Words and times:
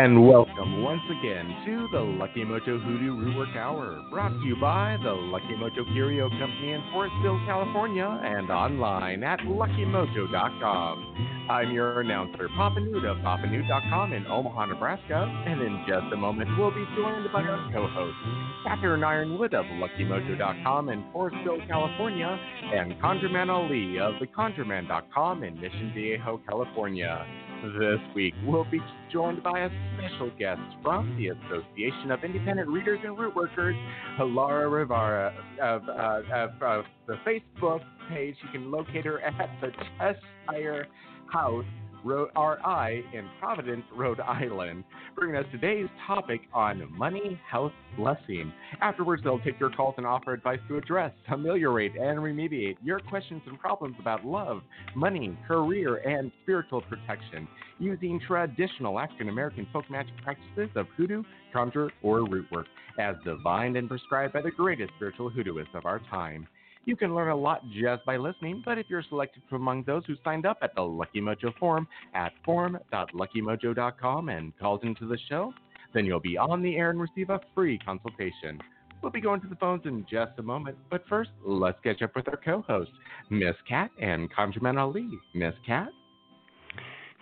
And 0.00 0.26
welcome 0.26 0.82
once 0.82 1.02
again 1.10 1.44
to 1.66 1.86
the 1.92 2.00
Lucky 2.00 2.42
Mojo 2.42 2.82
Hoodoo 2.82 3.20
Rootwork 3.20 3.54
Hour, 3.54 4.02
brought 4.10 4.30
to 4.30 4.46
you 4.46 4.56
by 4.58 4.96
the 5.04 5.12
Lucky 5.12 5.52
Mojo 5.60 5.84
Curio 5.92 6.30
Company 6.30 6.72
in 6.72 6.80
Forestville, 6.90 7.44
California, 7.44 8.06
and 8.24 8.50
online 8.50 9.22
at 9.22 9.40
luckymojo.com. 9.40 11.44
I'm 11.50 11.70
your 11.72 12.00
announcer, 12.00 12.48
Papa 12.56 12.80
Newt 12.80 13.04
of 13.04 13.18
papanewt.com 13.18 14.14
in 14.14 14.26
Omaha, 14.26 14.64
Nebraska, 14.72 15.44
and 15.46 15.60
in 15.60 15.84
just 15.86 16.10
a 16.14 16.16
moment 16.16 16.48
we'll 16.56 16.70
be 16.70 16.86
joined 16.96 17.30
by 17.30 17.42
our 17.42 17.70
co-host, 17.70 18.16
Catherine 18.64 19.02
Yronwode 19.02 19.52
of 19.52 19.66
luckymojo.com 19.66 20.88
in 20.88 21.04
Forestville, 21.14 21.68
California, 21.68 22.38
and 22.74 22.94
ConjureMan 23.02 23.50
Ali 23.50 23.98
of 23.98 24.14
theconjureman.com 24.14 25.44
in 25.44 25.60
Mission 25.60 25.92
Viejo, 25.94 26.40
California. 26.48 27.26
This 27.62 28.00
week, 28.14 28.32
we'll 28.46 28.64
be 28.70 28.80
joined 29.12 29.42
by 29.42 29.60
a 29.60 29.68
special 29.94 30.30
guest 30.38 30.62
from 30.82 31.14
the 31.18 31.28
Association 31.28 32.10
of 32.10 32.24
Independent 32.24 32.70
Readers 32.70 33.00
and 33.04 33.18
Root 33.18 33.36
Workers, 33.36 33.76
Lara 34.18 34.66
Rivera 34.66 35.34
of, 35.60 35.82
uh, 35.86 36.22
of, 36.34 36.62
of 36.62 36.84
the 37.06 37.16
Facebook 37.26 37.80
page. 38.08 38.34
You 38.42 38.48
can 38.50 38.70
locate 38.70 39.04
her 39.04 39.20
at 39.20 39.34
the 39.60 39.72
Cheshire 39.98 40.86
House 41.30 41.66
RI 42.04 43.04
in 43.12 43.28
Providence, 43.38 43.84
Rhode 43.94 44.20
Island, 44.20 44.84
bringing 45.14 45.36
us 45.36 45.46
today's 45.52 45.88
topic 46.06 46.40
on 46.52 46.90
money, 46.96 47.40
health, 47.50 47.72
blessing. 47.96 48.52
Afterwards, 48.80 49.22
they'll 49.22 49.40
take 49.40 49.58
your 49.60 49.70
calls 49.70 49.94
and 49.96 50.06
offer 50.06 50.32
advice 50.32 50.60
to 50.68 50.76
address, 50.76 51.12
ameliorate, 51.30 51.92
and 51.96 52.18
remediate 52.18 52.76
your 52.82 53.00
questions 53.00 53.42
and 53.46 53.58
problems 53.58 53.96
about 53.98 54.24
love, 54.24 54.62
money, 54.94 55.36
career, 55.46 55.96
and 55.96 56.30
spiritual 56.42 56.82
protection 56.82 57.46
using 57.78 58.20
traditional 58.26 58.98
African 58.98 59.28
American 59.28 59.66
folk 59.72 59.90
magic 59.90 60.14
practices 60.22 60.70
of 60.76 60.86
hoodoo, 60.96 61.22
conjure, 61.52 61.90
or 62.02 62.24
root 62.28 62.46
work 62.52 62.66
as 62.98 63.16
divined 63.24 63.76
and 63.76 63.88
prescribed 63.88 64.32
by 64.32 64.42
the 64.42 64.50
greatest 64.50 64.92
spiritual 64.96 65.30
hoodooists 65.30 65.74
of 65.74 65.86
our 65.86 66.00
time. 66.10 66.46
You 66.86 66.96
can 66.96 67.14
learn 67.14 67.28
a 67.28 67.36
lot 67.36 67.62
just 67.70 68.04
by 68.06 68.16
listening, 68.16 68.62
but 68.64 68.78
if 68.78 68.86
you're 68.88 69.04
selected 69.08 69.42
from 69.48 69.62
among 69.62 69.84
those 69.84 70.02
who 70.06 70.14
signed 70.24 70.46
up 70.46 70.58
at 70.62 70.74
the 70.74 70.82
Lucky 70.82 71.20
Mojo 71.20 71.54
forum 71.58 71.86
at 72.14 72.32
forum.luckymojo.com 72.44 74.28
and 74.28 74.58
called 74.58 74.84
into 74.84 75.06
the 75.06 75.18
show, 75.28 75.52
then 75.92 76.06
you'll 76.06 76.20
be 76.20 76.38
on 76.38 76.62
the 76.62 76.76
air 76.76 76.90
and 76.90 77.00
receive 77.00 77.30
a 77.30 77.40
free 77.54 77.78
consultation. 77.78 78.60
We'll 79.02 79.12
be 79.12 79.20
going 79.20 79.40
to 79.42 79.48
the 79.48 79.56
phones 79.56 79.82
in 79.86 80.06
just 80.10 80.32
a 80.38 80.42
moment, 80.42 80.76
but 80.90 81.06
first, 81.08 81.30
let's 81.44 81.78
catch 81.82 82.02
up 82.02 82.14
with 82.16 82.28
our 82.28 82.36
co-hosts, 82.36 82.94
Miss 83.30 83.56
Cat 83.68 83.90
and 84.00 84.32
ConjureMan 84.32 84.78
Ali. 84.78 85.08
Miss 85.34 85.54
Cat? 85.66 85.88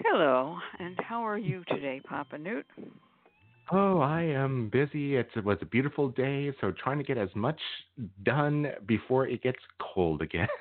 Hello, 0.04 0.56
and 0.78 0.98
how 1.00 1.22
are 1.22 1.38
you 1.38 1.64
today, 1.68 2.00
Papa 2.04 2.38
Newt? 2.38 2.66
Oh, 3.70 4.00
I 4.00 4.22
am 4.22 4.70
busy. 4.70 5.16
It's, 5.16 5.30
it 5.36 5.44
was 5.44 5.58
a 5.60 5.66
beautiful 5.66 6.08
day, 6.08 6.52
so 6.60 6.72
trying 6.72 6.98
to 6.98 7.04
get 7.04 7.18
as 7.18 7.28
much 7.34 7.60
done 8.24 8.68
before 8.86 9.26
it 9.26 9.42
gets 9.42 9.58
cold 9.80 10.22
again. 10.22 10.48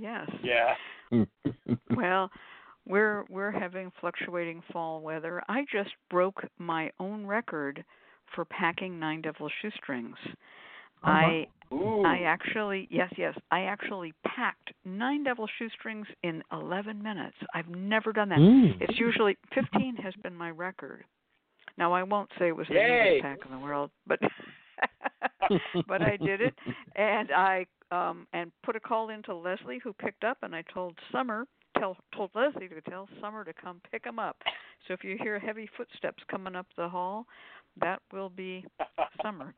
yes. 0.00 0.30
Yeah. 0.42 0.74
well, 1.96 2.30
we're 2.86 3.24
we're 3.28 3.50
having 3.50 3.92
fluctuating 4.00 4.62
fall 4.72 5.00
weather. 5.00 5.42
I 5.48 5.64
just 5.70 5.90
broke 6.08 6.42
my 6.58 6.90
own 6.98 7.26
record 7.26 7.84
for 8.34 8.44
packing 8.44 8.98
nine 8.98 9.22
devil 9.22 9.50
shoestrings. 9.60 10.16
Uh-huh. 10.24 11.10
I 11.10 11.46
Ooh. 11.72 12.04
I 12.04 12.20
actually 12.24 12.88
yes 12.90 13.12
yes 13.18 13.34
I 13.50 13.62
actually 13.62 14.14
packed 14.24 14.72
nine 14.84 15.24
devil 15.24 15.48
shoestrings 15.58 16.06
in 16.22 16.42
11 16.52 17.02
minutes. 17.02 17.36
I've 17.54 17.68
never 17.68 18.12
done 18.12 18.28
that. 18.30 18.38
Mm. 18.38 18.80
It's 18.80 18.98
usually 18.98 19.36
15 19.54 19.96
has 19.96 20.14
been 20.22 20.34
my 20.34 20.50
record. 20.50 21.04
Now 21.78 21.92
I 21.92 22.02
won't 22.02 22.30
say 22.38 22.48
it 22.48 22.56
was 22.56 22.66
the 22.68 22.74
Yay. 22.74 23.20
pack 23.22 23.38
in 23.44 23.50
the 23.50 23.58
world, 23.58 23.90
but 24.06 24.18
but 25.88 26.02
I 26.02 26.16
did 26.16 26.40
it, 26.40 26.54
and 26.96 27.30
I 27.32 27.66
um 27.90 28.26
and 28.32 28.50
put 28.64 28.76
a 28.76 28.80
call 28.80 29.10
into 29.10 29.34
Leslie 29.34 29.80
who 29.82 29.92
picked 29.92 30.24
up, 30.24 30.38
and 30.42 30.54
I 30.54 30.62
told 30.72 30.96
Summer 31.12 31.46
tell 31.78 31.96
told 32.14 32.30
Leslie 32.34 32.68
to 32.68 32.80
tell 32.82 33.08
Summer 33.20 33.44
to 33.44 33.52
come 33.52 33.80
pick 33.90 34.04
them 34.04 34.18
up. 34.18 34.36
So 34.86 34.94
if 34.94 35.04
you 35.04 35.16
hear 35.20 35.38
heavy 35.38 35.68
footsteps 35.76 36.22
coming 36.30 36.56
up 36.56 36.66
the 36.76 36.88
hall, 36.88 37.26
that 37.80 38.00
will 38.12 38.30
be 38.30 38.64
Summer. 39.22 39.54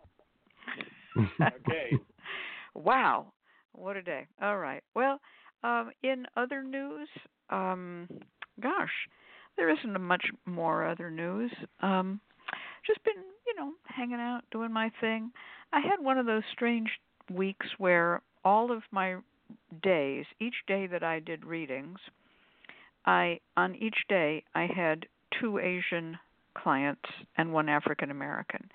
okay. 1.17 1.97
wow, 2.75 3.33
what 3.73 3.97
a 3.97 4.03
day! 4.03 4.27
All 4.43 4.59
right. 4.59 4.83
Well, 4.95 5.21
um, 5.65 5.91
in 6.03 6.27
other 6.37 6.63
news, 6.63 7.09
um, 7.51 8.09
gosh, 8.61 8.91
there 9.59 9.69
isn't 9.69 10.01
much 10.01 10.25
more 10.47 10.87
other 10.87 11.11
news. 11.11 11.53
Um, 11.81 12.21
just 12.87 13.05
been, 13.05 13.23
you 13.47 13.55
know, 13.57 13.73
hanging 13.85 14.21
out, 14.21 14.43
doing 14.51 14.73
my 14.73 14.91
thing. 15.01 15.31
I 15.73 15.81
had 15.81 16.03
one 16.03 16.17
of 16.17 16.25
those 16.25 16.45
strange 16.53 16.89
weeks 17.31 17.67
where 17.77 18.23
all 18.45 18.73
of 18.73 18.83
my 18.91 19.17
days, 19.83 20.25
each 20.41 20.55
day 20.67 20.87
that 20.87 21.03
I 21.03 21.19
did 21.21 21.45
readings, 21.45 21.99
I 23.05 23.41
on 23.57 23.75
each 23.75 23.99
day 24.09 24.45
I 24.55 24.67
had 24.75 25.07
two 25.41 25.59
Asian 25.59 26.19
clients 26.55 27.11
and 27.37 27.53
one 27.53 27.69
African 27.69 28.11
American. 28.11 28.71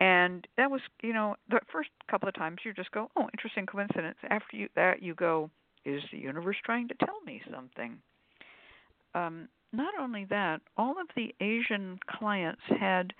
And 0.00 0.46
that 0.56 0.70
was, 0.70 0.80
you 1.02 1.12
know, 1.12 1.36
the 1.48 1.60
first 1.72 1.90
couple 2.10 2.28
of 2.28 2.34
times 2.34 2.58
you 2.64 2.74
just 2.74 2.90
go, 2.90 3.10
"Oh, 3.16 3.28
interesting 3.32 3.64
coincidence." 3.66 4.18
After 4.28 4.56
you 4.56 4.68
that 4.74 5.02
you 5.02 5.14
go, 5.14 5.50
"Is 5.84 6.02
the 6.10 6.18
universe 6.18 6.56
trying 6.64 6.88
to 6.88 6.94
tell 6.94 7.20
me 7.24 7.42
something?" 7.50 8.00
Um, 9.14 9.48
not 9.74 9.94
only 9.98 10.24
that, 10.26 10.60
all 10.76 11.00
of 11.00 11.08
the 11.16 11.34
Asian 11.40 11.98
clients 12.06 12.62
had 12.80 13.12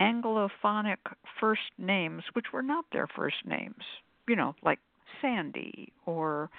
Anglophonic 0.00 0.98
first 1.40 1.60
names, 1.78 2.22
which 2.32 2.46
were 2.52 2.62
not 2.62 2.84
their 2.92 3.06
first 3.14 3.36
names. 3.46 3.82
You 4.28 4.36
know, 4.36 4.54
like 4.62 4.78
Sandy 5.20 5.92
or 6.06 6.50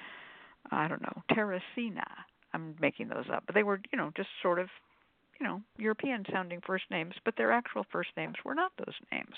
I 0.71 0.87
don't 0.87 1.01
know, 1.01 1.21
Teresina. 1.31 2.05
I'm 2.53 2.75
making 2.79 3.09
those 3.09 3.25
up, 3.31 3.43
but 3.45 3.53
they 3.53 3.63
were, 3.63 3.81
you 3.91 3.97
know, 3.97 4.11
just 4.15 4.29
sort 4.41 4.59
of, 4.59 4.67
you 5.39 5.45
know, 5.45 5.61
European 5.77 6.25
sounding 6.31 6.61
first 6.65 6.85
names, 6.89 7.13
but 7.25 7.35
their 7.37 7.51
actual 7.51 7.85
first 7.91 8.09
names 8.15 8.35
were 8.45 8.55
not 8.55 8.71
those 8.77 8.95
names. 9.11 9.35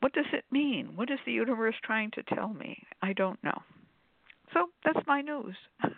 What 0.00 0.14
does 0.14 0.26
it 0.32 0.44
mean? 0.50 0.92
What 0.94 1.10
is 1.10 1.18
the 1.26 1.32
universe 1.32 1.74
trying 1.84 2.10
to 2.12 2.22
tell 2.22 2.48
me? 2.48 2.82
I 3.02 3.12
don't 3.12 3.42
know. 3.44 3.60
So 4.54 4.68
that's 4.84 5.06
my 5.06 5.20
news. 5.20 5.56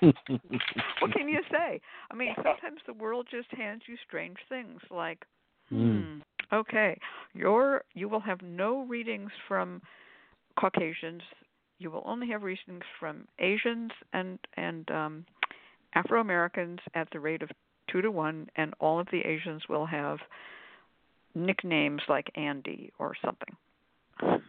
what 0.00 1.12
can 1.12 1.28
you 1.28 1.40
say? 1.50 1.80
I 2.10 2.14
mean, 2.14 2.34
sometimes 2.36 2.80
the 2.86 2.92
world 2.92 3.26
just 3.30 3.48
hands 3.52 3.82
you 3.86 3.96
strange 4.06 4.36
things 4.48 4.80
like, 4.90 5.24
hmm, 5.68 6.18
okay, 6.52 6.98
your 7.34 7.82
you 7.94 8.08
will 8.08 8.20
have 8.20 8.42
no 8.42 8.84
readings 8.84 9.30
from 9.46 9.82
Caucasians. 10.58 11.22
You 11.78 11.90
will 11.90 12.02
only 12.04 12.28
have 12.28 12.42
readings 12.42 12.84
from 12.98 13.26
Asians 13.38 13.90
and 14.12 14.38
and 14.56 14.90
um, 14.90 15.26
Afro 15.94 16.20
Americans 16.20 16.80
at 16.94 17.08
the 17.12 17.20
rate 17.20 17.42
of 17.42 17.50
two 17.90 18.02
to 18.02 18.10
one, 18.10 18.48
and 18.56 18.74
all 18.80 19.00
of 19.00 19.06
the 19.10 19.20
Asians 19.20 19.62
will 19.68 19.86
have 19.86 20.18
nicknames 21.34 22.02
like 22.08 22.30
Andy 22.34 22.92
or 22.98 23.14
something. 23.24 23.56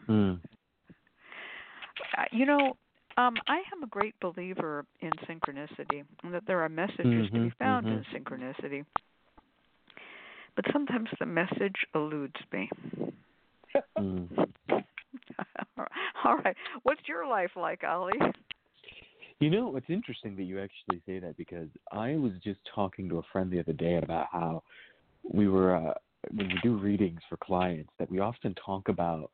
Mm. 0.09 0.39
Uh, 2.18 2.24
you 2.31 2.45
know, 2.45 2.75
um, 3.19 3.36
I 3.48 3.57
am 3.74 3.83
a 3.83 3.88
great 3.88 4.16
believer 4.21 4.86
in 5.01 5.12
synchronicity, 5.27 6.04
and 6.24 6.33
that 6.33 6.44
there 6.48 6.62
are 6.62 6.69
messages 6.69 7.30
to 7.33 7.44
be 7.44 7.51
found 7.60 7.88
in 7.88 8.04
synchronicity. 8.13 8.86
But 10.56 10.66
sometimes 10.71 11.10
the 11.19 11.25
message 11.25 11.75
eludes 11.94 12.36
me. 12.54 12.69
Mm. 13.98 14.48
All 16.24 16.38
right, 16.38 16.56
what's 16.83 17.01
your 17.07 17.27
life 17.27 17.51
like, 17.56 17.83
Ali? 17.83 18.13
You 19.39 19.50
know, 19.50 19.75
it's 19.75 19.89
interesting 19.89 20.36
that 20.38 20.44
you 20.44 20.60
actually 20.60 21.01
say 21.06 21.19
that 21.19 21.36
because 21.38 21.68
I 21.92 22.15
was 22.15 22.33
just 22.44 22.60
talking 22.74 23.10
to 23.10 23.19
a 23.19 23.24
friend 23.31 23.51
the 23.51 23.60
other 23.60 23.74
day 23.74 23.98
about 23.98 24.27
how 24.31 24.63
we 25.24 25.48
were 25.48 25.75
uh, 25.75 25.94
when 26.31 26.48
we 26.48 26.60
do 26.62 26.77
readings 26.77 27.19
for 27.30 27.38
clients 27.38 27.92
that 28.00 28.10
we 28.10 28.19
often 28.19 28.56
talk 28.65 28.89
about 28.89 29.31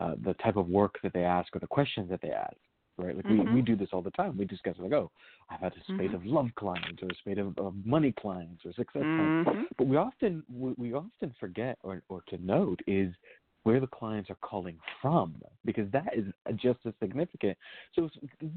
uh, 0.00 0.14
the 0.24 0.34
type 0.34 0.56
of 0.56 0.68
work 0.68 0.96
that 1.02 1.12
they 1.12 1.24
ask 1.24 1.54
or 1.54 1.58
the 1.60 1.66
questions 1.66 2.08
that 2.10 2.20
they 2.20 2.30
ask. 2.30 2.56
Right, 2.98 3.14
like 3.14 3.26
Mhm. 3.26 3.48
we 3.48 3.54
we 3.56 3.62
do 3.62 3.76
this 3.76 3.90
all 3.92 4.02
the 4.02 4.10
time. 4.10 4.36
We 4.36 4.44
discuss 4.44 4.74
like, 4.78 4.92
oh, 4.92 5.10
I've 5.50 5.60
had 5.60 5.72
a 5.76 5.80
spate 5.94 6.10
Mhm. 6.10 6.14
of 6.14 6.26
love 6.26 6.48
clients 6.56 7.00
or 7.02 7.08
a 7.08 7.14
spate 7.14 7.38
of, 7.38 7.56
of 7.58 7.74
money 7.86 8.10
clients 8.12 8.66
or 8.66 8.72
success 8.72 9.04
clients. 9.14 9.48
hmm 9.48 9.64
But 9.76 9.86
we 9.86 9.96
often 9.96 10.42
we, 10.52 10.72
we 10.76 10.92
often 10.94 11.32
forget 11.38 11.78
or 11.82 12.02
or 12.08 12.22
to 12.28 12.38
note 12.38 12.80
is 12.88 13.14
where 13.62 13.80
the 13.80 13.86
clients 13.86 14.30
are 14.30 14.36
calling 14.36 14.78
from 15.00 15.40
because 15.64 15.90
that 15.92 16.16
is 16.16 16.24
just 16.56 16.78
as 16.86 16.94
significant. 17.00 17.56
So 17.94 18.08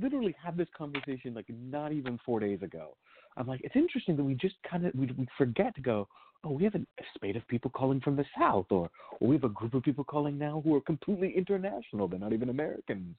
literally 0.02 0.36
have 0.44 0.58
this 0.58 0.70
conversation 0.76 1.34
like 1.34 1.48
not 1.50 1.92
even 1.92 2.18
four 2.26 2.40
days 2.40 2.62
ago. 2.62 2.96
I'm 3.38 3.48
like, 3.48 3.62
it's 3.64 3.76
interesting 3.76 4.16
that 4.18 4.24
we 4.24 4.36
just 4.36 4.56
kind 4.70 4.86
of 4.86 4.94
we, 4.96 5.06
we 5.18 5.28
forget 5.38 5.76
to 5.76 5.82
go. 5.82 6.08
Oh, 6.44 6.52
we 6.52 6.64
have 6.64 6.76
a 6.76 6.82
spate 7.16 7.36
of 7.36 7.48
people 7.48 7.70
calling 7.72 8.02
from 8.02 8.16
the 8.16 8.26
south, 8.38 8.66
or, 8.72 8.90
or 9.20 9.28
we 9.28 9.36
have 9.36 9.44
a 9.44 9.50
group 9.50 9.74
of 9.76 9.84
people 9.84 10.04
calling 10.04 10.38
now 10.38 10.62
who 10.64 10.76
are 10.76 10.82
completely 10.82 11.34
international. 11.36 12.08
They're 12.08 12.20
not 12.20 12.34
even 12.34 12.50
Americans. 12.50 13.16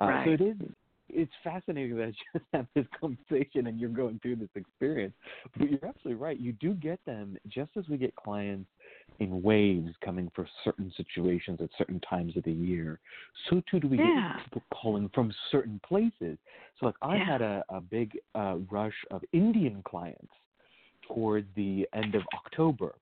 Uh, 0.00 0.24
So 0.24 0.30
it 0.32 0.40
is 0.40 0.56
it's 1.10 1.32
fascinating 1.42 1.96
that 1.96 2.04
I 2.34 2.38
just 2.38 2.44
have 2.52 2.66
this 2.74 2.86
conversation 3.00 3.66
and 3.66 3.78
you're 3.78 3.90
going 3.90 4.18
through 4.20 4.36
this 4.36 4.48
experience. 4.54 5.14
But 5.56 5.70
you're 5.70 5.84
absolutely 5.86 6.22
right. 6.22 6.38
You 6.38 6.52
do 6.52 6.74
get 6.74 6.98
them 7.04 7.36
just 7.48 7.70
as 7.76 7.88
we 7.88 7.96
get 7.96 8.14
clients 8.16 8.68
in 9.20 9.42
waves 9.42 9.90
coming 10.04 10.30
for 10.34 10.48
certain 10.64 10.92
situations 10.96 11.60
at 11.62 11.68
certain 11.78 12.00
times 12.00 12.36
of 12.36 12.42
the 12.44 12.52
year. 12.52 12.98
So 13.48 13.62
too 13.70 13.80
do 13.80 13.88
we 13.88 13.98
Yeah. 13.98 14.04
get 14.14 14.44
people 14.44 14.62
calling 14.72 15.08
from 15.14 15.32
certain 15.50 15.80
places. 15.86 16.38
So 16.80 16.86
like 16.86 16.96
I 17.02 17.16
Yeah. 17.16 17.24
had 17.24 17.42
a, 17.42 17.64
a 17.68 17.80
big 17.80 18.18
uh, 18.34 18.56
rush 18.70 18.96
of 19.10 19.22
Indian 19.32 19.82
clients 19.84 20.32
towards 21.08 21.46
the 21.56 21.86
end 21.94 22.14
of 22.14 22.22
October. 22.34 22.94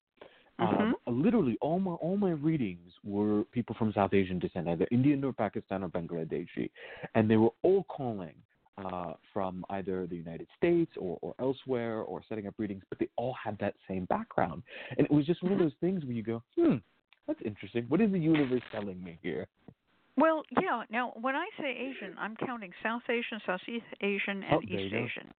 Um, 0.59 0.95
literally, 1.09 1.59
all 1.61 1.81
my 1.81 1.93
all 1.93 2.17
my 2.17 2.31
readings 2.31 2.93
were 3.03 3.43
people 3.53 3.75
from 3.79 3.93
South 3.93 4.15
Asian 4.15 4.39
descent, 4.39 4.69
either 4.69 4.87
Indian 4.93 5.25
or 5.25 5.33
Pakistan 5.33 5.83
or 5.83 5.89
Bangladeshi, 5.89 6.71
and 7.15 7.29
they 7.29 7.37
were 7.37 7.51
all 7.63 7.83
calling 7.85 8.35
uh, 8.79 9.15
from 9.33 9.65
either 9.71 10.07
the 10.07 10.15
United 10.15 10.47
States 10.57 10.93
or, 10.99 11.19
or 11.21 11.35
elsewhere 11.41 12.03
or 12.03 12.23
setting 12.29 12.47
up 12.47 12.55
readings, 12.59 12.83
but 12.89 12.99
they 12.99 13.09
all 13.17 13.35
had 13.43 13.59
that 13.59 13.75
same 13.89 14.05
background, 14.05 14.63
and 14.97 15.05
it 15.05 15.11
was 15.11 15.27
just 15.27 15.43
one 15.43 15.53
of 15.53 15.59
those 15.59 15.73
things 15.81 16.05
where 16.05 16.13
you 16.13 16.23
go, 16.23 16.43
hmm, 16.57 16.77
that's 17.27 17.41
interesting. 17.45 17.85
What 17.89 18.01
is 18.01 18.13
the 18.13 18.19
universe 18.19 18.63
telling 18.71 19.03
me 19.03 19.19
here? 19.23 19.49
Well, 20.17 20.43
yeah. 20.61 20.83
Now, 20.91 21.13
when 21.21 21.35
I 21.35 21.47
say 21.59 21.71
Asian, 21.71 22.17
I'm 22.19 22.37
counting 22.37 22.71
South 22.83 23.03
Asian, 23.09 23.41
Southeast 23.47 23.87
Asian, 24.01 24.43
and 24.43 24.53
Oh, 24.53 24.63
East. 24.63 24.95
Asian. 24.95 25.33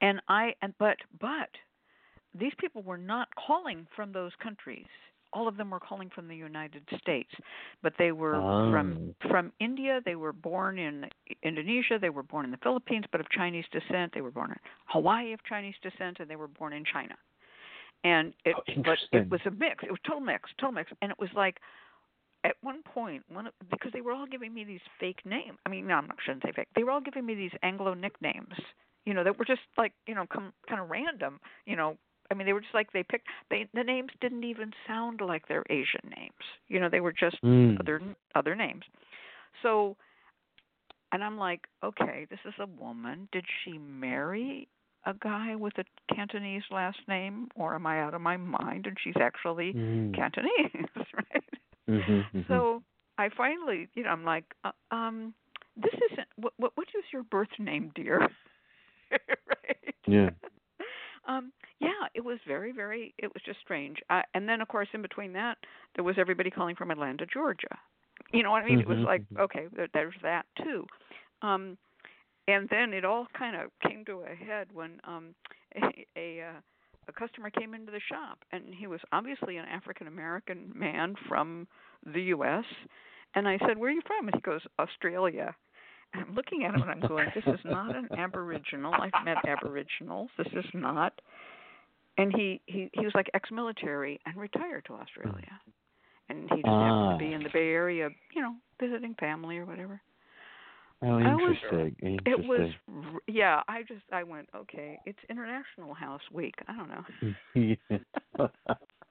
And 0.00 0.20
I 0.28 0.54
and 0.62 0.74
but 0.78 0.96
but 1.20 1.48
these 2.38 2.52
people 2.58 2.82
were 2.82 2.98
not 2.98 3.28
calling 3.36 3.86
from 3.94 4.12
those 4.12 4.32
countries. 4.42 4.86
All 5.32 5.48
of 5.48 5.56
them 5.56 5.70
were 5.70 5.80
calling 5.80 6.08
from 6.14 6.28
the 6.28 6.36
United 6.36 6.82
States, 6.98 7.30
but 7.82 7.92
they 7.98 8.12
were 8.12 8.40
from 8.70 9.14
Oh. 9.22 9.28
from 9.28 9.52
India. 9.60 10.00
They 10.04 10.14
were 10.16 10.32
born 10.32 10.78
in 10.78 11.10
Indonesia. 11.42 11.98
They 12.00 12.10
were 12.10 12.22
born 12.22 12.44
in 12.44 12.50
the 12.50 12.56
Philippines, 12.58 13.04
but 13.10 13.20
of 13.20 13.28
Chinese 13.30 13.66
descent. 13.70 14.12
They 14.14 14.20
were 14.22 14.30
born 14.30 14.52
in 14.52 14.58
Hawaii 14.86 15.32
of 15.32 15.42
Chinese 15.44 15.74
descent, 15.82 16.20
and 16.20 16.30
they 16.30 16.36
were 16.36 16.48
born 16.48 16.72
in 16.72 16.84
China. 16.84 17.16
And 18.04 18.34
it, 18.44 18.54
Oh, 18.56 18.82
but 18.84 18.98
it 19.12 19.28
was 19.28 19.40
a 19.46 19.50
mix. 19.50 19.82
It 19.82 19.90
was 19.90 20.00
total 20.06 20.20
mix, 20.20 20.48
total 20.58 20.72
mix, 20.72 20.92
and 21.02 21.10
it 21.10 21.18
was 21.18 21.30
like 21.34 21.60
at 22.44 22.54
one 22.62 22.82
point, 22.84 23.24
one 23.28 23.48
of, 23.48 23.52
because 23.70 23.92
they 23.92 24.00
were 24.00 24.12
all 24.12 24.26
giving 24.26 24.54
me 24.54 24.62
these 24.62 24.80
fake 25.00 25.20
names. 25.24 25.58
I 25.66 25.68
mean, 25.68 25.86
no, 25.88 25.94
I'm 25.94 26.06
not 26.06 26.16
shouldn't 26.24 26.44
say 26.44 26.52
fake. 26.52 26.68
They 26.76 26.84
were 26.84 26.92
all 26.92 27.00
giving 27.00 27.26
me 27.26 27.34
these 27.34 27.50
Anglo 27.62 27.94
nicknames. 27.94 28.54
You 29.04 29.14
know, 29.14 29.24
that 29.24 29.38
were 29.38 29.44
just 29.44 29.62
like 29.76 29.92
you 30.06 30.14
know, 30.14 30.26
come 30.32 30.52
kind 30.68 30.80
of 30.80 30.88
random. 30.88 31.40
You 31.66 31.76
know, 31.76 31.96
I 32.30 32.34
mean, 32.34 32.46
they 32.46 32.52
were 32.52 32.60
just 32.60 32.74
like 32.74 32.92
they 32.92 33.02
picked. 33.02 33.26
They 33.50 33.66
the 33.74 33.82
names 33.84 34.10
didn't 34.20 34.44
even 34.44 34.72
sound 34.86 35.20
like 35.20 35.48
their 35.48 35.64
Asian 35.70 36.10
names. 36.16 36.32
You 36.68 36.80
know, 36.80 36.88
they 36.88 37.00
were 37.00 37.12
just 37.12 37.36
Mm. 37.42 37.80
other 37.80 38.00
other 38.34 38.54
names. 38.54 38.84
So, 39.62 39.96
and 41.12 41.22
I'm 41.22 41.38
like, 41.38 41.66
okay, 41.82 42.26
this 42.30 42.40
is 42.44 42.54
a 42.58 42.66
woman. 42.66 43.28
Did 43.32 43.44
she 43.64 43.78
marry 43.78 44.68
a 45.04 45.14
guy 45.14 45.54
with 45.54 45.74
a 45.78 45.84
Cantonese 46.14 46.64
last 46.70 46.98
name, 47.08 47.48
or 47.54 47.74
am 47.74 47.86
I 47.86 48.00
out 48.02 48.14
of 48.14 48.20
my 48.20 48.36
mind? 48.36 48.86
And 48.86 48.96
she's 49.02 49.16
actually 49.20 49.74
Mm. 49.74 50.14
Cantonese, 50.14 50.88
right? 51.14 51.44
Mhm, 51.88 52.24
mhm. 52.34 52.44
So 52.48 52.82
I 53.18 53.28
finally, 53.30 53.88
you 53.94 54.02
know, 54.02 54.10
I'm 54.10 54.24
like, 54.24 54.44
uh, 54.64 54.72
um, 54.90 55.32
this 55.76 55.94
isn't. 56.12 56.28
What, 56.36 56.52
what 56.56 56.72
what 56.76 56.88
is 56.96 57.04
your 57.12 57.22
birth 57.24 57.58
name, 57.58 57.92
dear? 57.94 58.18
right. 59.10 59.94
Yeah. 60.06 60.30
Um, 61.26 61.52
yeah, 61.80 62.08
it 62.14 62.24
was 62.24 62.38
very, 62.46 62.72
very. 62.72 63.14
It 63.18 63.32
was 63.34 63.42
just 63.44 63.60
strange. 63.60 63.98
Uh, 64.10 64.22
and 64.34 64.48
then, 64.48 64.60
of 64.60 64.68
course, 64.68 64.88
in 64.94 65.02
between 65.02 65.32
that, 65.34 65.58
there 65.94 66.04
was 66.04 66.16
everybody 66.18 66.50
calling 66.50 66.76
from 66.76 66.90
Atlanta, 66.90 67.26
Georgia. 67.26 67.78
You 68.32 68.42
know 68.42 68.50
what 68.50 68.62
I 68.62 68.66
mean? 68.66 68.80
It 68.80 68.88
was 68.88 68.98
Mhm, 68.98 69.04
like, 69.04 69.22
mhm. 69.30 69.40
okay, 69.40 69.66
there, 69.74 69.88
there's 69.92 70.14
that 70.22 70.46
too. 70.62 70.86
Um, 71.42 71.76
and 72.48 72.68
then 72.70 72.92
it 72.92 73.04
all 73.04 73.26
kind 73.36 73.56
of 73.56 73.70
came 73.88 74.04
to 74.06 74.22
a 74.22 74.34
head 74.34 74.68
when 74.72 75.00
um, 75.04 75.34
a 75.76 76.06
a, 76.16 76.40
uh, 76.42 76.60
a 77.08 77.12
customer 77.12 77.50
came 77.50 77.74
into 77.74 77.92
the 77.92 78.00
shop, 78.08 78.38
and 78.52 78.74
he 78.74 78.86
was 78.86 79.00
obviously 79.12 79.56
an 79.56 79.66
African 79.66 80.06
American 80.06 80.72
man 80.74 81.14
from 81.28 81.66
the 82.04 82.22
U.S. 82.34 82.64
And 83.34 83.48
I 83.48 83.58
said, 83.66 83.78
"Where 83.78 83.90
are 83.90 83.94
you 83.94 84.02
from?" 84.06 84.28
And 84.28 84.34
he 84.34 84.40
goes, 84.40 84.62
"Australia." 84.78 85.54
I'm 86.14 86.34
looking 86.34 86.64
at 86.64 86.74
him 86.74 86.82
and 86.82 86.90
I'm 86.90 87.00
going, 87.08 87.28
"This 87.34 87.44
is 87.46 87.60
not 87.64 87.94
an 87.94 88.08
Aboriginal. 88.16 88.92
I've 88.94 89.24
met 89.24 89.38
Aboriginals. 89.46 90.30
This 90.38 90.48
is 90.52 90.64
not." 90.74 91.12
And 92.18 92.34
he 92.34 92.60
he 92.66 92.88
he 92.94 93.04
was 93.04 93.14
like 93.14 93.28
ex-military 93.34 94.18
and 94.24 94.36
retired 94.36 94.84
to 94.86 94.94
Australia, 94.94 95.60
and 96.28 96.42
he 96.50 96.56
just 96.62 96.66
happened 96.66 97.18
to 97.18 97.24
be 97.24 97.32
Ah. 97.32 97.36
in 97.36 97.42
the 97.42 97.50
Bay 97.52 97.68
Area, 97.68 98.08
you 98.34 98.40
know, 98.42 98.54
visiting 98.80 99.14
family 99.20 99.58
or 99.58 99.66
whatever. 99.66 100.00
Oh, 101.02 101.18
I 101.18 101.34
was- 101.34 101.56
interesting. 101.62 101.96
It 102.24 102.38
was, 102.48 102.70
yeah. 103.28 103.62
I 103.68 103.82
just 103.82 104.00
I 104.12 104.22
went, 104.22 104.48
okay, 104.56 104.98
it's 105.04 105.18
International 105.28 105.92
House 105.92 106.22
Week. 106.32 106.54
I 106.66 106.74
don't 106.74 106.88
know. 106.88 107.04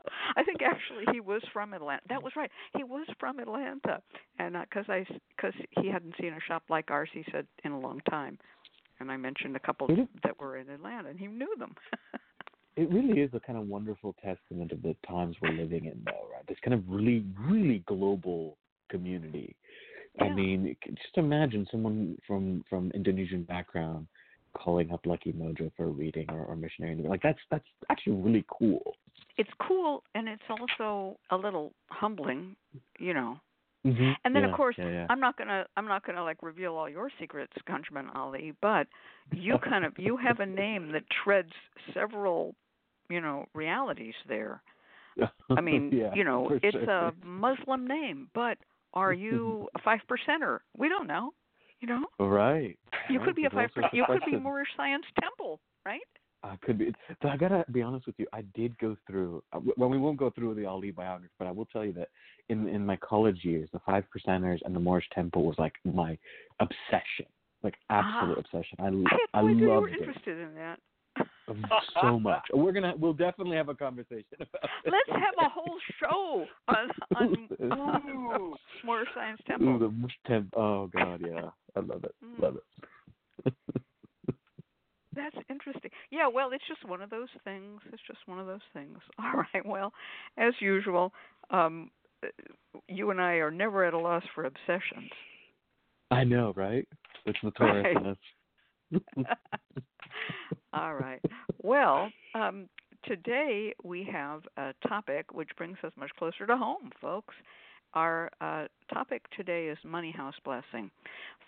Yeah. 0.05 0.41
I 0.41 0.43
think 0.43 0.61
actually 0.61 1.05
he 1.13 1.19
was 1.19 1.41
from 1.51 1.73
Atlanta. 1.73 2.01
That 2.09 2.23
was 2.23 2.33
right. 2.35 2.51
He 2.75 2.83
was 2.83 3.07
from 3.19 3.39
Atlanta, 3.39 4.01
and 4.39 4.55
uh, 4.55 4.61
because 4.69 4.85
I 4.89 5.05
because 5.35 5.53
he 5.81 5.89
hadn't 5.89 6.15
seen 6.19 6.33
a 6.33 6.39
shop 6.47 6.63
like 6.69 6.91
ours, 6.91 7.09
he 7.13 7.23
said 7.31 7.47
in 7.63 7.71
a 7.71 7.79
long 7.79 8.01
time. 8.09 8.37
And 8.99 9.11
I 9.11 9.17
mentioned 9.17 9.55
a 9.55 9.59
couple 9.59 9.87
Really? 9.87 10.07
that 10.23 10.39
were 10.39 10.57
in 10.57 10.69
Atlanta, 10.69 11.09
and 11.09 11.19
he 11.19 11.27
knew 11.27 11.53
them. 11.59 11.75
it 12.77 12.89
really 12.89 13.21
is 13.21 13.29
a 13.33 13.39
kind 13.39 13.57
of 13.57 13.67
wonderful 13.67 14.15
testament 14.23 14.71
of 14.71 14.81
the 14.81 14.95
times 15.07 15.35
we're 15.41 15.51
living 15.51 15.85
in, 15.85 16.01
though, 16.05 16.27
right? 16.33 16.47
This 16.47 16.57
kind 16.63 16.73
of 16.73 16.83
really, 16.87 17.25
really 17.37 17.83
global 17.87 18.57
community. 18.89 19.55
I 20.21 20.29
mean, 20.29 20.75
just 20.85 21.17
imagine 21.17 21.67
someone 21.69 22.17
from 22.25 22.63
from 22.69 22.91
Indonesian 22.91 23.43
background 23.43 24.07
calling 24.53 24.91
up 24.91 25.05
Lucky 25.05 25.33
Mojo 25.33 25.71
for 25.75 25.85
a 25.85 25.89
reading 25.89 26.27
or, 26.29 26.45
or 26.45 26.55
missionary. 26.55 26.95
Like 26.95 27.21
that's 27.21 27.39
that's 27.51 27.65
actually 27.89 28.13
really 28.13 28.45
cool. 28.47 28.95
It's 29.37 29.49
cool, 29.67 30.03
and 30.13 30.27
it's 30.27 30.43
also 30.49 31.17
a 31.29 31.35
little 31.35 31.73
humbling, 31.89 32.55
you 32.99 33.13
know. 33.13 33.39
Mm-hmm. 33.85 34.11
And 34.23 34.35
then 34.35 34.43
yeah, 34.43 34.49
of 34.49 34.55
course, 34.55 34.75
yeah, 34.79 34.89
yeah. 34.89 35.07
I'm 35.09 35.19
not 35.19 35.37
gonna 35.37 35.65
I'm 35.77 35.87
not 35.87 36.05
gonna 36.05 36.23
like 36.23 36.41
reveal 36.41 36.73
all 36.73 36.89
your 36.89 37.11
secrets, 37.19 37.53
ConjureMan 37.69 38.15
Ali, 38.15 38.53
but 38.61 38.87
you 39.31 39.57
kind 39.63 39.85
of 39.85 39.93
you 39.97 40.17
have 40.17 40.39
a 40.39 40.45
name 40.45 40.91
that 40.93 41.03
treads 41.23 41.51
several, 41.93 42.55
you 43.09 43.21
know, 43.21 43.45
realities 43.53 44.15
there. 44.27 44.61
I 45.55 45.61
mean, 45.61 45.91
you 46.15 46.23
know, 46.23 46.49
it's 46.63 46.75
sure. 46.75 46.89
a 46.89 47.13
Muslim 47.23 47.87
name, 47.87 48.29
but 48.33 48.57
are 48.93 49.13
you 49.25 49.67
a 49.75 49.79
five 49.81 49.99
percenter? 50.09 50.59
We 50.75 50.89
don't 50.89 51.07
know. 51.07 51.31
You 51.81 51.89
know, 51.89 52.05
right. 52.25 52.75
you 53.09 53.19
right, 53.19 53.25
could 53.25 53.35
be 53.35 53.45
a 53.45 53.49
five 53.49 53.69
percent. 53.75 53.93
You 53.93 54.05
could 54.07 54.21
be. 54.25 54.37
Moorish 54.37 54.69
Science 54.75 55.03
Temple, 55.21 55.59
right? 55.85 55.99
I 56.45 56.57
could 56.61 56.77
be. 56.77 56.93
So 57.21 57.27
I 57.29 57.37
gotta 57.37 57.65
be 57.71 57.81
honest 57.81 58.05
with 58.05 58.15
you. 58.19 58.27
I 58.31 58.43
did 58.53 58.77
go 58.77 58.95
through. 59.07 59.43
uh, 59.51 59.59
Well, 59.77 59.89
we 59.89 59.97
won't 59.97 60.17
go 60.17 60.29
through 60.29 60.53
the 60.55 60.65
Ali 60.65 60.91
biography, 60.91 61.33
but 61.39 61.47
I 61.47 61.51
will 61.51 61.65
tell 61.65 61.83
you 61.83 61.93
that 61.93 62.09
in 62.49 62.67
in 62.67 62.85
my 62.85 62.95
college 62.97 63.43
years, 63.43 63.69
the 63.73 63.79
Five 63.79 64.03
Percenters 64.15 64.59
and 64.63 64.75
the 64.75 64.79
Moorish 64.79 65.09
Temple 65.13 65.43
was 65.43 65.57
like 65.57 65.73
my 65.83 66.17
obsession, 66.59 67.25
like 67.63 67.75
absolute 67.89 68.37
Ah. 68.37 68.41
obsession. 68.41 68.77
I 68.79 68.83
I 68.83 69.39
I 69.39 69.43
idea 69.43 69.55
you 69.59 69.69
were 69.69 69.75
loved 69.75 69.89
it 69.93 69.99
interested 69.99 70.37
in 70.39 70.53
that. 70.55 70.79
so 72.01 72.19
much. 72.19 72.43
We're 72.53 72.71
gonna 72.71 72.93
we'll 72.97 73.13
definitely 73.13 73.57
have 73.57 73.69
a 73.69 73.75
conversation 73.75 74.37
about. 74.39 74.69
Let's 74.85 75.09
have 75.09 75.35
a 75.39 75.49
whole 75.49 75.79
show 75.99 76.45
on 76.67 76.89
on, 77.15 77.49
Ooh. 77.63 78.55
Moorish 78.83 79.09
Science 79.15 79.41
Ooh, 79.41 79.47
Temple. 79.47 79.79
the 79.79 79.89
Moorish 79.89 80.17
Temple. 80.27 80.61
Oh 80.61 80.87
God, 80.87 81.21
yeah, 81.25 81.49
I 81.75 81.79
love 81.79 82.03
it. 82.03 82.15
Mm. 82.23 82.41
Love 82.41 82.57
it. 82.57 83.53
That's 85.15 85.35
interesting. 85.49 85.91
Yeah, 86.11 86.27
well, 86.27 86.49
it's 86.51 86.63
just 86.67 86.87
one 86.87 87.01
of 87.01 87.09
those 87.09 87.29
things. 87.43 87.79
It's 87.91 88.01
just 88.07 88.19
one 88.25 88.39
of 88.39 88.47
those 88.47 88.59
things. 88.73 88.97
All 89.19 89.43
right. 89.53 89.65
Well, 89.65 89.93
as 90.37 90.53
usual, 90.59 91.13
um, 91.49 91.89
uh, 92.23 92.27
you 92.87 93.11
and 93.11 93.21
I 93.21 93.33
are 93.35 93.51
never 93.51 93.85
at 93.85 93.93
a 93.93 93.99
loss 93.99 94.23
for 94.33 94.45
obsessions. 94.45 95.11
I 96.11 96.23
know, 96.23 96.53
right? 96.55 96.87
It's 97.25 97.39
notorious 97.43 97.95
Right. 97.95 98.97
All 100.73 100.95
right. 100.95 101.21
Well, 101.63 102.09
um, 102.35 102.69
today 103.05 103.73
we 103.83 104.07
have 104.11 104.41
a 104.57 104.73
topic 104.87 105.33
which 105.33 105.49
brings 105.57 105.77
us 105.83 105.91
much 105.97 106.11
closer 106.17 106.45
to 106.45 106.57
home, 106.57 106.91
folks. 107.01 107.33
Our 107.93 108.29
uh, 108.41 108.65
topic 108.93 109.23
today 109.37 109.67
is 109.67 109.77
money 109.85 110.11
house 110.11 110.35
blessing. 110.43 110.91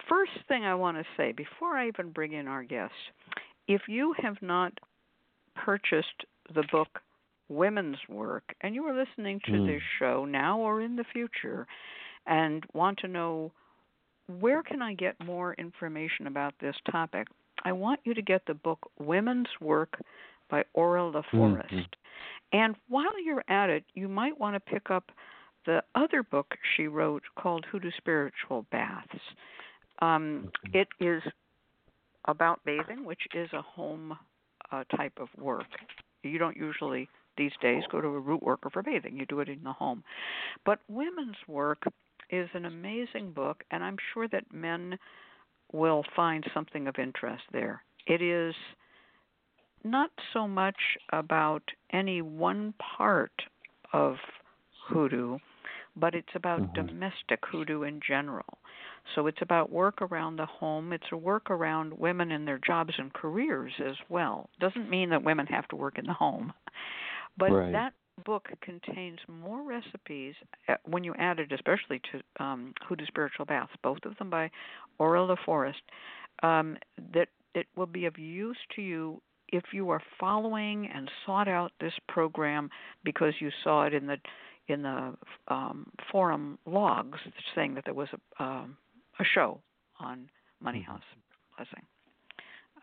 First 0.08 0.32
thing 0.48 0.64
I 0.64 0.76
want 0.76 0.98
to 0.98 1.04
say 1.18 1.34
before 1.34 1.76
I 1.76 1.90
even 1.90 2.12
bring 2.12 2.34
in 2.34 2.48
our 2.48 2.64
guest, 2.64 2.94
if 3.68 3.82
you 3.88 4.14
have 4.22 4.42
not 4.42 4.74
purchased 5.56 6.26
the 6.54 6.64
book 6.72 7.02
Women's 7.50 7.98
Work 8.10 8.44
and 8.62 8.76
you 8.76 8.86
are 8.86 8.94
listening 8.94 9.40
to 9.46 9.52
Mm. 9.52 9.68
this 9.68 9.84
show 10.00 10.26
now 10.26 10.60
or 10.60 10.82
in 10.82 10.96
the 10.96 11.04
future 11.06 11.68
and 12.26 12.66
want 12.74 13.00
to 13.00 13.08
know 13.08 13.52
where 14.28 14.62
can 14.62 14.82
I 14.82 14.94
get 14.94 15.20
more 15.24 15.54
information 15.54 16.28
about 16.28 16.54
this 16.60 16.76
topic, 16.92 17.28
I 17.64 17.72
want 17.72 18.02
you 18.04 18.14
to 18.14 18.22
get 18.22 18.46
the 18.46 18.54
book 18.54 18.92
Women's 19.00 19.48
Work 19.62 20.00
by 20.50 20.66
Aura 20.74 21.02
LaForest. 21.10 21.72
Mhm. 21.72 21.88
And 22.52 22.76
while 22.88 23.18
you're 23.22 23.44
at 23.48 23.70
it, 23.70 23.86
you 23.94 24.08
might 24.10 24.38
want 24.38 24.56
to 24.56 24.60
pick 24.60 24.90
up 24.92 25.12
the 25.66 25.84
other 25.96 26.24
book 26.24 26.58
she 26.76 26.88
wrote 26.88 27.24
called 27.36 27.66
Hoodoo 27.66 27.92
Spiritual 27.92 28.64
Baths. 28.72 29.34
Um, 30.00 30.52
it 30.74 30.88
is 31.00 31.24
about 32.28 32.60
bathing, 32.66 33.06
which 33.06 33.22
is 33.34 33.50
a 33.54 33.62
home 33.62 34.18
uh, 34.72 34.84
type 34.96 35.14
of 35.18 35.30
work. 35.38 35.66
You 36.24 36.38
don't 36.38 36.58
usually 36.58 37.08
these 37.38 37.52
days 37.62 37.84
go 37.92 38.02
to 38.02 38.08
a 38.08 38.20
root 38.20 38.42
worker 38.44 38.70
for 38.70 38.82
bathing. 38.82 39.18
You 39.18 39.26
do 39.26 39.40
it 39.40 39.50
in 39.50 39.64
the 39.64 39.72
home. 39.74 40.04
But 40.66 40.80
women's 40.90 41.38
work 41.48 41.84
is 42.30 42.50
an 42.54 42.66
amazing 42.66 43.32
book, 43.32 43.64
and 43.72 43.84
I'm 43.84 43.98
sure 44.14 44.28
that 44.30 44.52
men 44.52 44.98
will 45.72 46.04
find 46.16 46.44
something 46.54 46.88
of 46.88 46.96
interest 47.00 47.44
there. 47.52 47.84
It 48.08 48.22
is 48.22 48.56
not 49.84 50.10
so 50.34 50.48
much 50.48 50.76
about 51.12 51.64
any 51.92 52.22
one 52.22 52.74
part 52.98 53.32
of 53.94 54.16
hoodoo, 54.88 55.38
but 55.96 56.16
it's 56.16 56.36
about 56.36 56.64
Mhm. 56.64 56.74
domestic 56.74 57.46
hoodoo 57.46 57.84
in 57.84 58.00
general. 58.02 58.60
So 59.16 59.28
it's 59.28 59.42
about 59.42 59.72
work 59.72 60.02
around 60.02 60.38
the 60.38 60.46
home. 60.46 60.94
It's 60.94 61.12
a 61.12 61.18
work 61.18 61.50
around 61.50 61.94
women 61.98 62.32
and 62.32 62.48
their 62.48 62.60
jobs 62.60 62.94
and 62.98 63.14
careers 63.14 63.72
as 63.86 63.96
well. 64.10 64.50
Doesn't 64.60 64.90
mean 64.90 65.10
that 65.10 65.24
women 65.24 65.48
have 65.48 65.68
to 65.70 65.76
work 65.76 65.98
in 65.98 66.06
the 66.06 66.14
home, 66.14 66.54
but 67.38 67.52
Right. 67.52 67.72
that 67.72 67.94
book 68.26 68.50
contains 68.62 69.20
more 69.28 69.62
recipes 69.62 70.34
uh, 70.68 70.76
when 70.86 71.04
you 71.04 71.14
add 71.16 71.40
it, 71.40 71.52
especially 71.52 72.02
to 72.12 72.44
um, 72.44 72.74
Do 72.90 73.06
Spiritual 73.06 73.46
Baths, 73.46 73.72
both 73.84 74.00
of 74.06 74.18
them 74.18 74.30
by 74.30 74.50
Aurel 75.00 75.28
de 75.28 75.36
Forest, 75.46 75.82
um, 76.44 76.78
that 77.14 77.30
it 77.54 77.68
will 77.76 77.86
be 77.86 78.06
of 78.06 78.18
use 78.18 78.58
to 78.76 78.82
you 78.82 79.22
if 79.50 79.64
you 79.72 79.90
are 79.90 80.02
following 80.20 80.88
and 80.94 81.10
sought 81.26 81.48
out 81.48 81.72
this 81.80 81.94
program 82.08 82.70
because 83.04 83.34
you 83.40 83.50
saw 83.64 83.84
it 83.86 83.94
in 83.94 84.08
the 84.08 84.18
in 84.68 84.82
the 84.82 85.16
um, 85.48 85.90
forum 86.12 86.60
logs 86.66 87.20
saying 87.56 87.74
that 87.74 87.86
there 87.86 87.94
was 87.94 88.10
a 88.14 88.44
um, 88.44 88.76
a 89.20 89.24
show 89.24 89.62
on 90.00 90.30
Money 90.60 90.80
Mhm. 90.80 90.86
House 90.86 91.04
Blessing. 91.56 91.86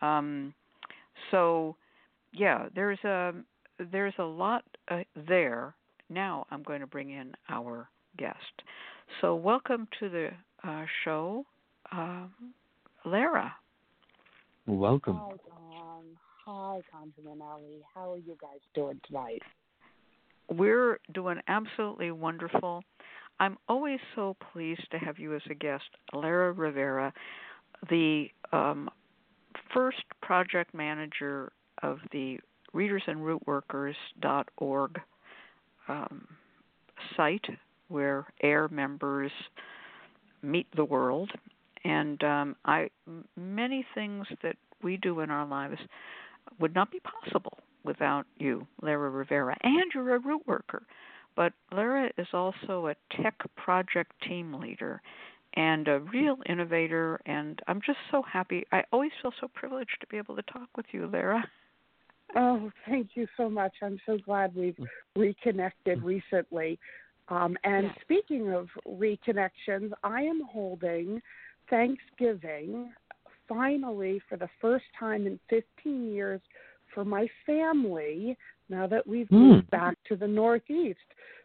Um, 0.01 0.53
so 1.31 1.75
yeah, 2.33 2.69
there's 2.73 3.03
a 3.03 3.33
there's 3.77 4.17
a 4.19 4.23
lot 4.23 4.63
uh, 4.87 5.03
there. 5.15 5.75
Now 6.09 6.45
I'm 6.51 6.63
going 6.63 6.81
to 6.81 6.87
bring 6.87 7.09
in 7.09 7.35
our 7.49 7.89
guest. 8.17 8.63
So 9.21 9.35
welcome 9.35 9.87
to 9.99 10.09
the 10.09 10.31
uh, 10.63 10.85
show, 11.03 11.45
um, 11.91 12.53
Lara. 13.05 13.55
Welcome. 14.65 15.17
Hi, 15.17 15.33
Tom. 15.49 16.03
Hi, 16.45 16.81
ConjureMan 16.93 17.41
Ali. 17.41 17.83
How 17.93 18.13
are 18.13 18.17
you 18.17 18.37
guys 18.41 18.59
doing 18.73 18.99
tonight? 19.07 19.41
We're 20.49 20.99
doing 21.13 21.39
absolutely 21.47 22.11
wonderful. 22.11 22.83
I'm 23.39 23.57
always 23.67 23.99
so 24.15 24.35
pleased 24.53 24.89
to 24.91 24.97
have 24.97 25.19
you 25.19 25.35
as 25.35 25.41
a 25.49 25.53
guest, 25.53 25.83
Lara 26.13 26.53
Rivera, 26.53 27.13
the 27.89 28.27
um, 28.51 28.89
first 29.73 30.03
project 30.21 30.73
manager 30.73 31.51
of 31.83 31.99
the 32.11 32.39
readersandrootworkers.org 32.73 35.01
um, 35.87 36.27
site 37.15 37.45
where 37.87 38.25
AIRR 38.43 38.71
members 38.71 39.31
meet 40.41 40.65
the 40.75 40.85
world. 40.85 41.31
And 41.83 42.23
um, 42.23 42.55
I, 42.65 42.89
many 43.35 43.85
things 43.93 44.25
that 44.41 44.55
we 44.81 44.97
do 44.97 45.19
in 45.19 45.29
our 45.29 45.45
lives 45.45 45.77
would 46.59 46.73
not 46.73 46.91
be 46.91 46.99
possible 46.99 47.59
without 47.83 48.25
you, 48.37 48.65
Lara 48.81 49.09
Rivera. 49.09 49.55
And 49.61 49.91
you're 49.93 50.15
a 50.15 50.19
root 50.19 50.41
worker. 50.47 50.83
But 51.35 51.53
Lara 51.71 52.09
is 52.17 52.27
also 52.33 52.87
a 52.87 53.21
tech 53.21 53.35
project 53.55 54.11
team 54.27 54.53
leader 54.53 55.01
and 55.55 55.87
a 55.87 55.99
real 55.99 56.37
innovator. 56.47 57.19
And 57.25 57.59
I'm 57.67 57.81
just 57.85 57.99
so 58.11 58.21
happy. 58.21 58.65
I 58.71 58.83
always 58.91 59.11
feel 59.21 59.33
so 59.39 59.47
privileged 59.47 59.97
to 60.01 60.07
be 60.07 60.17
able 60.17 60.35
to 60.35 60.43
talk 60.43 60.69
with 60.75 60.85
you, 60.91 61.07
Lara. 61.07 61.43
Oh, 62.35 62.71
thank 62.87 63.11
you 63.15 63.27
so 63.37 63.49
much. 63.49 63.73
I'm 63.81 63.99
so 64.05 64.17
glad 64.17 64.55
we've 64.55 64.77
reconnected 65.15 66.03
recently. 66.03 66.79
Um, 67.29 67.57
and 67.63 67.85
Yes. 67.85 67.97
speaking 68.01 68.51
of 68.53 68.67
reconnections, 68.87 69.91
I 70.03 70.21
am 70.21 70.41
holding 70.41 71.21
Thanksgiving 71.69 72.93
finally 73.47 74.21
for 74.27 74.37
the 74.37 74.49
first 74.59 74.85
time 74.99 75.27
in 75.27 75.39
15 75.49 76.11
years 76.11 76.41
for 76.93 77.05
my 77.05 77.27
family 77.45 78.37
now 78.69 78.87
that 78.87 79.05
we've 79.05 79.29
Hmm. 79.29 79.35
moved 79.35 79.69
back 79.69 79.95
to 80.07 80.15
the 80.15 80.27
Northeast. 80.27 80.99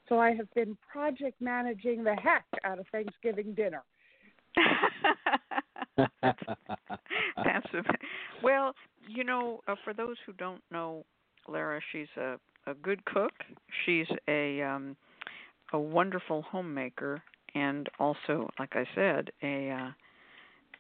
So 0.09 0.19
I 0.19 0.33
have 0.35 0.53
been 0.55 0.77
project 0.93 1.41
managing 1.41 2.03
the 2.03 2.15
heck 2.15 2.45
out 2.65 2.79
of 2.79 2.87
Thanksgiving 2.89 3.55
dinner. 3.55 3.83
That's 7.45 7.75
a, 7.75 7.83
well, 8.43 8.75
you 9.07 9.25
know, 9.25 9.61
uh, 9.69 9.77
for 9.85 9.95
those 9.95 10.17
who 10.27 10.33
don't 10.33 10.63
know 10.71 11.05
Lara, 11.49 11.81
she's 11.93 12.09
a 12.17 12.39
a 12.67 12.75
good 12.75 13.05
cook. 13.05 13.33
She's 13.85 14.07
a 14.29 14.63
um 14.63 14.97
a 15.73 15.79
wonderful 15.79 16.43
homemaker 16.43 17.23
and 17.55 17.89
also, 17.99 18.49
like 18.59 18.75
I 18.77 18.85
said, 18.95 19.31
a 19.43 19.71
uh, 19.71 19.91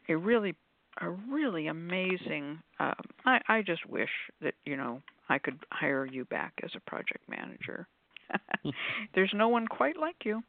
a 0.08 0.16
really 0.16 0.54
a 1.00 1.10
really 1.10 1.68
amazing 1.68 2.58
um 2.78 2.94
I 3.24 3.40
I 3.48 3.62
just 3.62 3.86
wish 3.86 4.10
that, 4.42 4.54
you 4.64 4.76
know, 4.76 5.02
I 5.28 5.38
could 5.38 5.58
hire 5.70 6.06
you 6.06 6.24
back 6.24 6.52
as 6.62 6.70
a 6.76 6.90
project 6.90 7.28
manager. 7.28 7.86
There's 9.14 9.32
no 9.34 9.48
one 9.48 9.66
quite 9.66 9.96
like 9.96 10.16
you. 10.24 10.42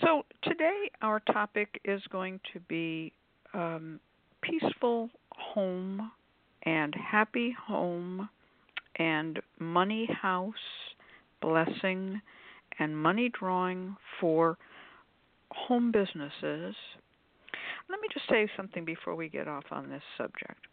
So 0.00 0.24
today 0.42 0.90
our 1.02 1.20
topic 1.20 1.80
is 1.84 2.00
going 2.10 2.40
to 2.52 2.60
be 2.60 3.12
um, 3.54 3.98
peaceful 4.42 5.10
home 5.30 6.10
and 6.62 6.94
happy 6.94 7.56
home 7.66 8.28
and 8.96 9.40
money 9.58 10.08
house 10.20 10.54
blessing 11.40 12.20
and 12.78 12.96
money 12.96 13.30
drawing 13.38 13.96
for 14.20 14.56
home 15.50 15.90
businesses. 15.92 16.74
Let 17.88 18.00
me 18.00 18.08
just 18.12 18.28
say 18.28 18.48
something 18.56 18.84
before 18.84 19.14
we 19.14 19.28
get 19.28 19.48
off 19.48 19.64
on 19.70 19.88
this 19.88 20.02
subject. 20.16 20.66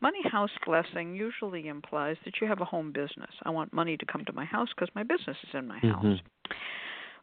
Money 0.00 0.22
house 0.30 0.50
blessing 0.66 1.14
usually 1.14 1.68
implies 1.68 2.16
that 2.24 2.40
you 2.40 2.46
have 2.46 2.60
a 2.60 2.64
home 2.64 2.92
business. 2.92 3.30
I 3.42 3.50
want 3.50 3.72
money 3.72 3.96
to 3.96 4.06
come 4.06 4.24
to 4.24 4.32
my 4.32 4.44
house 4.44 4.68
because 4.74 4.92
my 4.94 5.02
business 5.02 5.36
is 5.42 5.54
in 5.54 5.66
my 5.66 5.78
house. 5.78 6.04
Mhm. 6.04 6.20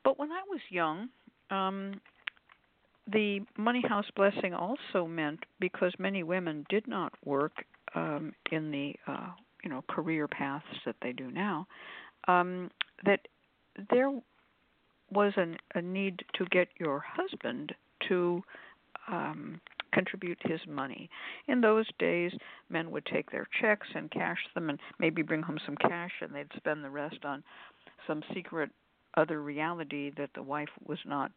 But 0.03 0.17
when 0.17 0.31
I 0.31 0.41
was 0.49 0.61
young, 0.69 1.09
um, 1.49 1.99
the 3.07 3.41
money 3.57 3.81
house 3.81 4.09
blessing 4.11 4.53
also 4.53 5.05
meant 5.07 5.45
because 5.59 5.93
many 5.99 6.23
women 6.23 6.65
did 6.69 6.87
not 6.87 7.13
work 7.25 7.65
um, 7.93 8.33
in 8.51 8.71
the 8.71 8.95
uh, 9.07 9.31
you 9.63 9.69
know 9.69 9.83
career 9.83 10.27
paths 10.27 10.65
that 10.85 10.95
they 11.01 11.11
do 11.11 11.29
now, 11.31 11.67
um, 12.27 12.71
that 13.05 13.27
there 13.89 14.11
was 15.11 15.33
an, 15.35 15.57
a 15.75 15.81
need 15.81 16.23
to 16.35 16.45
get 16.45 16.69
your 16.79 16.99
husband 16.99 17.75
to 18.07 18.41
um, 19.07 19.59
contribute 19.93 20.39
his 20.43 20.59
money. 20.67 21.09
In 21.47 21.61
those 21.61 21.87
days, 21.99 22.31
men 22.69 22.91
would 22.91 23.05
take 23.05 23.29
their 23.31 23.47
checks 23.59 23.87
and 23.95 24.09
cash 24.11 24.39
them, 24.53 24.69
and 24.69 24.79
maybe 24.99 25.21
bring 25.21 25.41
home 25.41 25.59
some 25.65 25.75
cash, 25.77 26.11
and 26.21 26.33
they'd 26.33 26.51
spend 26.55 26.83
the 26.83 26.89
rest 26.89 27.25
on 27.25 27.43
some 28.07 28.23
secret 28.33 28.69
other 29.15 29.41
reality 29.41 30.11
that 30.17 30.29
the 30.33 30.43
wife 30.43 30.69
was 30.87 30.99
not 31.05 31.31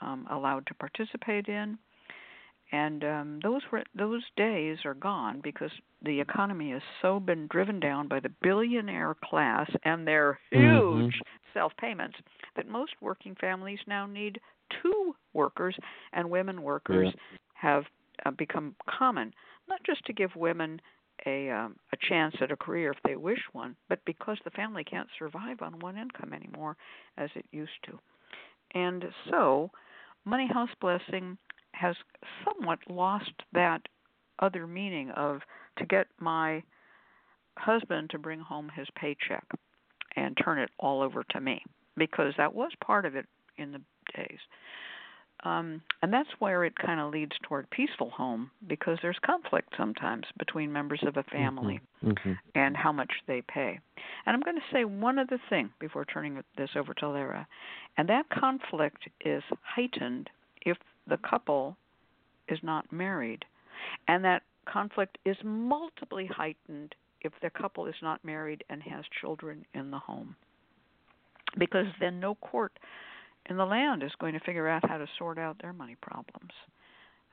um, 0.00 0.26
allowed 0.30 0.66
to 0.66 0.74
participate 0.74 1.48
in. 1.48 1.78
And 2.72 3.02
um, 3.04 3.40
those 3.42 3.62
were 3.72 3.82
those 3.96 4.22
days 4.36 4.78
are 4.84 4.94
gone 4.94 5.40
because 5.42 5.72
the 6.02 6.20
economy 6.20 6.70
has 6.70 6.82
so 7.02 7.18
been 7.18 7.48
driven 7.48 7.80
down 7.80 8.06
by 8.06 8.20
the 8.20 8.32
billionaire 8.42 9.16
class 9.24 9.68
and 9.84 10.06
their 10.06 10.38
Mhm. 10.52 11.02
huge 11.02 11.20
self 11.52 11.76
payments 11.78 12.16
that 12.54 12.68
most 12.68 12.92
working 13.00 13.34
families 13.34 13.80
now 13.88 14.06
need 14.06 14.40
two 14.82 15.14
workers, 15.32 15.76
and 16.12 16.30
women 16.30 16.62
workers 16.62 17.08
have 17.54 17.84
uh, 18.24 18.30
become 18.30 18.74
common. 18.88 19.32
Not 19.68 19.80
just 19.84 20.04
to 20.06 20.12
give 20.12 20.34
women 20.36 20.80
a 21.26 21.50
um, 21.50 21.76
a 21.92 21.96
chance 22.08 22.34
at 22.40 22.50
a 22.50 22.56
career 22.56 22.90
if 22.92 22.98
they 23.04 23.16
wish 23.16 23.40
one, 23.52 23.76
but 23.88 24.00
because 24.06 24.38
the 24.44 24.50
family 24.50 24.84
can't 24.84 25.08
survive 25.18 25.62
on 25.62 25.78
one 25.80 25.96
income 25.96 26.32
anymore 26.32 26.76
as 27.18 27.30
it 27.34 27.44
used 27.52 27.70
to. 27.86 27.98
And 28.74 29.04
so, 29.28 29.70
Money 30.24 30.48
House 30.52 30.70
Blessing 30.80 31.36
has 31.72 31.96
somewhat 32.44 32.78
lost 32.88 33.32
that 33.52 33.82
other 34.40 34.66
meaning 34.66 35.10
of 35.10 35.40
to 35.78 35.86
get 35.86 36.06
my 36.18 36.62
husband 37.58 38.10
to 38.10 38.18
bring 38.18 38.40
home 38.40 38.70
his 38.74 38.86
paycheck 38.94 39.44
and 40.16 40.36
turn 40.42 40.58
it 40.58 40.70
all 40.78 41.02
over 41.02 41.24
to 41.30 41.40
me 41.40 41.62
because 41.96 42.32
that 42.36 42.54
was 42.54 42.70
part 42.84 43.04
of 43.04 43.16
it 43.16 43.26
in 43.58 43.72
the 43.72 43.80
days. 44.14 44.38
Um, 45.44 45.80
and 46.02 46.12
that's 46.12 46.28
where 46.38 46.64
it 46.64 46.76
kind 46.76 47.00
of 47.00 47.12
leads 47.12 47.32
toward 47.42 47.70
peaceful 47.70 48.10
home 48.10 48.50
because 48.66 48.98
there's 49.00 49.18
conflict 49.24 49.72
sometimes 49.76 50.26
between 50.38 50.70
members 50.70 51.02
of 51.06 51.16
a 51.16 51.22
family 51.22 51.80
Mhm. 52.02 52.38
and 52.54 52.76
how 52.76 52.92
much 52.92 53.22
they 53.26 53.40
pay. 53.42 53.80
And 54.26 54.34
I'm 54.34 54.42
going 54.42 54.60
to 54.60 54.70
say 54.70 54.84
one 54.84 55.18
other 55.18 55.38
thing 55.48 55.72
before 55.78 56.04
turning 56.04 56.44
this 56.56 56.76
over 56.76 56.92
to 56.94 57.08
Lara, 57.08 57.46
and 57.96 58.08
that 58.10 58.28
conflict 58.28 59.08
is 59.20 59.42
heightened 59.62 60.28
if 60.60 60.78
the 61.06 61.16
couple 61.16 61.78
is 62.48 62.62
not 62.62 62.92
married. 62.92 63.46
And 64.08 64.22
that 64.24 64.42
conflict 64.66 65.16
is 65.24 65.42
multiply 65.42 66.26
heightened 66.26 66.94
if 67.22 67.32
the 67.40 67.50
couple 67.50 67.86
is 67.86 68.02
not 68.02 68.22
married 68.24 68.62
and 68.68 68.82
has 68.82 69.06
children 69.08 69.64
in 69.72 69.90
the 69.90 69.98
home. 69.98 70.36
Because 71.56 71.86
then 71.98 72.20
no 72.20 72.34
court 72.36 72.78
in 73.50 73.56
the 73.56 73.66
land 73.66 74.02
is 74.02 74.12
going 74.20 74.32
to 74.32 74.40
figure 74.40 74.68
out 74.68 74.88
how 74.88 74.96
to 74.96 75.06
sort 75.18 75.38
out 75.38 75.60
their 75.60 75.72
money 75.72 75.96
problems. 76.00 76.52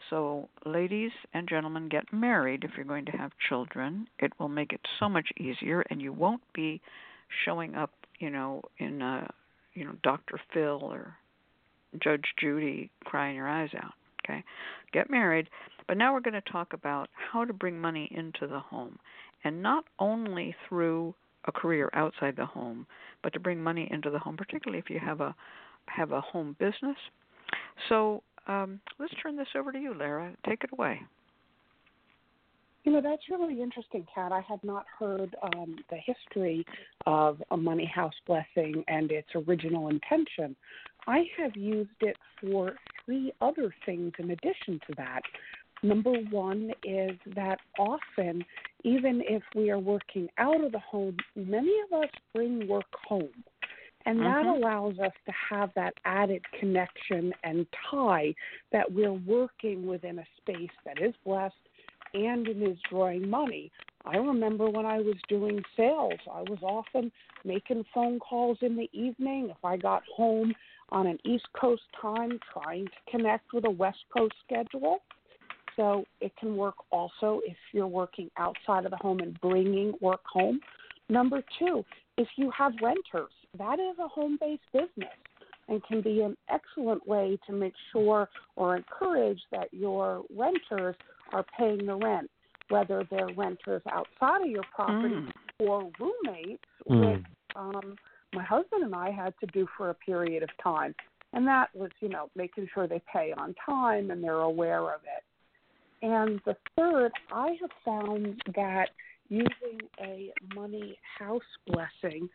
So, 0.09 0.49
ladies 0.65 1.11
and 1.33 1.47
gentlemen, 1.47 1.89
get 1.89 2.11
married 2.11 2.63
if 2.63 2.71
you're 2.75 2.85
going 2.85 3.05
to 3.05 3.11
have 3.11 3.31
children. 3.47 4.07
It 4.19 4.31
will 4.39 4.49
make 4.49 4.73
it 4.73 4.81
so 4.99 5.07
much 5.07 5.29
easier, 5.37 5.81
and 5.89 6.01
you 6.01 6.11
won't 6.11 6.41
be 6.53 6.81
showing 7.45 7.75
up, 7.75 7.91
you 8.19 8.29
know, 8.29 8.61
in, 8.79 9.01
uh, 9.01 9.27
you 9.73 9.85
know, 9.85 9.93
Dr. 10.03 10.39
Phil 10.53 10.79
or 10.81 11.15
Judge 12.01 12.25
Judy 12.39 12.89
crying 13.03 13.35
your 13.35 13.47
eyes 13.47 13.69
out. 13.77 13.93
Okay, 14.25 14.43
get 14.93 15.09
married. 15.09 15.49
But 15.87 15.97
now 15.97 16.13
we're 16.13 16.19
going 16.19 16.33
to 16.33 16.51
talk 16.51 16.73
about 16.73 17.09
how 17.31 17.45
to 17.45 17.53
bring 17.53 17.79
money 17.79 18.09
into 18.11 18.47
the 18.47 18.59
home, 18.59 18.99
and 19.43 19.61
not 19.61 19.85
only 19.99 20.55
through 20.67 21.13
a 21.45 21.51
career 21.51 21.89
outside 21.93 22.35
the 22.35 22.45
home, 22.45 22.85
but 23.23 23.33
to 23.33 23.39
bring 23.39 23.61
money 23.61 23.87
into 23.91 24.09
the 24.09 24.19
home, 24.19 24.35
particularly 24.37 24.79
if 24.79 24.89
you 24.89 24.99
have 24.99 25.21
a 25.21 25.35
have 25.87 26.11
a 26.11 26.21
home 26.21 26.55
business. 26.59 26.97
So 27.89 28.23
um, 28.47 28.79
let's 28.99 29.13
turn 29.21 29.35
this 29.35 29.47
over 29.55 29.71
to 29.71 29.79
you, 29.79 29.93
Lara. 29.93 30.33
Take 30.47 30.63
it 30.63 30.69
away. 30.73 31.01
You 32.83 32.93
know, 32.93 33.01
that's 33.01 33.23
really 33.29 33.61
interesting, 33.61 34.07
Kat. 34.15 34.31
I 34.31 34.39
had 34.39 34.63
not 34.63 34.85
heard 34.97 35.35
um, 35.43 35.75
the 35.89 35.97
history 35.97 36.65
of 37.05 37.43
a 37.51 37.57
money 37.57 37.85
house 37.93 38.13
blessing 38.25 38.81
and 38.87 39.11
its 39.11 39.27
original 39.35 39.89
intention. 39.89 40.55
I 41.05 41.25
have 41.37 41.57
used 41.57 41.89
it 41.99 42.15
for 42.39 42.75
three 43.05 43.33
other 43.41 43.75
things 43.85 44.13
in 44.19 44.31
addition 44.31 44.79
to 44.87 44.93
that. 44.95 45.21
Number 45.83 46.13
one 46.31 46.71
is 46.85 47.17
that 47.35 47.59
often, 47.77 48.43
even 48.83 49.21
if 49.27 49.43
we 49.53 49.69
are 49.69 49.79
working 49.79 50.29
out 50.37 50.63
of 50.63 50.71
the 50.71 50.79
home, 50.79 51.17
many 51.35 51.73
of 51.91 52.01
us 52.01 52.09
bring 52.33 52.67
work 52.69 52.85
home. 53.05 53.43
And 54.07 54.21
that 54.21 54.45
Mhm. 54.45 54.55
allows 54.55 54.97
us 54.99 55.11
to 55.25 55.31
have 55.33 55.73
that 55.73 55.93
added 56.05 56.41
connection 56.53 57.33
and 57.43 57.69
tie 57.73 58.33
that 58.71 58.89
we're 58.89 59.11
working 59.11 59.85
within 59.85 60.19
a 60.19 60.25
space 60.37 60.71
that 60.85 61.01
is 61.01 61.13
blessed 61.25 61.59
and 62.13 62.47
it 62.47 62.61
is 62.61 62.79
drawing 62.89 63.29
money. 63.29 63.69
I 64.05 64.15
remember 64.15 64.69
when 64.69 64.85
I 64.85 64.99
was 64.99 65.17
doing 65.27 65.61
sales, 65.75 66.21
I 66.31 66.41
was 66.43 66.59
often 66.63 67.11
making 67.43 67.83
phone 67.93 68.17
calls 68.19 68.57
in 68.61 68.77
the 68.77 68.89
evening. 68.93 69.49
If 69.49 69.65
I 69.65 69.75
got 69.75 70.03
home 70.05 70.55
on 70.87 71.05
an 71.07 71.19
East 71.25 71.51
Coast 71.51 71.83
time, 72.01 72.39
trying 72.53 72.85
to 72.85 73.11
connect 73.11 73.51
with 73.51 73.65
a 73.65 73.69
West 73.69 74.05
Coast 74.15 74.35
schedule. 74.45 75.03
So 75.75 76.05
it 76.21 76.33
can 76.37 76.55
work 76.55 76.75
also 76.91 77.41
if 77.45 77.57
you're 77.73 77.87
working 77.87 78.31
outside 78.37 78.85
of 78.85 78.91
the 78.91 78.97
home 78.97 79.19
and 79.19 79.37
bringing 79.41 79.95
work 79.99 80.23
home. 80.25 80.61
Number 81.09 81.43
two, 81.59 81.83
if 82.17 82.29
you 82.37 82.49
have 82.51 82.73
renters, 82.81 83.31
that 83.57 83.79
is 83.79 83.97
a 83.99 84.07
home 84.07 84.37
based 84.39 84.61
business 84.73 85.13
and 85.67 85.83
can 85.83 86.01
be 86.01 86.21
an 86.21 86.35
excellent 86.49 87.05
way 87.07 87.37
to 87.45 87.53
make 87.53 87.73
sure 87.91 88.29
or 88.55 88.77
encourage 88.77 89.39
that 89.51 89.73
your 89.73 90.23
renters 90.35 90.95
are 91.33 91.45
paying 91.57 91.85
the 91.85 91.95
rent, 91.95 92.29
whether 92.69 93.05
they're 93.09 93.33
renters 93.35 93.81
outside 93.91 94.41
of 94.41 94.49
your 94.49 94.63
property 94.73 95.15
Mm. 95.15 95.31
or 95.59 95.91
roommates, 95.99 96.63
Mm. 96.89 97.15
which 97.15 97.25
um, 97.55 97.97
my 98.33 98.43
husband 98.43 98.83
and 98.83 98.95
I 98.95 99.09
had 99.09 99.33
to 99.39 99.47
do 99.47 99.67
for 99.77 99.89
a 99.89 99.93
period 99.93 100.43
of 100.43 100.49
time. 100.57 100.93
And 101.33 101.45
that 101.47 101.73
was, 101.75 101.91
you 101.99 102.09
know, 102.09 102.29
making 102.35 102.69
sure 102.73 102.87
they 102.87 103.01
pay 103.11 103.33
on 103.33 103.53
time 103.55 104.11
and 104.11 104.23
they're 104.23 104.41
aware 104.41 104.93
of 104.93 105.01
it. 105.03 105.23
And 106.05 106.39
the 106.45 106.55
third, 106.75 107.11
I 107.31 107.57
have 107.59 107.71
found 107.83 108.41
that 108.55 108.89
using 109.29 109.81
a 109.99 110.31
money 110.55 110.97
house 111.17 111.41
blessing 111.65 112.29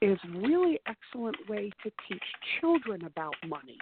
is 0.00 0.18
really 0.34 0.80
excellent 0.86 1.36
way 1.48 1.70
to 1.82 1.90
teach 2.08 2.22
children 2.60 3.04
about 3.04 3.34
money 3.46 3.78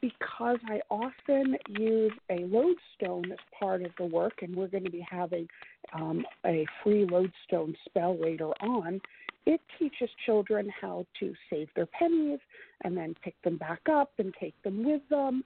because 0.00 0.58
I 0.66 0.80
often 0.90 1.56
use 1.68 2.12
a 2.30 2.38
lodestone 2.46 3.30
as 3.30 3.38
part 3.58 3.82
of 3.82 3.90
the 3.98 4.06
work, 4.06 4.42
and 4.42 4.54
we're 4.56 4.68
going 4.68 4.84
to 4.84 4.90
be 4.90 5.06
having 5.08 5.46
um, 5.92 6.24
a 6.46 6.66
free 6.82 7.04
lodestone 7.04 7.74
spell 7.84 8.18
later 8.18 8.48
on. 8.62 9.00
It 9.46 9.60
teaches 9.78 10.08
children 10.24 10.70
how 10.80 11.06
to 11.20 11.34
save 11.50 11.68
their 11.74 11.86
pennies 11.86 12.40
and 12.82 12.96
then 12.96 13.14
pick 13.22 13.40
them 13.42 13.56
back 13.56 13.80
up 13.90 14.12
and 14.18 14.34
take 14.40 14.60
them 14.62 14.84
with 14.84 15.02
them. 15.10 15.44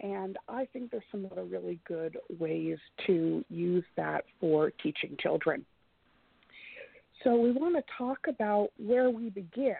And 0.00 0.36
I 0.48 0.66
think 0.72 0.90
there's 0.90 1.02
some 1.10 1.26
other 1.30 1.44
really 1.44 1.80
good 1.86 2.18
ways 2.38 2.78
to 3.06 3.44
use 3.48 3.84
that 3.96 4.24
for 4.40 4.70
teaching 4.82 5.16
children. 5.18 5.64
So 7.24 7.34
we 7.36 7.52
want 7.52 7.76
to 7.76 7.82
talk 7.96 8.18
about 8.28 8.68
where 8.78 9.10
we 9.10 9.30
begin. 9.30 9.76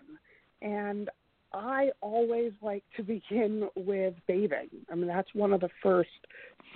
And 0.62 1.10
I 1.52 1.90
always 2.00 2.52
like 2.62 2.84
to 2.96 3.02
begin 3.02 3.68
with 3.76 4.14
bathing. 4.26 4.70
I 4.90 4.94
mean, 4.94 5.08
that's 5.08 5.32
one 5.34 5.52
of 5.52 5.60
the 5.60 5.70
first 5.82 6.10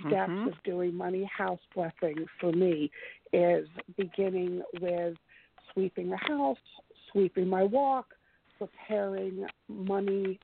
steps 0.07 0.31
Mhm. 0.31 0.47
of 0.47 0.53
doing 0.63 0.95
money 0.95 1.23
house 1.25 1.59
blessing 1.75 2.25
for 2.39 2.51
me 2.51 2.89
is 3.33 3.67
beginning 3.97 4.63
with 4.79 5.15
sweeping 5.73 6.09
the 6.09 6.17
house, 6.17 6.57
sweeping 7.11 7.47
my 7.47 7.63
walk, 7.63 8.15
preparing 8.57 9.45
money 9.67 10.39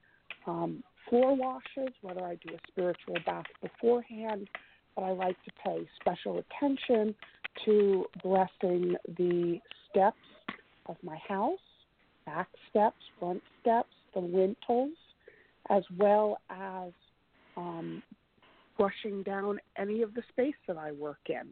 um, 0.45 0.83
floor 1.09 1.35
washes, 1.35 1.93
whether 2.01 2.23
I 2.23 2.35
do 2.35 2.53
a 2.53 2.59
spiritual 2.67 3.15
bath 3.25 3.45
beforehand, 3.61 4.49
but 4.95 5.03
I 5.03 5.11
like 5.11 5.37
to 5.45 5.51
pay 5.63 5.87
special 5.99 6.39
attention 6.39 7.15
to 7.65 8.05
blessing 8.23 8.95
the 9.17 9.59
steps 9.89 10.17
of 10.87 10.95
my 11.03 11.17
house, 11.27 11.59
back 12.25 12.47
steps, 12.69 12.97
front 13.19 13.41
steps, 13.61 13.89
the 14.13 14.19
lintels, 14.19 14.91
as 15.69 15.83
well 15.97 16.39
as 16.49 16.91
um, 17.55 18.01
brushing 18.77 19.23
down 19.23 19.59
any 19.77 20.01
of 20.01 20.13
the 20.13 20.23
space 20.29 20.55
that 20.67 20.77
I 20.77 20.91
work 20.91 21.19
in. 21.27 21.49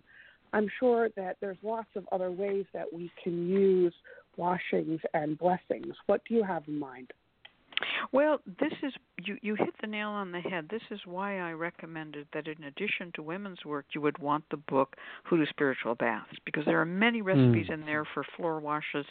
I'm 0.53 0.67
sure 0.79 1.09
that 1.17 1.37
there's 1.41 1.57
lots 1.63 1.89
of 1.95 2.07
other 2.11 2.31
ways 2.31 2.65
that 2.73 2.91
we 2.91 3.11
can 3.21 3.49
use 3.49 3.93
washings 4.37 5.01
and 5.13 5.37
blessings. 5.37 5.95
What 6.05 6.21
do 6.27 6.35
you 6.35 6.43
have 6.43 6.63
in 6.67 6.79
mind? 6.79 7.11
Well, 8.11 8.39
this 8.59 8.73
is 8.83 8.93
you 9.23 9.37
you 9.41 9.55
hit 9.55 9.73
the 9.81 9.87
nail 9.87 10.09
on 10.09 10.31
the 10.31 10.39
head. 10.39 10.67
This 10.69 10.81
is 10.91 10.99
why 11.05 11.39
I 11.39 11.51
recommended 11.51 12.27
that 12.33 12.47
in 12.47 12.63
addition 12.63 13.11
to 13.15 13.21
women's 13.21 13.63
work, 13.65 13.85
you 13.93 14.01
would 14.01 14.17
want 14.17 14.43
the 14.51 14.57
book 14.57 14.95
Hoodoo 15.23 15.45
Spiritual 15.47 15.95
Baths 15.95 16.35
because 16.45 16.65
there 16.65 16.79
are 16.79 16.85
many 16.85 17.21
recipes 17.21 17.67
in 17.69 17.85
there 17.85 18.05
for 18.13 18.25
floor 18.35 18.59
washes 18.59 19.05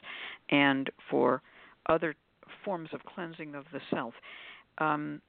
and 0.51 0.91
for 1.11 1.43
other 1.89 2.15
forms 2.65 2.91
of 2.93 3.01
cleansing 3.05 3.55
of 3.55 3.65
the 3.73 3.81
self. 3.91 4.15
Um, 4.79 5.21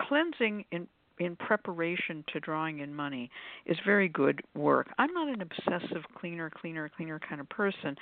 cleansing 0.00 0.64
in 0.72 0.86
in 1.18 1.36
preparation 1.36 2.24
to 2.32 2.40
drawing 2.40 2.80
in 2.80 2.94
money 2.94 3.30
is 3.64 3.76
very 3.84 4.08
good 4.08 4.42
work. 4.54 4.88
I'm 4.98 5.12
not 5.12 5.28
an 5.28 5.42
obsessive 5.42 6.02
cleaner, 6.18 6.50
cleaner, 6.50 6.90
cleaner 6.94 7.18
kind 7.18 7.40
of 7.40 7.48
person, 7.48 7.96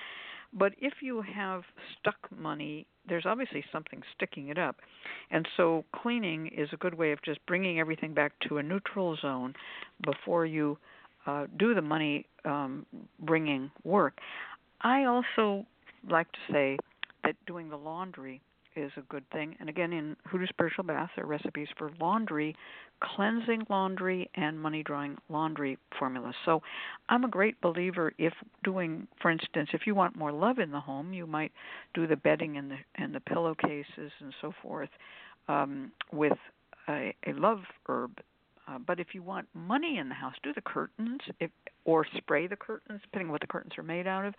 but 0.53 0.73
if 0.81 0.95
you 1.03 1.23
have 1.23 1.63
stuck 1.99 2.17
money, 2.37 2.87
there's 3.09 3.27
obviously 3.27 3.65
something 3.73 4.03
sticking 4.17 4.49
it 4.49 4.59
up. 4.59 4.77
And 5.31 5.47
so 5.57 5.85
cleaning 5.95 6.49
is 6.57 6.69
a 6.73 6.77
good 6.77 6.95
way 6.95 7.13
of 7.13 7.21
just 7.23 7.45
bringing 7.47 7.81
everything 7.81 8.15
back 8.15 8.33
to 8.49 8.59
a 8.59 8.63
neutral 8.63 9.17
zone 9.21 9.55
before 10.05 10.47
you 10.47 10.79
uh, 11.27 11.47
do 11.59 11.75
the 11.75 11.83
money 11.83 12.27
um, 12.45 12.87
bringing 13.21 13.71
work. 13.83 14.19
I 14.81 15.05
also 15.05 15.67
like 16.09 16.31
to 16.33 16.39
say 16.53 16.79
that 17.25 17.35
doing 17.47 17.71
the 17.71 17.77
laundry 17.77 18.41
is 18.77 18.91
a 18.97 19.03
good 19.03 19.25
thing. 19.31 19.57
And 19.61 19.69
again, 19.69 19.93
in 19.93 20.17
Hoodoo 20.27 20.47
Spiritual 20.47 20.85
Bath, 20.85 21.11
there 21.17 21.25
are 21.25 21.29
recipes 21.29 21.69
for 21.79 21.91
laundry, 22.01 22.57
cleansing 23.01 23.67
laundry, 23.69 24.31
and 24.35 24.59
money 24.59 24.83
drawing 24.83 25.17
laundry 25.29 25.79
formulas. 25.99 26.35
So 26.45 26.63
I'm 27.09 27.25
a 27.25 27.29
great 27.29 27.61
believer 27.61 28.13
if 28.19 28.33
doing, 28.63 29.07
for 29.21 29.31
instance, 29.31 29.71
if 29.73 29.87
you 29.87 29.95
want 29.95 30.17
more 30.17 30.33
love 30.33 30.59
in 30.59 30.71
the 30.71 30.81
home, 30.81 31.13
you 31.13 31.27
might 31.27 31.53
do 31.95 32.07
the 32.07 32.17
bedding 32.17 32.57
and 32.57 32.71
the 32.71 32.77
and 32.97 33.15
the 33.15 33.21
pillowcases 33.21 34.13
and 34.21 34.35
so 34.41 34.53
forth 34.63 34.91
um, 35.49 35.93
with 36.13 36.39
a, 36.89 37.15
a 37.27 37.33
love 37.33 37.61
herb. 37.89 38.21
Uh, 38.67 38.79
but 38.87 38.99
if 38.99 39.09
you 39.13 39.23
want 39.23 39.47
money 39.53 39.99
in 39.99 40.09
the 40.09 40.15
house, 40.15 40.35
do 40.43 40.53
the 40.55 40.61
curtains, 40.63 41.21
if, 41.39 41.51
or 41.85 42.07
spray 42.17 42.47
the 42.47 42.57
curtains, 42.57 43.01
depending 43.03 43.29
on 43.29 43.33
what 43.33 43.41
the 43.41 43.47
curtains 43.47 43.73
are 43.77 43.83
made 43.83 44.07
out 44.07 44.25
of. 44.25 44.35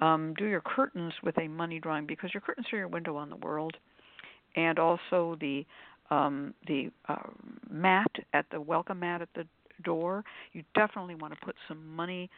Um, 0.00 0.34
do 0.38 0.44
your 0.44 0.60
curtains 0.60 1.12
with 1.22 1.36
a 1.38 1.48
money 1.48 1.80
drawing 1.80 2.06
because 2.06 2.32
your 2.32 2.40
curtains 2.40 2.66
are 2.72 2.78
your 2.78 2.88
window 2.88 3.16
on 3.16 3.30
the 3.30 3.36
world, 3.36 3.76
and 4.56 4.78
also 4.78 5.36
the 5.40 5.66
um, 6.10 6.54
the 6.66 6.90
uh, 7.08 7.16
mat 7.68 8.10
at 8.32 8.46
the 8.50 8.60
welcome 8.60 9.00
mat 9.00 9.22
at 9.22 9.28
the 9.34 9.46
door. 9.82 10.22
You 10.52 10.62
definitely 10.74 11.14
want 11.14 11.34
to 11.34 11.40
put 11.44 11.56
some 11.66 11.96
money 11.96 12.30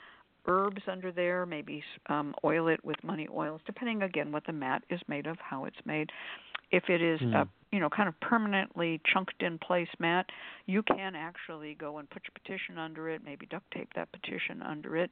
herbs 0.46 0.82
under 0.88 1.12
there. 1.12 1.46
Maybe 1.46 1.82
um, 2.08 2.34
oil 2.44 2.68
it 2.68 2.84
with 2.84 2.96
money 3.02 3.28
oils, 3.34 3.60
depending 3.66 4.02
again 4.02 4.32
what 4.32 4.46
the 4.46 4.52
mat 4.52 4.82
is 4.90 5.00
made 5.08 5.26
of, 5.26 5.36
how 5.38 5.64
it's 5.64 5.76
made. 5.84 6.10
if 6.72 6.88
it 6.88 7.00
is 7.02 7.20
Hmm. 7.20 7.34
a 7.34 7.48
you 7.72 7.80
know 7.80 7.88
kind 7.88 8.08
of 8.08 8.18
permanently 8.20 9.00
chunked 9.12 9.42
in 9.42 9.58
place 9.58 9.88
mat, 9.98 10.26
you 10.66 10.82
can 10.82 11.14
actually 11.14 11.74
go 11.74 11.98
and 11.98 12.08
put 12.10 12.22
your 12.24 12.32
petition 12.34 12.78
under 12.78 13.08
it, 13.08 13.22
maybe 13.24 13.46
duct 13.46 13.70
tape 13.72 13.88
that 13.94 14.10
petition 14.12 14.62
under 14.62 14.96
it, 14.96 15.10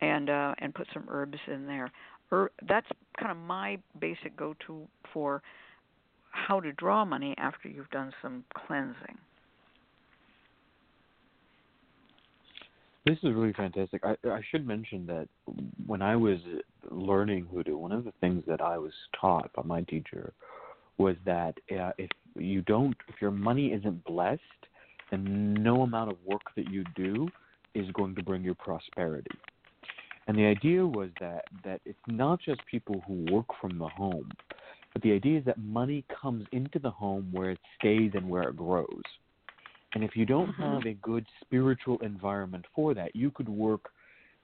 and 0.00 0.30
uh, 0.30 0.54
and 0.58 0.74
put 0.74 0.86
some 0.92 1.06
herbs 1.10 1.38
in 1.46 1.66
there. 1.66 1.90
Er, 2.32 2.50
that's 2.68 2.86
kind 3.18 3.30
of 3.30 3.36
my 3.36 3.78
basic 4.00 4.36
go-to 4.36 4.86
for 5.12 5.42
how 6.30 6.58
to 6.60 6.72
draw 6.72 7.04
money 7.04 7.34
after 7.38 7.68
you've 7.68 7.90
done 7.90 8.12
some 8.22 8.44
cleansing. 8.66 9.18
This 13.06 13.18
is 13.22 13.34
really 13.34 13.52
fantastic. 13.52 14.02
I, 14.02 14.16
I 14.26 14.40
should 14.50 14.66
mention 14.66 15.06
that 15.06 15.28
when 15.86 16.00
I 16.00 16.16
was 16.16 16.38
learning 16.90 17.46
hoodoo, 17.52 17.76
one 17.76 17.92
of 17.92 18.04
the 18.04 18.12
things 18.20 18.42
that 18.46 18.62
I 18.62 18.78
was 18.78 18.92
taught 19.20 19.52
by 19.52 19.62
my 19.62 19.82
teacher 19.82 20.32
was 20.96 21.16
that 21.26 21.54
uh, 21.70 21.92
if 21.98 22.08
you 22.36 22.62
don't, 22.62 22.96
if 23.08 23.16
your 23.20 23.30
money 23.30 23.68
isn't 23.68 24.04
blessed, 24.04 24.40
then 25.10 25.54
no 25.54 25.82
amount 25.82 26.12
of 26.12 26.16
work 26.24 26.42
that 26.56 26.70
you 26.70 26.84
do 26.96 27.28
is 27.74 27.90
going 27.92 28.14
to 28.14 28.22
bring 28.22 28.42
you 28.42 28.54
prosperity. 28.54 29.30
And 30.26 30.38
the 30.38 30.46
idea 30.46 30.86
was 30.86 31.10
that 31.20 31.44
that 31.64 31.82
it's 31.84 31.98
not 32.06 32.40
just 32.40 32.60
people 32.70 33.02
who 33.06 33.26
work 33.30 33.46
from 33.60 33.78
the 33.78 33.88
home, 33.88 34.30
but 34.94 35.02
the 35.02 35.12
idea 35.12 35.40
is 35.40 35.44
that 35.44 35.58
money 35.58 36.04
comes 36.22 36.46
into 36.52 36.78
the 36.78 36.90
home 36.90 37.28
where 37.32 37.50
it 37.50 37.58
stays 37.78 38.12
and 38.14 38.30
where 38.30 38.44
it 38.44 38.56
grows. 38.56 39.02
And 39.94 40.02
if 40.02 40.16
you 40.16 40.26
don't 40.26 40.48
Mhm. 40.48 40.76
have 40.76 40.86
a 40.86 40.94
good 40.94 41.26
spiritual 41.42 41.98
environment 41.98 42.64
for 42.74 42.94
that, 42.94 43.14
you 43.14 43.30
could 43.30 43.48
work 43.48 43.90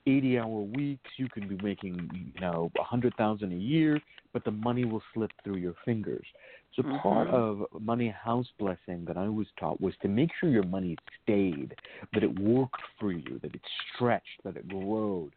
80 0.07 0.39
hour 0.39 0.61
weeks, 0.63 1.11
you 1.19 1.29
can 1.29 1.47
be 1.47 1.57
making, 1.63 2.33
you 2.35 2.41
know, 2.41 2.71
a 2.77 2.81
100,000 2.81 3.53
a 3.53 3.55
year, 3.55 4.01
but 4.33 4.45
the 4.45 4.51
money 4.51 4.85
will 4.85 5.03
slip 5.13 5.31
through 5.45 5.57
your 5.57 5.75
fingers. 5.85 6.27
So 6.75 6.85
part 7.03 7.29
Mhm. 7.29 7.35
of 7.35 7.65
money 7.81 8.09
house 8.09 8.47
blessing 8.59 9.05
that 9.07 9.17
I 9.17 9.29
was 9.29 9.47
taught 9.59 9.81
was 9.81 9.95
to 10.03 10.09
make 10.09 10.31
sure 10.39 10.49
your 10.49 10.63
money 10.63 10.97
stayed, 11.23 11.77
that 12.15 12.23
it 12.23 12.39
worked 12.39 12.81
for 12.99 13.13
you, 13.13 13.39
that 13.43 13.55
it 13.55 13.61
stretched, 13.95 14.43
that 14.45 14.57
it 14.57 14.69
glowed. 14.69 15.33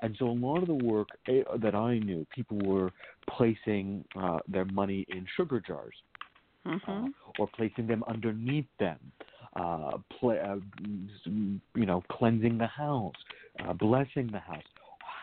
And 0.00 0.16
so 0.18 0.26
a 0.26 0.30
lot 0.30 0.62
of 0.62 0.68
the 0.68 0.74
work 0.74 1.08
eh, 1.28 1.42
that 1.58 1.74
I 1.74 1.98
knew, 1.98 2.26
people 2.34 2.56
were 2.58 2.92
placing 3.28 4.04
uh, 4.18 4.38
their 4.48 4.64
money 4.64 5.04
in 5.08 5.26
sugar 5.36 5.60
jars 5.60 5.94
Mhm. 6.66 6.78
uh, 6.88 7.06
or 7.38 7.48
placing 7.56 7.86
them 7.86 8.02
underneath 8.08 8.66
them, 8.78 8.98
uh, 9.56 9.98
uh, 10.22 10.56
you 11.74 11.86
know, 11.86 12.02
cleansing 12.10 12.58
the 12.58 12.66
house, 12.66 13.14
uh, 13.64 13.72
blessing 13.72 14.28
the 14.30 14.38
house, 14.38 14.62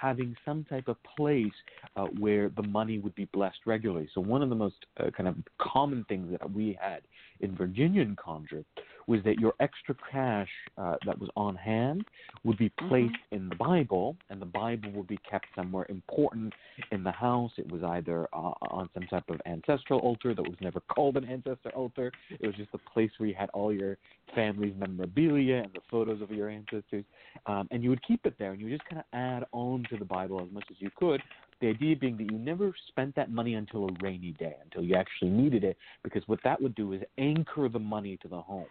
having 0.02 0.36
some 0.43 0.65
type 0.65 0.88
of 0.88 0.98
place 1.15 1.54
uh, 1.96 2.06
where 2.19 2.50
the 2.50 2.63
money 2.63 3.00
would 3.00 3.15
be 3.15 3.26
blessed 3.26 3.60
regularly. 3.65 4.10
So 4.13 4.22
one 4.22 4.41
of 4.41 4.50
the 4.50 4.56
most 4.56 4.76
uh, 5.00 5.10
kind 5.12 5.30
of 5.30 5.36
common 5.60 6.06
things 6.10 6.30
that 6.32 6.52
we 6.52 6.78
had 6.82 7.02
in 7.39 7.56
Virginian 7.56 8.15
conjure 8.22 8.63
was 9.08 9.22
that 9.24 9.39
your 9.39 9.54
extra 9.60 9.96
cash 10.12 10.50
uh, 10.78 10.96
that 11.06 11.18
was 11.20 11.30
on 11.36 11.56
hand 11.56 12.06
would 12.44 12.58
be 12.58 12.70
placed 12.88 13.16
in 13.32 13.50
the 13.50 13.56
Bible, 13.56 14.16
and 14.30 14.42
the 14.42 14.46
Bible 14.46 14.92
would 14.92 15.08
be 15.08 15.20
kept 15.30 15.48
somewhere 15.56 15.86
important 15.89 16.54
in 16.92 17.04
the 17.04 17.12
house. 17.12 17.52
It 17.58 17.72
was 17.72 17.84
either 17.84 18.28
uh, 18.34 18.54
on 18.70 18.89
some 18.94 19.04
type 19.08 19.30
of 19.30 19.39
ancestral 19.46 20.00
altar 20.00 20.34
that 20.34 20.42
was 20.42 20.58
never 20.62 20.80
called 20.82 21.18
an 21.18 21.26
ancestor 21.26 21.70
altar. 21.70 22.12
It 22.30 22.46
was 22.46 22.56
just 22.56 22.70
a 22.74 22.78
place 22.92 23.12
where 23.18 23.30
you 23.30 23.36
had 23.36 23.50
all 23.54 23.74
your 23.74 23.98
family's 24.36 24.74
memorabilia 24.78 25.58
and 25.58 25.72
the 25.74 25.82
photos 25.89 26.22
of 26.22 26.32
your 26.32 26.50
ancestors, 26.50 27.06
um, 27.46 27.68
and 27.72 27.84
you 27.84 27.89
would 27.89 28.04
keep 28.04 28.26
it 28.26 28.36
there, 28.39 28.52
and 28.52 28.60
you 28.60 28.68
would 28.68 28.78
just 28.78 28.89
kind 28.89 29.00
of 29.00 29.06
add 29.13 29.46
on 29.52 29.84
to 29.89 29.98
the 29.98 30.06
Bible 30.06 30.42
as 30.42 30.52
much 30.52 30.66
as 30.70 30.78
you 30.80 30.89
could. 30.98 31.22
The 31.63 31.69
idea 31.69 31.95
being 31.95 32.17
that 32.17 32.30
you 32.30 32.38
never 32.38 32.73
spent 32.89 33.15
that 33.15 33.32
money 33.32 33.54
until 33.54 33.88
a 33.88 33.93
rainy 34.02 34.36
day, 34.38 34.54
until 34.65 34.84
you 34.84 34.95
actually 34.95 35.32
needed 35.32 35.63
it, 35.63 35.78
because 36.04 36.21
what 36.28 36.39
that 36.43 36.62
would 36.62 36.76
do 36.76 36.91
is 36.91 37.02
anchor 37.17 37.69
the 37.69 37.80
money 37.80 38.17
to 38.21 38.28
the 38.28 38.41
home 38.41 38.65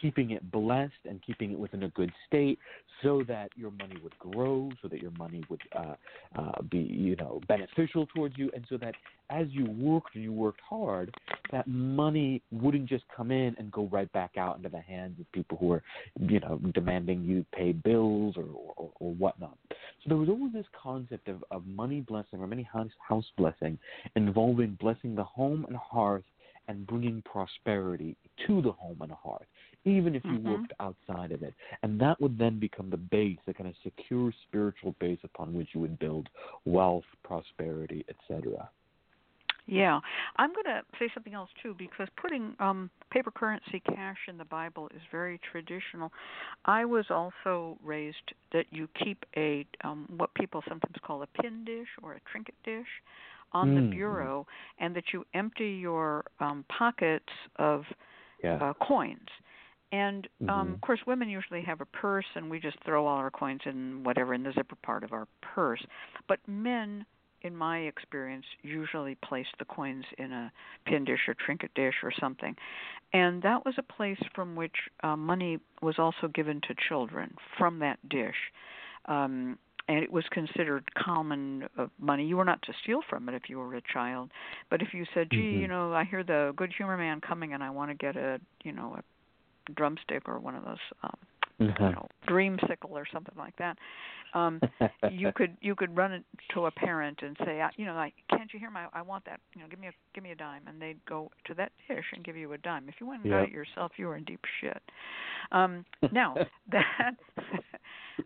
keeping 0.00 0.30
it 0.30 0.50
blessed 0.50 0.92
and 1.08 1.20
keeping 1.22 1.52
it 1.52 1.58
within 1.58 1.82
a 1.84 1.88
good 1.90 2.12
state 2.26 2.58
so 3.02 3.22
that 3.28 3.50
your 3.56 3.70
money 3.72 3.96
would 4.02 4.18
grow, 4.18 4.70
so 4.80 4.88
that 4.88 5.00
your 5.00 5.10
money 5.12 5.44
would 5.48 5.60
uh, 5.76 5.94
uh, 6.36 6.62
be, 6.70 6.78
you 6.78 7.16
know, 7.16 7.40
beneficial 7.46 8.06
towards 8.14 8.36
you, 8.38 8.50
and 8.54 8.64
so 8.68 8.76
that 8.76 8.94
as 9.28 9.46
you 9.50 9.66
worked 9.78 10.14
and 10.14 10.22
you 10.22 10.32
worked 10.32 10.60
hard, 10.68 11.14
that 11.52 11.66
money 11.66 12.42
wouldn't 12.52 12.86
just 12.86 13.04
come 13.14 13.30
in 13.30 13.54
and 13.58 13.70
go 13.72 13.88
right 13.92 14.10
back 14.12 14.36
out 14.36 14.56
into 14.56 14.68
the 14.68 14.80
hands 14.80 15.18
of 15.20 15.30
people 15.32 15.58
who 15.58 15.72
are, 15.72 15.82
you 16.20 16.40
know, 16.40 16.58
demanding 16.74 17.22
you 17.24 17.44
pay 17.52 17.72
bills 17.72 18.36
or, 18.36 18.44
or, 18.76 18.90
or 19.00 19.14
whatnot. 19.14 19.58
So 19.70 20.08
there 20.08 20.16
was 20.16 20.28
always 20.28 20.52
this 20.52 20.66
concept 20.80 21.28
of, 21.28 21.44
of 21.50 21.66
money 21.66 22.00
blessing 22.00 22.40
or 22.40 22.46
money 22.46 22.68
house, 22.72 22.90
house 23.06 23.26
blessing 23.36 23.78
involving 24.14 24.76
blessing 24.80 25.14
the 25.14 25.24
home 25.24 25.64
and 25.68 25.76
hearth 25.76 26.24
and 26.68 26.86
bringing 26.86 27.22
prosperity 27.22 28.16
to 28.46 28.62
the 28.62 28.72
home 28.72 28.98
and 29.00 29.12
hearth, 29.12 29.46
even 29.84 30.14
if 30.14 30.22
you 30.24 30.38
Mhm. 30.38 30.44
worked 30.52 30.72
outside 30.80 31.32
of 31.32 31.42
it. 31.42 31.54
And 31.82 32.00
that 32.00 32.20
would 32.20 32.38
then 32.38 32.58
become 32.58 32.90
the 32.90 32.96
base, 32.96 33.38
the 33.46 33.54
kind 33.54 33.68
of 33.68 33.76
secure 33.82 34.32
spiritual 34.48 34.94
base 34.98 35.20
upon 35.24 35.54
which 35.54 35.74
you 35.74 35.80
would 35.80 35.98
build 35.98 36.28
wealth, 36.64 37.04
prosperity, 37.22 38.04
etc. 38.08 38.70
Yeah, 39.68 40.00
I'm 40.36 40.52
going 40.52 40.64
to 40.66 40.84
say 40.98 41.10
something 41.12 41.34
else 41.34 41.50
too 41.60 41.74
because 41.76 42.08
putting 42.16 42.54
um, 42.60 42.88
paper 43.10 43.32
currency 43.32 43.80
cash 43.80 44.18
in 44.28 44.38
the 44.38 44.44
Bible 44.44 44.88
is 44.94 45.02
very 45.10 45.40
traditional. 45.50 46.12
I 46.64 46.84
was 46.84 47.06
also 47.10 47.76
raised 47.82 48.32
that 48.52 48.66
you 48.70 48.88
keep 49.02 49.24
a 49.36 49.66
um, 49.82 50.06
what 50.16 50.32
people 50.34 50.62
sometimes 50.68 50.94
call 51.02 51.22
a 51.22 51.26
pin 51.26 51.64
dish 51.64 51.88
or 52.00 52.12
a 52.12 52.20
trinket 52.30 52.54
dish 52.64 52.86
on 53.52 53.74
the 53.74 53.80
Mm. 53.80 53.90
bureau, 53.90 54.46
and 54.78 54.94
that 54.96 55.12
you 55.12 55.24
empty 55.34 55.70
your 55.70 56.24
um, 56.40 56.64
pockets 56.68 57.32
of 57.56 57.84
Yeah. 58.42 58.58
uh, 58.60 58.72
coins. 58.74 59.28
And 59.92 60.28
um, 60.48 60.70
Mhm. 60.70 60.74
of 60.74 60.80
course, 60.80 61.00
women 61.06 61.28
usually 61.28 61.62
have 61.62 61.80
a 61.80 61.86
purse, 61.86 62.26
and 62.34 62.50
we 62.50 62.58
just 62.58 62.76
throw 62.84 63.06
all 63.06 63.16
our 63.18 63.30
coins 63.30 63.60
in 63.64 64.02
whatever 64.02 64.34
in 64.34 64.42
the 64.42 64.52
zipper 64.52 64.76
part 64.82 65.04
of 65.04 65.12
our 65.12 65.26
purse. 65.40 65.84
But 66.28 66.40
men, 66.48 67.06
in 67.42 67.56
my 67.56 67.78
experience, 67.78 68.44
usually 68.62 69.14
place 69.16 69.46
the 69.58 69.64
coins 69.64 70.04
in 70.18 70.32
a 70.32 70.52
pin 70.86 71.04
dish 71.04 71.28
or 71.28 71.34
trinket 71.34 71.72
dish 71.74 71.94
or 72.02 72.10
something. 72.18 72.56
And 73.12 73.40
that 73.42 73.64
was 73.64 73.74
a 73.78 73.82
place 73.82 74.20
from 74.34 74.56
which 74.56 74.74
uh, 75.02 75.16
money 75.16 75.58
was 75.82 75.98
also 75.98 76.28
given 76.28 76.60
to 76.62 76.74
children 76.88 77.34
from 77.56 77.78
that 77.78 77.98
dish. 78.08 78.34
Um, 79.06 79.58
and 79.88 79.98
it 79.98 80.10
was 80.10 80.24
considered 80.30 80.88
common 80.94 81.68
uh, 81.78 81.86
money. 81.98 82.26
You 82.26 82.36
were 82.36 82.44
not 82.44 82.60
to 82.62 82.72
steal 82.82 83.00
from 83.08 83.28
it 83.28 83.34
if 83.34 83.48
you 83.48 83.58
were 83.58 83.74
a 83.76 83.82
child, 83.92 84.30
but 84.70 84.82
if 84.82 84.92
you 84.92 85.04
said, 85.14 85.30
"Gee, 85.30 85.52
Mhm. 85.54 85.60
you 85.60 85.68
know, 85.68 85.94
I 85.94 86.04
hear 86.04 86.22
the 86.24 86.52
Good 86.56 86.72
Humor 86.74 86.96
Man 86.96 87.20
coming, 87.20 87.52
and 87.54 87.62
I 87.62 87.70
want 87.70 87.90
to 87.90 87.94
get 87.94 88.16
a, 88.16 88.40
you 88.64 88.72
know, 88.72 88.96
a 88.98 89.72
drumstick 89.72 90.28
or 90.28 90.38
one 90.38 90.54
of 90.54 90.64
those, 90.64 90.78
um, 91.02 91.16
you 91.58 91.66
know, 91.68 92.06
dreamsicle 92.28 92.90
or 92.90 93.06
something 93.12 93.34
like 93.36 93.56
that," 93.56 93.78
um, 94.34 94.60
you 95.10 95.32
could 95.32 95.56
you 95.60 95.74
could 95.74 95.96
run 95.96 96.12
it 96.12 96.24
to 96.54 96.66
a 96.66 96.70
parent 96.70 97.22
and 97.22 97.36
say, 97.44 97.60
I- 97.60 97.70
you 97.76 97.84
know, 97.86 97.94
like, 97.94 98.14
can't 98.30 98.52
you 98.52 98.58
hear 98.58 98.70
my? 98.70 98.86
I 98.92 99.02
want 99.02 99.24
that. 99.26 99.40
You 99.54 99.62
know, 99.62 99.68
give 99.68 99.78
me 99.78 99.88
a 99.88 99.92
give 100.14 100.24
me 100.24 100.32
a 100.32 100.36
dime, 100.36 100.62
and 100.66 100.80
they'd 100.80 101.04
go 101.06 101.30
to 101.46 101.54
that 101.54 101.72
dish 101.88 102.04
and 102.12 102.24
give 102.24 102.36
you 102.36 102.52
a 102.52 102.58
dime. 102.58 102.88
If 102.88 102.96
you 103.00 103.06
went 103.06 103.22
and 103.22 103.30
got 103.30 103.44
it 103.44 103.50
yourself, 103.50 103.92
you 103.96 104.06
were 104.06 104.16
in 104.16 104.24
deep 104.24 104.44
shit. 104.60 104.82
Um, 105.52 105.84
now 106.12 106.34
that 106.72 107.14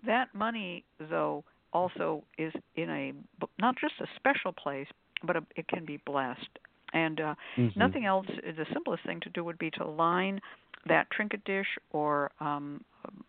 that 0.06 0.34
money 0.34 0.84
though 0.98 1.44
also 1.72 2.24
is 2.38 2.52
in 2.76 2.90
a 2.90 3.12
not 3.58 3.76
just 3.80 3.94
a 4.00 4.06
special 4.16 4.52
place, 4.52 4.88
but 5.22 5.36
a, 5.36 5.42
it 5.56 5.68
can 5.68 5.84
be 5.84 5.98
blessed. 6.06 6.58
And 6.92 7.20
uh, 7.20 7.34
Mhm. 7.56 7.76
nothing 7.76 8.04
else. 8.06 8.26
The 8.26 8.66
simplest 8.72 9.04
thing 9.04 9.20
to 9.20 9.30
do 9.30 9.44
would 9.44 9.58
be 9.58 9.70
to 9.72 9.84
line 9.84 10.40
that 10.86 11.08
trinket 11.10 11.44
dish 11.44 11.68
or 11.92 12.32
um, 12.40 12.82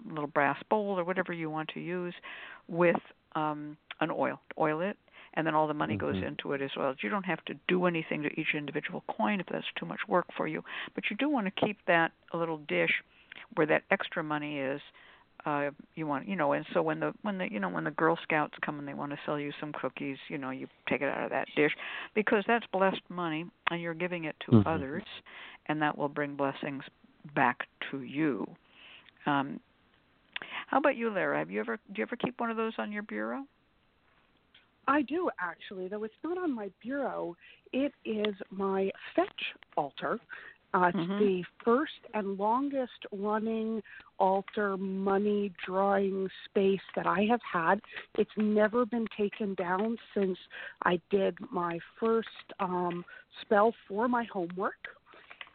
little 0.10 0.28
brass 0.28 0.62
bowl 0.70 1.00
or 1.00 1.04
whatever 1.04 1.34
you 1.34 1.50
want 1.50 1.70
to 1.70 1.80
use 1.80 2.14
with 2.68 3.00
um, 3.36 3.78
an 4.00 4.12
oil. 4.12 4.40
Oil 4.58 4.82
it, 4.82 4.98
and 5.36 5.46
then 5.48 5.56
all 5.56 5.68
the 5.68 5.74
money 5.74 5.96
goes 5.96 6.16
Mhm. 6.16 6.28
into 6.28 6.54
it 6.54 6.62
as 6.62 6.76
well. 6.76 6.94
You 7.02 7.10
don't 7.10 7.26
have 7.26 7.44
to 7.46 7.54
do 7.68 7.86
anything 7.86 8.24
to 8.24 8.40
each 8.40 8.54
individual 8.54 9.04
coin 9.08 9.40
if 9.40 9.48
that's 9.48 9.66
too 9.76 9.86
much 9.86 10.08
work 10.08 10.26
for 10.36 10.48
you, 10.48 10.64
but 10.96 11.10
you 11.10 11.16
do 11.16 11.30
want 11.30 11.46
to 11.46 11.66
keep 11.66 11.78
that 11.86 12.12
little 12.34 12.58
dish 12.58 13.04
where 13.56 13.68
that 13.68 13.84
extra 13.92 14.24
money 14.24 14.60
is. 14.60 14.82
Uh, 15.44 15.72
you 15.96 16.06
want, 16.06 16.28
you 16.28 16.36
know, 16.36 16.52
and 16.54 16.68
so 16.72 16.84
when 16.84 17.00
the 17.00 17.12
when 17.24 17.40
the 17.40 17.52
you 17.52 17.60
know 17.60 17.70
when 17.70 17.84
the 17.84 17.90
Girl 17.92 18.16
Scouts 18.22 18.54
come 18.62 18.78
and 18.78 18.88
they 18.88 18.94
want 18.94 19.12
to 19.12 19.18
sell 19.26 19.40
you 19.40 19.52
some 19.60 19.74
cookies, 19.74 20.18
you 20.28 20.38
know, 20.38 20.52
you 20.52 20.68
take 20.88 21.02
it 21.02 21.10
out 21.10 21.24
of 21.24 21.32
that 21.32 21.48
dish 21.56 21.76
because 22.14 22.44
that's 22.48 22.66
blessed 22.68 23.02
money 23.10 23.46
and 23.72 23.82
you're 23.82 23.96
giving 23.96 24.26
it 24.26 24.36
to 24.42 24.52
Mhm. 24.52 24.68
others, 24.68 25.04
and 25.66 25.82
that 25.82 25.98
will 25.98 26.10
bring 26.10 26.36
blessings 26.36 26.84
back 27.34 27.68
to 27.90 28.04
you. 28.04 28.56
Um, 29.26 29.60
how 30.68 30.78
about 30.78 30.96
you, 30.96 31.10
Lara? 31.10 31.40
Have 31.40 31.52
you 31.52 31.60
ever 31.60 31.78
do 31.78 31.94
you 32.00 32.04
ever 32.04 32.16
keep 32.16 32.40
one 32.40 32.50
of 32.50 32.58
those 32.58 32.74
on 32.78 32.92
your 32.92 33.04
bureau? 33.04 33.46
I 34.88 35.04
do 35.04 35.30
actually, 35.40 35.88
though 35.88 36.04
it's 36.04 36.14
not 36.24 36.38
on 36.38 36.54
my 36.54 36.70
bureau. 36.82 37.36
It 37.72 37.94
is 38.06 38.36
my 38.50 38.92
fetch 39.16 39.54
altar, 39.78 40.20
Uh, 40.74 40.92
it's 40.96 40.98
Mhm. 40.98 41.20
the 41.20 41.44
first 41.66 42.00
and 42.14 42.38
longest 42.38 43.06
running 43.12 43.84
altar 44.20 44.78
money 44.78 45.52
drawing 45.66 46.30
space 46.46 46.82
that 46.96 47.06
I 47.06 47.24
have 47.24 47.42
had. 47.42 47.82
It's 48.18 48.32
never 48.38 48.86
been 48.86 49.08
taken 49.18 49.54
down 49.56 49.98
since 50.14 50.38
I 50.84 51.00
did 51.10 51.38
my 51.52 51.80
first 52.00 52.54
um, 52.60 53.04
spell 53.42 53.74
for 53.88 54.08
my 54.08 54.24
homework. 54.26 54.98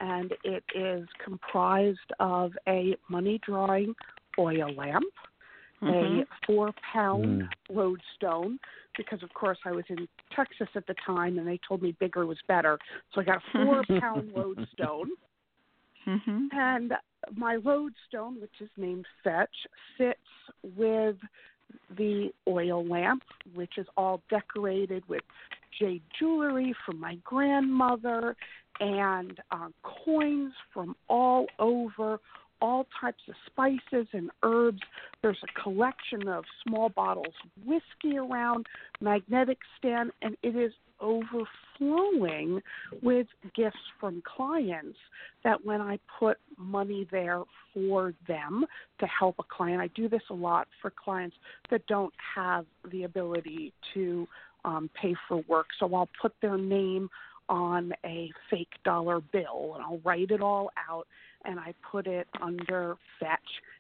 And 0.01 0.33
it 0.45 0.65
is 0.75 1.09
comprised 1.25 2.13
of 2.21 2.53
a 2.69 2.97
money 3.09 3.41
drawing 3.45 3.95
oil 4.39 4.73
lamp, 4.75 5.13
Mhm. 5.83 6.23
a 6.23 6.27
four 6.47 6.73
pound 6.93 7.43
Mm. 7.43 7.53
lodestone 7.69 8.59
because 8.97 9.23
of 9.23 9.33
course 9.35 9.59
I 9.65 9.73
was 9.73 9.85
in 9.89 10.09
Texas 10.31 10.69
at 10.75 10.87
the 10.87 10.95
time 10.95 11.39
and 11.39 11.47
they 11.47 11.59
told 11.59 11.83
me 11.83 11.93
bigger 11.93 12.27
was 12.27 12.41
better. 12.49 12.79
So 13.13 13.21
I 13.21 13.25
got 13.25 13.43
a 13.55 13.85
four 13.85 14.01
pound 14.01 14.33
lodestone 14.33 15.11
Mhm. 16.07 16.49
and 16.53 16.93
my 17.35 17.57
lodestone, 17.57 18.41
which 18.41 18.61
is 18.61 18.71
named 18.77 19.07
Fetch, 19.23 19.67
sits 19.99 20.21
with 20.77 21.17
the 21.97 22.33
oil 22.47 22.85
lamp, 22.85 23.25
which 23.55 23.79
is 23.79 23.87
all 23.97 24.23
decorated 24.31 25.07
with 25.09 25.25
jade 25.79 26.03
jewelry 26.19 26.75
from 26.85 27.01
my 27.01 27.17
grandmother 27.25 28.37
and 28.81 29.39
uh, 29.51 29.69
coins 30.05 30.53
from 30.73 30.95
all 31.09 31.47
over, 31.59 32.21
all 32.61 32.87
types 33.01 33.23
of 33.29 33.35
spices 33.47 34.07
and 34.13 34.31
herbs. 34.43 34.81
There's 35.23 35.39
a 35.43 35.63
collection 35.63 36.29
of 36.29 36.45
small 36.67 36.89
bottles 36.91 37.35
of 37.45 37.67
whiskey 37.67 38.19
around, 38.19 38.67
magnetic 39.01 39.59
stand, 39.79 40.13
and 40.23 40.37
it 40.43 40.57
is 40.57 40.73
overflowing 41.01 42.63
with 43.03 43.27
gifts 43.55 43.77
from 44.01 44.23
clients 44.25 44.99
that 45.45 45.65
when 45.65 45.81
I 45.81 45.99
put 46.19 46.39
money 46.57 47.07
there 47.11 47.43
for 47.75 48.15
them 48.27 48.65
to 49.01 49.07
help 49.07 49.37
a 49.39 49.43
client, 49.43 49.81
I 49.81 49.89
do 49.89 50.09
this 50.09 50.23
a 50.31 50.35
lot 50.35 50.69
for 50.81 50.91
clients 50.91 51.37
that 51.71 51.87
don't 51.87 52.15
have 52.35 52.65
the 52.91 53.05
ability 53.05 53.73
to 53.95 54.27
um, 54.67 54.91
pay 55.01 55.15
for 55.27 55.43
work. 55.49 55.69
So 55.79 55.95
I'll 55.95 56.11
put 56.21 56.35
their 56.43 56.59
name 56.59 57.09
on 57.49 57.93
a 58.05 58.31
fake 58.51 58.73
dollar 58.85 59.21
bill 59.21 59.73
and 59.77 59.85
I'll 59.85 60.01
write 60.05 60.31
it 60.31 60.43
all 60.43 60.71
out 60.91 61.07
and 61.45 61.59
I 61.59 61.73
put 61.91 62.07
it 62.07 62.27
under 62.43 62.97
fetch 63.21 63.39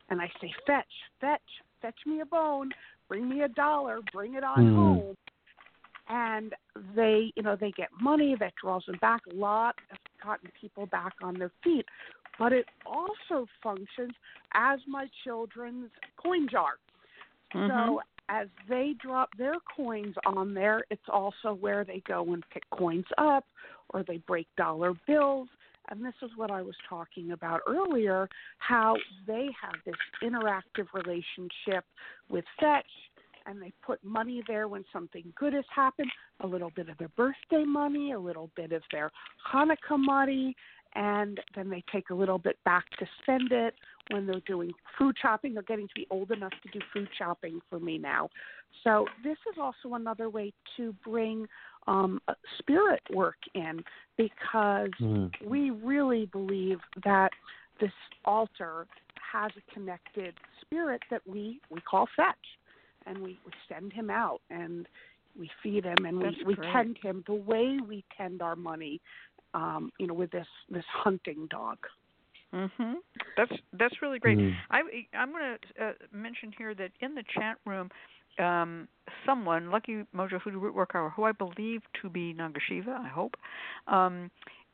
and 0.08 0.20
I 0.20 0.30
say, 0.40 0.52
Fetch, 0.66 0.84
fetch, 1.20 1.40
fetch 1.82 1.98
me 2.06 2.20
a 2.20 2.24
bone, 2.24 2.70
bring 3.08 3.28
me 3.28 3.42
a 3.42 3.48
dollar, 3.48 3.98
bring 4.12 4.34
it 4.34 4.44
on 4.44 4.66
Hmm. 4.66 4.74
home 4.74 5.16
and 6.08 6.54
they 6.94 7.32
you 7.34 7.42
know 7.42 7.56
they 7.56 7.72
get 7.72 7.88
money 8.00 8.36
that 8.38 8.52
draws 8.60 8.84
them 8.86 8.96
back 9.00 9.22
a 9.30 9.34
lot 9.34 9.74
has 9.88 9.98
gotten 10.22 10.50
people 10.60 10.86
back 10.86 11.12
on 11.22 11.38
their 11.38 11.50
feet 11.64 11.84
but 12.38 12.52
it 12.52 12.66
also 12.84 13.46
functions 13.62 14.14
as 14.54 14.78
my 14.86 15.06
children's 15.24 15.90
coin 16.16 16.48
jar 16.48 16.74
Mhm. 17.54 17.68
so 17.68 18.00
as 18.28 18.48
they 18.68 18.94
drop 19.00 19.30
their 19.38 19.54
coins 19.76 20.14
on 20.26 20.54
there 20.54 20.84
it's 20.90 21.08
also 21.08 21.54
where 21.54 21.84
they 21.84 22.02
go 22.06 22.32
and 22.32 22.42
pick 22.52 22.64
coins 22.70 23.04
up 23.18 23.44
or 23.90 24.02
they 24.02 24.18
break 24.18 24.46
dollar 24.56 24.92
bills. 25.06 25.48
And 25.88 26.04
this 26.04 26.14
is 26.22 26.30
what 26.34 26.50
I 26.50 26.62
was 26.62 26.74
talking 26.88 27.30
about 27.30 27.60
earlier 27.68 28.28
how 28.58 28.96
they 29.26 29.48
have 29.62 29.74
this 29.84 29.94
interactive 30.22 30.86
relationship 30.92 31.84
with 32.28 32.44
Fetch 32.58 32.84
and 33.46 33.62
they 33.62 33.72
put 33.84 34.02
money 34.02 34.42
there 34.48 34.66
when 34.66 34.84
something 34.92 35.32
good 35.38 35.52
has 35.52 35.64
happened, 35.72 36.10
a 36.40 36.46
little 36.46 36.70
bit 36.74 36.88
of 36.88 36.98
their 36.98 37.10
birthday 37.10 37.64
money, 37.64 38.10
a 38.12 38.18
little 38.18 38.50
bit 38.56 38.72
of 38.72 38.82
their 38.90 39.10
Hanukkah 39.52 39.96
money, 39.96 40.56
and 40.96 41.40
then 41.54 41.68
they 41.68 41.84
take 41.92 42.10
a 42.10 42.14
little 42.14 42.38
bit 42.38 42.56
back 42.64 42.84
to 42.98 43.06
spend 43.22 43.52
it 43.52 43.74
when 44.10 44.26
they're 44.26 44.40
doing 44.40 44.72
food 44.98 45.14
shopping. 45.20 45.52
They're 45.54 45.62
getting 45.62 45.86
to 45.86 45.94
be 45.94 46.06
old 46.10 46.30
enough 46.30 46.52
to 46.62 46.68
do 46.78 46.80
food 46.92 47.08
shopping 47.16 47.60
for 47.68 47.78
me 47.78 47.98
now. 47.98 48.30
So 48.82 49.06
this 49.22 49.36
is 49.52 49.58
also 49.60 49.94
another 49.94 50.30
way 50.30 50.52
to 50.76 50.94
bring 51.04 51.46
um, 51.86 52.20
uh, 52.26 52.34
spirit 52.58 53.02
work 53.12 53.36
in 53.54 53.84
because 54.16 54.90
Mm. 55.00 55.30
we 55.44 55.70
really 55.70 56.26
believe 56.26 56.78
that 57.04 57.30
this 57.80 57.92
altar 58.24 58.86
has 59.32 59.52
a 59.56 59.74
connected 59.74 60.34
spirit 60.60 61.02
that 61.10 61.20
we 61.26 61.60
we 61.70 61.80
call 61.80 62.08
fetch 62.16 62.34
and 63.06 63.18
we, 63.18 63.38
we 63.44 63.52
send 63.68 63.92
him 63.92 64.10
out 64.10 64.40
and 64.50 64.88
we 65.38 65.50
feed 65.62 65.84
him 65.84 66.04
and 66.06 66.18
we, 66.18 66.36
we 66.46 66.54
great. 66.54 66.72
tend 66.72 66.98
him 67.02 67.22
the 67.26 67.34
way 67.34 67.78
we 67.86 68.04
tend 68.16 68.40
our 68.40 68.56
money 68.56 69.00
um 69.54 69.90
you 69.98 70.06
know 70.06 70.14
with 70.14 70.30
this 70.30 70.46
this 70.70 70.84
hunting 70.88 71.46
dog 71.50 71.78
Mhm. 72.54 72.94
That's 73.36 73.52
that's 73.72 73.94
really 74.00 74.18
great. 74.18 74.38
Mm. 74.38 74.54
I 74.70 74.80
I'm 75.14 75.32
going 75.32 75.56
to 75.76 75.84
uh, 75.84 75.92
mention 76.12 76.52
here 76.56 76.74
that 76.74 76.90
in 77.00 77.14
the 77.14 77.24
chat 77.34 77.58
room, 77.66 77.90
um, 78.38 78.88
someone, 79.24 79.70
Lucky 79.70 80.04
Mojo 80.14 80.40
Hoodoo 80.40 80.58
Root 80.58 80.74
Work 80.74 80.92
Hour, 80.94 81.10
who 81.10 81.24
I 81.24 81.32
believe 81.32 81.82
to 82.02 82.08
be 82.08 82.34
Nagasiva, 82.34 82.98
I 82.98 83.08
hope, 83.08 83.36
um, 83.88 84.30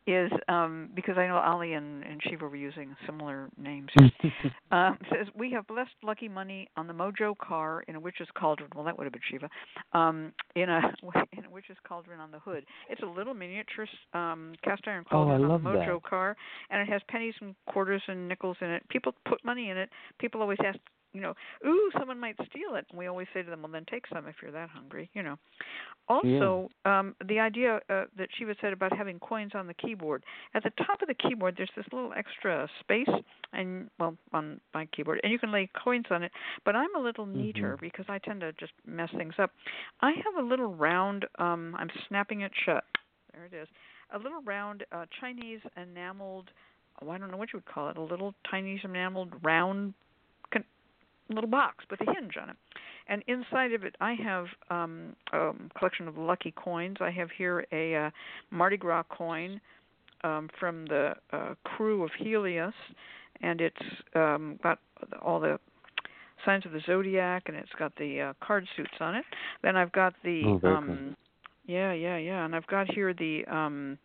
is 0.06 0.30
um, 0.48 0.90
because 0.94 1.16
I 1.16 1.26
know 1.26 1.36
Ali 1.36 1.74
and, 1.74 2.02
and 2.02 2.20
Shiva 2.28 2.48
were 2.48 2.56
using 2.56 2.96
similar 3.06 3.48
names. 3.56 3.88
um, 4.72 4.98
says 5.10 5.28
we 5.34 5.50
have 5.52 5.66
blessed 5.66 5.90
lucky 6.02 6.28
money 6.28 6.68
on 6.76 6.86
the 6.86 6.92
Mojo 6.92 7.36
car 7.38 7.84
in 7.86 7.94
a 7.94 8.00
witch's 8.00 8.28
cauldron. 8.36 8.70
Well, 8.74 8.84
that 8.84 8.98
would 8.98 9.04
have 9.04 9.12
been 9.12 9.22
Shiva. 9.30 9.48
Um, 9.92 10.32
in 10.56 10.68
a 10.68 10.80
in 11.36 11.44
a 11.44 11.50
witch's 11.50 11.76
cauldron 11.86 12.20
on 12.20 12.30
the 12.30 12.38
hood. 12.40 12.64
It's 12.90 13.02
a 13.02 13.06
little 13.06 13.34
miniature 13.34 13.86
um, 14.14 14.54
cast 14.64 14.82
iron 14.86 15.04
Oh, 15.10 15.22
I 15.22 15.38
cauldron 15.38 15.48
love 15.48 15.66
on 15.66 15.72
the 15.74 15.78
Mojo 15.80 16.02
that. 16.02 16.08
car, 16.08 16.36
and 16.70 16.80
it 16.80 16.90
has 16.92 17.00
pennies 17.08 17.34
and 17.40 17.54
quarters 17.68 18.02
and 18.08 18.28
nickels 18.28 18.56
in 18.60 18.70
it. 18.70 18.88
People 18.88 19.14
put 19.28 19.44
money 19.44 19.70
in 19.70 19.76
it. 19.76 19.88
People 20.18 20.40
always 20.40 20.58
ask, 20.64 20.78
you 21.12 21.20
know, 21.20 21.34
ooh, 21.66 21.90
someone 21.98 22.18
might 22.18 22.36
steal 22.46 22.74
it. 22.74 22.86
And 22.90 22.98
we 22.98 23.06
always 23.06 23.26
say 23.34 23.42
to 23.42 23.50
them, 23.50 23.62
well, 23.62 23.72
then 23.72 23.84
take 23.90 24.04
some 24.12 24.26
if 24.26 24.36
you're 24.42 24.52
that 24.52 24.70
hungry, 24.70 25.10
you 25.14 25.22
know. 25.22 25.38
Also, 26.08 26.68
um, 26.84 27.14
the 27.28 27.38
idea 27.38 27.76
uh, 27.88 28.04
that 28.18 28.28
Shiva 28.36 28.54
said 28.60 28.72
about 28.72 28.96
having 28.96 29.18
coins 29.20 29.52
on 29.54 29.66
the 29.66 29.74
keyboard. 29.74 30.24
At 30.54 30.64
the 30.64 30.72
top 30.84 31.00
of 31.00 31.08
the 31.08 31.14
keyboard, 31.14 31.54
there's 31.56 31.70
this 31.76 31.86
little 31.92 32.12
extra 32.16 32.68
space, 32.80 33.08
and 33.52 33.88
well, 33.98 34.16
on 34.32 34.60
my 34.74 34.86
keyboard, 34.86 35.20
and 35.22 35.32
you 35.32 35.38
can 35.38 35.52
lay 35.52 35.70
coins 35.82 36.06
on 36.10 36.22
it. 36.22 36.32
But 36.64 36.74
I'm 36.74 36.94
a 36.96 36.98
little 36.98 37.24
neater 37.24 37.76
Mhm. 37.76 37.80
because 37.80 38.04
I 38.08 38.18
tend 38.18 38.40
to 38.40 38.52
just 38.54 38.72
mess 38.84 39.10
things 39.12 39.34
up. 39.38 39.52
I 40.00 40.10
have 40.12 40.36
a 40.36 40.42
little 40.42 40.74
round. 40.74 41.24
Um, 41.38 41.76
I'm 41.78 41.90
snapping 42.08 42.40
it 42.40 42.52
shut. 42.64 42.84
There 43.32 43.44
it 43.44 43.52
is. 43.54 43.68
A 44.10 44.18
little 44.18 44.42
round 44.42 44.84
uh, 44.92 45.06
Chinese 45.20 45.60
enameled. 45.76 46.50
Oh, 47.00 47.10
I 47.10 47.18
don't 47.18 47.30
know 47.30 47.36
what 47.36 47.52
you 47.52 47.58
would 47.58 47.72
call 47.72 47.88
it. 47.88 47.96
A 47.96 48.02
little 48.02 48.34
Chinese 48.50 48.80
enameled 48.84 49.32
round 49.42 49.94
little 51.28 51.50
box 51.50 51.84
with 51.90 52.00
a 52.00 52.04
hinge 52.12 52.34
on 52.40 52.50
it. 52.50 52.56
And 53.08 53.22
inside 53.26 53.72
of 53.72 53.84
it, 53.84 53.96
I 54.00 54.14
have 54.14 54.46
um, 54.70 55.16
a 55.32 55.52
collection 55.78 56.08
of 56.08 56.16
lucky 56.16 56.52
coins. 56.56 56.98
I 57.00 57.10
have 57.10 57.28
here 57.36 57.66
a 57.72 57.94
uh, 57.96 58.10
Mardi 58.50 58.76
Gras 58.76 59.02
coin 59.04 59.60
um, 60.24 60.48
from 60.58 60.86
the 60.86 61.14
uh, 61.32 61.54
Krewe 61.66 62.04
of 62.04 62.10
Helios, 62.18 62.72
and 63.42 63.60
it's 63.60 63.76
um, 64.14 64.58
got 64.62 64.78
all 65.20 65.40
the 65.40 65.58
signs 66.44 66.64
of 66.64 66.72
the 66.72 66.80
zodiac, 66.86 67.44
and 67.46 67.56
it's 67.56 67.72
got 67.78 67.94
the 67.96 68.20
uh, 68.20 68.32
card 68.44 68.66
suits 68.76 68.94
on 69.00 69.14
it. 69.16 69.24
Then 69.62 69.76
I've 69.76 69.92
got 69.92 70.14
the 70.24 70.42
Oh, 70.46 70.68
um, 70.68 71.16
yeah, 71.72 71.92
yeah, 71.94 72.18
yeah, 72.18 72.44
and 72.44 72.54
I've 72.54 72.66
got 72.66 72.92
here 72.92 73.14
the 73.14 73.44
um, 73.46 73.98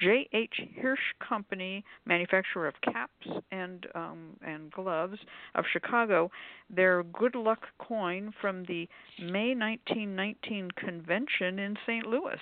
J.H. 0.00 0.54
Hirsch 0.80 0.98
Company, 1.26 1.84
manufacturer 2.04 2.66
of 2.66 2.74
caps 2.82 3.26
and 3.52 3.86
um, 3.94 4.36
and 4.44 4.70
gloves 4.72 5.18
of 5.54 5.64
Chicago. 5.72 6.32
Their 6.68 7.04
good 7.04 7.36
luck 7.36 7.60
coin 7.78 8.32
from 8.40 8.64
the 8.64 8.88
May 9.20 9.54
1919 9.54 10.70
convention 10.72 11.60
in 11.60 11.76
St. 11.86 12.06
Louis, 12.06 12.40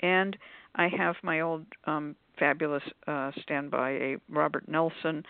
and 0.00 0.38
I 0.74 0.88
have 0.96 1.16
my 1.22 1.42
old 1.42 1.66
um, 1.84 2.16
fabulous 2.38 2.82
uh, 3.06 3.30
standby, 3.42 3.90
a 3.90 4.16
Robert 4.30 4.66
Nelson 4.66 5.22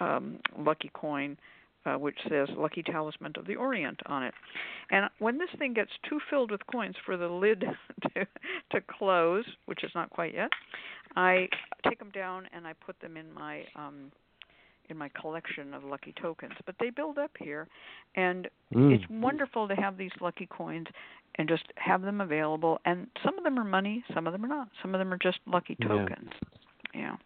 um, 0.00 0.38
lucky 0.58 0.90
coin. 0.92 1.38
Uh, 1.86 1.98
which 1.98 2.18
says 2.30 2.48
"Lucky 2.56 2.82
Talisman 2.82 3.32
of 3.36 3.46
the 3.46 3.56
Orient" 3.56 4.00
on 4.06 4.22
it, 4.22 4.32
and 4.90 5.10
when 5.18 5.36
this 5.36 5.50
thing 5.58 5.74
gets 5.74 5.90
too 6.08 6.18
filled 6.30 6.50
with 6.50 6.66
coins 6.66 6.96
for 7.04 7.16
the 7.18 7.28
lid 7.28 7.60
to 8.14 8.26
to 8.72 8.80
close, 8.80 9.44
which 9.66 9.84
is 9.84 9.90
not 9.94 10.08
quite 10.08 10.32
yet, 10.32 10.48
I 11.14 11.48
take 11.86 11.98
them 11.98 12.10
down 12.10 12.48
and 12.54 12.66
I 12.66 12.72
put 12.72 12.98
them 13.00 13.18
in 13.18 13.30
my 13.34 13.64
um, 13.76 14.10
in 14.88 14.96
my 14.96 15.10
collection 15.10 15.74
of 15.74 15.84
lucky 15.84 16.14
tokens. 16.20 16.54
But 16.64 16.76
they 16.80 16.88
build 16.90 17.18
up 17.18 17.32
here, 17.38 17.68
and 18.16 18.48
Mm. 18.74 18.92
it's 18.92 19.04
wonderful 19.08 19.68
to 19.68 19.74
have 19.76 19.96
these 19.96 20.10
lucky 20.20 20.46
coins 20.46 20.86
and 21.36 21.48
just 21.48 21.64
have 21.76 22.02
them 22.02 22.20
available. 22.20 22.80
And 22.86 23.08
some 23.22 23.36
of 23.38 23.44
them 23.44 23.58
are 23.58 23.64
money, 23.64 24.02
some 24.14 24.26
of 24.26 24.32
them 24.32 24.44
are 24.44 24.48
not. 24.48 24.68
Some 24.82 24.94
of 24.94 24.98
them 24.98 25.12
are 25.12 25.18
just 25.18 25.38
lucky 25.46 25.76
Yeah. 25.78 25.88
tokens. 25.88 26.32
Yeah. 26.94 27.16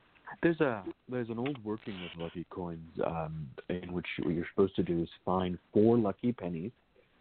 There's 0.43 0.61
a 0.61 0.85
there's 1.09 1.31
an 1.31 1.39
old 1.39 1.63
working 1.65 1.95
with 2.03 2.13
lucky 2.17 2.47
coins 2.51 2.91
um, 3.05 3.49
in 3.69 3.93
which 3.93 4.07
what 4.23 4.35
you're 4.35 4.47
supposed 4.55 4.77
to 4.77 4.83
do 4.83 5.03
is 5.03 5.09
find 5.25 5.59
four 5.73 5.99
lucky 5.99 6.33
pennies, 6.33 6.71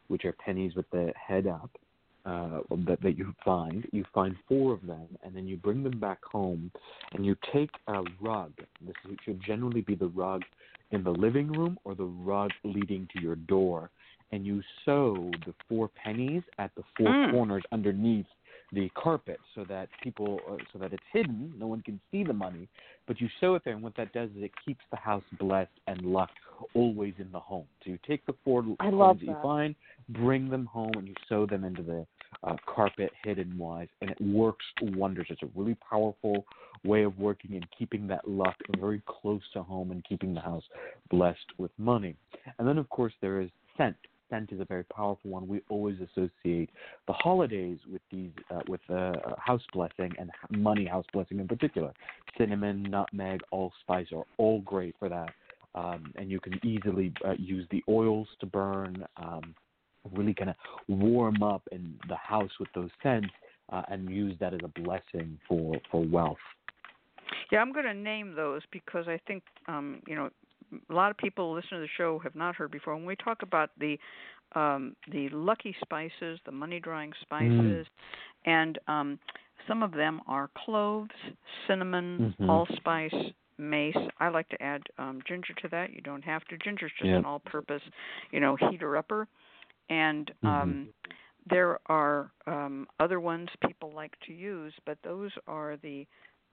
which 0.07 0.25
are 0.25 0.33
pennies 0.33 0.75
with 0.75 0.89
the 0.91 1.11
head 1.15 1.47
up, 1.47 1.71
uh, 2.25 2.59
that, 2.85 3.01
that 3.01 3.17
you 3.17 3.33
find. 3.43 3.87
You 3.91 4.03
find 4.13 4.35
four 4.47 4.73
of 4.73 4.85
them, 4.85 5.07
and 5.23 5.35
then 5.35 5.47
you 5.47 5.57
bring 5.57 5.81
them 5.81 5.99
back 5.99 6.23
home, 6.23 6.71
and 7.13 7.25
you 7.25 7.35
take 7.53 7.71
a 7.87 8.03
rug. 8.21 8.51
This 8.81 8.95
should 9.23 9.41
generally 9.41 9.81
be 9.81 9.95
the 9.95 10.09
rug 10.09 10.43
in 10.91 11.03
the 11.03 11.11
living 11.11 11.51
room 11.51 11.77
or 11.85 11.95
the 11.95 12.03
rug 12.03 12.51
leading 12.63 13.07
to 13.15 13.21
your 13.21 13.35
door, 13.35 13.89
and 14.31 14.45
you 14.45 14.61
sew 14.85 15.31
the 15.45 15.53
four 15.67 15.89
pennies 15.89 16.43
at 16.59 16.71
the 16.75 16.83
four 16.97 17.07
Mm. 17.07 17.31
corners 17.31 17.63
underneath 17.71 18.27
the 18.73 18.89
carpet 18.95 19.39
so 19.55 19.63
that 19.63 19.87
people 20.03 20.39
uh, 20.49 20.57
so 20.73 20.79
that 20.79 20.91
it's 20.91 21.03
hidden 21.13 21.53
no 21.57 21.67
one 21.67 21.81
can 21.81 21.99
see 22.11 22.23
the 22.23 22.33
money 22.33 22.67
but 23.07 23.21
you 23.21 23.29
sew 23.39 23.55
it 23.55 23.61
there 23.63 23.73
and 23.73 23.81
what 23.81 23.95
that 23.95 24.11
does 24.11 24.29
is 24.31 24.43
it 24.43 24.51
keeps 24.65 24.81
the 24.91 24.97
house 24.97 25.23
blessed 25.39 25.71
and 25.87 26.01
luck 26.01 26.29
always 26.73 27.13
in 27.19 27.31
the 27.31 27.39
home. 27.39 27.65
So 27.83 27.91
you 27.91 27.99
take 28.07 28.25
the 28.25 28.35
four 28.43 28.63
I 28.79 28.89
coins 28.89 28.95
love 28.95 29.19
that 29.19 29.25
you 29.25 29.35
find 29.41 29.75
bring 30.09 30.49
them 30.49 30.65
home 30.65 30.91
and 30.95 31.07
you 31.07 31.13
sew 31.27 31.45
them 31.45 31.63
into 31.63 31.81
the 31.81 32.05
uh, 32.43 32.55
carpet 32.65 33.11
hidden 33.23 33.57
wise 33.57 33.87
and 34.01 34.09
it 34.09 34.19
works 34.21 34.65
wonders. 34.81 35.27
It's 35.29 35.43
a 35.43 35.49
really 35.55 35.77
powerful 35.89 36.45
way 36.83 37.03
of 37.03 37.17
working 37.17 37.55
and 37.55 37.65
keeping 37.77 38.07
that 38.07 38.27
luck 38.27 38.55
very 38.79 39.01
close 39.05 39.41
to 39.53 39.63
home 39.63 39.91
and 39.91 40.03
keeping 40.03 40.33
the 40.33 40.41
house 40.41 40.63
blessed 41.09 41.45
with 41.57 41.71
money. 41.77 42.15
And 42.59 42.67
then 42.67 42.77
of 42.77 42.89
course 42.89 43.13
there 43.21 43.41
is 43.41 43.49
scent 43.77 43.95
scent 44.29 44.51
is 44.51 44.59
a 44.59 44.65
very 44.65 44.83
powerful 44.83 45.31
one 45.31 45.47
we 45.47 45.61
always 45.69 45.97
associate 45.99 46.69
the 47.07 47.13
holidays 47.13 47.79
with 47.91 48.01
these 48.11 48.31
uh, 48.51 48.59
with 48.67 48.81
uh, 48.89 49.13
house 49.37 49.61
blessing 49.73 50.13
and 50.19 50.31
money 50.49 50.85
house 50.85 51.05
blessing 51.13 51.39
in 51.39 51.47
particular. 51.47 51.93
Cinnamon, 52.37 52.83
nutmeg, 52.83 53.41
allspice 53.51 54.07
are 54.15 54.25
all 54.37 54.61
great 54.61 54.95
for 54.99 55.09
that, 55.09 55.29
um, 55.75 56.13
and 56.15 56.29
you 56.29 56.39
can 56.39 56.59
easily 56.65 57.13
uh, 57.25 57.33
use 57.37 57.67
the 57.71 57.83
oils 57.89 58.27
to 58.39 58.45
burn. 58.45 59.05
Um, 59.17 59.55
really 60.13 60.33
kind 60.33 60.49
of 60.49 60.55
warm 60.87 61.43
up 61.43 61.67
in 61.71 61.95
the 62.07 62.15
house 62.15 62.51
with 62.61 62.69
those 62.73 62.89
scents 63.03 63.27
uh, 63.71 63.81
and 63.89 64.09
use 64.09 64.35
that 64.39 64.53
as 64.53 64.59
a 64.63 64.81
blessing 64.81 65.37
for 65.47 65.75
for 65.91 66.05
wealth. 66.05 66.37
Yeah, 67.51 67.59
I'm 67.59 67.73
going 67.73 67.85
to 67.85 67.93
name 67.93 68.35
those 68.35 68.61
because 68.71 69.07
I 69.07 69.19
think 69.27 69.43
um, 69.67 70.01
you 70.07 70.15
know 70.15 70.29
a 70.89 70.93
lot 70.93 71.11
of 71.11 71.17
people 71.17 71.53
listening 71.53 71.81
to 71.81 71.87
the 71.87 71.89
show 71.97 72.19
have 72.19 72.35
not 72.35 72.55
heard 72.55 72.71
before. 72.71 72.95
When 72.95 73.05
we 73.05 73.15
talk 73.15 73.41
about 73.41 73.71
the 73.79 73.97
um, 74.55 74.95
the 75.11 75.27
lucky 75.29 75.75
spices, 75.81 76.39
the 76.45 76.51
money 76.51 76.79
drawing 76.79 77.11
spices, 77.21 77.85
and 78.45 78.79
um, 78.87 79.19
some 79.67 79.83
of 79.83 79.91
them 79.91 80.21
are 80.27 80.49
cloves, 80.65 81.11
cinnamon, 81.67 82.33
Mhm. 82.39 82.49
allspice, 82.49 83.33
mace. 83.57 83.97
I 84.19 84.29
like 84.29 84.47
to 84.49 84.63
add 84.63 84.83
um, 84.97 85.21
ginger 85.27 85.53
to 85.61 85.67
that. 85.69 85.91
You 85.91 86.01
don't 86.01 86.23
have 86.23 86.45
to. 86.45 86.57
Ginger's 86.57 86.93
just 86.97 87.09
Yeah. 87.09 87.17
an 87.17 87.25
all-purpose, 87.25 87.83
you 88.31 88.39
know, 88.39 88.55
heater 88.55 88.95
upper. 88.95 89.27
And 89.89 90.31
um, 90.43 90.93
there 91.49 91.79
are 91.87 92.31
um, 92.45 92.87
other 92.99 93.19
ones 93.19 93.49
people 93.65 93.91
like 93.91 94.17
to 94.27 94.33
use, 94.33 94.73
but 94.85 94.97
those 95.03 95.31
are 95.47 95.77
the 95.77 96.05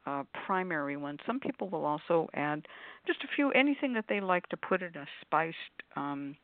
uh, 0.06 0.24
primary 0.46 0.96
one. 0.96 1.18
Some 1.26 1.40
people 1.40 1.68
will 1.68 1.84
also 1.84 2.28
add 2.34 2.66
just 3.06 3.22
a 3.24 3.28
few 3.34 3.50
anything 3.52 3.92
that 3.94 4.04
they 4.08 4.20
like 4.20 4.46
to 4.48 4.56
put 4.56 4.82
in 4.82 4.94
a 4.96 5.06
spiced 5.22 5.56
um, 5.96 6.36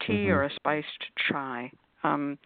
tea 0.00 0.26
Mhm. 0.26 0.34
or 0.34 0.44
a 0.44 0.50
spiced 0.50 1.04
chai. 1.16 1.70
Um, 2.04 2.38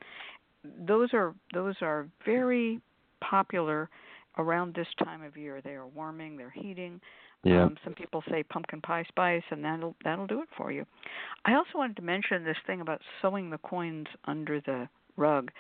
those 0.64 1.12
are 1.12 1.35
those 1.53 1.75
are 1.83 2.09
very 2.25 2.81
popular 3.21 3.88
around 4.38 4.75
this 4.75 4.88
time 4.95 5.23
of 5.23 5.37
year. 5.37 5.61
They 5.61 5.75
are 5.75 5.87
warming, 5.87 6.37
they're 6.37 6.51
heating. 6.51 7.01
Yeah. 7.45 7.64
Um, 7.64 7.77
some 7.83 7.92
people 7.95 8.23
say 8.31 8.45
pumpkin 8.45 8.81
pie 8.81 9.05
spice, 9.09 9.42
and 9.51 9.64
that'll 9.64 9.97
that'll 10.05 10.29
do 10.29 10.40
it 10.42 10.49
for 10.57 10.71
you. 10.71 10.87
I 11.45 11.55
also 11.55 11.71
wanted 11.77 11.97
to 11.97 12.03
mention 12.03 12.45
this 12.45 12.57
thing 12.66 12.81
about 12.81 13.03
sewing 13.21 13.51
the 13.51 13.59
coins 13.59 14.07
under 14.27 14.61
the 14.61 14.88
rug. 15.16 15.51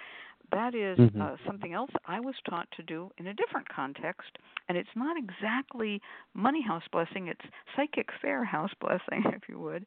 That 0.52 0.74
is 0.74 0.98
Mhm. 0.98 1.20
uh, 1.20 1.36
something 1.46 1.72
else 1.72 1.90
I 2.06 2.20
was 2.20 2.34
taught 2.48 2.70
to 2.72 2.82
do 2.82 3.10
in 3.16 3.26
a 3.28 3.34
different 3.34 3.68
context, 3.68 4.38
and 4.68 4.76
it's 4.76 4.94
not 4.94 5.16
exactly 5.16 6.00
money 6.34 6.60
house 6.62 6.86
blessing. 6.92 7.28
It's 7.28 7.44
psychic 7.74 8.10
fair 8.20 8.44
house 8.44 8.72
blessing, 8.80 9.24
if 9.32 9.48
you 9.48 9.58
would. 9.58 9.86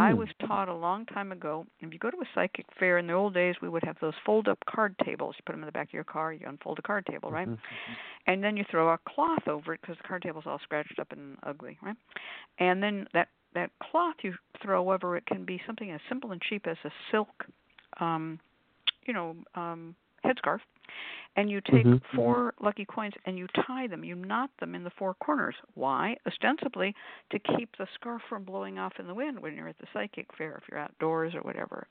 I 0.00 0.12
Mm. 0.12 0.18
was 0.18 0.28
taught 0.40 0.68
a 0.68 0.74
long 0.74 1.06
time 1.06 1.32
ago. 1.32 1.64
If 1.80 1.92
you 1.92 1.98
go 1.98 2.10
to 2.10 2.20
a 2.20 2.28
psychic 2.34 2.66
fair 2.78 2.98
in 2.98 3.06
the 3.06 3.12
old 3.12 3.32
days, 3.32 3.54
we 3.62 3.68
would 3.68 3.84
have 3.84 3.98
those 4.00 4.14
fold-up 4.26 4.58
card 4.66 4.96
tables. 5.04 5.36
You 5.38 5.42
put 5.46 5.52
them 5.52 5.62
in 5.62 5.66
the 5.66 5.72
back 5.72 5.88
of 5.88 5.92
your 5.94 6.04
car. 6.04 6.32
You 6.32 6.46
unfold 6.48 6.78
a 6.78 6.82
card 6.82 7.06
table, 7.06 7.30
right? 7.30 7.48
Mhm. 7.48 7.58
and 8.26 8.44
then 8.44 8.56
you 8.56 8.64
throw 8.64 8.90
a 8.90 8.98
cloth 8.98 9.48
over 9.48 9.72
it 9.72 9.80
because 9.80 9.96
the 9.96 10.02
card 10.06 10.22
table's 10.22 10.46
all 10.46 10.58
scratched 10.58 10.98
up 10.98 11.10
and 11.12 11.38
ugly, 11.44 11.78
right? 11.80 11.96
And 12.58 12.82
then 12.82 13.08
that 13.14 13.28
that 13.54 13.70
cloth 13.78 14.16
you 14.22 14.34
throw 14.62 14.92
over 14.92 15.16
it 15.16 15.24
can 15.26 15.44
be 15.44 15.60
something 15.66 15.90
as 15.90 16.00
simple 16.08 16.32
and 16.32 16.42
cheap 16.42 16.66
as 16.66 16.76
a 16.84 16.90
silk, 17.10 17.46
um, 17.98 18.38
you 19.08 19.14
know, 19.14 19.34
um, 19.56 19.96
headscarf. 20.24 20.60
And 21.36 21.50
you 21.50 21.60
take 21.60 21.84
Mhm. 21.84 22.02
four 22.14 22.54
lucky 22.60 22.84
coins 22.84 23.14
and 23.24 23.38
you 23.38 23.46
tie 23.48 23.86
them. 23.86 24.04
You 24.04 24.14
knot 24.14 24.50
them 24.58 24.74
in 24.74 24.82
the 24.82 24.90
four 24.90 25.14
corners. 25.14 25.54
Why? 25.74 26.16
Ostensibly 26.26 26.94
to 27.30 27.38
keep 27.38 27.74
the 27.76 27.86
scarf 27.94 28.22
from 28.28 28.44
blowing 28.44 28.78
off 28.78 28.98
in 28.98 29.06
the 29.06 29.14
wind 29.14 29.40
when 29.40 29.54
you're 29.54 29.68
at 29.68 29.78
the 29.78 29.86
psychic 29.92 30.32
fair, 30.36 30.56
if 30.56 30.68
you're 30.68 30.80
outdoors 30.80 31.34
or 31.34 31.42
whatever. 31.42 31.86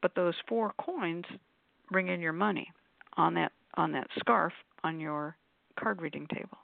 But 0.00 0.14
those 0.14 0.38
four 0.48 0.72
coins 0.78 1.24
bring 1.90 2.08
in 2.08 2.20
your 2.20 2.32
money 2.32 2.70
on 3.14 3.34
that 3.34 3.52
on 3.76 3.92
that 3.92 4.08
scarf 4.18 4.52
on 4.82 5.00
your 5.00 5.36
card 5.76 6.00
reading 6.02 6.26
table. 6.26 6.58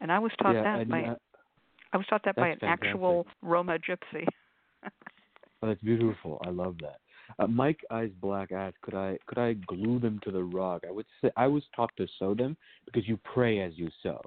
And 0.00 0.12
I 0.12 0.18
was 0.18 0.32
taught 0.36 0.54
yeah, 0.54 0.62
that 0.62 0.88
by 0.88 1.16
I 1.92 1.96
was 1.96 2.06
taught 2.06 2.24
that 2.24 2.36
by 2.36 2.48
an 2.48 2.58
that's 2.60 2.80
actual 2.80 3.26
Roma 3.42 3.78
gypsy. 3.78 4.26
Oh, 4.84 4.88
that's 5.66 5.82
beautiful. 5.82 6.40
I 6.44 6.50
love 6.50 6.76
that. 6.80 7.00
Uh, 7.38 7.46
Mike 7.46 7.84
Eyes 7.90 8.10
Black 8.20 8.52
asked, 8.52 8.80
"Could 8.82 8.94
I 8.94 9.18
could 9.26 9.38
I 9.38 9.54
glue 9.54 9.98
them 9.98 10.18
to 10.24 10.30
the 10.30 10.42
rug?" 10.42 10.82
I 10.86 10.90
would 10.90 11.06
say 11.20 11.30
I 11.36 11.46
was 11.46 11.62
taught 11.74 11.94
to 11.96 12.06
sew 12.18 12.34
them 12.34 12.56
because 12.84 13.06
you 13.08 13.18
pray 13.18 13.60
as 13.60 13.76
you 13.78 13.90
sew. 14.02 14.20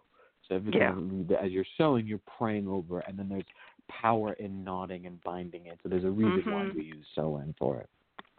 So 0.48 0.56
every 0.56 0.74
Yeah. 0.74 0.96
as 1.40 1.52
you're 1.52 1.66
sewing, 1.78 2.08
you're 2.08 2.22
praying 2.38 2.68
over, 2.68 3.00
and 3.02 3.18
then 3.18 3.30
there's 3.30 3.46
power 3.88 4.34
in 4.34 4.64
knotting 4.64 5.06
and 5.06 5.22
binding 5.24 5.66
it. 5.68 5.80
So 5.84 5.90
there's 5.90 6.04
a 6.04 6.12
reason 6.12 6.44
why 6.52 6.66
Mhm. 6.66 6.76
we 6.76 6.84
use 6.84 7.08
sewing 7.14 7.54
for 7.54 7.80
it. 7.80 7.90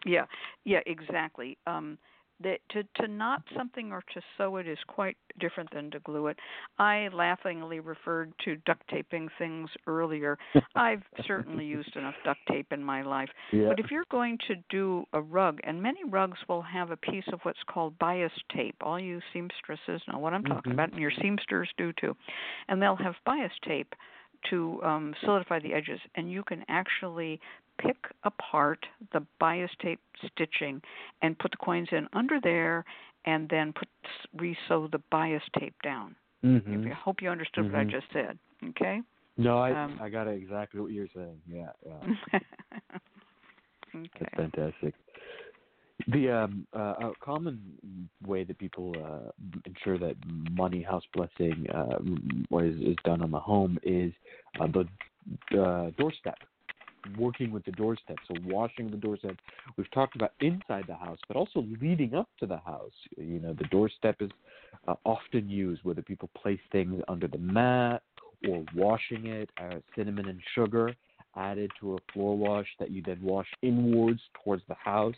Yeah, 0.05 0.25
yeah, 0.65 0.81
exactly. 0.85 1.57
Um, 1.65 1.97
that 2.43 2.59
to 2.69 2.83
to 3.01 3.07
knot 3.07 3.41
something 3.55 3.91
or 3.91 4.03
to 4.13 4.21
sew 4.37 4.57
it 4.57 4.67
is 4.67 4.77
quite 4.87 5.17
different 5.39 5.69
than 5.73 5.91
to 5.91 5.99
glue 5.99 6.27
it. 6.27 6.37
I 6.77 7.09
laughingly 7.13 7.79
referred 7.79 8.33
to 8.45 8.57
duct 8.65 8.87
taping 8.89 9.29
things 9.37 9.69
earlier. 9.87 10.37
I've 10.75 11.03
certainly 11.25 11.65
used 11.65 11.95
enough 11.95 12.15
duct 12.23 12.39
tape 12.49 12.71
in 12.71 12.83
my 12.83 13.01
life. 13.01 13.29
Yeah. 13.51 13.69
But 13.69 13.79
if 13.79 13.91
you're 13.91 14.05
going 14.11 14.37
to 14.47 14.55
do 14.69 15.05
a 15.13 15.21
rug, 15.21 15.59
and 15.63 15.81
many 15.81 16.03
rugs 16.03 16.37
will 16.47 16.61
have 16.61 16.91
a 16.91 16.97
piece 16.97 17.27
of 17.31 17.39
what's 17.43 17.63
called 17.67 17.97
bias 17.99 18.31
tape. 18.55 18.75
All 18.81 18.99
you 18.99 19.19
seamstresses 19.33 20.01
know 20.07 20.19
what 20.19 20.33
I'm 20.33 20.43
talking 20.43 20.71
Mhm. 20.71 20.75
about, 20.75 20.91
and 20.91 20.99
your 20.99 21.11
seamsters 21.11 21.69
do 21.77 21.93
too. 21.93 22.15
And 22.67 22.81
they'll 22.81 22.95
have 22.95 23.15
bias 23.25 23.53
tape 23.63 23.95
to 24.49 24.81
um, 24.83 25.15
solidify 25.21 25.59
the 25.59 25.73
edges, 25.73 25.99
and 26.15 26.31
you 26.31 26.43
can 26.43 26.65
actually 26.67 27.39
pick 27.77 27.97
apart 28.23 28.85
the 29.11 29.25
bias 29.39 29.71
tape 29.81 29.99
stitching 30.25 30.81
and 31.21 31.37
put 31.39 31.51
the 31.51 31.57
coins 31.57 31.89
in 31.91 32.07
under 32.13 32.39
there, 32.41 32.85
and 33.25 33.47
then 33.49 33.73
put 33.73 33.87
re-sew 34.37 34.87
the 34.91 35.01
bias 35.09 35.43
tape 35.59 35.75
down. 35.83 36.15
Mhm. 36.43 36.85
If 36.85 36.91
I 36.91 36.95
hope 36.95 37.21
you 37.21 37.29
understood 37.29 37.71
what 37.71 37.79
I 37.79 37.85
Mhm. 37.85 37.91
just 37.91 38.11
said. 38.11 38.37
Okay. 38.69 39.01
No, 39.37 39.57
I 39.57 39.71
um, 39.71 39.97
I 40.01 40.09
got 40.09 40.27
exactly 40.27 40.79
what 40.79 40.91
you're 40.91 41.07
saying. 41.07 41.41
Yeah, 41.47 41.71
yeah. 41.85 41.99
okay. 43.95 44.09
That's 44.19 44.35
fantastic. 44.35 44.93
The 46.07 46.29
um, 46.29 46.67
uh, 46.75 46.95
a 46.99 47.13
common 47.19 48.09
way 48.25 48.43
that 48.43 48.57
people 48.57 48.93
uh, 48.97 49.31
ensure 49.65 49.97
that 49.99 50.15
money 50.51 50.81
house 50.81 51.03
blessing 51.13 51.65
uh, 51.73 51.99
is, 52.59 52.81
is 52.81 52.95
done 53.05 53.21
on 53.21 53.31
the 53.31 53.39
home 53.39 53.79
is 53.83 54.11
uh, 54.59 54.67
the 54.67 55.61
uh, 55.61 55.91
doorstep. 55.91 56.37
Working 57.17 57.51
with 57.51 57.65
the 57.65 57.71
doorstep, 57.71 58.17
so 58.27 58.35
washing 58.45 58.89
the 58.89 58.97
doorstep. 58.97 59.35
We've 59.77 59.91
talked 59.91 60.15
about 60.15 60.31
inside 60.39 60.85
the 60.87 60.95
house, 60.95 61.19
but 61.27 61.35
also 61.35 61.65
leading 61.81 62.15
up 62.15 62.29
to 62.39 62.45
the 62.45 62.57
house. 62.57 62.93
You 63.17 63.39
know, 63.39 63.53
the 63.53 63.65
doorstep 63.65 64.21
is 64.21 64.31
uh, 64.87 64.95
often 65.05 65.49
used 65.49 65.83
whether 65.83 66.01
people 66.01 66.29
place 66.35 66.59
things 66.71 67.01
under 67.07 67.27
the 67.27 67.37
mat 67.37 68.03
or 68.49 68.63
washing 68.75 69.27
it, 69.27 69.49
uh, 69.61 69.79
cinnamon 69.95 70.27
and 70.27 70.39
sugar 70.55 70.95
added 71.35 71.71
to 71.79 71.95
a 71.95 71.97
floor 72.11 72.37
wash 72.37 72.67
that 72.79 72.91
you 72.91 73.01
then 73.05 73.19
wash 73.21 73.47
inwards 73.61 74.21
towards 74.43 74.63
the 74.67 74.75
house. 74.75 75.15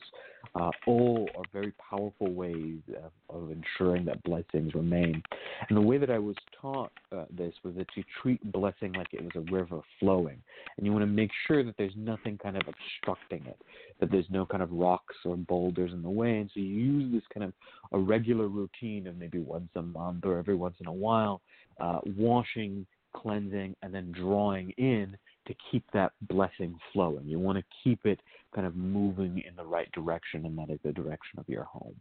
Uh, 0.54 0.72
all 0.86 1.28
are 1.36 1.44
very 1.52 1.74
powerful 1.90 2.32
ways 2.32 2.80
of, 3.04 3.36
of 3.36 3.52
ensuring 3.52 4.06
that 4.06 4.22
blessings 4.24 4.74
remain. 4.74 5.22
And 5.68 5.78
the 5.78 5.82
way 5.82 5.98
that 5.98 6.10
I 6.10 6.20
was 6.20 6.36
taught 6.62 6.92
uh, 7.12 7.26
this 7.36 7.54
was 7.64 7.76
that 7.76 7.88
you 7.96 8.04
treat 8.22 8.52
blessing 8.52 8.94
like 8.94 9.08
it 9.12 9.24
was 9.24 9.32
a 9.36 9.52
river 9.52 9.82
flowing, 10.00 10.38
and 10.78 10.86
you 10.86 10.92
want 10.92 11.04
to 11.04 11.08
make 11.08 11.32
sure 11.48 11.64
that 11.64 11.76
there's 11.78 11.94
nothing 11.98 12.38
kind 12.38 12.56
of 12.56 12.64
obstructing 12.68 13.44
it, 13.48 13.58
that 14.00 14.12
there's 14.12 14.30
no 14.30 14.46
kind 14.46 14.62
of 14.62 14.72
rocks 14.72 15.16
or 15.26 15.36
boulders 15.36 15.92
in 15.92 16.04
the 16.04 16.10
way. 16.10 16.38
And 16.38 16.50
so 16.54 16.60
you 16.60 16.68
use 16.68 17.12
this 17.12 17.24
kind 17.34 17.44
of 17.44 17.54
a 17.92 18.00
regular 18.00 18.48
routine 18.48 19.08
of 19.08 19.18
maybe 19.18 19.40
once 19.40 19.70
a 19.76 19.82
month 19.82 20.26
or 20.26 20.38
every 20.38 20.56
once 20.56 20.76
in 20.80 20.88
a 20.88 20.94
while, 20.94 21.42
uh, 21.80 22.00
washing, 22.18 22.86
cleansing, 23.14 23.76
and 23.82 23.94
then 23.94 24.12
drawing 24.12 24.70
in 24.78 25.18
to 25.46 25.56
keep 25.72 25.84
that 25.94 26.14
blessing 26.22 26.78
flowing. 26.94 27.26
You 27.26 27.40
want 27.40 27.58
to 27.58 27.64
keep 27.84 28.06
it 28.06 28.20
kind 28.54 28.66
of 28.66 28.76
moving 28.76 29.44
in 29.48 29.56
the 29.56 29.64
right 29.64 29.92
direction, 29.92 30.46
and 30.46 30.58
that 30.58 30.70
is 30.70 30.80
the 30.84 30.94
direction 30.94 31.40
of 31.40 31.48
your 31.48 31.64
home. 31.64 31.96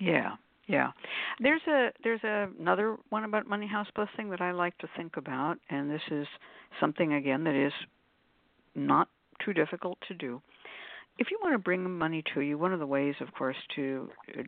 Yeah, 0.00 0.32
yeah. 0.66 0.92
There's 1.40 1.62
a 1.66 1.90
there's 2.04 2.22
a, 2.24 2.48
another 2.60 2.96
one 3.10 3.24
about 3.24 3.46
money 3.46 3.66
house 3.66 3.88
blessing 3.94 4.30
that 4.30 4.40
I 4.40 4.52
like 4.52 4.76
to 4.78 4.88
think 4.96 5.16
about, 5.16 5.58
and 5.70 5.90
this 5.90 6.02
is 6.10 6.26
something 6.80 7.14
again 7.14 7.44
that 7.44 7.54
is 7.54 7.72
not 8.74 9.08
too 9.44 9.52
difficult 9.52 9.98
to 10.08 10.14
do. 10.14 10.40
If 11.18 11.30
you 11.32 11.38
want 11.42 11.54
to 11.54 11.58
bring 11.58 11.90
money 11.90 12.22
to 12.34 12.40
you, 12.40 12.58
one 12.58 12.72
of 12.72 12.78
the 12.78 12.86
ways, 12.86 13.16
of 13.20 13.32
course, 13.34 13.56
to 13.74 14.08
uh, 14.38 14.42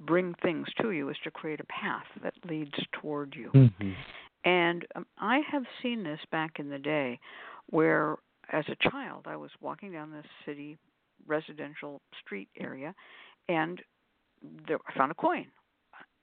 bring 0.00 0.34
things 0.42 0.66
to 0.80 0.90
you 0.90 1.08
is 1.08 1.16
to 1.24 1.30
create 1.30 1.60
a 1.60 1.64
path 1.64 2.04
that 2.22 2.34
leads 2.48 2.74
toward 3.00 3.34
you. 3.34 3.50
Mm-hmm. 3.54 3.92
And 4.44 4.86
um, 4.96 5.06
I 5.18 5.40
have 5.50 5.64
seen 5.82 6.02
this 6.02 6.20
back 6.30 6.58
in 6.58 6.68
the 6.68 6.78
day 6.78 7.18
where, 7.70 8.16
as 8.52 8.64
a 8.68 8.90
child, 8.90 9.26
I 9.26 9.36
was 9.36 9.50
walking 9.60 9.92
down 9.92 10.10
this 10.10 10.26
city 10.44 10.78
residential 11.26 12.00
street 12.24 12.48
area 12.58 12.94
and 13.48 13.80
there, 14.66 14.78
I 14.88 14.98
found 14.98 15.12
a 15.12 15.14
coin 15.14 15.46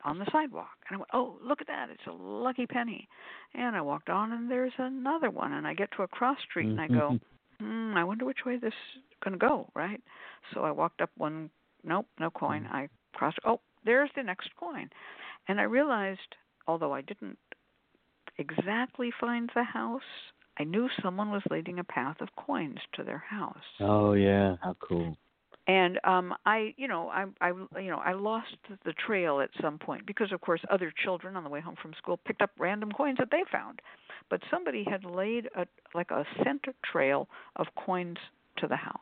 on 0.03 0.19
the 0.19 0.25
sidewalk. 0.31 0.77
And 0.87 0.95
I 0.95 0.97
went, 0.97 1.09
oh, 1.13 1.37
look 1.43 1.61
at 1.61 1.67
that. 1.67 1.89
It's 1.89 2.07
a 2.07 2.11
lucky 2.11 2.65
penny. 2.65 3.07
And 3.53 3.75
I 3.75 3.81
walked 3.81 4.09
on 4.09 4.31
and 4.31 4.49
there's 4.49 4.73
another 4.77 5.29
one. 5.29 5.53
And 5.53 5.67
I 5.67 5.73
get 5.73 5.89
to 5.95 6.03
a 6.03 6.07
cross 6.07 6.37
street 6.49 6.67
and 6.67 6.81
I 6.81 6.87
go, 6.87 7.19
hmm, 7.59 7.93
I 7.95 8.03
wonder 8.03 8.25
which 8.25 8.45
way 8.45 8.57
this 8.57 8.73
is 8.95 9.03
going 9.23 9.37
to 9.37 9.45
go, 9.45 9.69
right? 9.75 10.01
So 10.53 10.63
I 10.63 10.71
walked 10.71 11.01
up 11.01 11.11
one, 11.17 11.49
nope, 11.83 12.07
no 12.19 12.29
coin. 12.29 12.63
Mm. 12.63 12.73
I 12.73 12.89
crossed, 13.13 13.39
oh, 13.45 13.59
there's 13.85 14.09
the 14.15 14.23
next 14.23 14.49
coin. 14.57 14.89
And 15.47 15.59
I 15.59 15.63
realized, 15.63 16.35
although 16.67 16.93
I 16.93 17.01
didn't 17.01 17.37
exactly 18.39 19.11
find 19.19 19.49
the 19.53 19.63
house, 19.63 20.01
I 20.57 20.63
knew 20.63 20.89
someone 21.01 21.29
was 21.31 21.43
leading 21.51 21.79
a 21.79 21.83
path 21.83 22.17
of 22.21 22.29
coins 22.35 22.79
to 22.93 23.03
their 23.03 23.23
house. 23.29 23.57
Oh 23.79 24.13
yeah, 24.13 24.55
how 24.61 24.75
cool. 24.79 25.17
And 25.67 25.99
um 26.03 26.33
I, 26.45 26.73
you 26.77 26.87
know, 26.87 27.09
I 27.09 27.25
I 27.41 27.49
you 27.79 27.91
know, 27.91 28.01
I 28.03 28.13
lost 28.13 28.55
the 28.85 28.93
trail 29.05 29.39
at 29.39 29.49
some 29.61 29.77
point 29.77 30.05
because 30.05 30.31
of 30.31 30.41
course 30.41 30.61
other 30.69 30.91
children 31.03 31.35
on 31.35 31.43
the 31.43 31.49
way 31.49 31.61
home 31.61 31.75
from 31.81 31.93
school 31.97 32.17
picked 32.25 32.41
up 32.41 32.51
random 32.57 32.91
coins 32.91 33.17
that 33.19 33.29
they 33.31 33.43
found. 33.51 33.79
But 34.29 34.41
somebody 34.49 34.83
had 34.83 35.03
laid 35.05 35.47
a 35.55 35.65
like 35.93 36.11
a 36.11 36.25
center 36.43 36.73
trail 36.91 37.27
of 37.55 37.67
coins 37.85 38.17
to 38.57 38.67
the 38.67 38.75
house. 38.75 38.99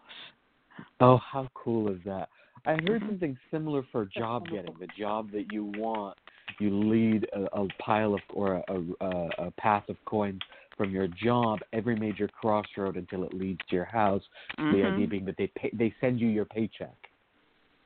Oh, 0.99 1.17
how 1.17 1.47
cool 1.53 1.89
is 1.89 1.99
that? 2.05 2.29
I 2.65 2.71
heard 2.71 3.01
Mhm. 3.01 3.07
something 3.07 3.37
similar 3.49 3.83
for 3.91 4.05
job 4.05 4.49
getting. 4.49 4.75
The 4.79 4.87
job 4.97 5.31
that 5.31 5.51
you 5.51 5.65
want, 5.77 6.17
you 6.59 6.69
lead 6.69 7.27
a, 7.33 7.59
a 7.61 7.67
pile 7.79 8.13
of 8.13 8.21
or 8.33 8.63
a, 8.67 9.05
a, 9.05 9.29
a 9.47 9.51
path 9.51 9.83
of 9.89 9.97
coins 10.05 10.41
from 10.77 10.91
your 10.91 11.07
job 11.07 11.59
every 11.73 11.95
major 11.95 12.27
crossroad 12.27 12.97
until 12.97 13.23
it 13.23 13.33
leads 13.33 13.59
to 13.69 13.75
your 13.75 13.85
house. 13.85 14.21
The 14.57 14.63
Mhm. 14.63 14.93
idea 14.93 15.07
being 15.07 15.25
that 15.25 15.37
they 15.37 15.47
pay, 15.55 15.71
they 15.73 15.93
send 15.99 16.19
you 16.19 16.27
your 16.27 16.45
paycheck. 16.45 16.95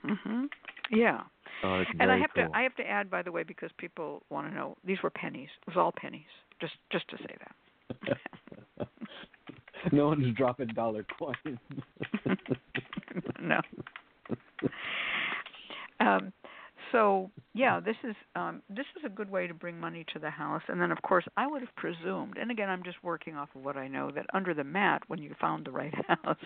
Mhm. 0.04 0.50
Yeah. 0.90 1.22
Oh, 1.64 1.80
it's 1.80 1.92
And 2.00 2.12
I 2.12 2.18
have 2.18 2.34
cool. 2.34 2.50
to 2.50 2.58
I 2.58 2.64
have 2.64 2.76
to 2.76 2.88
add 2.88 3.10
by 3.10 3.22
the 3.22 3.32
way 3.32 3.44
because 3.44 3.72
people 3.78 4.24
want 4.30 4.50
to 4.50 4.54
know 4.54 4.76
these 4.84 5.02
were 5.04 5.10
pennies. 5.10 5.50
It 5.62 5.68
was 5.68 5.78
all 5.78 5.94
pennies. 5.96 6.26
Just 6.60 6.74
just 6.92 7.08
to 7.10 7.18
say 7.18 7.36
that. 7.40 7.56
no 9.92 10.08
one's 10.08 10.36
dropping 10.36 10.68
dollar 10.68 11.06
coins. 11.18 11.60
no. 13.40 13.62
Um, 16.00 16.34
so 16.92 17.30
yeah, 17.54 17.80
this 17.80 17.96
is 18.04 18.16
um, 18.36 18.62
this 18.70 18.86
is 18.98 19.04
a 19.06 19.10
good 19.10 19.30
way 19.30 19.48
to 19.48 19.54
bring 19.54 19.80
money 19.80 20.06
to 20.14 20.20
the 20.20 20.30
house. 20.30 20.62
And 20.68 20.82
then 20.82 20.92
of 20.92 21.02
course 21.02 21.26
I 21.38 21.48
would 21.48 21.62
have 21.62 21.76
presumed, 21.76 22.38
and 22.38 22.52
again 22.52 22.70
I'm 22.70 22.84
just 22.84 22.98
working 23.04 23.36
off 23.36 23.50
of 23.56 23.64
what 23.64 23.78
I 23.78 23.88
know, 23.88 24.12
that 24.12 24.26
under 24.34 24.54
the 24.54 24.64
mat 24.64 25.04
when 25.08 25.20
you 25.20 25.34
found 25.40 25.66
the 25.66 25.72
right 25.72 25.94
house, 26.24 26.38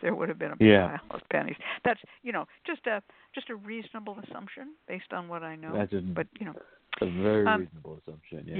there 0.00 0.14
would 0.14 0.28
have 0.28 0.38
been 0.38 0.52
a 0.52 0.56
Yeah. 0.60 0.98
pile 0.98 1.18
of 1.18 1.20
pennies. 1.30 1.56
That's 1.84 2.00
you 2.22 2.32
know 2.32 2.46
just 2.66 2.86
a 2.86 3.02
just 3.34 3.50
a 3.50 3.56
reasonable 3.56 4.18
assumption 4.28 4.74
based 4.86 5.12
on 5.12 5.28
what 5.28 5.42
I 5.42 5.56
know. 5.56 5.72
That's 5.74 5.92
a, 5.92 6.00
but 6.00 6.26
you 6.38 6.46
know 6.46 6.54
a 7.00 7.06
very 7.22 7.46
um, 7.46 7.60
reasonable 7.60 7.98
assumption. 8.06 8.44
Yeah. 8.46 8.56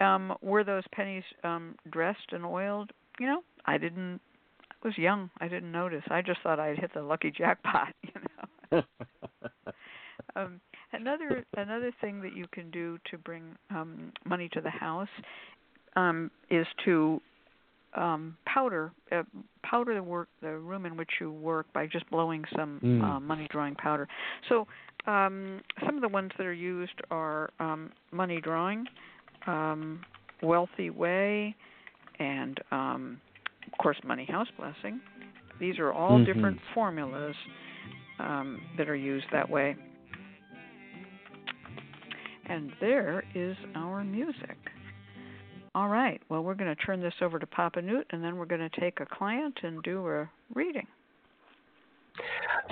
yeah. 0.00 0.14
Um, 0.14 0.34
were 0.42 0.64
those 0.64 0.82
pennies 0.92 1.22
um, 1.44 1.76
dressed 1.90 2.32
and 2.32 2.44
oiled? 2.44 2.90
You 3.20 3.26
know, 3.26 3.42
I 3.66 3.78
didn't. 3.78 4.20
I 4.70 4.88
was 4.88 4.98
young. 4.98 5.30
I 5.40 5.46
didn't 5.46 5.70
notice. 5.70 6.02
I 6.10 6.22
just 6.22 6.40
thought 6.42 6.58
I'd 6.58 6.78
hit 6.78 6.92
the 6.92 7.02
lucky 7.02 7.30
jackpot. 7.30 7.94
You 8.02 8.20
know. 8.78 8.82
um, 10.36 10.60
another 10.92 11.44
another 11.56 11.92
thing 12.00 12.20
that 12.22 12.34
you 12.34 12.46
can 12.52 12.70
do 12.70 12.98
to 13.10 13.18
bring 13.18 13.42
um, 13.70 14.12
money 14.24 14.48
to 14.52 14.60
the 14.60 14.70
house 14.70 15.08
um, 15.96 16.30
is 16.50 16.66
to 16.84 17.20
um, 17.94 18.36
powder 18.46 18.92
uh, 19.10 19.22
powder 19.62 19.94
the 19.94 20.02
work 20.02 20.28
the 20.40 20.56
room 20.56 20.86
in 20.86 20.96
which 20.96 21.10
you 21.20 21.30
work 21.30 21.66
by 21.72 21.86
just 21.86 22.08
blowing 22.10 22.44
some 22.56 22.80
Mm. 22.82 23.02
uh, 23.02 23.20
money 23.20 23.46
drawing 23.50 23.74
powder. 23.74 24.08
So 24.48 24.66
um, 25.06 25.60
some 25.84 25.96
of 25.96 26.00
the 26.02 26.08
ones 26.08 26.30
that 26.38 26.46
are 26.46 26.52
used 26.52 27.00
are 27.10 27.50
um, 27.60 27.90
money 28.12 28.40
drawing, 28.40 28.86
um, 29.46 30.00
wealthy 30.42 30.90
way, 30.90 31.54
and 32.18 32.58
um, 32.70 33.20
of 33.66 33.78
course 33.78 33.96
money 34.04 34.24
house 34.24 34.48
blessing. 34.56 35.00
These 35.60 35.78
are 35.78 35.92
all 35.92 36.18
Mhm. 36.18 36.24
different 36.26 36.58
formulas 36.74 37.36
um, 38.18 38.60
that 38.76 38.88
are 38.88 38.96
used 38.96 39.26
that 39.32 39.48
way. 39.48 39.76
And 42.46 42.72
there 42.80 43.24
is 43.34 43.56
our 43.74 44.04
music. 44.04 44.56
All 45.74 45.88
right. 45.88 46.20
Well, 46.28 46.42
we're 46.42 46.54
going 46.54 46.74
to 46.74 46.82
turn 46.82 47.00
this 47.00 47.14
over 47.22 47.38
to 47.38 47.46
Papa 47.46 47.80
Newt, 47.80 48.06
and 48.10 48.22
then 48.22 48.36
we're 48.36 48.46
going 48.46 48.68
to 48.68 48.80
take 48.80 49.00
a 49.00 49.06
client 49.06 49.58
and 49.62 49.82
do 49.82 50.06
a 50.06 50.28
reading. 50.54 50.86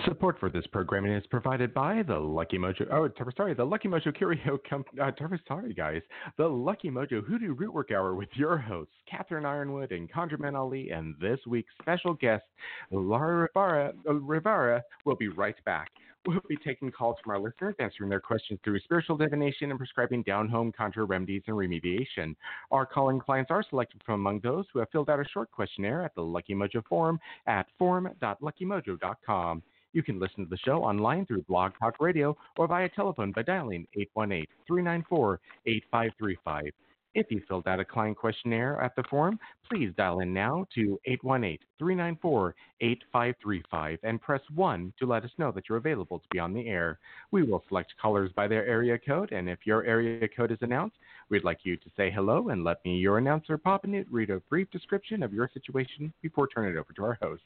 Support 0.04 0.38
for 0.38 0.50
this 0.50 0.66
programming 0.68 1.12
is 1.12 1.26
provided 1.26 1.74
by 1.74 2.02
the 2.02 2.18
Lucky 2.18 2.58
Mojo. 2.58 2.86
Oh, 2.92 3.08
sorry, 3.36 3.54
the 3.54 3.64
Lucky 3.64 3.88
Mojo 3.88 4.16
Curio 4.16 4.58
Company. 4.68 5.00
Uh, 5.00 5.10
sorry, 5.46 5.74
guys. 5.74 6.00
The 6.38 6.46
Lucky 6.46 6.90
Mojo 6.90 7.24
Hoodoo 7.24 7.54
Rootwork 7.54 7.92
Hour 7.92 8.14
with 8.14 8.28
your 8.34 8.56
hosts, 8.56 8.94
Catherine 9.10 9.44
Yronwode 9.44 9.92
and 9.92 10.10
ConjureMan 10.10 10.56
Ali, 10.56 10.90
and 10.90 11.14
this 11.20 11.40
week's 11.46 11.72
special 11.82 12.14
guest, 12.14 12.44
Lara 12.90 13.48
Rivera. 13.54 13.92
Uh, 14.08 14.14
Rivera 14.14 14.82
will 15.04 15.16
be 15.16 15.28
right 15.28 15.56
back. 15.64 15.90
We'll 16.26 16.40
be 16.48 16.56
taking 16.56 16.92
calls 16.92 17.16
from 17.24 17.32
our 17.32 17.38
listeners, 17.40 17.74
answering 17.78 18.10
their 18.10 18.20
questions 18.20 18.60
through 18.62 18.78
spiritual 18.80 19.16
divination 19.16 19.70
and 19.70 19.78
prescribing 19.78 20.22
down 20.22 20.48
home 20.48 20.70
conjure 20.70 21.06
remedies 21.06 21.42
and 21.46 21.56
remediation. 21.56 22.36
Our 22.70 22.84
calling 22.84 23.18
clients 23.18 23.50
are 23.50 23.64
selected 23.68 24.02
from 24.04 24.20
among 24.20 24.40
those 24.40 24.66
who 24.72 24.80
have 24.80 24.90
filled 24.90 25.08
out 25.08 25.18
a 25.18 25.24
short 25.32 25.50
questionnaire 25.50 26.04
at 26.04 26.14
the 26.14 26.22
Lucky 26.22 26.54
Mojo 26.54 26.84
forum 26.86 27.18
at 27.46 27.66
forum.luckymojo.com. 27.78 29.62
You 29.92 30.02
can 30.02 30.20
listen 30.20 30.44
to 30.44 30.50
the 30.50 30.56
show 30.58 30.82
online 30.82 31.26
through 31.26 31.42
Blog 31.42 31.72
Talk 31.78 32.00
Radio 32.00 32.36
or 32.58 32.68
via 32.68 32.88
telephone 32.88 33.32
by 33.32 33.42
dialing 33.42 33.86
818 33.94 34.46
394 34.66 35.40
8535. 35.66 36.72
If 37.12 37.26
you 37.30 37.42
filled 37.48 37.66
out 37.66 37.80
a 37.80 37.84
client 37.84 38.16
questionnaire 38.16 38.80
at 38.80 38.94
the 38.94 39.02
forum, 39.10 39.40
please 39.68 39.90
dial 39.96 40.20
in 40.20 40.32
now 40.32 40.64
to 40.76 41.00
818 41.06 41.58
394 41.76 42.54
8535 42.80 43.98
and 44.04 44.20
press 44.20 44.40
1 44.54 44.92
to 45.00 45.06
let 45.06 45.24
us 45.24 45.30
know 45.36 45.50
that 45.50 45.68
you're 45.68 45.78
available 45.78 46.20
to 46.20 46.28
be 46.30 46.38
on 46.38 46.54
the 46.54 46.68
air. 46.68 47.00
We 47.32 47.42
will 47.42 47.64
select 47.66 47.94
callers 48.00 48.30
by 48.36 48.46
their 48.46 48.64
area 48.64 48.96
code, 48.96 49.32
and 49.32 49.48
if 49.48 49.58
your 49.64 49.84
area 49.84 50.28
code 50.28 50.52
is 50.52 50.58
announced, 50.60 50.98
we'd 51.30 51.42
like 51.42 51.58
you 51.64 51.76
to 51.78 51.90
say 51.96 52.12
hello 52.12 52.50
and 52.50 52.62
let 52.62 52.84
me, 52.84 52.96
your 52.98 53.18
announcer, 53.18 53.58
Papa 53.58 53.88
Newt, 53.88 54.06
read 54.08 54.30
a 54.30 54.38
brief 54.48 54.70
description 54.70 55.24
of 55.24 55.32
your 55.32 55.50
situation 55.52 56.12
before 56.22 56.46
turning 56.46 56.76
it 56.76 56.78
over 56.78 56.92
to 56.92 57.04
our 57.04 57.18
host. 57.20 57.42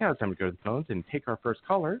Now 0.00 0.12
it's 0.12 0.20
time 0.20 0.30
to 0.30 0.36
go 0.36 0.46
to 0.46 0.52
the 0.52 0.58
phones 0.64 0.86
and 0.90 1.02
take 1.10 1.26
our 1.26 1.40
first 1.42 1.60
caller. 1.66 2.00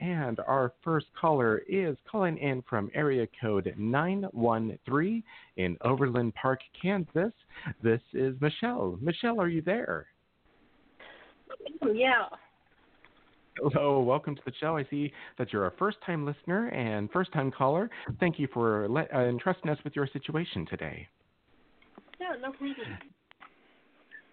And 0.00 0.40
our 0.40 0.72
first 0.82 1.06
caller 1.18 1.62
is 1.68 1.96
calling 2.10 2.36
in 2.38 2.62
from 2.68 2.90
area 2.94 3.26
code 3.40 3.72
913 3.78 5.22
in 5.56 5.76
Overland 5.82 6.34
Park, 6.34 6.60
Kansas. 6.80 7.32
This 7.82 8.00
is 8.12 8.34
Michelle. 8.40 8.98
Michelle, 9.00 9.40
are 9.40 9.48
you 9.48 9.62
there? 9.62 10.06
Yeah. 11.82 12.26
Hello, 13.58 14.00
welcome 14.00 14.34
to 14.34 14.42
the 14.44 14.52
show. 14.60 14.76
I 14.76 14.84
see 14.90 15.12
that 15.38 15.52
you're 15.52 15.66
a 15.66 15.72
first 15.78 15.98
time 16.04 16.26
listener 16.26 16.68
and 16.68 17.08
first 17.12 17.32
time 17.32 17.52
caller. 17.52 17.88
Thank 18.18 18.38
you 18.38 18.48
for 18.52 18.88
let, 18.88 19.14
uh, 19.14 19.20
entrusting 19.20 19.70
us 19.70 19.78
with 19.84 19.94
your 19.94 20.08
situation 20.12 20.66
today. 20.66 21.06
Yeah, 22.20 22.32
no 22.40 22.50
problem. 22.50 22.74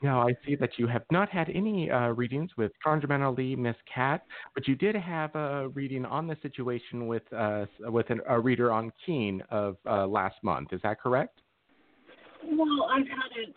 Now, 0.03 0.27
I 0.27 0.33
see 0.45 0.55
that 0.55 0.71
you 0.77 0.87
have 0.87 1.03
not 1.11 1.29
had 1.29 1.49
any 1.49 1.91
uh, 1.91 2.09
readings 2.09 2.49
with 2.57 2.71
ConjureMan 2.85 3.23
Ali, 3.23 3.55
Miss 3.55 3.75
Cat, 3.93 4.25
but 4.55 4.67
you 4.67 4.75
did 4.75 4.95
have 4.95 5.35
a 5.35 5.69
reading 5.69 6.05
on 6.05 6.25
the 6.25 6.35
situation 6.41 7.05
with 7.05 7.21
uh, 7.31 7.65
with 7.81 8.09
an, 8.09 8.19
a 8.27 8.39
reader 8.39 8.71
on 8.71 8.91
Keen 9.05 9.43
of 9.51 9.77
uh, 9.87 10.07
last 10.07 10.37
month. 10.41 10.73
Is 10.73 10.81
that 10.81 10.99
correct? 10.99 11.41
Well, 12.43 12.89
I've 12.91 13.07
had 13.07 13.47
it 13.47 13.53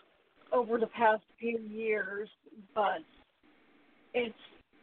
over 0.53 0.77
the 0.77 0.87
past 0.87 1.23
few 1.39 1.59
years, 1.59 2.29
but 2.75 2.99
it's 4.13 4.35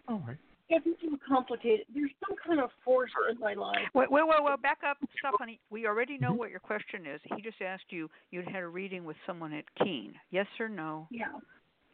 All 0.09 0.23
right. 0.27 0.37
Getting 0.73 0.95
too 1.01 1.19
complicated. 1.29 1.87
There's 1.95 2.11
some 2.27 2.37
kind 2.47 2.61
of 2.61 2.71
force 2.85 3.11
in 3.31 3.39
my 3.39 3.53
life. 3.55 3.79
Wait, 3.95 4.11
wait, 4.11 4.23
wait, 4.27 4.39
wait, 4.41 4.63
back 4.63 4.79
up. 4.89 4.97
Stop, 5.19 5.35
honey. 5.39 5.61
We 5.71 5.87
already 5.87 6.17
know 6.17 6.33
what 6.33 6.51
your 6.51 6.61
question 6.61 7.07
is. 7.07 7.21
He 7.37 7.43
just 7.43 7.61
asked 7.61 7.85
you, 7.91 8.09
you'd 8.31 8.49
had 8.49 8.63
a 8.63 8.69
reading 8.69 9.05
with 9.05 9.17
someone 9.27 9.53
at 9.53 9.65
Keen. 9.83 10.15
Yes 10.31 10.47
or 10.59 10.69
no? 10.69 11.09
Yeah. 11.11 11.27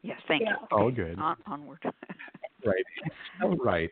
Yes, 0.03 0.21
thank 0.29 0.43
Yeah. 0.43 0.53
you. 0.71 0.77
All 0.77 0.91
good. 0.93 1.19
On, 1.19 1.37
onward. 1.47 1.83
Right. 2.65 2.85
So 3.41 3.57
right. 3.65 3.91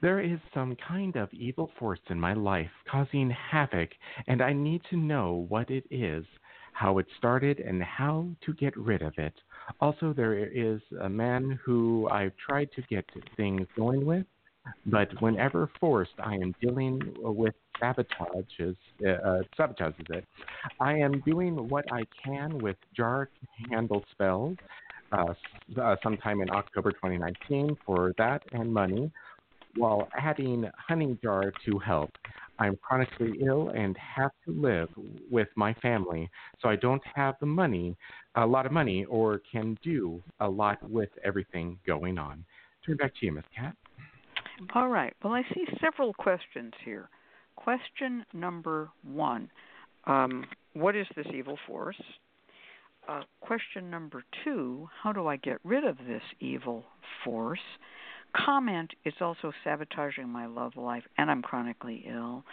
There 0.00 0.20
is 0.20 0.38
some 0.54 0.74
kind 0.76 1.16
of 1.16 1.32
evil 1.32 1.70
force 1.78 2.00
in 2.08 2.18
my 2.18 2.32
life 2.32 2.70
causing 2.90 3.30
havoc, 3.30 3.90
and 4.26 4.42
I 4.42 4.52
need 4.54 4.80
to 4.90 4.96
know 4.96 5.46
what 5.48 5.70
it 5.70 5.84
is, 5.90 6.24
how 6.72 6.98
it 6.98 7.06
started, 7.18 7.60
and 7.60 7.82
how 7.82 8.26
to 8.46 8.54
get 8.54 8.74
rid 8.76 9.02
of 9.02 9.12
it. 9.18 9.34
Also, 9.80 10.12
there 10.12 10.46
is 10.46 10.80
a 11.00 11.08
man 11.08 11.58
who 11.64 12.08
I've 12.10 12.36
tried 12.36 12.70
to 12.76 12.82
get 12.82 13.04
things 13.36 13.66
going 13.76 14.04
with, 14.04 14.26
but 14.86 15.08
whenever 15.20 15.70
forced, 15.80 16.12
I 16.18 16.34
am 16.34 16.54
dealing 16.60 17.00
with 17.18 17.54
sabotages. 17.80 18.76
Uh, 19.04 19.10
uh, 19.10 19.42
sabotage 19.56 19.94
it? 20.10 20.24
I 20.80 20.94
am 20.94 21.20
doing 21.20 21.68
what 21.68 21.84
I 21.92 22.04
can 22.24 22.58
with 22.58 22.76
jar 22.96 23.28
candle 23.68 24.04
spells. 24.12 24.56
Uh, 25.12 25.34
uh, 25.80 25.94
sometime 26.02 26.40
in 26.40 26.50
October 26.50 26.90
2019 26.90 27.76
for 27.86 28.12
that 28.18 28.42
and 28.52 28.72
money, 28.72 29.12
while 29.76 30.08
adding 30.16 30.68
honey 30.76 31.16
jar 31.22 31.52
to 31.64 31.78
help. 31.78 32.10
I'm 32.58 32.76
chronically 32.76 33.38
ill 33.44 33.70
and 33.70 33.96
have 33.96 34.30
to 34.46 34.52
live 34.52 34.88
with 35.30 35.48
my 35.56 35.74
family, 35.74 36.30
so 36.60 36.68
I 36.68 36.76
don't 36.76 37.02
have 37.14 37.34
the 37.40 37.46
money, 37.46 37.96
a 38.36 38.46
lot 38.46 38.66
of 38.66 38.72
money, 38.72 39.04
or 39.06 39.40
can 39.50 39.76
do 39.82 40.22
a 40.40 40.48
lot 40.48 40.78
with 40.88 41.10
everything 41.24 41.78
going 41.86 42.18
on. 42.18 42.44
Turn 42.86 42.96
back 42.96 43.12
to 43.18 43.26
you, 43.26 43.32
Miss 43.32 43.44
Cat. 43.56 43.74
All 44.74 44.88
right. 44.88 45.12
Well, 45.22 45.32
I 45.32 45.42
see 45.54 45.64
several 45.80 46.12
questions 46.14 46.72
here. 46.84 47.08
Question 47.56 48.24
number 48.32 48.90
one 49.02 49.50
um, 50.06 50.44
What 50.74 50.96
is 50.96 51.06
this 51.16 51.26
evil 51.34 51.58
force? 51.66 52.00
Uh, 53.08 53.22
question 53.40 53.90
number 53.90 54.22
two 54.44 54.88
How 55.02 55.12
do 55.12 55.26
I 55.26 55.36
get 55.36 55.58
rid 55.64 55.84
of 55.84 55.96
this 55.98 56.22
evil 56.40 56.84
force? 57.24 57.60
Comment 58.36 58.90
is 59.04 59.14
also 59.20 59.52
sabotaging 59.62 60.28
my 60.28 60.46
love 60.46 60.76
life, 60.76 61.04
and 61.18 61.30
I'm 61.30 61.42
chronically 61.42 62.04
ill. 62.08 62.44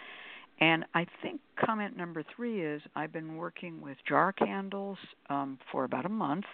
And 0.60 0.84
I 0.94 1.06
think 1.22 1.40
comment 1.64 1.96
number 1.96 2.22
three 2.36 2.64
is 2.64 2.82
I've 2.94 3.12
been 3.12 3.36
working 3.36 3.80
with 3.80 3.96
jar 4.08 4.32
candles 4.32 4.98
um, 5.28 5.58
for 5.72 5.84
about 5.84 6.06
a 6.06 6.10
month, 6.10 6.44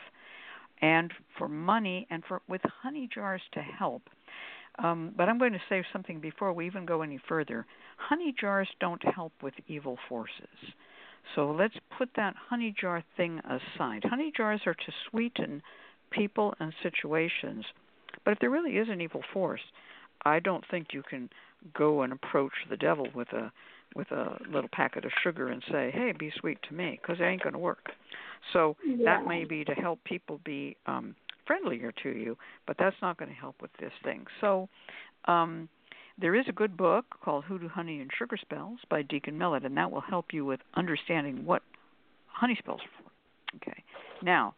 and 0.80 1.12
for 1.36 1.48
money 1.48 2.06
and 2.10 2.22
for 2.26 2.40
with 2.48 2.62
honey 2.82 3.08
jars 3.12 3.42
to 3.52 3.60
help. 3.60 4.02
Um, 4.78 5.12
but 5.16 5.28
I'm 5.28 5.38
going 5.38 5.52
to 5.52 5.58
say 5.68 5.84
something 5.92 6.20
before 6.20 6.52
we 6.52 6.66
even 6.66 6.86
go 6.86 7.02
any 7.02 7.20
further. 7.28 7.66
Honey 7.96 8.32
jars 8.40 8.68
don't 8.80 9.02
help 9.14 9.32
with 9.42 9.54
evil 9.66 9.98
forces. 10.08 10.46
So 11.34 11.50
let's 11.50 11.74
put 11.98 12.10
that 12.16 12.34
honey 12.48 12.74
jar 12.80 13.04
thing 13.16 13.40
aside. 13.44 14.04
Honey 14.04 14.32
jars 14.34 14.60
are 14.66 14.74
to 14.74 14.92
sweeten 15.10 15.62
people 16.10 16.54
and 16.60 16.72
situations. 16.82 17.64
But 18.24 18.32
if 18.32 18.38
there 18.40 18.50
really 18.50 18.76
is 18.76 18.88
an 18.88 19.00
evil 19.00 19.22
force, 19.32 19.60
I 20.24 20.40
don't 20.40 20.64
think 20.70 20.88
you 20.92 21.02
can 21.02 21.30
go 21.74 22.02
and 22.02 22.12
approach 22.12 22.52
the 22.70 22.76
devil 22.76 23.08
with 23.14 23.32
a 23.32 23.50
with 23.94 24.10
a 24.10 24.38
little 24.50 24.68
packet 24.72 25.04
of 25.04 25.12
sugar 25.22 25.48
and 25.48 25.62
say, 25.70 25.90
"Hey, 25.90 26.12
be 26.12 26.30
sweet 26.38 26.58
to 26.68 26.74
me," 26.74 26.98
because 27.00 27.20
it 27.20 27.24
ain't 27.24 27.42
going 27.42 27.54
to 27.54 27.58
work. 27.58 27.92
So 28.52 28.76
Yeah. 28.84 29.04
that 29.04 29.26
may 29.26 29.44
be 29.44 29.64
to 29.64 29.74
help 29.74 30.02
people 30.04 30.38
be 30.44 30.76
um, 30.86 31.14
friendlier 31.46 31.92
to 32.02 32.10
you, 32.10 32.36
but 32.66 32.76
that's 32.78 33.00
not 33.00 33.16
going 33.16 33.30
to 33.30 33.34
help 33.34 33.60
with 33.62 33.72
this 33.78 33.92
thing. 34.04 34.26
So 34.40 34.68
um, 35.24 35.68
there 36.18 36.34
is 36.34 36.46
a 36.48 36.52
good 36.52 36.76
book 36.76 37.06
called 37.22 37.44
Hoodoo 37.44 37.68
Honey 37.68 38.00
and 38.00 38.10
Sugar 38.16 38.36
Spells 38.36 38.78
by 38.90 39.02
Deacon 39.02 39.38
Millett, 39.38 39.64
and 39.64 39.76
that 39.76 39.90
will 39.90 40.02
help 40.02 40.32
you 40.32 40.44
with 40.44 40.60
understanding 40.74 41.44
what 41.44 41.62
honey 42.26 42.56
spells 42.58 42.80
are 42.80 43.02
for. 43.02 43.10
Okay. 43.56 43.82
Now, 44.22 44.54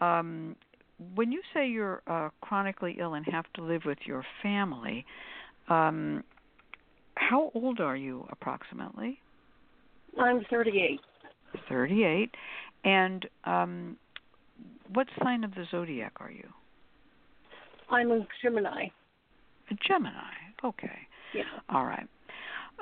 um, 0.00 0.54
when 1.14 1.32
you 1.32 1.40
say 1.54 1.68
you're 1.68 2.02
uh, 2.06 2.30
chronically 2.40 2.96
ill 3.00 3.14
and 3.14 3.24
have 3.26 3.44
to 3.54 3.62
live 3.62 3.82
with 3.84 3.98
your 4.04 4.24
family, 4.42 5.04
um, 5.68 6.24
how 7.14 7.50
old 7.54 7.80
are 7.80 7.96
you 7.96 8.26
approximately? 8.30 9.18
I'm 10.18 10.44
38. 10.50 11.00
38. 11.68 12.34
And 12.84 13.26
um, 13.44 13.96
what 14.92 15.06
sign 15.22 15.44
of 15.44 15.54
the 15.54 15.64
zodiac 15.70 16.12
are 16.20 16.30
you? 16.30 16.48
I'm 17.90 18.10
a 18.10 18.26
Gemini. 18.42 18.86
A 19.70 19.74
Gemini. 19.86 20.12
Okay. 20.64 20.98
Yeah. 21.34 21.42
All 21.68 21.84
right. 21.84 22.06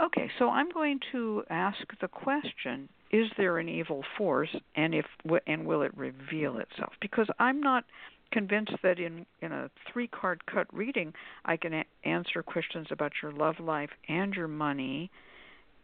Okay, 0.04 0.30
so 0.38 0.50
I'm 0.50 0.70
going 0.70 1.00
to 1.12 1.42
ask 1.48 1.78
the 2.00 2.08
question: 2.08 2.88
Is 3.10 3.26
there 3.36 3.58
an 3.58 3.68
evil 3.68 4.02
force, 4.18 4.54
and 4.74 4.94
if 4.94 5.06
and 5.46 5.66
will 5.66 5.82
it 5.82 5.96
reveal 5.96 6.58
itself? 6.58 6.92
Because 7.00 7.28
I'm 7.38 7.60
not 7.60 7.84
convinced 8.32 8.72
that 8.82 8.98
in 8.98 9.24
in 9.40 9.52
a 9.52 9.70
three 9.92 10.08
card 10.08 10.44
cut 10.46 10.66
reading 10.72 11.14
I 11.44 11.56
can 11.56 11.72
a- 11.72 11.84
answer 12.04 12.42
questions 12.42 12.88
about 12.90 13.12
your 13.22 13.32
love 13.32 13.60
life 13.60 13.90
and 14.08 14.34
your 14.34 14.48
money. 14.48 15.10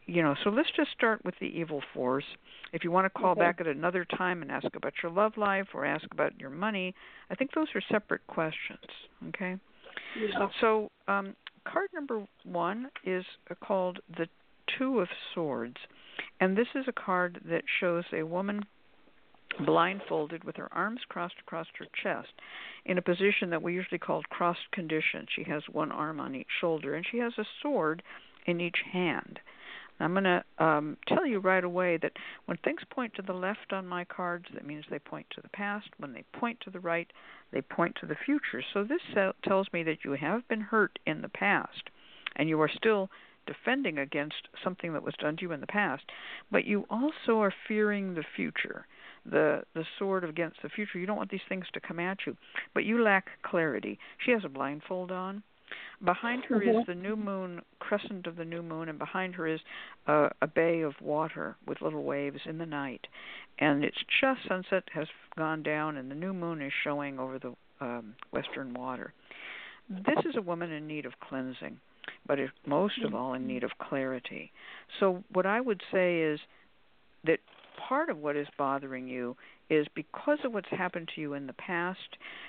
You 0.06 0.22
know, 0.22 0.34
so 0.42 0.50
let's 0.50 0.68
just 0.76 0.90
start 0.90 1.24
with 1.24 1.36
the 1.40 1.46
evil 1.46 1.80
force. 1.94 2.24
If 2.72 2.82
you 2.82 2.90
want 2.90 3.04
to 3.04 3.10
call 3.10 3.32
Okay. 3.32 3.40
back 3.40 3.60
at 3.60 3.68
another 3.68 4.04
time 4.04 4.42
and 4.42 4.50
ask 4.50 4.66
about 4.74 4.94
your 5.00 5.12
love 5.12 5.36
life 5.36 5.68
or 5.74 5.84
ask 5.84 6.04
about 6.10 6.38
your 6.40 6.50
money, 6.50 6.92
I 7.30 7.36
think 7.36 7.52
those 7.54 7.68
are 7.76 7.80
separate 7.88 8.26
questions. 8.26 8.84
Okay. 9.28 9.56
Yeah. 10.16 10.48
So, 10.60 10.90
um, 11.06 11.36
card 11.64 11.88
number 11.94 12.26
one 12.44 12.90
is 13.04 13.24
uh, 13.48 13.54
called 13.64 14.00
the 14.16 14.26
Two 14.76 15.00
of 15.00 15.08
Swords, 15.34 15.76
and 16.42 16.58
this 16.58 16.66
is 16.74 16.86
a 16.88 16.92
card 16.92 17.40
that 17.48 17.62
shows 17.78 18.02
a 18.12 18.24
woman 18.24 18.64
blindfolded 19.64 20.42
with 20.42 20.56
her 20.56 20.68
arms 20.72 20.98
crossed 21.08 21.36
across 21.40 21.68
her 21.78 21.86
chest 22.02 22.32
in 22.84 22.98
a 22.98 23.02
position 23.02 23.50
that 23.50 23.62
we 23.62 23.74
usually 23.74 24.00
call 24.00 24.24
crossed 24.28 24.68
condition. 24.72 25.24
She 25.36 25.44
has 25.44 25.62
one 25.70 25.92
arm 25.92 26.18
on 26.18 26.34
each 26.34 26.48
shoulder, 26.60 26.96
and 26.96 27.06
she 27.08 27.18
has 27.18 27.32
a 27.38 27.44
sword 27.62 28.02
in 28.44 28.60
each 28.60 28.78
hand. 28.92 29.38
I'm 30.00 30.14
going 30.14 30.24
to 30.24 30.42
um, 30.58 30.96
tell 31.06 31.24
you 31.24 31.38
right 31.38 31.62
away 31.62 31.96
that 31.98 32.14
when 32.46 32.56
things 32.64 32.80
point 32.90 33.14
to 33.14 33.22
the 33.22 33.32
left 33.32 33.72
on 33.72 33.86
my 33.86 34.04
cards, 34.04 34.46
that 34.52 34.66
means 34.66 34.84
they 34.90 34.98
point 34.98 35.26
to 35.36 35.42
the 35.42 35.48
past. 35.50 35.90
When 35.98 36.12
they 36.12 36.24
point 36.32 36.58
to 36.62 36.70
the 36.70 36.80
right, 36.80 37.06
they 37.52 37.62
point 37.62 37.96
to 38.00 38.06
the 38.06 38.16
future. 38.26 38.64
So 38.74 38.82
this 38.82 39.30
tells 39.44 39.68
me 39.72 39.84
that 39.84 40.04
you 40.04 40.16
have 40.20 40.48
been 40.48 40.62
hurt 40.62 40.98
in 41.06 41.22
the 41.22 41.28
past, 41.28 41.88
and 42.34 42.48
you 42.48 42.60
are 42.60 42.70
still 42.74 43.10
defending 43.46 43.98
against 43.98 44.48
something 44.62 44.92
that 44.92 45.02
was 45.02 45.14
done 45.18 45.36
to 45.36 45.42
you 45.42 45.52
in 45.52 45.60
the 45.60 45.66
past, 45.66 46.04
but 46.50 46.64
you 46.64 46.86
also 46.90 47.40
are 47.40 47.54
fearing 47.68 48.14
the 48.14 48.24
future. 48.36 48.86
The 49.24 49.62
the 49.74 49.84
sword 49.98 50.24
against 50.24 50.62
the 50.62 50.68
future. 50.68 50.98
You 50.98 51.06
don't 51.06 51.16
want 51.16 51.30
these 51.30 51.48
things 51.48 51.66
to 51.74 51.80
come 51.80 52.00
at 52.00 52.18
you, 52.26 52.36
but 52.74 52.84
you 52.84 53.02
lack 53.02 53.26
clarity. 53.42 53.98
She 54.18 54.32
has 54.32 54.44
a 54.44 54.48
blindfold 54.48 55.12
on. 55.12 55.42
Behind 56.04 56.44
her 56.46 56.60
is 56.60 56.76
Mhm. 56.76 56.86
the 56.86 56.94
new 56.94 57.16
moon, 57.16 57.62
crescent 57.78 58.26
of 58.26 58.36
the 58.36 58.44
new 58.44 58.62
moon, 58.62 58.88
and 58.88 58.98
behind 58.98 59.34
her 59.36 59.46
is 59.46 59.60
a, 60.06 60.30
a 60.42 60.46
bay 60.46 60.80
of 60.80 61.00
water 61.00 61.56
with 61.66 61.80
little 61.80 62.02
waves 62.02 62.40
in 62.44 62.58
the 62.58 62.66
night. 62.66 63.06
And 63.58 63.84
it's 63.84 64.02
just 64.20 64.42
sunset 64.46 64.84
has 64.92 65.08
gone 65.36 65.62
down, 65.62 65.96
and 65.96 66.10
the 66.10 66.14
new 66.16 66.34
moon 66.34 66.60
is 66.60 66.72
showing 66.82 67.18
over 67.18 67.38
the 67.38 67.54
um, 67.80 68.16
western 68.32 68.74
water. 68.74 69.12
This 69.88 70.24
is 70.26 70.36
a 70.36 70.42
woman 70.42 70.70
in 70.72 70.86
need 70.86 71.06
of 71.06 71.18
cleansing, 71.20 71.78
but 72.26 72.38
is 72.38 72.50
most 72.66 73.02
of 73.04 73.14
all 73.14 73.34
in 73.34 73.46
need 73.46 73.64
of 73.64 73.70
clarity. 73.78 74.52
So, 75.00 75.24
what 75.32 75.46
I 75.46 75.60
would 75.60 75.82
say 75.92 76.20
is 76.20 76.40
that 77.24 77.38
part 77.88 78.10
of 78.10 78.18
what 78.18 78.36
is 78.36 78.46
bothering 78.58 79.08
you 79.08 79.36
is 79.70 79.86
because 79.94 80.38
of 80.44 80.52
what's 80.52 80.68
happened 80.70 81.10
to 81.14 81.20
you 81.20 81.34
in 81.34 81.46
the 81.46 81.52
past, 81.54 81.98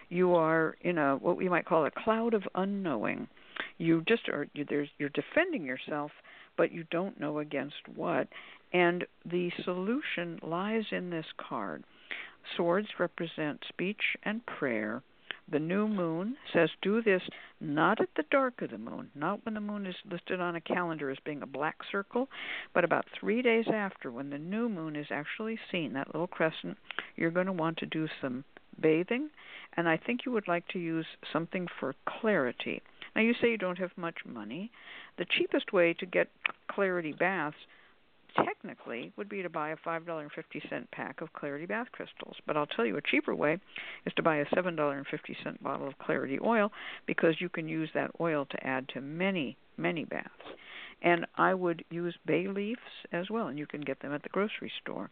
you 0.09 0.35
are 0.35 0.75
in 0.81 0.97
a 0.97 1.15
what 1.15 1.37
we 1.37 1.49
might 1.49 1.65
call 1.65 1.85
a 1.85 1.91
cloud 1.91 2.33
of 2.33 2.43
unknowing. 2.55 3.27
You 3.77 4.03
just 4.07 4.27
are 4.29 4.47
you, 4.53 4.65
there's 4.67 4.89
you're 4.97 5.09
defending 5.09 5.63
yourself, 5.63 6.11
but 6.57 6.71
you 6.71 6.83
don't 6.91 7.19
know 7.19 7.39
against 7.39 7.87
what. 7.95 8.27
And 8.73 9.05
the 9.25 9.51
solution 9.63 10.39
lies 10.41 10.85
in 10.91 11.09
this 11.09 11.25
card. 11.37 11.83
Swords 12.57 12.87
represent 12.99 13.63
speech 13.69 14.01
and 14.23 14.45
prayer. 14.45 15.01
The 15.49 15.59
new 15.59 15.87
moon 15.87 16.37
says 16.51 16.69
do 16.81 17.01
this 17.01 17.21
not 17.59 18.01
at 18.01 18.09
the 18.15 18.23
dark 18.31 18.61
of 18.61 18.71
the 18.71 18.77
moon, 18.77 19.11
not 19.13 19.45
when 19.45 19.53
the 19.53 19.61
moon 19.61 19.85
is 19.85 19.95
listed 20.09 20.39
on 20.39 20.55
a 20.55 20.61
calendar 20.61 21.09
as 21.09 21.19
being 21.19 21.41
a 21.41 21.47
black 21.47 21.77
circle, 21.91 22.29
but 22.73 22.83
about 22.83 23.05
three 23.19 23.41
days 23.41 23.67
after 23.67 24.11
when 24.11 24.29
the 24.29 24.37
new 24.37 24.69
moon 24.69 24.95
is 24.95 25.07
actually 25.11 25.59
seen, 25.71 25.93
that 25.93 26.07
little 26.07 26.27
crescent, 26.27 26.77
you're 27.15 27.31
going 27.31 27.45
to 27.45 27.51
want 27.51 27.77
to 27.77 27.85
do 27.85 28.07
some 28.21 28.43
bathing. 28.79 29.29
And 29.75 29.87
I 29.87 29.97
think 29.97 30.25
you 30.25 30.31
would 30.31 30.47
like 30.47 30.67
to 30.69 30.79
use 30.79 31.05
something 31.31 31.67
for 31.79 31.95
clarity. 32.05 32.81
Now, 33.15 33.21
you 33.21 33.33
say 33.33 33.49
you 33.49 33.57
don't 33.57 33.79
have 33.79 33.95
much 33.97 34.25
money. 34.25 34.71
The 35.17 35.25
cheapest 35.25 35.71
way 35.73 35.93
to 35.93 36.05
get 36.05 36.29
clarity 36.67 37.13
baths 37.13 37.57
technically 38.35 39.11
would 39.17 39.29
be 39.29 39.41
to 39.41 39.49
buy 39.49 39.69
a 39.69 39.77
$5.50 39.77 40.29
pack 40.91 41.21
of 41.21 41.33
Clarity 41.33 41.65
bath 41.65 41.87
crystals. 41.91 42.35
But 42.45 42.57
I'll 42.57 42.67
tell 42.67 42.85
you 42.85 42.97
a 42.97 43.01
cheaper 43.01 43.35
way 43.35 43.59
is 44.05 44.13
to 44.15 44.23
buy 44.23 44.37
a 44.37 44.45
$7.50 44.45 45.05
bottle 45.61 45.87
of 45.87 45.97
Clarity 45.97 46.39
oil 46.43 46.71
because 47.05 47.39
you 47.39 47.49
can 47.49 47.67
use 47.67 47.89
that 47.93 48.11
oil 48.19 48.45
to 48.49 48.67
add 48.67 48.87
to 48.89 49.01
many, 49.01 49.57
many 49.77 50.05
baths. 50.05 50.29
And 51.01 51.25
I 51.35 51.53
would 51.53 51.83
use 51.89 52.15
bay 52.25 52.47
leaves 52.47 52.79
as 53.11 53.29
well, 53.29 53.47
and 53.47 53.59
you 53.59 53.67
can 53.67 53.81
get 53.81 54.01
them 54.01 54.13
at 54.13 54.23
the 54.23 54.29
grocery 54.29 54.71
store. 54.81 55.09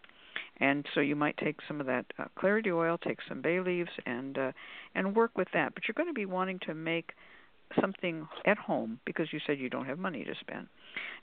And 0.58 0.86
so 0.94 1.02
you 1.02 1.16
might 1.16 1.38
take 1.38 1.58
some 1.68 1.82
of 1.82 1.88
that 1.88 2.06
uh, 2.18 2.26
clarity 2.38 2.72
oil, 2.72 2.98
take 2.98 3.20
some 3.28 3.42
bay 3.42 3.60
leaves, 3.60 3.90
and 4.06 4.38
uh, 4.38 4.52
and 4.96 5.16
work 5.16 5.32
with 5.38 5.48
that. 5.54 5.74
But 5.74 5.84
you're 5.88 5.94
going 5.94 6.08
to 6.08 6.14
be 6.14 6.26
wanting 6.26 6.60
to 6.68 6.74
make 6.74 7.12
something 7.80 8.28
at 8.46 8.58
home 8.58 9.00
because 9.06 9.34
you 9.34 9.40
said 9.46 9.60
you 9.60 9.70
don't 9.70 9.86
have 9.86 10.00
money 10.00 10.24
to 10.24 10.34
spend. 10.40 10.68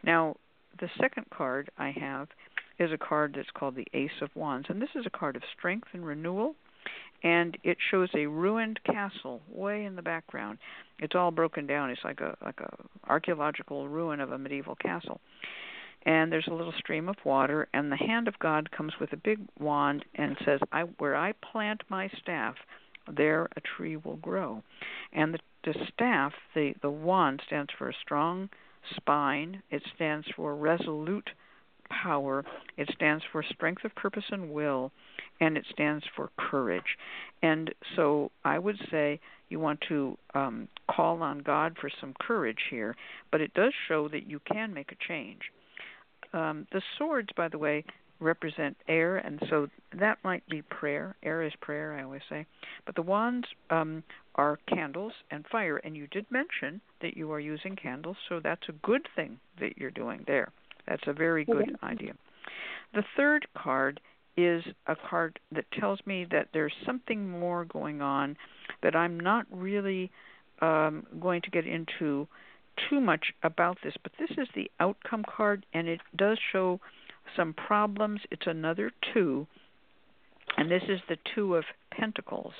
Now, 0.03 0.37
the 0.79 0.91
second 1.01 1.27
card 1.31 1.71
I 1.79 1.91
have 1.91 2.29
is 2.79 2.93
a 2.93 2.99
card 2.99 3.35
that's 3.37 3.51
called 3.51 3.75
the 3.75 3.87
Ace 3.93 4.23
of 4.23 4.31
Wands, 4.35 4.67
and 4.69 4.81
this 4.81 4.95
is 4.95 5.07
a 5.07 5.11
card 5.11 5.37
of 5.37 5.43
strength 5.57 5.89
and 5.93 6.07
renewal. 6.07 6.55
And 7.25 7.59
it 7.65 7.77
shows 7.91 8.09
a 8.15 8.27
ruined 8.27 8.79
castle 8.85 9.43
way 9.49 9.85
in 9.85 9.97
the 9.97 10.03
background. 10.03 10.59
It's 11.01 11.17
all 11.17 11.33
broken 11.33 11.67
down. 11.67 11.91
It's 11.91 12.05
like 12.05 12.21
a 12.21 12.37
like 12.45 12.61
a 12.61 12.71
archaeological 13.09 13.89
ruin 13.89 14.21
of 14.21 14.31
a 14.31 14.39
medieval 14.39 14.77
castle. 14.77 15.21
And 16.07 16.31
there's 16.31 16.47
a 16.47 16.55
little 16.55 16.73
stream 16.79 17.09
of 17.09 17.17
water, 17.25 17.69
and 17.75 17.91
the 17.91 17.97
hand 17.97 18.29
of 18.29 18.39
God 18.39 18.71
comes 18.71 18.93
with 19.01 19.13
a 19.13 19.17
big 19.17 19.41
wand 19.59 20.05
and 20.15 20.37
says, 20.45 20.61
"I 20.71 20.83
where 20.83 21.17
I 21.17 21.33
plant 21.33 21.83
my 21.89 22.09
staff, 22.23 22.55
there 23.11 23.49
a 23.57 23.61
tree 23.61 23.97
will 23.97 24.17
grow." 24.17 24.63
And 25.13 25.35
the, 25.35 25.41
the 25.65 25.75
staff, 25.93 26.33
the 26.55 26.75
the 26.81 26.91
wand 26.91 27.43
stands 27.47 27.73
for 27.77 27.89
a 27.89 27.95
strong 27.95 28.49
spine. 28.97 29.63
It 29.71 29.83
stands 29.95 30.27
for 30.37 30.55
resolute 30.55 31.31
power. 31.89 32.45
It 32.77 32.91
stands 32.95 33.25
for 33.33 33.43
strength 33.43 33.85
of 33.85 33.95
purpose 33.95 34.25
and 34.31 34.51
will, 34.51 34.93
and 35.41 35.57
it 35.57 35.65
stands 35.73 36.05
for 36.15 36.31
courage. 36.39 36.97
And 37.43 37.73
so 37.97 38.31
I 38.45 38.59
would 38.59 38.77
say 38.91 39.21
you 39.49 39.59
want 39.59 39.81
to 39.89 40.17
um, 40.35 40.69
call 40.91 41.23
on 41.23 41.39
God 41.39 41.77
for 41.81 41.91
some 42.01 42.15
courage 42.21 42.59
here, 42.71 42.95
but 43.31 43.41
it 43.41 43.55
does 43.55 43.73
show 43.89 44.09
that 44.09 44.29
you 44.29 44.41
can 44.41 44.75
make 44.75 44.93
a 44.93 45.09
change. 45.09 45.41
Um, 46.33 46.67
the 46.73 46.83
swords, 46.99 47.29
by 47.37 47.49
the 47.49 47.59
way, 47.59 47.85
represent 48.21 48.77
air, 48.89 49.17
and 49.17 49.41
so 49.49 49.69
that 49.99 50.19
might 50.25 50.47
be 50.49 50.63
prayer. 50.63 51.17
Air 51.23 51.43
is 51.43 51.53
prayer, 51.61 51.95
I 51.95 52.03
always 52.03 52.23
say. 52.29 52.47
But 52.85 52.95
the 52.95 53.03
wands 53.03 53.47
um, 53.71 54.03
are 54.35 54.59
candles 54.69 55.13
and 55.31 55.45
fire, 55.51 55.77
and 55.79 55.97
you 55.97 56.07
did 56.09 56.27
mention 56.31 56.81
that 57.01 57.17
you 57.17 57.31
are 57.33 57.41
using 57.41 57.77
candles, 57.77 58.17
so 58.29 58.41
that's 58.43 58.69
a 58.69 58.73
good 58.73 59.07
thing 59.15 59.39
that 59.61 59.79
you're 59.79 59.91
doing 59.91 60.25
there. 60.27 60.51
That's 60.87 61.07
a 61.07 61.13
very 61.13 61.45
good 61.45 61.77
idea. 61.83 62.15
The 62.95 63.05
third 63.17 63.47
card 63.57 64.01
is 64.37 64.63
a 64.87 64.97
card 64.97 65.39
that 65.53 65.65
tells 65.79 65.99
me 66.07 66.27
that 66.31 66.49
there's 66.53 66.73
something 66.87 67.29
more 67.29 67.65
going 67.65 68.01
on 68.01 68.37
that 68.83 68.95
I'm 68.95 69.19
not 69.19 69.47
really 69.51 70.11
um, 70.61 71.07
going 71.21 71.43
to 71.43 71.51
get 71.51 71.67
into 71.67 72.29
too 72.89 73.01
much 73.01 73.33
about 73.43 73.79
this, 73.83 73.95
but 74.03 74.13
this 74.19 74.31
is 74.39 74.49
the 74.55 74.71
outcome 74.81 75.25
card, 75.25 75.67
and 75.75 75.89
it 75.89 76.01
does 76.17 76.39
show 76.53 76.81
some 77.37 77.53
problems. 77.53 78.21
It's 78.31 78.47
another 78.47 78.93
two, 79.13 79.47
and 80.57 80.71
this 80.71 80.83
is 80.89 81.01
the 81.09 81.19
two 81.35 81.57
of 81.57 81.65
pentacles. 81.91 82.55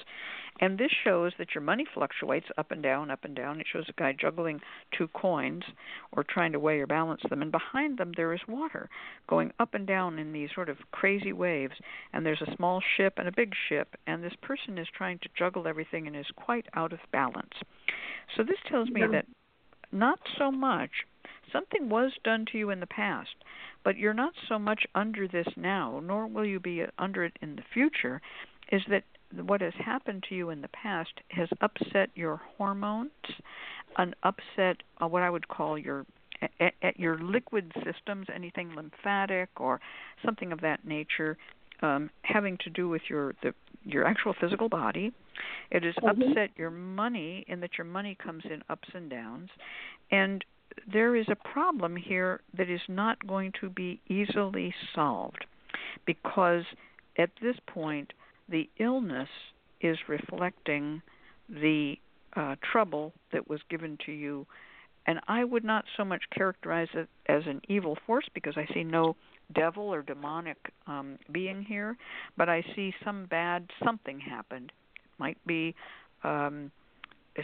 And 0.61 0.77
this 0.77 0.91
shows 1.05 1.33
that 1.39 1.55
your 1.55 1.63
money 1.63 1.87
fluctuates 1.95 2.49
up 2.57 2.73
and 2.73 2.83
down, 2.83 3.13
up 3.13 3.25
and 3.25 3.35
down. 3.35 3.61
It 3.61 3.67
shows 3.73 3.89
a 3.89 3.93
guy 3.93 4.13
juggling 4.13 4.61
two 4.97 5.07
coins 5.09 5.63
or 6.11 6.25
trying 6.25 6.51
to 6.53 6.59
weigh 6.59 6.81
or 6.81 6.87
balance 6.87 7.23
them. 7.29 7.43
And 7.43 7.53
behind 7.53 7.97
them, 7.97 8.13
there 8.17 8.33
is 8.33 8.41
water 8.49 8.89
going 9.29 9.53
up 9.61 9.75
and 9.75 9.87
down 9.87 10.19
in 10.19 10.33
these 10.33 10.49
sort 10.53 10.69
of 10.69 10.79
crazy 10.91 11.33
waves. 11.33 11.75
And 12.13 12.27
there's 12.27 12.43
a 12.43 12.57
small 12.57 12.83
ship 12.97 13.15
and 13.19 13.29
a 13.29 13.33
big 13.33 13.53
ship. 13.69 13.95
And 14.09 14.23
this 14.23 14.33
person 14.43 14.79
is 14.79 14.89
trying 14.93 15.21
to 15.21 15.29
juggle 15.39 15.69
everything 15.69 16.09
and 16.09 16.17
is 16.17 16.27
quite 16.35 16.67
out 16.75 16.93
of 16.93 16.99
balance. 17.13 17.55
So 18.37 18.43
this 18.43 18.59
tells 18.69 18.91
me 18.91 19.03
that 19.13 19.27
not 19.93 20.19
so 20.37 20.51
much 20.51 20.91
something 21.53 21.89
was 21.89 22.13
done 22.25 22.45
to 22.53 22.59
you 22.59 22.71
in 22.71 22.81
the 22.81 22.87
past, 22.87 23.35
but 23.85 23.97
you're 23.97 24.15
not 24.15 24.33
so 24.49 24.59
much 24.59 24.87
under 24.95 25.29
this 25.29 25.49
now, 25.57 26.01
nor 26.05 26.27
will 26.27 26.45
you 26.45 26.61
be 26.61 26.85
under 26.99 27.25
it 27.25 27.37
in 27.41 27.57
the 27.57 27.63
future, 27.73 28.21
is 28.71 28.83
that 28.89 29.05
what 29.45 29.61
has 29.61 29.75
happened 29.85 30.25
to 30.29 30.35
you 30.35 30.51
in 30.51 30.63
the 30.63 30.69
past 30.69 31.13
has 31.31 31.49
upset 31.61 32.11
your 32.15 32.41
hormones, 32.57 33.11
and 33.97 34.15
upset 34.23 34.83
uh, 35.01 35.07
what 35.07 35.23
I 35.23 35.31
would 35.31 35.49
call 35.49 35.79
your 35.79 36.07
at 36.61 36.99
your 36.99 37.19
liquid 37.19 37.73
systems, 37.85 38.29
anything 38.33 38.73
lymphatic 38.77 39.49
or 39.57 39.81
something 40.25 40.53
of 40.53 40.61
that 40.61 40.87
nature, 40.87 41.37
um, 41.83 42.11
having 42.23 42.57
to 42.59 42.71
do 42.71 42.89
with 42.89 43.03
your 43.09 43.35
the 43.43 43.53
your 43.85 44.07
actual 44.07 44.35
physical 44.41 44.69
body. 44.69 45.13
It 45.71 45.83
has 45.83 45.95
mm-hmm. 45.95 46.23
upset 46.23 46.51
your 46.57 46.71
money 46.71 47.45
in 47.49 47.61
that 47.61 47.71
your 47.77 47.87
money 47.87 48.17
comes 48.23 48.45
in 48.45 48.63
ups 48.69 48.89
and 48.95 49.11
downs, 49.11 49.51
and 50.11 50.45
there 50.91 51.17
is 51.17 51.27
a 51.29 51.37
problem 51.37 51.97
here 51.97 52.41
that 52.57 52.69
is 52.69 52.81
not 52.89 53.27
going 53.27 53.53
to 53.61 53.71
be 53.71 54.01
easily 54.09 54.75
solved 54.95 55.45
because 56.07 56.65
at 57.19 57.31
this 57.43 57.57
point 57.67 58.13
the 58.49 58.69
illness 58.79 59.29
is 59.81 59.99
reflecting 60.09 61.03
the 61.49 61.95
uh, 62.37 62.57
trouble 62.73 63.13
that 63.33 63.49
was 63.49 63.61
given 63.71 63.99
to 64.07 64.13
you. 64.13 64.47
And 65.07 65.21
I 65.27 65.45
would 65.45 65.65
not 65.65 65.85
so 65.97 66.05
much 66.05 66.23
characterize 66.35 66.89
it 66.95 67.09
as 67.27 67.43
an 67.47 67.63
evil 67.69 67.97
force 68.07 68.27
because 68.35 68.55
I 68.57 68.67
see 68.75 68.85
no 68.85 69.17
devil 69.55 69.85
or 69.85 70.03
demonic 70.03 70.59
um, 70.87 71.19
being 71.33 71.63
here, 71.63 71.97
but 72.37 72.49
I 72.49 72.63
see 72.77 72.93
some 73.05 73.25
bad 73.27 73.69
something 73.83 74.21
happened. 74.21 74.73
It 74.97 75.19
might 75.19 75.39
be 75.47 75.75
um, 76.25 76.71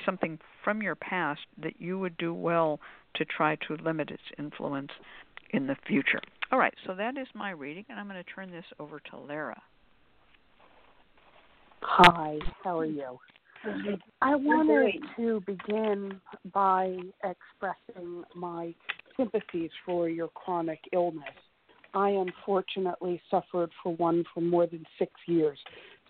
something 0.04 0.38
from 0.62 0.82
your 0.82 0.94
past 0.94 1.40
that 1.62 1.80
you 1.80 1.98
would 1.98 2.16
do 2.18 2.34
well 2.34 2.80
to 3.14 3.24
try 3.24 3.56
to 3.68 3.76
limit 3.82 4.10
its 4.10 4.22
influence 4.38 4.90
in 5.50 5.66
the 5.66 5.76
future. 5.86 6.20
All 6.52 6.58
right, 6.58 6.74
so 6.86 6.94
that 6.94 7.16
is 7.16 7.26
my 7.34 7.50
reading, 7.50 7.84
and 7.88 7.98
I'm 7.98 8.08
going 8.08 8.22
to 8.22 8.30
turn 8.30 8.50
this 8.50 8.64
over 8.78 9.00
to 9.10 9.16
Lara. 9.16 9.60
Hi, 11.80 12.38
how 12.62 12.78
are 12.78 12.86
you? 12.86 13.18
I 14.20 14.36
wanted 14.36 15.00
to 15.16 15.42
begin 15.46 16.20
by 16.52 16.96
expressing 17.22 18.24
my 18.34 18.74
sympathies 19.16 19.70
for 19.86 20.08
your 20.08 20.28
chronic 20.28 20.80
illness. 20.92 21.24
I 21.94 22.10
unfortunately 22.10 23.22
suffered 23.30 23.70
for 23.82 23.94
one 23.94 24.24
for 24.34 24.40
more 24.40 24.66
than 24.66 24.84
six 24.98 25.12
years, 25.26 25.58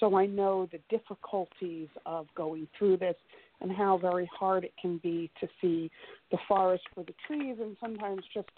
so 0.00 0.16
I 0.16 0.26
know 0.26 0.68
the 0.72 0.80
difficulties 0.90 1.88
of 2.06 2.26
going 2.34 2.66
through 2.78 2.96
this 2.96 3.16
and 3.60 3.72
how 3.72 3.98
very 3.98 4.28
hard 4.38 4.64
it 4.64 4.72
can 4.80 4.98
be 4.98 5.30
to 5.40 5.48
see 5.60 5.90
the 6.30 6.38
forest 6.46 6.84
for 6.94 7.04
the 7.04 7.14
trees 7.26 7.56
and 7.60 7.76
sometimes 7.80 8.22
just 8.32 8.50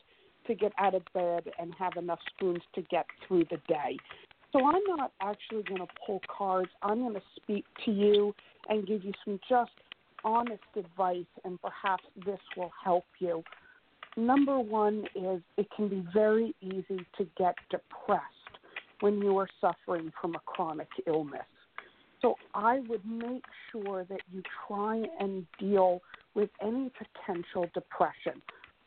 to 0.47 0.55
get 0.55 0.73
out 0.79 0.95
of 0.95 1.03
bed 1.13 1.45
and 1.59 1.75
have 1.79 1.97
enough 1.97 2.21
spoons 2.35 2.63
to 2.75 2.83
get 2.83 3.07
through 3.27 3.45
the 3.51 3.59
day. 3.69 3.97
So 4.53 4.65
I'm 4.65 4.83
not 4.87 5.13
actually 5.21 5.65
going 5.65 5.81
to 5.81 5.89
pull 6.05 6.21
cards. 6.35 6.71
I'm 6.83 7.01
going 7.01 7.15
to 7.15 7.23
speak 7.35 7.65
to 7.85 7.91
you 7.91 8.35
and 8.69 8.87
give 8.87 9.05
you 9.05 9.13
some 9.25 9.41
just 9.49 9.73
honest 10.25 10.63
advice, 10.77 11.25
and 11.45 11.61
perhaps 11.61 12.05
this 12.25 12.41
will 12.57 12.73
help 12.83 13.05
you. 13.19 13.45
Number 14.17 14.59
one 14.59 15.05
is 15.15 15.43
it 15.57 15.69
can 15.77 15.89
be 15.89 16.05
very 16.13 16.55
easy 16.63 17.05
to 17.19 17.27
get 17.37 17.55
depressed 17.71 18.23
when 19.01 19.21
you 19.21 19.37
are 19.39 19.49
suffering 19.61 20.11
from 20.21 20.35
a 20.35 20.41
chronic 20.41 20.89
illness. 21.07 21.45
So 22.23 22.35
I 22.55 22.81
would 22.89 23.05
make 23.05 23.45
sure 23.71 24.05
that 24.05 24.21
you 24.33 24.43
try 24.67 25.03
and 25.21 25.47
deal 25.59 26.01
with 26.35 26.51
any 26.63 26.91
potential 26.91 27.67
depression. 27.75 28.41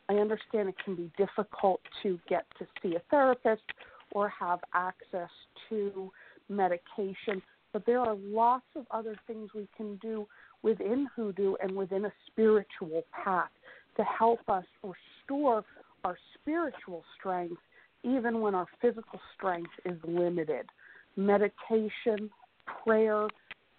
I 0.08 0.14
understand 0.14 0.68
it 0.68 0.74
can 0.84 0.96
be 0.96 1.10
difficult 1.16 1.80
to 2.02 2.18
get 2.28 2.44
to 2.58 2.66
see 2.82 2.96
a 2.96 3.02
therapist 3.10 3.62
or 4.12 4.28
have 4.28 4.58
access 4.74 5.30
to 5.68 6.10
medication, 6.48 7.40
but 7.72 7.86
there 7.86 8.00
are 8.00 8.16
lots 8.16 8.64
of 8.74 8.86
other 8.90 9.14
things 9.26 9.50
we 9.54 9.68
can 9.76 9.96
do 9.96 10.26
within 10.62 11.08
hoodoo 11.14 11.54
and 11.62 11.74
within 11.74 12.06
a 12.06 12.12
spiritual 12.26 13.04
path 13.12 13.50
to 13.96 14.02
help 14.02 14.40
us 14.48 14.64
restore 14.82 15.64
our 16.04 16.18
spiritual 16.34 17.04
strength 17.18 17.60
even 18.02 18.40
when 18.40 18.54
our 18.54 18.66
physical 18.80 19.20
strength 19.36 19.70
is 19.84 19.96
limited. 20.04 20.66
Meditation, 21.16 22.30
prayer, 22.84 23.28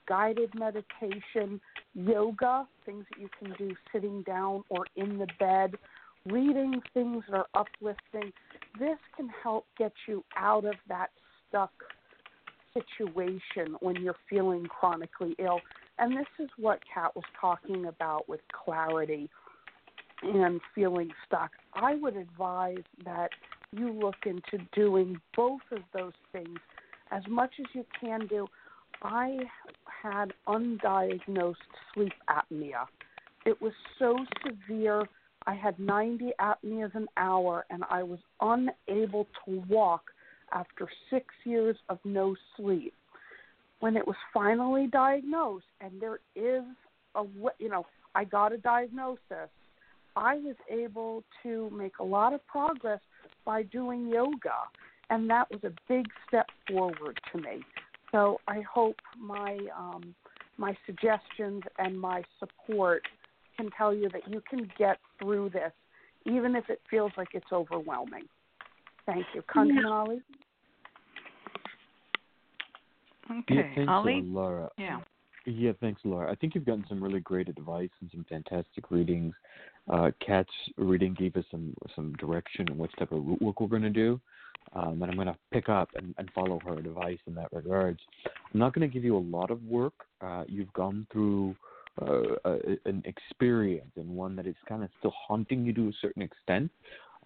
guided 0.08 0.54
meditation, 0.56 1.60
yoga, 1.94 2.68
things 2.86 3.06
that 3.12 3.22
you 3.22 3.30
can 3.40 3.54
do 3.58 3.76
sitting 3.92 4.22
down 4.24 4.64
or 4.70 4.86
in 4.96 5.18
the 5.18 5.28
bed, 5.40 5.76
reading 6.26 6.82
things 6.94 7.24
that 7.30 7.38
are 7.38 7.48
uplifting. 7.54 8.32
This 8.80 8.98
can 9.16 9.30
help 9.44 9.66
get 9.78 9.94
you 10.08 10.24
out 10.36 10.66
of 10.66 10.76
that 10.88 11.10
stuck 11.48 11.72
situation 12.74 13.76
when 13.82 13.96
you're 13.98 14.16
feeling 14.30 14.66
chronically 14.66 15.36
ill. 15.40 15.60
And 16.00 16.18
this 16.18 16.28
is 16.40 16.50
what 16.58 16.80
Cat 16.94 17.16
was 17.16 17.26
talking 17.40 17.86
about 17.86 18.28
with 18.30 18.40
clarity 18.52 19.30
and 20.24 20.62
feeling 20.74 21.10
stuck. 21.26 21.52
I 21.74 21.96
would 21.96 22.16
advise 22.16 22.84
that 23.06 23.30
you 23.72 23.92
look 23.92 24.16
into 24.26 24.66
doing 24.74 25.20
both 25.36 25.62
of 25.72 25.80
those 25.94 26.14
things 26.32 26.60
as 27.12 27.24
much 27.28 27.52
as 27.60 27.66
you 27.74 27.86
can 28.00 28.28
do. 28.28 28.48
I 29.02 29.40
had 30.04 30.34
undiagnosed 30.48 31.56
sleep 31.94 32.14
apnea. 32.30 32.86
It 33.46 33.60
was 33.62 33.74
so 33.98 34.16
severe. 34.46 35.08
I 35.48 35.56
had 35.56 35.80
90 35.80 36.32
apneas 36.40 36.94
an 36.94 37.08
hour, 37.18 37.66
and 37.70 37.84
I 37.90 38.04
was 38.04 38.20
unable 38.42 39.28
to 39.46 39.64
walk 39.68 40.12
after 40.54 40.88
six 41.10 41.26
years 41.46 41.78
of 41.90 41.98
no 42.04 42.36
sleep. 42.56 42.94
When 43.80 43.98
it 43.98 44.06
was 44.06 44.18
finally 44.32 44.86
diagnosed, 44.86 45.66
and 45.80 46.00
there 46.00 46.20
is 46.36 46.64
a, 47.16 47.24
you 47.58 47.70
know, 47.70 47.86
I 48.14 48.26
got 48.26 48.54
a 48.54 48.58
diagnosis, 48.58 49.50
I 50.16 50.36
was 50.36 50.56
able 50.70 51.24
to 51.42 51.70
make 51.72 51.98
a 52.00 52.04
lot 52.04 52.34
of 52.34 52.46
progress 52.46 53.00
by 53.46 53.64
doing 53.64 54.08
yoga, 54.08 54.60
and 55.10 55.28
that 55.30 55.50
was 55.50 55.64
a 55.64 55.72
big 55.88 56.06
step 56.28 56.48
forward 56.68 57.20
to 57.32 57.40
me. 57.40 57.64
So 58.12 58.40
I 58.48 58.62
hope 58.62 58.98
my 59.20 59.58
um, 59.78 60.14
my 60.58 60.76
suggestions 60.86 61.64
and 61.80 62.00
my 62.00 62.24
support 62.40 63.04
can 63.58 63.70
tell 63.78 63.94
you 63.94 64.10
that 64.10 64.28
you 64.28 64.42
can 64.50 64.70
get 64.78 64.98
through 65.20 65.50
this, 65.50 65.72
even 66.26 66.56
if 66.56 66.70
it 66.70 66.82
feels 66.90 67.12
like 67.18 67.30
it's 67.34 67.52
overwhelming. 67.52 68.26
Thank 69.06 69.26
you, 69.34 69.42
ConjureMan 69.54 69.92
Ali. 69.92 70.22
Okay, 73.30 73.56
yeah, 73.56 73.76
thanks, 73.76 73.90
Ali. 73.90 74.22
Lara. 74.26 74.70
Yeah. 74.78 75.00
Yeah, 75.46 75.72
thanks, 75.80 76.02
Lara. 76.04 76.32
I 76.32 76.36
think 76.36 76.54
you've 76.54 76.66
gotten 76.66 76.86
some 76.88 77.04
really 77.04 77.20
great 77.22 77.50
advice 77.50 77.90
and 78.02 78.12
some 78.12 78.26
fantastic 78.30 78.92
readings. 78.92 79.34
Uh, 79.92 80.12
Cat's 80.26 80.52
reading 80.78 81.16
gave 81.16 81.36
us 81.36 81.46
some 81.50 81.74
some 81.96 82.14
direction 82.14 82.68
on 82.70 82.78
which 82.78 82.92
type 83.00 83.12
of 83.12 83.26
root 83.26 83.42
work 83.42 83.60
we're 83.60 83.68
going 83.68 83.82
to 83.82 83.90
do, 83.90 84.22
um, 84.74 85.02
and 85.02 85.12
I'm 85.12 85.16
going 85.16 85.28
to 85.28 85.38
pick 85.52 85.70
up 85.70 85.90
and, 85.96 86.14
and 86.18 86.30
follow 86.34 86.60
her 86.66 86.74
advice 86.74 87.20
in 87.28 87.36
that 87.36 87.52
regards. 87.52 88.00
I'm 88.26 88.60
not 88.60 88.74
going 88.74 88.88
to 88.88 88.94
give 88.94 89.04
you 89.04 89.18
a 89.18 89.20
lot 89.20 89.52
of 89.52 89.64
work. 89.64 89.94
Uh, 90.22 90.44
you've 90.48 90.72
gone 90.74 91.08
through 91.12 91.56
uh, 92.02 92.36
a, 92.46 92.58
an 92.86 93.04
experience 93.06 93.92
and 93.98 94.10
one 94.10 94.36
that 94.36 94.48
is 94.48 94.56
kind 94.68 94.84
of 94.84 94.90
still 95.00 95.14
haunting 95.28 95.66
you 95.66 95.74
to 95.74 95.90
a 95.90 95.94
certain 96.02 96.22
extent. 96.22 96.72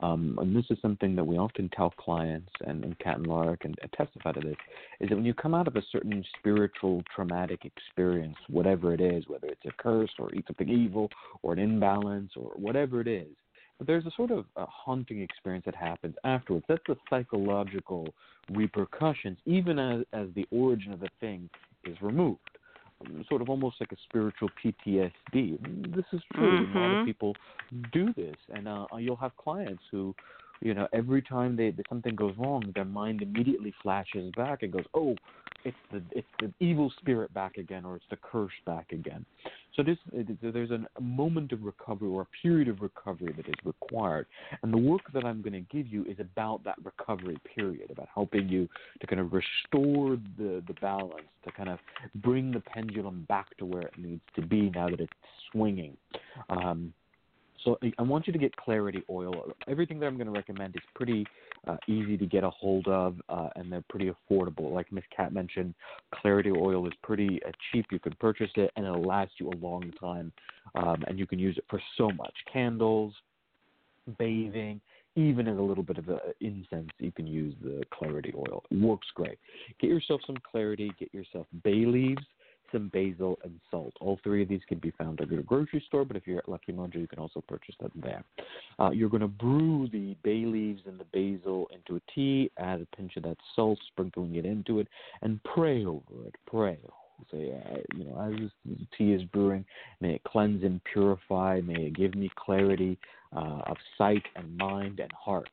Um, 0.01 0.37
and 0.41 0.53
this 0.53 0.65
is 0.69 0.77
something 0.81 1.15
that 1.15 1.23
we 1.23 1.37
often 1.37 1.69
tell 1.69 1.89
clients, 1.91 2.51
and, 2.67 2.83
and 2.83 2.99
Cat 2.99 3.17
and 3.17 3.27
Lara 3.27 3.55
can 3.55 3.73
testify 3.95 4.33
to 4.33 4.41
this, 4.41 4.57
is 4.99 5.07
that 5.07 5.15
when 5.15 5.23
you 5.23 5.33
come 5.33 5.53
out 5.53 5.69
of 5.69 5.77
a 5.77 5.83
certain 5.89 6.23
spiritual 6.37 7.01
traumatic 7.15 7.63
experience, 7.63 8.35
whatever 8.49 8.93
it 8.93 8.99
is, 8.99 9.23
whether 9.27 9.47
it's 9.47 9.65
a 9.65 9.71
curse 9.81 10.11
or 10.19 10.29
something 10.47 10.67
evil 10.67 11.09
or 11.43 11.53
an 11.53 11.59
imbalance 11.59 12.33
or 12.35 12.51
whatever 12.57 12.99
it 12.99 13.07
is, 13.07 13.29
but 13.77 13.87
there's 13.87 14.05
a 14.05 14.11
sort 14.15 14.31
of 14.31 14.45
a 14.55 14.65
haunting 14.65 15.21
experience 15.21 15.65
that 15.65 15.75
happens 15.75 16.15
afterwards. 16.23 16.65
That's 16.67 16.83
the 16.87 16.95
psychological 17.09 18.07
repercussions, 18.51 19.37
even 19.45 19.79
as, 19.79 20.05
as 20.13 20.27
the 20.35 20.45
origin 20.51 20.93
of 20.93 20.99
the 20.99 21.09
thing 21.19 21.49
is 21.83 21.95
removed 22.01 22.39
sort 23.27 23.41
of 23.41 23.49
almost 23.49 23.75
like 23.79 23.91
a 23.91 23.97
spiritual 24.07 24.49
PTSD. 24.63 25.93
This 25.95 26.05
is 26.13 26.21
true. 26.33 26.65
Mm-hmm. 26.65 26.77
A 26.77 26.81
lot 26.81 26.99
of 26.99 27.05
people 27.05 27.35
do 27.91 28.13
this, 28.13 28.35
and 28.53 28.67
uh, 28.67 28.85
you'll 28.97 29.15
have 29.17 29.35
clients 29.37 29.83
who, 29.91 30.15
you 30.61 30.73
know, 30.73 30.87
every 30.93 31.21
time 31.21 31.55
they 31.55 31.73
something 31.89 32.15
goes 32.15 32.33
wrong, 32.37 32.71
their 32.73 32.85
mind 32.85 33.21
immediately 33.21 33.73
flashes 33.83 34.31
back 34.35 34.63
and 34.63 34.71
goes, 34.71 34.85
"Oh, 34.93 35.15
it's 35.65 35.77
the 35.91 36.01
it's 36.11 36.27
the 36.39 36.51
evil 36.59 36.91
spirit 36.99 37.33
back 37.33 37.57
again, 37.57 37.83
or 37.83 37.95
it's 37.95 38.05
the 38.09 38.17
curse 38.17 38.53
back 38.65 38.91
again." 38.91 39.25
So 39.75 39.83
this 39.83 39.97
there's 40.41 40.71
a 40.71 40.87
moment 41.01 41.51
of 41.51 41.63
recovery 41.63 42.07
or 42.07 42.21
a 42.21 42.27
period 42.41 42.67
of 42.69 42.81
recovery 42.81 43.33
that 43.35 43.47
is 43.47 43.55
required, 43.65 44.27
and 44.61 44.73
the 44.73 44.77
work 44.77 45.11
that 45.13 45.25
I'm 45.25 45.41
going 45.41 45.53
to 45.53 45.75
give 45.75 45.87
you 45.87 46.05
is 46.05 46.17
about 46.19 46.63
that 46.63 46.77
recovery 46.83 47.37
period, 47.55 47.91
about 47.91 48.07
helping 48.13 48.47
you 48.47 48.69
to 49.01 49.07
kind 49.07 49.19
of 49.19 49.33
restore 49.33 50.17
the 50.37 50.63
the 50.67 50.75
balance, 50.79 51.27
to 51.43 51.51
kind 51.51 51.69
of 51.69 51.79
bring 52.15 52.51
the 52.51 52.61
pendulum 52.61 53.25
back 53.27 53.57
to 53.57 53.65
where 53.65 53.81
it 53.81 53.97
needs 53.97 54.23
to 54.35 54.41
be 54.41 54.69
now 54.69 54.89
that 54.89 55.01
it's 55.01 55.13
swinging. 55.51 55.97
Um, 56.49 56.93
so 57.65 57.79
I 57.97 58.03
want 58.03 58.27
you 58.27 58.33
to 58.33 58.39
get 58.39 58.55
Clarity 58.55 59.03
Oil. 59.09 59.51
Everything 59.67 59.99
that 59.99 60.05
I'm 60.05 60.17
going 60.17 60.27
to 60.27 60.33
recommend 60.33 60.75
is 60.75 60.83
pretty 60.93 61.25
uh, 61.67 61.77
easy 61.87 62.17
to 62.17 62.25
get 62.25 62.43
a 62.43 62.49
hold 62.49 62.87
of, 62.87 63.15
uh, 63.29 63.49
and 63.55 63.71
they're 63.71 63.83
pretty 63.89 64.11
affordable. 64.11 64.71
Like 64.71 64.91
Miss 64.91 65.03
Cat 65.15 65.33
mentioned, 65.33 65.73
Clarity 66.13 66.51
Oil 66.51 66.87
is 66.87 66.93
pretty 67.03 67.39
uh, 67.47 67.51
cheap. 67.71 67.85
You 67.91 67.99
can 67.99 68.13
purchase 68.19 68.51
it, 68.55 68.71
and 68.75 68.85
it'll 68.85 69.03
last 69.03 69.31
you 69.39 69.49
a 69.49 69.57
long 69.57 69.91
time, 69.99 70.31
um, 70.75 71.03
and 71.07 71.17
you 71.17 71.27
can 71.27 71.39
use 71.39 71.57
it 71.57 71.65
for 71.69 71.81
so 71.97 72.09
much: 72.09 72.33
candles, 72.51 73.13
bathing, 74.17 74.81
even 75.15 75.47
as 75.47 75.57
a 75.57 75.61
little 75.61 75.83
bit 75.83 75.97
of 75.97 76.09
a 76.09 76.19
incense. 76.41 76.89
You 76.99 77.11
can 77.11 77.27
use 77.27 77.55
the 77.63 77.83
Clarity 77.93 78.33
Oil. 78.35 78.63
It 78.69 78.79
works 78.79 79.07
great. 79.15 79.39
Get 79.79 79.89
yourself 79.89 80.21
some 80.25 80.37
Clarity. 80.49 80.91
Get 80.99 81.13
yourself 81.13 81.47
bay 81.63 81.85
leaves 81.85 82.23
some 82.71 82.89
basil, 82.89 83.37
and 83.43 83.59
salt. 83.71 83.93
All 84.01 84.19
three 84.23 84.43
of 84.43 84.49
these 84.49 84.61
can 84.67 84.79
be 84.79 84.91
found 84.91 85.21
at 85.21 85.31
your 85.31 85.43
grocery 85.43 85.83
store, 85.87 86.05
but 86.05 86.17
if 86.17 86.25
you're 86.25 86.39
at 86.39 86.49
Lucky 86.49 86.71
Mojo, 86.71 86.95
you 86.95 87.07
can 87.07 87.19
also 87.19 87.41
purchase 87.47 87.75
them 87.79 87.91
there. 88.01 88.23
Uh, 88.79 88.91
you're 88.91 89.09
going 89.09 89.21
to 89.21 89.27
brew 89.27 89.87
the 89.91 90.15
bay 90.23 90.45
leaves 90.45 90.81
and 90.85 90.99
the 90.99 91.05
basil 91.05 91.67
into 91.73 91.95
a 91.95 92.11
tea, 92.13 92.51
add 92.57 92.81
a 92.81 92.95
pinch 92.95 93.15
of 93.17 93.23
that 93.23 93.37
salt, 93.55 93.79
sprinkling 93.87 94.35
it 94.35 94.45
into 94.45 94.79
it, 94.79 94.87
and 95.21 95.43
pray 95.43 95.85
over 95.85 96.27
it. 96.27 96.35
Pray. 96.45 96.77
Say, 97.31 97.53
uh, 97.53 97.77
you 97.95 98.03
know, 98.03 98.19
as 98.19 98.49
this 98.65 98.87
tea 98.97 99.13
is 99.13 99.23
brewing, 99.23 99.63
may 100.01 100.15
it 100.15 100.23
cleanse 100.25 100.63
and 100.63 100.83
purify. 100.83 101.61
May 101.63 101.85
it 101.85 101.95
give 101.95 102.13
me 102.13 102.29
clarity 102.35 102.97
uh, 103.33 103.61
of 103.67 103.77
sight 103.97 104.23
and 104.35 104.57
mind 104.57 104.99
and 104.99 105.11
heart 105.13 105.49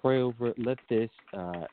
pray 0.00 0.20
over 0.20 0.48
it. 0.48 0.58
Let 0.58 0.78
this 0.88 1.10
uh, 1.32 1.64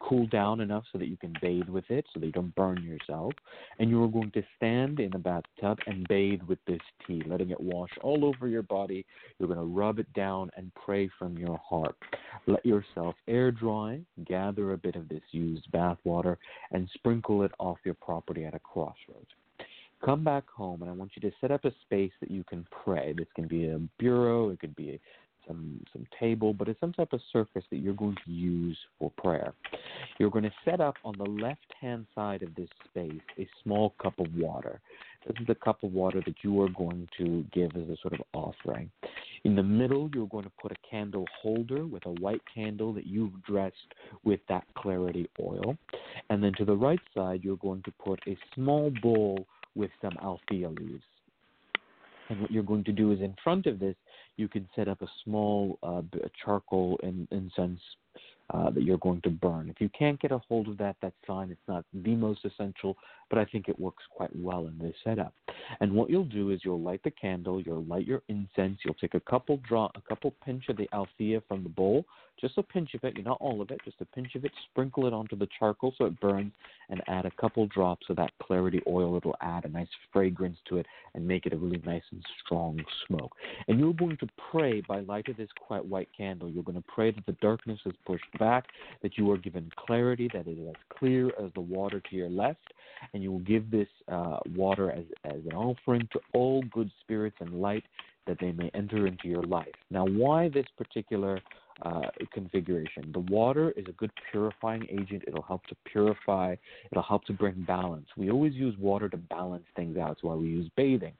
cool 0.00 0.26
down 0.26 0.60
enough 0.60 0.84
so 0.92 0.98
that 0.98 1.08
you 1.08 1.16
can 1.16 1.34
bathe 1.40 1.68
with 1.68 1.88
it, 1.90 2.06
so 2.12 2.20
that 2.20 2.26
you 2.26 2.32
don't 2.32 2.54
burn 2.54 2.82
yourself. 2.82 3.32
And 3.78 3.90
you 3.90 4.02
are 4.02 4.08
going 4.08 4.30
to 4.32 4.42
stand 4.56 5.00
in 5.00 5.10
the 5.10 5.18
bathtub 5.18 5.78
and 5.86 6.06
bathe 6.08 6.42
with 6.42 6.58
this 6.66 6.80
tea, 7.06 7.22
letting 7.26 7.50
it 7.50 7.60
wash 7.60 7.90
all 8.02 8.24
over 8.24 8.48
your 8.48 8.62
body. 8.62 9.04
You're 9.38 9.48
going 9.48 9.60
to 9.60 9.64
rub 9.64 9.98
it 9.98 10.12
down 10.14 10.50
and 10.56 10.72
pray 10.74 11.10
from 11.18 11.36
your 11.38 11.58
heart. 11.58 11.96
Let 12.46 12.64
yourself 12.64 13.14
air 13.28 13.50
dry. 13.50 14.00
Gather 14.26 14.72
a 14.72 14.78
bit 14.78 14.96
of 14.96 15.08
this 15.08 15.22
used 15.30 15.70
bath 15.72 15.98
water 16.04 16.38
and 16.72 16.88
sprinkle 16.94 17.42
it 17.42 17.52
off 17.58 17.78
your 17.84 17.94
property 17.94 18.44
at 18.44 18.54
a 18.54 18.58
crossroads 18.58 19.28
come 20.04 20.24
back 20.24 20.48
home 20.48 20.80
and 20.80 20.90
I 20.90 20.94
want 20.94 21.12
you 21.14 21.28
to 21.28 21.36
set 21.40 21.50
up 21.50 21.64
a 21.64 21.72
space 21.82 22.12
that 22.20 22.30
you 22.30 22.42
can 22.44 22.66
pray. 22.84 23.12
This 23.16 23.26
can 23.34 23.46
be 23.46 23.68
a 23.68 23.78
bureau, 23.98 24.50
it 24.50 24.60
could 24.60 24.74
be 24.74 24.98
some 25.46 25.80
some 25.92 26.06
table, 26.18 26.52
but 26.52 26.68
it's 26.68 26.80
some 26.80 26.92
type 26.92 27.12
of 27.12 27.20
surface 27.32 27.64
that 27.70 27.78
you're 27.78 27.94
going 27.94 28.16
to 28.24 28.30
use 28.30 28.78
for 28.98 29.10
prayer. 29.16 29.52
You're 30.18 30.30
going 30.30 30.44
to 30.44 30.52
set 30.64 30.80
up 30.80 30.94
on 31.04 31.14
the 31.18 31.24
left 31.24 31.72
hand 31.80 32.06
side 32.14 32.42
of 32.42 32.54
this 32.54 32.68
space 32.88 33.20
a 33.38 33.48
small 33.62 33.94
cup 34.00 34.18
of 34.18 34.26
water. 34.34 34.80
This 35.26 35.36
is 35.40 35.46
the 35.46 35.54
cup 35.54 35.82
of 35.82 35.92
water 35.92 36.22
that 36.24 36.36
you 36.42 36.60
are 36.62 36.68
going 36.70 37.08
to 37.18 37.44
give 37.52 37.72
as 37.76 37.88
a 37.88 37.96
sort 38.00 38.14
of 38.14 38.20
offering. 38.32 38.90
In 39.44 39.54
the 39.54 39.62
middle, 39.62 40.10
you're 40.14 40.26
going 40.28 40.44
to 40.44 40.52
put 40.60 40.72
a 40.72 40.76
candle 40.88 41.26
holder 41.42 41.86
with 41.86 42.06
a 42.06 42.10
white 42.10 42.42
candle 42.52 42.92
that 42.94 43.06
you've 43.06 43.42
dressed 43.44 43.76
with 44.24 44.40
that 44.48 44.64
clarity 44.76 45.28
oil. 45.40 45.76
And 46.30 46.42
then 46.42 46.52
to 46.58 46.64
the 46.64 46.76
right 46.76 47.00
side, 47.14 47.40
you're 47.42 47.56
going 47.56 47.82
to 47.82 47.92
put 47.92 48.20
a 48.26 48.36
small 48.54 48.90
bowl 49.02 49.46
with 49.74 49.90
some 50.02 50.16
althea 50.22 50.68
leaves. 50.68 51.04
And 52.28 52.40
what 52.40 52.50
you're 52.50 52.62
going 52.62 52.84
to 52.84 52.92
do 52.92 53.12
is 53.12 53.20
in 53.20 53.34
front 53.42 53.66
of 53.66 53.78
this, 53.78 53.96
you 54.40 54.48
can 54.48 54.66
set 54.74 54.88
up 54.88 55.02
a 55.02 55.06
small 55.22 55.78
uh, 55.82 56.00
charcoal 56.42 56.98
and 57.02 57.28
incense 57.30 57.80
uh, 58.52 58.70
that 58.70 58.82
you're 58.82 58.98
going 58.98 59.20
to 59.22 59.30
burn. 59.30 59.68
If 59.68 59.80
you 59.80 59.88
can't 59.96 60.20
get 60.20 60.32
a 60.32 60.38
hold 60.48 60.68
of 60.68 60.78
that, 60.78 60.96
that's 61.00 61.14
fine. 61.26 61.50
It's 61.50 61.60
not 61.68 61.84
the 61.92 62.14
most 62.14 62.44
essential, 62.44 62.96
but 63.28 63.38
I 63.38 63.44
think 63.44 63.68
it 63.68 63.78
works 63.78 64.02
quite 64.10 64.34
well 64.34 64.66
in 64.66 64.78
this 64.78 64.94
setup. 65.04 65.32
And 65.80 65.92
what 65.92 66.10
you'll 66.10 66.24
do 66.24 66.50
is 66.50 66.60
you'll 66.64 66.80
light 66.80 67.02
the 67.04 67.10
candle, 67.12 67.60
you'll 67.60 67.84
light 67.84 68.06
your 68.06 68.22
incense, 68.28 68.78
you'll 68.84 68.94
take 68.94 69.14
a 69.14 69.20
couple 69.20 69.60
draw, 69.68 69.88
a 69.94 70.00
couple 70.00 70.34
pinch 70.44 70.64
of 70.68 70.76
the 70.76 70.88
althea 70.92 71.40
from 71.48 71.62
the 71.62 71.68
bowl, 71.68 72.04
just 72.40 72.56
a 72.58 72.62
pinch 72.62 72.94
of 72.94 73.04
it, 73.04 73.22
not 73.22 73.36
all 73.40 73.60
of 73.60 73.70
it, 73.70 73.80
just 73.84 74.00
a 74.00 74.04
pinch 74.06 74.34
of 74.34 74.44
it. 74.44 74.52
Sprinkle 74.70 75.06
it 75.06 75.12
onto 75.12 75.36
the 75.36 75.48
charcoal 75.58 75.94
so 75.98 76.06
it 76.06 76.18
burns, 76.20 76.52
and 76.88 77.02
add 77.06 77.26
a 77.26 77.30
couple 77.32 77.66
drops 77.66 78.06
of 78.08 78.16
that 78.16 78.32
clarity 78.42 78.80
oil. 78.88 79.16
It'll 79.16 79.36
add 79.42 79.64
a 79.66 79.68
nice 79.68 79.88
fragrance 80.12 80.56
to 80.68 80.78
it 80.78 80.86
and 81.14 81.26
make 81.26 81.44
it 81.46 81.52
a 81.52 81.56
really 81.56 81.82
nice 81.84 82.02
and 82.10 82.24
strong 82.44 82.82
smoke. 83.06 83.32
And 83.68 83.78
you're 83.78 83.92
going 83.92 84.16
to 84.18 84.28
pray 84.50 84.80
by 84.80 85.00
light 85.00 85.28
of 85.28 85.36
this 85.36 85.50
quite 85.60 85.84
white 85.84 86.08
candle. 86.16 86.50
You're 86.50 86.64
going 86.64 86.80
to 86.80 86.84
pray 86.88 87.10
that 87.10 87.26
the 87.26 87.36
darkness 87.40 87.78
is 87.84 87.92
pushed 88.06 88.24
back, 88.40 88.64
that 89.02 89.16
you 89.16 89.30
are 89.30 89.38
given 89.38 89.70
clarity, 89.86 90.28
that 90.34 90.48
it 90.48 90.58
is 90.58 90.68
as 90.68 90.98
clear 90.98 91.28
as 91.42 91.52
the 91.54 91.60
water 91.60 92.00
to 92.08 92.16
your 92.16 92.28
left, 92.28 92.66
and 93.12 93.22
you 93.22 93.30
will 93.30 93.46
give 93.54 93.70
this 93.70 93.88
uh, 94.10 94.38
water 94.56 94.90
as, 94.90 95.04
as 95.24 95.40
an 95.48 95.54
offering 95.54 96.08
to 96.12 96.18
all 96.32 96.62
good 96.72 96.90
spirits 97.02 97.36
and 97.40 97.60
light 97.60 97.84
that 98.26 98.38
they 98.40 98.52
may 98.52 98.70
enter 98.74 99.06
into 99.06 99.28
your 99.28 99.42
life. 99.42 99.74
Now, 99.90 100.04
why 100.06 100.48
this 100.48 100.66
particular 100.76 101.40
uh, 101.82 102.08
configuration? 102.32 103.10
The 103.12 103.20
water 103.20 103.72
is 103.76 103.86
a 103.88 103.92
good 103.92 104.12
purifying 104.30 104.86
agent. 104.90 105.24
It'll 105.26 105.42
help 105.42 105.66
to 105.68 105.76
purify, 105.84 106.54
it'll 106.90 107.02
help 107.02 107.24
to 107.24 107.32
bring 107.32 107.64
balance. 107.66 108.06
We 108.16 108.30
always 108.30 108.54
use 108.54 108.76
water 108.78 109.08
to 109.08 109.16
balance 109.16 109.64
things 109.76 109.96
out. 109.96 110.08
That's 110.08 110.22
why 110.22 110.34
we 110.34 110.48
use 110.48 110.70
bathing. 110.76 111.14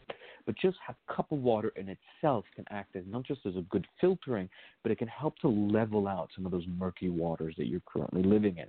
But 0.46 0.56
just 0.56 0.76
a 0.88 1.14
cup 1.14 1.30
of 1.32 1.38
water 1.38 1.72
in 1.76 1.88
itself 1.88 2.44
can 2.54 2.64
act 2.70 2.96
as 2.96 3.04
not 3.06 3.24
just 3.24 3.40
as 3.46 3.56
a 3.56 3.62
good 3.70 3.86
filtering, 4.00 4.48
but 4.82 4.92
it 4.92 4.98
can 4.98 5.08
help 5.08 5.38
to 5.38 5.48
level 5.48 6.08
out 6.08 6.30
some 6.34 6.46
of 6.46 6.52
those 6.52 6.66
murky 6.78 7.08
waters 7.08 7.54
that 7.58 7.66
you're 7.66 7.82
currently 7.86 8.22
living 8.22 8.58
in. 8.58 8.66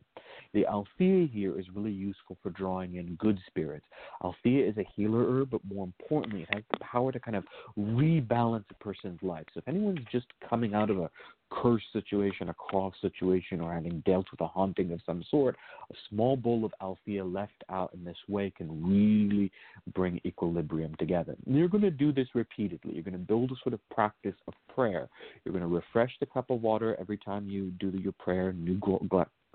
The 0.54 0.66
Althea 0.68 1.28
here 1.28 1.60
is 1.60 1.66
really 1.74 1.92
useful 1.92 2.38
for 2.42 2.50
drawing 2.52 2.96
in 2.96 3.16
good 3.16 3.40
spirits. 3.48 3.86
Althea 4.24 4.68
is 4.68 4.78
a 4.78 4.88
healer 4.96 5.26
herb, 5.26 5.52
but 5.52 5.62
more 5.66 5.86
importantly, 5.86 6.44
it 6.44 6.54
has 6.54 6.64
the 6.72 6.80
power 6.80 7.12
to 7.12 7.20
kind 7.20 7.38
of 7.38 7.44
rebalance 7.78 8.66
a 8.70 8.84
person's 8.84 9.22
life. 9.22 9.46
So 9.54 9.60
if 9.60 9.68
anyone's 9.68 10.06
just 10.12 10.28
coming 10.48 10.74
out 10.74 10.90
of 10.90 11.00
a 11.00 11.10
cursed 11.52 11.86
situation, 11.94 12.50
a 12.50 12.54
cross 12.54 12.94
situation, 13.02 13.62
or 13.62 13.74
having 13.74 14.02
dealt 14.06 14.26
with 14.32 14.42
a 14.42 14.48
haunting 14.48 14.92
of 14.92 15.02
some 15.06 15.24
sort, 15.30 15.56
a 15.92 15.96
small 16.10 16.36
bowl 16.36 16.66
of 16.66 16.74
Althea 16.82 17.24
left 17.24 17.64
out 17.70 17.94
in 17.94 18.04
this 18.04 18.18
way 18.28 18.52
can 18.56 18.84
really 18.84 19.52
bring 19.94 20.20
equilibrium 20.26 20.96
together. 20.98 21.36
And 21.46 21.56
you're 21.56 21.68
going 21.68 21.84
to 21.84 21.92
do 21.92 22.12
this 22.12 22.28
repeatedly. 22.34 22.94
You're 22.94 23.04
going 23.04 23.14
to 23.14 23.20
build 23.20 23.52
a 23.52 23.56
sort 23.64 23.74
of 23.74 23.80
practice 23.90 24.36
of 24.48 24.54
prayer. 24.74 25.08
You're 25.44 25.54
going 25.54 25.68
to 25.68 25.76
refresh 25.76 26.12
the 26.20 26.26
cup 26.26 26.50
of 26.50 26.62
water 26.62 26.96
every 27.00 27.18
time 27.18 27.48
you 27.48 27.72
do 27.80 27.92
your 27.98 28.14
prayer, 28.14 28.54
new 28.54 28.80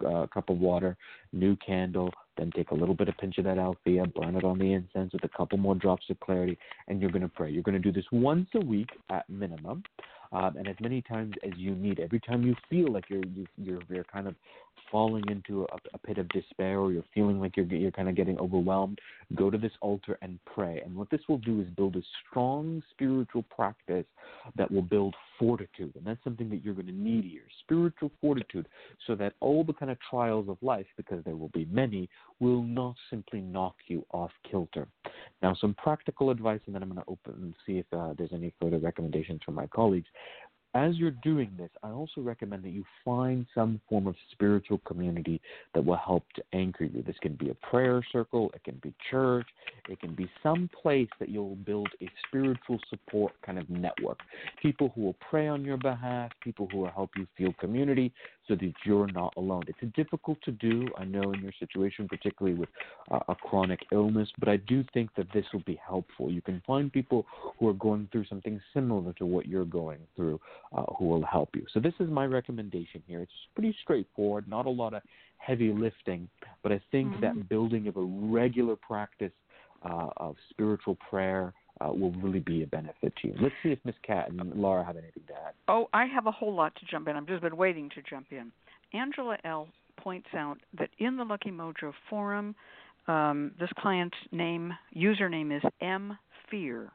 uh, 0.07 0.27
cup 0.27 0.51
of 0.51 0.59
water, 0.59 0.97
new 1.33 1.57
candle, 1.57 2.13
then 2.37 2.51
take 2.55 2.71
a 2.71 2.75
little 2.75 2.95
bit 2.95 3.09
of 3.09 3.17
pinch 3.17 3.39
of 3.39 3.45
that 3.45 3.59
Althea, 3.59 4.05
burn 4.15 4.37
it 4.37 4.45
on 4.45 4.59
the 4.59 4.73
incense 4.73 5.13
with 5.13 5.25
a 5.25 5.29
couple 5.29 5.57
more 5.57 5.75
drops 5.75 6.05
of 6.11 6.21
clarity, 6.21 6.59
and 6.89 7.01
you're 7.01 7.11
going 7.11 7.23
to 7.23 7.29
pray. 7.29 7.51
You're 7.51 7.63
going 7.63 7.81
to 7.81 7.81
do 7.81 7.93
this 7.93 8.05
once 8.13 8.49
a 8.55 8.61
week 8.61 8.91
at 9.11 9.29
minimum 9.31 9.83
um, 10.33 10.57
and 10.57 10.69
as 10.69 10.77
many 10.81 11.03
times 11.03 11.35
as 11.45 11.53
you 11.57 11.75
need. 11.75 12.01
Every 12.01 12.21
time 12.21 12.43
you 12.43 12.55
feel 12.69 12.93
like 12.93 13.05
you're 13.09 13.25
you, 13.25 13.47
you're 13.57 13.81
you're 13.89 14.05
kind 14.05 14.27
of 14.27 14.35
falling 14.91 15.25
into 15.29 15.63
a, 15.65 15.77
a 15.95 15.99
pit 15.99 16.19
of 16.19 16.29
despair 16.29 16.79
or 16.79 16.93
you're 16.93 17.05
feeling 17.15 17.41
like 17.41 17.57
you're 17.57 17.67
you're 17.67 17.91
kind 17.91 18.09
of 18.09 18.15
getting 18.15 18.39
overwhelmed, 18.39 18.99
go 19.35 19.51
to 19.51 19.59
this 19.59 19.73
altar 19.81 20.19
and 20.23 20.39
pray. 20.53 20.81
And 20.85 20.95
what 20.95 21.11
this 21.11 21.21
will 21.29 21.39
do 21.39 21.61
is 21.61 21.67
build 21.77 21.97
a 21.97 22.03
strong 22.29 22.83
spiritual 22.91 23.45
practice 23.55 24.07
that 24.57 24.71
will 24.71 24.83
build 24.83 25.15
fortitude, 25.39 25.95
and 25.97 26.05
that's 26.05 26.23
something 26.25 26.49
that 26.51 26.65
you're 26.65 26.75
going 26.75 26.87
to 26.87 26.93
need 26.93 27.25
here, 27.25 27.43
spiritual 27.61 28.11
fortitude, 28.21 28.69
so 29.07 29.15
that 29.15 29.35
all 29.41 29.65
the 29.65 29.73
kind 29.73 29.91
of 29.91 29.99
trials 30.09 30.49
of 30.49 30.57
life, 30.63 30.87
because 30.97 31.23
there 31.25 31.37
will 31.37 31.51
be 31.51 31.67
many, 31.71 32.09
will 32.41 32.63
not 32.63 32.95
simply 33.11 33.41
knock 33.41 33.75
you 33.87 34.05
off 34.13 34.31
kilter. 34.51 34.87
Now, 35.43 35.55
some 35.55 35.75
practical 35.75 36.31
advice, 36.31 36.61
and 36.67 36.75
then 36.75 36.83
I'm 36.83 36.91
going 36.91 37.03
to 37.03 37.11
open 37.11 37.35
and 37.43 37.55
see 37.67 37.79
if 37.79 37.87
uh, 37.93 38.15
there's 38.17 38.33
any 38.33 38.53
further 38.61 38.79
recommendations 38.79 39.41
from 39.45 39.55
my 39.55 39.67
colleagues 39.67 40.09
as 40.77 40.97
you're 40.97 41.11
doing 41.11 41.51
this, 41.57 41.71
I 41.83 41.91
also 41.91 42.21
recommend 42.21 42.63
that 42.65 42.71
you 42.71 42.85
find 43.05 43.47
some 43.55 43.81
form 43.89 44.07
of 44.07 44.15
spiritual 44.33 44.79
community 44.87 45.41
that 45.75 45.85
will 45.85 45.97
help 45.97 46.25
to 46.35 46.43
anchor 46.53 46.85
you. 46.85 47.03
This 47.03 47.17
can 47.23 47.35
be 47.35 47.49
a 47.49 47.55
prayer 47.55 48.05
circle, 48.13 48.51
it 48.55 48.63
can 48.63 48.79
be 48.83 48.93
church, 49.11 49.47
it 49.89 49.99
can 50.01 50.15
be 50.15 50.31
some 50.43 50.69
place 50.83 51.09
that 51.19 51.31
you'll 51.31 51.57
build 51.57 51.89
a 52.03 52.11
spiritual 52.29 52.79
support 52.91 53.33
kind 53.45 53.59
of 53.59 53.69
network. 53.71 54.19
People 54.61 54.93
who 54.95 55.03
will 55.03 55.17
pray 55.31 55.49
on 55.49 55.65
your 55.65 55.79
behalf, 55.79 56.31
people 56.43 56.69
who 56.71 56.79
will 56.79 56.91
help 56.91 57.11
you 57.17 57.27
feel 57.39 57.55
community 57.59 58.13
so 58.49 58.55
that 58.55 58.73
you're 58.85 59.07
not 59.09 59.33
alone. 59.37 59.63
It's 59.67 59.95
difficult 59.95 60.39
to 60.45 60.53
do, 60.53 60.89
I 60.97 61.05
know, 61.05 61.33
in 61.33 61.41
your 61.41 61.53
situation, 61.59 62.09
particularly 62.09 62.59
with 62.59 62.69
uh, 63.11 63.21
a 63.29 63.35
chronic 63.35 63.81
illness, 63.93 64.29
but 64.39 64.49
I 64.49 64.57
do 64.57 64.85
think 64.95 65.11
that 65.17 65.27
this 65.33 65.45
will 65.53 65.63
be 65.67 65.81
helpful. 65.87 66.31
You 66.31 66.43
can 66.43 66.63
find 66.67 66.93
people 66.93 67.27
who 67.59 67.69
are 67.69 67.75
going 67.75 68.09
through 68.13 68.27
something 68.27 68.61
similar 68.73 69.13
to 69.15 69.27
what 69.27 69.47
you're 69.47 69.65
going 69.65 69.99
through 70.15 70.41
uh, 70.77 70.85
who 70.99 71.07
will 71.07 71.25
help 71.25 71.51
you. 71.55 71.65
So, 71.73 71.81
this 71.81 71.95
is 72.01 72.09
my 72.11 72.27
recommendation 72.27 73.03
here. 73.07 73.21
It's 73.21 73.33
pretty 73.55 73.77
straightforward, 73.83 74.49
not 74.49 74.67
a 74.67 74.71
lot 74.71 74.95
of 74.95 75.03
heavy 75.39 75.73
lifting, 75.73 76.29
but 76.63 76.73
I 76.73 76.81
think 76.91 77.13
mm-hmm. 77.13 77.21
that 77.21 77.49
building 77.49 77.89
of 77.89 77.97
a 77.97 78.03
regular 78.03 78.77
practice 78.77 79.33
uh, 79.85 80.09
of 80.17 80.37
spiritual 80.51 80.97
prayer 81.09 81.53
uh, 81.81 81.93
will 81.93 82.13
really 82.13 82.41
be 82.41 82.63
a 82.63 82.67
benefit 82.67 83.13
to 83.23 83.29
you. 83.29 83.35
Let's 83.41 83.55
see 83.63 83.71
if 83.71 83.79
Miss 83.85 83.95
Cat 84.03 84.31
and 84.31 84.55
Lara 84.55 84.85
have 84.85 84.97
anything 84.97 85.23
to 85.29 85.35
add. 85.35 85.55
Oh, 85.69 85.89
I 85.93 86.07
have 86.07 86.27
a 86.27 86.31
whole 86.33 86.55
lot 86.55 86.75
to 86.77 86.87
jump 86.91 87.09
in. 87.09 87.17
I've 87.17 87.27
just 87.27 87.43
been 87.43 87.57
waiting 87.57 87.91
to 87.95 88.03
jump 88.09 88.27
in. 88.31 88.53
Angela 88.93 89.37
L. 89.45 89.69
points 89.97 90.29
out 90.35 90.59
that 90.79 90.91
in 90.99 91.17
the 91.17 91.25
Lucky 91.25 91.51
Mojo 91.51 91.93
forum, 92.09 92.55
um, 93.09 93.53
this 93.59 93.71
client's 93.79 94.17
name 94.33 94.73
username 94.97 95.57
is 95.57 95.63
M 95.81 96.19
Fear, 96.51 96.91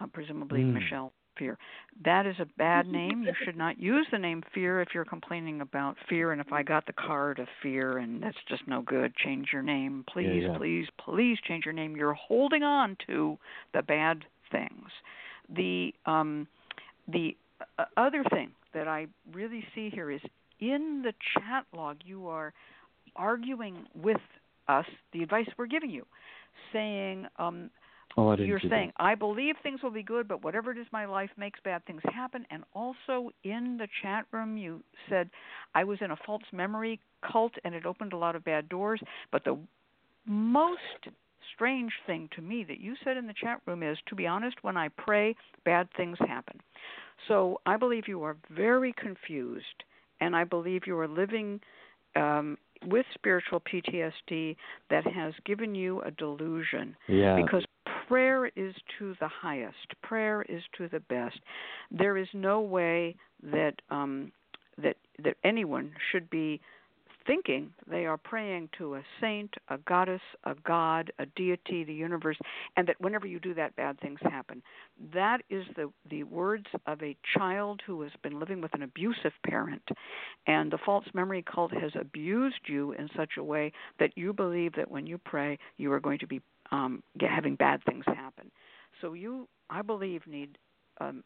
uh, 0.00 0.06
presumably 0.12 0.60
mm. 0.60 0.72
Michelle 0.74 1.12
fear. 1.38 1.58
That 2.04 2.26
is 2.26 2.36
a 2.40 2.46
bad 2.58 2.86
name. 3.00 3.22
You 3.22 3.32
should 3.44 3.56
not 3.56 3.78
use 3.78 4.06
the 4.10 4.18
name 4.18 4.42
fear 4.54 4.80
if 4.80 4.88
you're 4.94 5.04
complaining 5.04 5.60
about 5.60 5.96
fear. 6.08 6.32
And 6.32 6.40
if 6.40 6.52
I 6.52 6.62
got 6.62 6.86
the 6.86 6.92
card 6.92 7.38
of 7.38 7.48
fear 7.62 7.98
and 7.98 8.22
that's 8.22 8.36
just 8.48 8.66
no 8.66 8.82
good, 8.82 9.14
change 9.16 9.48
your 9.52 9.62
name. 9.62 10.04
Please, 10.12 10.42
yeah, 10.42 10.52
yeah. 10.52 10.58
please, 10.58 10.86
please 11.04 11.38
change 11.46 11.64
your 11.64 11.74
name. 11.74 11.96
You're 11.96 12.14
holding 12.14 12.62
on 12.62 12.96
to 13.06 13.38
the 13.72 13.82
bad 13.82 14.24
things. 14.50 14.88
The 15.54 15.92
um, 16.06 16.48
the 17.08 17.36
uh, 17.78 17.84
other 17.96 18.24
thing 18.30 18.52
that 18.72 18.88
I 18.88 19.06
really 19.32 19.64
see 19.74 19.90
here 19.90 20.10
is 20.10 20.20
in 20.60 21.02
the 21.04 21.12
chat 21.34 21.66
log 21.76 21.98
you 22.04 22.28
are 22.28 22.52
arguing 23.16 23.86
with 23.94 24.20
us 24.68 24.86
the 25.12 25.22
advice 25.22 25.46
we're 25.58 25.66
giving 25.66 25.90
you, 25.90 26.06
saying 26.72 27.26
um, 27.38 27.70
Oh, 28.16 28.36
You're 28.36 28.60
saying, 28.60 28.92
that. 28.96 29.04
I 29.04 29.14
believe 29.14 29.56
things 29.62 29.82
will 29.82 29.90
be 29.90 30.02
good, 30.02 30.28
but 30.28 30.44
whatever 30.44 30.70
it 30.70 30.78
is 30.78 30.86
my 30.92 31.04
life 31.04 31.30
makes 31.36 31.58
bad 31.64 31.84
things 31.84 32.02
happen. 32.12 32.46
And 32.50 32.62
also 32.72 33.30
in 33.42 33.76
the 33.76 33.88
chat 34.02 34.26
room, 34.30 34.56
you 34.56 34.82
said, 35.08 35.30
I 35.74 35.82
was 35.84 35.98
in 36.00 36.12
a 36.12 36.16
false 36.24 36.44
memory 36.52 37.00
cult 37.30 37.52
and 37.64 37.74
it 37.74 37.86
opened 37.86 38.12
a 38.12 38.16
lot 38.16 38.36
of 38.36 38.44
bad 38.44 38.68
doors. 38.68 39.00
But 39.32 39.44
the 39.44 39.58
most 40.26 40.78
strange 41.54 41.92
thing 42.06 42.28
to 42.36 42.42
me 42.42 42.64
that 42.64 42.80
you 42.80 42.94
said 43.04 43.16
in 43.16 43.26
the 43.26 43.34
chat 43.34 43.60
room 43.66 43.82
is, 43.82 43.98
to 44.06 44.14
be 44.14 44.26
honest, 44.26 44.56
when 44.62 44.76
I 44.76 44.88
pray, 44.88 45.34
bad 45.64 45.88
things 45.96 46.16
happen. 46.20 46.60
So 47.28 47.60
I 47.66 47.76
believe 47.76 48.08
you 48.08 48.22
are 48.22 48.36
very 48.50 48.94
confused, 48.96 49.84
and 50.20 50.36
I 50.36 50.44
believe 50.44 50.82
you 50.86 50.98
are 50.98 51.08
living 51.08 51.60
um, 52.16 52.58
with 52.86 53.06
spiritual 53.14 53.60
PTSD 53.60 54.56
that 54.90 55.06
has 55.06 55.32
given 55.46 55.74
you 55.74 56.00
a 56.02 56.10
delusion. 56.10 56.96
Yeah. 57.08 57.36
Because 57.36 57.64
prayer 58.08 58.46
is 58.56 58.74
to 58.98 59.14
the 59.20 59.28
highest. 59.28 60.00
Prayer 60.02 60.44
is 60.48 60.62
to 60.78 60.88
the 60.88 61.00
best. 61.00 61.38
There 61.90 62.16
is 62.16 62.28
no 62.32 62.60
way 62.60 63.16
that 63.42 63.74
um, 63.90 64.32
that 64.82 64.96
that 65.22 65.36
anyone 65.44 65.92
should 66.10 66.28
be 66.30 66.60
thinking 67.26 67.72
they 67.88 68.06
are 68.06 68.16
praying 68.16 68.68
to 68.78 68.96
a 68.96 69.02
saint, 69.20 69.54
a 69.68 69.78
goddess, 69.78 70.20
a 70.44 70.54
god, 70.66 71.12
a 71.18 71.26
deity, 71.36 71.84
the 71.84 71.94
universe, 71.94 72.36
and 72.76 72.86
that 72.86 73.00
whenever 73.00 73.26
you 73.26 73.40
do 73.40 73.54
that, 73.54 73.74
bad 73.76 73.98
things 74.00 74.18
happen. 74.22 74.62
That 75.12 75.38
is 75.50 75.64
the, 75.76 75.90
the 76.10 76.24
words 76.24 76.66
of 76.86 77.02
a 77.02 77.16
child 77.36 77.80
who 77.86 78.02
has 78.02 78.12
been 78.22 78.38
living 78.38 78.60
with 78.60 78.74
an 78.74 78.82
abusive 78.82 79.32
parent, 79.46 79.82
and 80.46 80.70
the 80.70 80.78
false 80.84 81.06
memory 81.14 81.42
cult 81.42 81.72
has 81.72 81.92
abused 81.98 82.60
you 82.66 82.92
in 82.92 83.08
such 83.16 83.32
a 83.38 83.44
way 83.44 83.72
that 83.98 84.16
you 84.16 84.32
believe 84.32 84.74
that 84.74 84.90
when 84.90 85.06
you 85.06 85.18
pray, 85.18 85.58
you 85.76 85.92
are 85.92 86.00
going 86.00 86.18
to 86.18 86.26
be 86.26 86.40
um, 86.74 87.02
get, 87.18 87.30
having 87.30 87.54
bad 87.54 87.80
things 87.84 88.04
happen. 88.06 88.50
So 89.00 89.12
you, 89.12 89.48
I 89.70 89.82
believe, 89.82 90.26
need 90.26 90.58
um, 91.00 91.22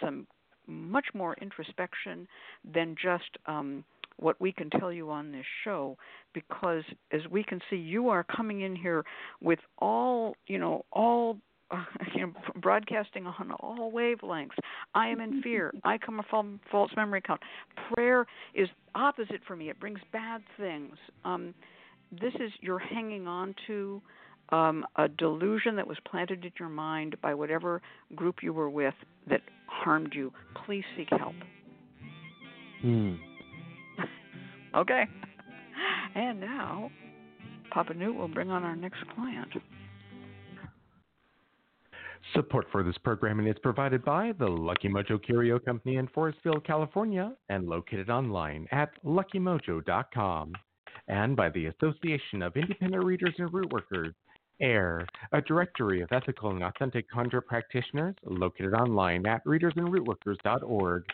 some 0.00 0.26
much 0.66 1.06
more 1.14 1.34
introspection 1.40 2.28
than 2.70 2.94
just 3.02 3.38
um, 3.46 3.82
what 4.18 4.38
we 4.40 4.52
can 4.52 4.68
tell 4.70 4.92
you 4.92 5.10
on 5.10 5.32
this 5.32 5.46
show 5.64 5.96
because 6.34 6.84
as 7.12 7.22
we 7.30 7.42
can 7.42 7.60
see 7.70 7.76
you 7.76 8.10
are 8.10 8.24
coming 8.24 8.60
in 8.60 8.76
here 8.76 9.04
with 9.40 9.58
all 9.78 10.36
you 10.46 10.58
know 10.58 10.84
all 10.92 11.38
uh, 11.70 11.82
you 12.14 12.26
know 12.26 12.32
broadcasting 12.56 13.26
on 13.26 13.50
all 13.52 13.90
wavelengths. 13.90 14.50
I 14.94 15.08
am 15.08 15.20
in 15.20 15.42
fear. 15.42 15.72
I 15.84 15.96
come 15.98 16.20
from 16.28 16.60
false 16.70 16.90
memory 16.94 17.22
count 17.22 17.40
prayer 17.94 18.26
is 18.54 18.68
opposite 18.94 19.40
for 19.46 19.56
me. 19.56 19.70
It 19.70 19.80
brings 19.80 20.00
bad 20.12 20.42
things. 20.58 20.96
Um 21.24 21.54
this 22.12 22.34
is 22.34 22.52
you're 22.60 22.78
hanging 22.78 23.26
on 23.26 23.54
to 23.66 24.02
um, 24.52 24.84
a 24.96 25.08
delusion 25.08 25.76
that 25.76 25.86
was 25.86 25.98
planted 26.10 26.44
in 26.44 26.52
your 26.58 26.68
mind 26.68 27.16
by 27.22 27.34
whatever 27.34 27.80
group 28.14 28.36
you 28.42 28.52
were 28.52 28.70
with 28.70 28.94
that 29.28 29.42
harmed 29.66 30.12
you, 30.14 30.32
please 30.66 30.84
seek 30.96 31.08
help. 31.10 31.34
Hmm. 32.82 33.14
Okay. 34.72 35.04
And 36.14 36.38
now, 36.40 36.92
Papa 37.72 37.92
Newt 37.92 38.14
will 38.14 38.28
bring 38.28 38.50
on 38.50 38.62
our 38.62 38.76
next 38.76 39.02
client. 39.16 39.48
Support 42.34 42.66
for 42.70 42.82
this 42.82 42.96
programming 42.98 43.48
is 43.48 43.56
provided 43.62 44.04
by 44.04 44.32
the 44.38 44.46
Lucky 44.46 44.88
Mojo 44.88 45.20
Curio 45.20 45.58
Company 45.58 45.96
in 45.96 46.06
Forestville, 46.08 46.64
California, 46.64 47.32
and 47.48 47.66
located 47.66 48.10
online 48.10 48.68
at 48.70 48.90
luckymojo.com, 49.04 50.52
and 51.08 51.34
by 51.34 51.48
the 51.48 51.66
Association 51.66 52.42
of 52.42 52.56
Independent 52.56 53.04
Readers 53.04 53.34
and 53.38 53.50
Rootworkers, 53.50 54.12
AIRR, 54.60 55.06
a 55.32 55.40
directory 55.40 56.00
of 56.02 56.12
ethical 56.12 56.50
and 56.50 56.62
authentic 56.62 57.10
conjure 57.10 57.40
practitioners, 57.40 58.14
located 58.24 58.74
online 58.74 59.26
at 59.26 59.44
readersandrootworkers.org 59.44 61.04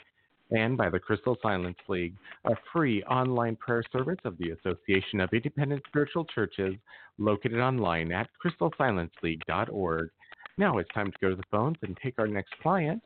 and 0.51 0.77
by 0.77 0.89
the 0.89 0.99
Crystal 0.99 1.37
Silence 1.43 1.79
League, 1.89 2.15
a 2.45 2.55
free 2.73 3.03
online 3.05 3.57
prayer 3.57 3.83
service 3.93 4.19
of 4.25 4.39
the 4.39 4.51
Association 4.51 5.21
of 5.21 5.33
Independent 5.33 5.83
Spiritual 5.89 6.25
Churches, 6.27 6.75
located 7.19 7.59
online 7.59 8.13
at 8.13 8.29
crystalsilenceleague.org. 8.45 10.11
Now 10.59 10.79
it's 10.79 10.91
time 10.95 11.11
to 11.11 11.19
go 11.21 11.31
to 11.31 11.37
the 11.37 11.43
phones 11.51 11.77
and 11.83 11.97
take 12.03 12.15
our 12.19 12.29
next 12.29 12.55
client. 12.63 13.03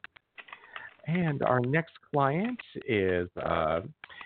And 1.06 1.42
our 1.42 1.60
next 1.60 1.94
client 2.12 2.60
is 2.86 3.28
uh, 3.42 3.80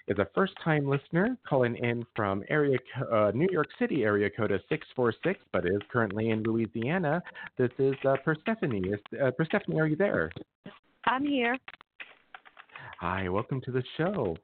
is 0.09 0.19
a 0.19 0.27
first 0.35 0.53
time 0.63 0.87
listener 0.87 1.37
calling 1.49 1.77
in 1.77 2.05
from 2.15 2.43
area 2.49 2.79
uh, 3.13 3.31
New 3.35 3.49
York 3.51 3.69
City 3.79 4.05
area 4.05 4.29
code 4.29 4.51
646, 4.69 5.41
but 5.53 5.67
is 5.67 5.81
currently 5.91 6.31
in 6.31 6.43
Louisiana. 6.43 7.23
This 7.57 7.71
is 7.79 7.95
uh, 8.05 8.17
Persephone. 8.25 8.85
Is, 8.93 9.01
uh, 9.23 9.31
Persephone, 9.31 9.79
are 9.79 9.87
you 9.87 9.97
there? 9.97 10.31
I'm 11.07 11.25
here. 11.25 11.57
Hi, 13.01 13.29
welcome 13.29 13.61
to 13.63 13.71
the 13.71 13.83
show. 13.97 14.37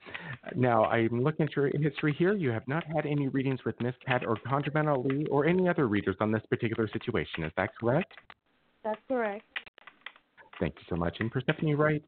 Now, 0.55 0.85
I'm 0.85 1.22
looking 1.22 1.47
at 1.47 1.57
your 1.57 1.68
history 1.68 2.14
here. 2.18 2.35
You 2.35 2.51
have 2.51 2.66
not 2.68 2.85
had 2.85 3.07
any 3.07 3.28
readings 3.28 3.61
with 3.64 3.81
Miss 3.81 3.95
Cat 4.05 4.22
or 4.26 4.37
ConjureMan 4.37 4.89
Ali 4.89 5.26
or 5.26 5.47
any 5.47 5.68
other 5.68 5.89
readers 5.89 6.16
on 6.20 6.31
this 6.31 6.43
particular 6.51 6.89
situation. 6.89 7.45
Is 7.45 7.53
that 7.57 7.70
correct? 7.78 8.12
That's 8.85 9.01
correct. 9.09 9.45
Thank 10.61 10.74
you 10.76 10.84
so 10.88 10.96
much. 10.96 11.16
And 11.20 11.30
Persephone, 11.30 11.74
right? 11.74 12.04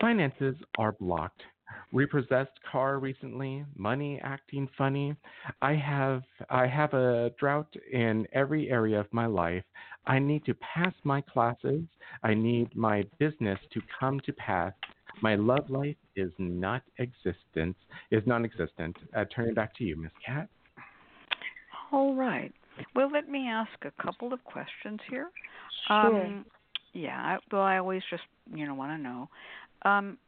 Finances 0.00 0.54
are 0.78 0.92
blocked. 0.92 1.42
Repossessed 1.92 2.52
car 2.70 2.98
recently, 2.98 3.64
money 3.76 4.20
acting 4.22 4.68
funny. 4.76 5.16
I 5.62 5.74
have 5.74 6.22
I 6.50 6.66
have 6.66 6.92
a 6.92 7.32
drought 7.38 7.74
in 7.90 8.26
every 8.32 8.70
area 8.70 9.00
of 9.00 9.06
my 9.12 9.26
life. 9.26 9.64
I 10.06 10.18
need 10.18 10.44
to 10.44 10.54
pass 10.54 10.92
my 11.04 11.22
classes. 11.22 11.82
I 12.22 12.34
need 12.34 12.74
my 12.76 13.04
business 13.18 13.58
to 13.72 13.80
come 13.98 14.20
to 14.20 14.32
pass. 14.34 14.72
My 15.22 15.36
love 15.36 15.70
life 15.70 15.96
is 16.16 16.30
not 16.38 16.82
existence 16.98 17.76
is 18.10 18.22
non-existent. 18.26 18.96
Uh, 19.16 19.24
turn 19.34 19.48
it 19.48 19.54
back 19.54 19.74
to 19.76 19.84
you, 19.84 19.96
Miss 19.96 20.12
Cat. 20.24 20.48
All 21.92 22.14
right. 22.14 22.52
Well, 22.94 23.10
let 23.10 23.28
me 23.28 23.48
ask 23.48 23.70
a 23.84 24.02
couple 24.02 24.32
of 24.32 24.42
questions 24.44 25.00
here. 25.08 25.30
Sure. 25.86 26.26
Um, 26.26 26.44
yeah. 26.94 27.16
I, 27.16 27.38
well, 27.52 27.62
I 27.62 27.78
always 27.78 28.02
just 28.10 28.22
you 28.52 28.66
know 28.66 28.74
want 28.74 28.92
to 28.92 29.02
know. 29.02 29.28
Um, 29.82 30.18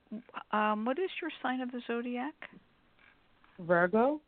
um, 0.53 0.85
what 0.85 0.99
is 0.99 1.11
your 1.21 1.31
sign 1.43 1.61
of 1.61 1.73
the 1.73 1.81
zodiac? 1.87 2.35
Virgo. 3.61 4.21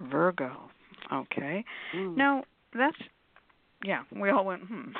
Virgo. 0.00 0.70
Okay. 1.12 1.64
Mm. 1.94 2.16
Now 2.16 2.44
that's 2.74 2.96
yeah. 3.84 4.02
We 4.12 4.30
all 4.30 4.44
went 4.44 4.62
hmm. 4.62 4.90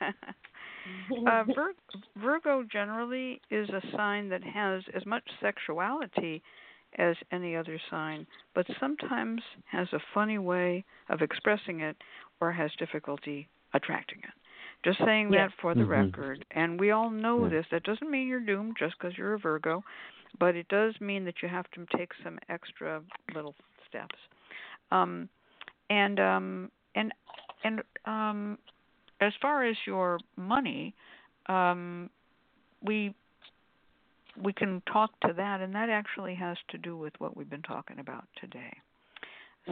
uh, 1.26 1.44
Vir- 1.44 1.74
Virgo 2.16 2.64
generally 2.70 3.40
is 3.50 3.68
a 3.70 3.82
sign 3.96 4.28
that 4.28 4.44
has 4.44 4.82
as 4.94 5.04
much 5.06 5.24
sexuality 5.40 6.42
as 6.98 7.16
any 7.32 7.56
other 7.56 7.80
sign, 7.90 8.26
but 8.54 8.66
sometimes 8.78 9.42
has 9.70 9.88
a 9.92 9.98
funny 10.12 10.38
way 10.38 10.84
of 11.08 11.22
expressing 11.22 11.80
it 11.80 11.96
or 12.40 12.52
has 12.52 12.70
difficulty 12.78 13.48
attracting 13.72 14.18
it. 14.18 14.43
Just 14.84 14.98
saying 15.04 15.32
Yes. 15.32 15.50
that 15.50 15.60
for 15.60 15.74
the 15.74 15.82
Mhm. 15.82 15.88
record. 15.88 16.44
And 16.50 16.78
we 16.78 16.90
all 16.90 17.10
know 17.10 17.44
Yeah. 17.44 17.48
this. 17.48 17.68
That 17.70 17.84
doesn't 17.84 18.10
mean 18.10 18.28
you're 18.28 18.40
doomed 18.40 18.76
just 18.76 18.98
because 18.98 19.16
you're 19.16 19.34
a 19.34 19.38
Virgo, 19.38 19.82
but 20.38 20.54
it 20.54 20.68
does 20.68 21.00
mean 21.00 21.24
that 21.24 21.42
you 21.42 21.48
have 21.48 21.70
to 21.72 21.86
take 21.96 22.12
some 22.22 22.38
extra 22.48 23.02
little 23.34 23.54
steps. 23.88 24.18
Um, 24.90 25.28
and 25.88 26.20
um, 26.20 26.70
and 26.94 27.12
and 27.64 27.82
um, 28.04 28.58
as 29.20 29.32
far 29.40 29.64
as 29.64 29.76
your 29.86 30.18
money, 30.36 30.94
um, 31.46 32.10
we 32.82 33.14
we 34.36 34.52
can 34.52 34.82
talk 34.82 35.18
to 35.20 35.32
that, 35.32 35.60
and 35.60 35.74
that 35.74 35.88
actually 35.88 36.34
has 36.34 36.58
to 36.68 36.78
do 36.78 36.96
with 36.96 37.18
what 37.20 37.36
we've 37.36 37.50
been 37.50 37.62
talking 37.62 38.00
about 38.00 38.26
today. 38.40 38.72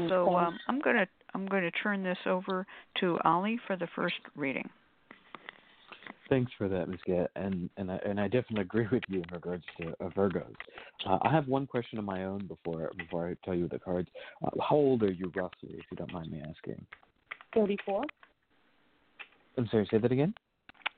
So 0.09 0.35
um, 0.37 0.59
I'm 0.69 0.81
gonna 0.81 1.07
I'm 1.35 1.47
going 1.47 1.63
to 1.65 1.71
turn 1.71 2.03
this 2.03 2.19
over 2.27 2.67
to 3.01 3.19
Ali 3.25 3.59
for 3.67 3.77
the 3.77 3.89
first 3.95 4.15
reading. 4.37 4.69
Thanks 6.33 6.51
for 6.57 6.67
that, 6.67 6.89
Ms. 6.89 6.99
Cat, 7.05 7.31
and 7.37 7.69
and 7.77 7.93
I, 7.93 7.97
and 8.07 8.19
I 8.19 8.25
definitely 8.25 8.63
agree 8.63 8.87
with 8.91 9.03
you 9.07 9.19
in 9.19 9.27
regards 9.31 9.65
to 9.79 9.89
uh, 10.03 10.09
Virgos. 10.17 10.55
Uh, 11.05 11.19
I 11.21 11.31
have 11.31 11.47
one 11.47 11.67
question 11.67 11.99
of 11.99 12.07
my 12.07 12.25
own 12.25 12.47
before 12.47 12.91
before 12.97 13.29
I 13.29 13.35
tell 13.45 13.55
you 13.55 13.69
the 13.69 13.79
cards. 13.79 14.09
Uh, 14.43 14.49
how 14.67 14.77
old 14.77 15.03
are 15.03 15.13
you 15.13 15.31
roughly, 15.37 15.75
if 15.75 15.85
you 15.91 15.97
don't 15.99 16.11
mind 16.11 16.33
me 16.33 16.41
asking? 16.41 16.87
34. 17.55 18.05
I'm 19.59 19.69
sorry, 19.71 19.87
say 19.91 19.99
that 19.99 20.11
again. 20.11 20.33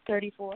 34. 0.07 0.55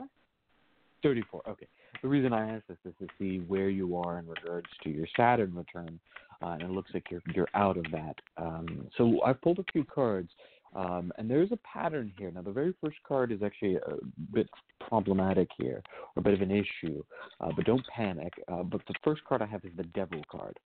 34. 1.03 1.43
Okay. 1.49 1.67
The 2.01 2.09
reason 2.09 2.33
I 2.33 2.49
ask 2.55 2.65
this 2.69 2.79
is 2.85 2.95
to 3.01 3.09
see 3.19 3.39
where 3.49 3.71
you 3.71 3.97
are 3.97 4.21
in 4.21 4.29
regards 4.29 4.69
to 4.85 4.91
your 4.91 5.09
Saturn 5.17 5.57
return, 5.57 5.99
uh, 6.41 6.51
and 6.51 6.63
it 6.63 6.71
looks 6.71 6.93
like 6.95 7.11
you're 7.11 7.23
you're 7.35 7.49
out 7.55 7.77
of 7.77 7.85
that. 7.91 8.15
Um, 8.37 8.87
so 8.97 9.21
I've 9.27 9.43
pulled 9.43 9.59
a 9.59 9.65
few 9.73 9.83
cards, 9.83 10.31
um, 10.75 11.13
and 11.19 11.31
there's 11.31 11.53
a 11.53 11.59
pattern 11.59 12.13
here. 12.19 12.31
Now, 12.31 12.43
the 12.43 12.53
very 12.53 12.75
first 12.81 12.97
card 13.07 13.33
is 13.33 13.43
actually 13.43 13.77
a 13.77 13.97
bit 14.33 14.49
problematic 14.87 15.49
here, 15.59 15.83
or 16.17 16.21
a 16.21 16.23
bit 16.23 16.35
of 16.35 16.41
an 16.41 16.51
issue, 16.51 17.03
uh, 17.41 17.51
but 17.55 17.65
don't 17.65 17.85
panic. 17.95 18.33
Uh, 18.49 18.63
but 18.63 18.81
the 18.87 18.95
first 19.05 19.25
card 19.25 19.43
I 19.43 19.47
have 19.47 19.65
is 19.65 19.73
the 19.77 19.85
Devil 19.85 20.23
card, 20.31 20.59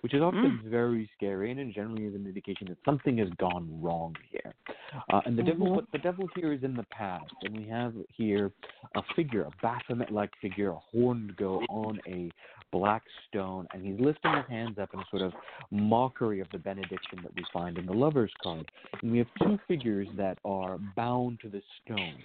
which 0.00 0.14
is 0.14 0.22
often 0.22 0.60
very 0.66 1.10
scary 1.16 1.50
and 1.50 1.74
generally 1.74 2.04
is 2.04 2.14
an 2.14 2.26
indication 2.26 2.66
that 2.68 2.78
something 2.84 3.18
has 3.18 3.28
gone 3.38 3.68
wrong 3.80 4.14
here. 4.30 4.54
Uh, 5.12 5.20
and 5.24 5.38
the 5.38 5.42
devil, 5.42 5.68
Mhm. 5.68 5.74
but 5.76 5.90
the 5.92 5.98
devil 5.98 6.28
here 6.34 6.52
is 6.52 6.62
in 6.62 6.74
the 6.74 6.84
past, 6.84 7.32
and 7.42 7.56
we 7.56 7.64
have 7.64 7.94
here 8.08 8.52
a 8.94 9.02
figure, 9.14 9.42
a 9.42 9.50
Baphomet-like 9.62 10.34
figure, 10.36 10.70
a 10.70 10.78
horned 10.78 11.36
goat 11.36 11.64
on 11.68 12.00
a 12.06 12.30
black 12.72 13.02
stone, 13.28 13.68
and 13.72 13.84
he's 13.84 14.00
lifting 14.00 14.32
his 14.32 14.44
hands 14.48 14.78
up 14.78 14.92
in 14.94 15.00
a 15.00 15.04
sort 15.10 15.22
of 15.22 15.32
mockery 15.70 16.40
of 16.40 16.48
the 16.50 16.58
benediction 16.58 17.20
that 17.22 17.34
we 17.36 17.44
find 17.52 17.78
in 17.78 17.86
the 17.86 17.92
Lover's 17.92 18.32
card. 18.42 18.68
And 19.02 19.12
we 19.12 19.18
have 19.18 19.28
two 19.42 19.58
figures 19.68 20.08
that 20.16 20.38
are 20.44 20.78
bound 20.96 21.40
to 21.40 21.48
the 21.48 21.62
stone. 21.84 22.16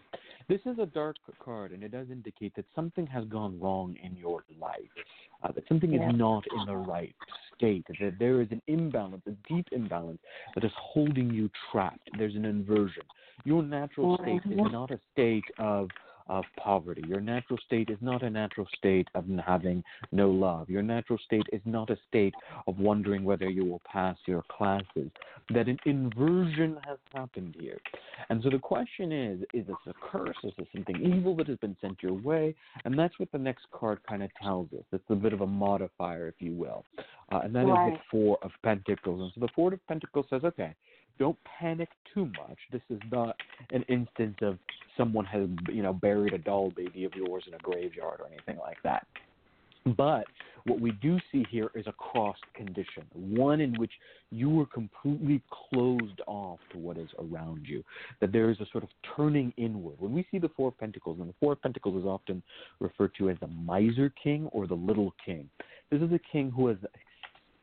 This 0.47 0.61
is 0.65 0.79
a 0.79 0.85
dark 0.85 1.17
card, 1.43 1.73
and 1.73 1.83
it 1.83 1.91
does 1.91 2.07
indicate 2.09 2.55
that 2.55 2.65
something 2.73 3.05
has 3.07 3.25
gone 3.25 3.59
wrong 3.59 3.95
in 4.01 4.15
your 4.15 4.43
life, 4.59 4.89
uh, 5.43 5.51
that 5.51 5.67
something 5.67 5.93
Yeah. 5.93 6.09
is 6.09 6.15
not 6.15 6.47
in 6.47 6.65
the 6.65 6.77
right 6.77 7.15
state, 7.53 7.85
that 7.99 8.17
there 8.17 8.41
is 8.41 8.49
an 8.51 8.61
imbalance, 8.67 9.23
a 9.27 9.31
deep 9.53 9.67
imbalance 9.71 10.21
that 10.55 10.63
is 10.63 10.71
holding 10.73 11.29
you 11.31 11.49
trapped. 11.69 12.09
There's 12.17 12.35
an 12.35 12.45
inversion. 12.45 13.03
Your 13.43 13.61
natural 13.61 14.17
state 14.17 14.41
is 14.45 14.57
Mhm. 14.57 14.71
not 14.71 14.91
a 14.91 14.99
state 15.11 15.45
of 15.57 15.91
of 16.29 16.45
poverty. 16.57 17.03
Your 17.07 17.21
natural 17.21 17.59
state 17.65 17.89
is 17.89 17.97
not 18.01 18.23
a 18.23 18.29
natural 18.29 18.67
state 18.77 19.07
of 19.15 19.25
having 19.45 19.83
no 20.11 20.29
love. 20.29 20.69
Your 20.69 20.81
natural 20.81 21.19
state 21.25 21.45
is 21.51 21.61
not 21.65 21.89
a 21.89 21.97
state 22.07 22.33
of 22.67 22.79
wondering 22.79 23.23
whether 23.23 23.49
you 23.49 23.65
will 23.65 23.81
pass 23.91 24.17
your 24.25 24.43
classes. 24.49 25.09
That 25.53 25.67
an 25.67 25.77
inversion 25.85 26.77
has 26.85 26.97
happened 27.13 27.55
here. 27.59 27.77
And 28.29 28.41
so 28.43 28.49
the 28.49 28.59
question 28.59 29.11
is 29.11 29.39
is 29.53 29.67
this 29.67 29.75
a 29.87 29.93
curse? 30.01 30.35
Is 30.43 30.53
this 30.57 30.67
something 30.73 31.01
evil 31.01 31.35
that 31.37 31.47
has 31.47 31.57
been 31.57 31.77
sent 31.81 32.03
your 32.03 32.13
way? 32.13 32.55
And 32.85 32.97
that's 32.97 33.17
what 33.19 33.31
the 33.31 33.37
next 33.37 33.65
card 33.71 33.99
kind 34.07 34.23
of 34.23 34.29
tells 34.41 34.67
us. 34.73 34.83
It's 34.91 35.03
a 35.09 35.15
bit 35.15 35.33
of 35.33 35.41
a 35.41 35.47
modifier, 35.47 36.27
if 36.27 36.35
you 36.39 36.53
will. 36.53 36.83
Uh, 37.31 37.41
and 37.43 37.55
that 37.55 37.63
is 37.63 37.69
Right. 37.69 37.93
the 37.93 37.99
Four 38.09 38.37
of 38.41 38.51
Pentacles. 38.63 39.21
And 39.21 39.31
so 39.33 39.41
the 39.41 39.53
Four 39.53 39.73
of 39.73 39.85
Pentacles 39.87 40.25
says, 40.29 40.43
okay, 40.43 40.73
don't 41.19 41.37
panic 41.59 41.89
too 42.13 42.25
much. 42.25 42.57
This 42.71 42.81
is 42.89 42.99
not 43.11 43.35
an 43.71 43.83
instance 43.89 44.37
of 44.41 44.57
someone 44.95 45.25
has, 45.25 45.47
you 45.71 45.83
know, 45.83 45.93
buried 45.93 46.33
a 46.33 46.37
doll 46.37 46.71
baby 46.75 47.03
of 47.05 47.13
yours 47.15 47.43
in 47.47 47.53
a 47.53 47.59
graveyard 47.59 48.19
or 48.19 48.27
anything 48.27 48.57
like 48.57 48.77
that. 48.83 49.05
But 49.95 50.25
what 50.65 50.81
we 50.81 50.91
do 50.91 51.17
see 51.31 51.45
here 51.49 51.71
is 51.73 51.87
a 51.87 51.93
crossed 51.93 52.43
condition, 52.53 53.05
one 53.13 53.61
in 53.61 53.73
which 53.79 53.91
you 54.31 54.59
are 54.59 54.65
completely 54.65 55.41
closed 55.49 56.21
off 56.27 56.59
to 56.73 56.77
what 56.77 56.97
is 56.97 57.07
around 57.19 57.65
you, 57.65 57.83
that 58.19 58.33
there 58.33 58.49
is 58.49 58.59
a 58.59 58.65
sort 58.71 58.83
of 58.83 58.89
turning 59.15 59.53
inward. 59.55 59.95
When 59.99 60.11
we 60.11 60.27
see 60.29 60.39
the 60.39 60.49
Four 60.57 60.69
of 60.69 60.77
Pentacles, 60.77 61.19
and 61.21 61.29
the 61.29 61.33
Four 61.39 61.53
of 61.53 61.61
Pentacles 61.61 62.01
is 62.01 62.05
often 62.05 62.43
referred 62.81 63.11
to 63.17 63.29
as 63.29 63.37
the 63.39 63.47
miser 63.47 64.11
king 64.21 64.49
or 64.51 64.67
the 64.67 64.73
little 64.73 65.13
king, 65.23 65.49
this 65.89 66.01
is 66.01 66.11
a 66.11 66.19
king 66.31 66.51
who 66.51 66.67
has 66.67 66.77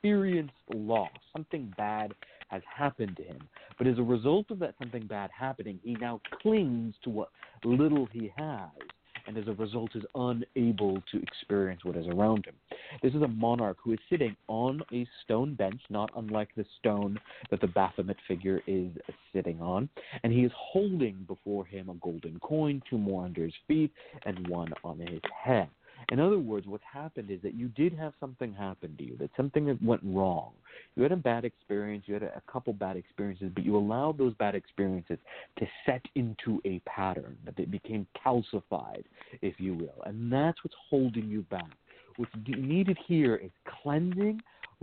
experienced 0.05 0.55
loss. 0.73 1.11
Something 1.33 1.75
bad 1.77 2.15
has 2.55 2.63
happened 2.73 3.17
to 3.17 3.25
him. 3.25 3.41
But 3.79 3.89
as 3.89 3.99
a 3.99 4.03
result 4.03 4.51
of 4.51 4.61
that 4.61 4.75
something 4.79 5.07
bad 5.07 5.31
happening, 5.37 5.81
he 5.83 5.95
now 5.95 6.21
clings 6.41 6.95
to 7.03 7.11
what 7.11 7.31
little 7.65 8.07
he 8.13 8.33
has, 8.37 8.71
and 9.27 9.37
as 9.37 9.49
a 9.49 9.53
result 9.55 9.91
is 9.97 10.05
unable 10.15 11.03
to 11.11 11.21
experience 11.21 11.85
what 11.85 11.97
is 11.97 12.07
around 12.07 12.47
him. 12.47 12.55
This 13.03 13.13
is 13.15 13.23
a 13.23 13.29
monarch 13.29 13.79
who 13.83 13.93
is 13.93 13.99
sitting 14.09 14.37
on 14.47 14.83
a 14.93 15.05
stone 15.25 15.55
bench, 15.55 15.81
not 15.91 16.11
unlike 16.17 16.51
the 16.57 16.65
stone 16.79 17.19
that 17.51 17.61
the 17.61 17.67
Baphomet 17.67 18.19
figure 18.29 18.61
is 18.69 18.91
sitting 19.33 19.61
on, 19.61 19.89
and 20.23 20.33
he 20.33 20.45
is 20.45 20.53
holding 20.55 21.25
before 21.27 21.65
him 21.65 21.89
a 21.89 21.95
golden 21.95 22.39
coin, 22.39 22.81
two 22.89 22.99
more 22.99 23.25
under 23.25 23.43
his 23.43 23.55
feet, 23.67 23.91
and 24.27 24.47
one 24.47 24.73
on 24.85 25.01
his 25.01 25.21
head. 25.45 25.69
In 26.11 26.21
other 26.21 26.39
words, 26.39 26.67
what's 26.67 26.85
happened 26.91 27.31
is 27.31 27.41
that 27.43 27.55
you 27.55 27.69
did 27.69 27.93
have 27.95 28.13
something 28.21 28.53
happen 28.53 28.95
to 28.99 29.05
you, 29.05 29.17
that 29.19 29.31
something 29.37 29.79
went 29.83 30.03
wrong. 30.05 30.53
You 30.97 31.03
had 31.03 31.13
a 31.13 31.17
bad 31.17 31.45
experience, 31.45 32.05
you 32.07 32.15
had 32.15 32.23
a, 32.23 32.37
a 32.37 32.43
couple 32.51 32.73
bad 32.73 32.97
experiences, 32.97 33.51
but 33.55 33.65
you 33.65 33.77
allowed 33.77 34.19
those 34.19 34.35
bad 34.35 34.55
experiences 34.55 35.19
to 35.59 35.67
set 35.87 36.03
into 36.15 36.61
a 36.65 36.81
pattern, 36.81 37.37
that 37.45 37.57
they 37.57 37.65
became 37.65 38.07
calcified, 38.25 39.05
if 39.43 39.59
you 39.59 39.75
will. 39.75 40.03
And 40.05 40.33
that's 40.33 40.63
what's 40.63 40.77
holding 40.91 41.29
you 41.29 41.43
back. 41.43 41.71
What's 42.17 42.33
needed 42.47 42.99
here 43.07 43.37
is 43.37 43.51
cleansing, 43.83 44.41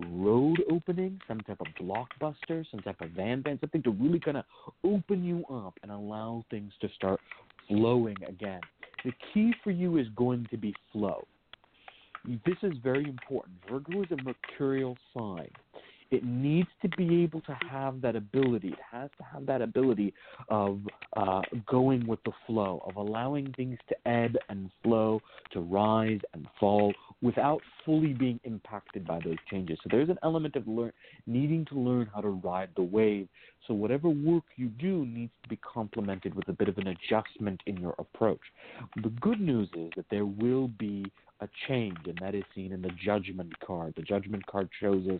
road 0.10 0.62
opening, 0.70 1.20
some 1.28 1.40
type 1.42 1.62
of 1.62 1.68
blockbuster, 1.82 2.66
some 2.72 2.82
type 2.82 3.00
of 3.02 3.12
van 3.12 3.42
ban, 3.42 3.58
something 3.60 3.84
to 3.84 3.92
really 3.92 4.20
kind 4.20 4.38
of 4.38 4.46
open 4.84 5.24
you 5.24 5.46
up 5.50 5.76
and 5.84 5.92
allow 5.92 6.44
things 6.50 6.74
to 6.82 6.90
start 6.96 7.20
flowing 7.68 8.18
again. 8.28 8.62
The 9.04 9.14
key 9.34 9.54
for 9.64 9.72
you 9.72 9.98
is 9.98 10.08
going 10.16 10.48
to 10.52 10.58
be 10.58 10.74
flow. 10.92 11.26
This 12.46 12.58
is 12.62 12.74
very 12.84 13.06
important. 13.06 13.56
Virgo 13.70 14.04
is 14.04 14.12
a 14.12 14.24
mercurial 14.24 14.96
sign. 15.14 15.50
It 16.12 16.26
needs 16.26 16.68
to 16.82 16.90
be 16.90 17.24
able 17.24 17.40
to 17.42 17.58
have 17.70 18.02
that 18.02 18.18
ability. 18.18 18.70
It 18.70 18.80
has 18.92 19.10
to 19.18 19.24
have 19.24 19.46
that 19.46 19.62
ability 19.62 20.14
of 20.50 20.80
uh, 21.16 21.42
going 21.66 22.06
with 22.06 22.20
the 22.26 22.34
flow, 22.46 22.84
of 22.86 22.98
allowing 22.98 23.54
things 23.54 23.78
to 23.88 23.96
ebb 24.08 24.36
and 24.50 24.70
flow, 24.84 25.22
to 25.54 25.62
rise 25.62 26.20
and 26.34 26.46
fall 26.60 26.94
without 27.22 27.62
fully 27.86 28.14
being 28.14 28.40
impacted 28.44 29.08
by 29.08 29.20
those 29.24 29.38
changes. 29.50 29.78
So 29.84 29.90
there's 29.90 30.10
an 30.10 30.18
element 30.22 30.56
of 30.56 30.68
learn, 30.68 30.92
needing 31.28 31.66
to 31.66 31.76
learn 31.80 32.10
how 32.14 32.22
to 32.22 32.30
ride 32.30 32.70
the 32.76 32.84
wave. 32.84 33.28
So 33.68 33.74
whatever 33.74 34.10
work 34.10 34.44
you 34.58 34.68
do 34.68 35.06
needs 35.06 35.32
to 35.44 35.50
be 35.50 35.58
complemented 35.58 36.36
with 36.36 36.50
a 36.50 36.54
bit 36.54 36.68
of 36.68 36.78
an 36.78 36.88
adjustment 36.88 37.62
in 37.68 37.78
your 37.78 37.96
approach. 38.00 38.42
The 39.02 39.10
good 39.22 39.40
news 39.40 39.70
is 39.76 39.92
that 39.96 40.06
there 40.10 40.26
will 40.26 40.68
be 40.68 41.12
a 41.42 41.50
change, 41.68 41.98
and 42.06 42.18
that 42.22 42.36
is 42.36 42.44
seen 42.56 42.72
in 42.72 42.82
the 42.82 42.92
Judgment 43.04 43.52
card. 43.66 43.94
The 43.96 44.04
Judgment 44.04 44.46
card 44.46 44.70
shows 44.80 45.06
us 45.08 45.20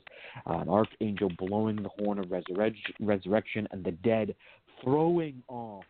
uh, 0.50 0.58
an 0.58 0.70
archangel 0.70 1.30
blowing 1.38 1.82
the 1.82 1.90
horn 1.90 2.20
of 2.20 2.28
resurrec- 2.28 2.76
resurrection 3.00 3.68
and 3.72 3.84
the 3.84 3.92
dead 3.92 4.36
throwing 4.84 5.42
off 5.48 5.84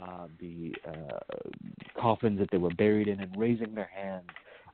uh, 0.00 0.26
the 0.40 0.72
uh, 0.88 2.00
coffins 2.00 2.38
that 2.38 2.48
they 2.50 2.58
were 2.58 2.74
buried 2.74 3.08
in 3.08 3.20
and 3.20 3.34
raising 3.36 3.74
their 3.74 3.90
hands 3.94 4.28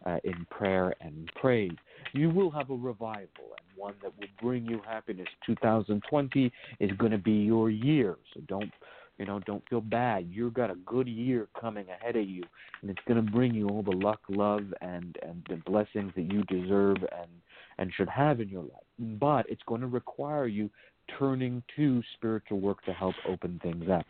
uh, 0.06 0.18
in 0.24 0.46
prayer 0.50 0.94
and 1.00 1.30
praise. 1.40 1.72
You 2.12 2.30
will 2.30 2.50
have 2.50 2.70
a 2.70 2.74
revival 2.74 3.28
and 3.38 3.76
one 3.76 3.94
that 4.02 4.12
will 4.18 4.28
bring 4.40 4.64
you 4.64 4.80
happiness. 4.86 5.28
2020 5.46 6.52
is 6.80 6.90
going 6.92 7.12
to 7.12 7.18
be 7.18 7.32
your 7.32 7.70
year, 7.70 8.16
so 8.34 8.40
don't 8.46 8.70
you 9.18 9.26
know, 9.26 9.40
don't 9.40 9.62
feel 9.68 9.80
bad. 9.80 10.28
You've 10.30 10.54
got 10.54 10.70
a 10.70 10.76
good 10.86 11.08
year 11.08 11.48
coming 11.60 11.86
ahead 11.88 12.16
of 12.16 12.28
you, 12.28 12.44
and 12.80 12.90
it's 12.90 13.00
going 13.06 13.24
to 13.24 13.32
bring 13.32 13.54
you 13.54 13.68
all 13.68 13.82
the 13.82 13.90
luck, 13.90 14.20
love, 14.28 14.62
and 14.80 15.16
and 15.22 15.44
the 15.48 15.56
blessings 15.56 16.12
that 16.16 16.32
you 16.32 16.42
deserve 16.44 16.96
and 16.96 17.30
and 17.78 17.92
should 17.96 18.08
have 18.08 18.40
in 18.40 18.48
your 18.48 18.62
life. 18.62 19.18
But 19.20 19.46
it's 19.48 19.62
going 19.66 19.80
to 19.80 19.86
require 19.86 20.46
you 20.46 20.70
turning 21.18 21.62
to 21.76 22.02
spiritual 22.14 22.60
work 22.60 22.84
to 22.84 22.92
help 22.92 23.14
open 23.28 23.60
things 23.62 23.88
up. 23.90 24.06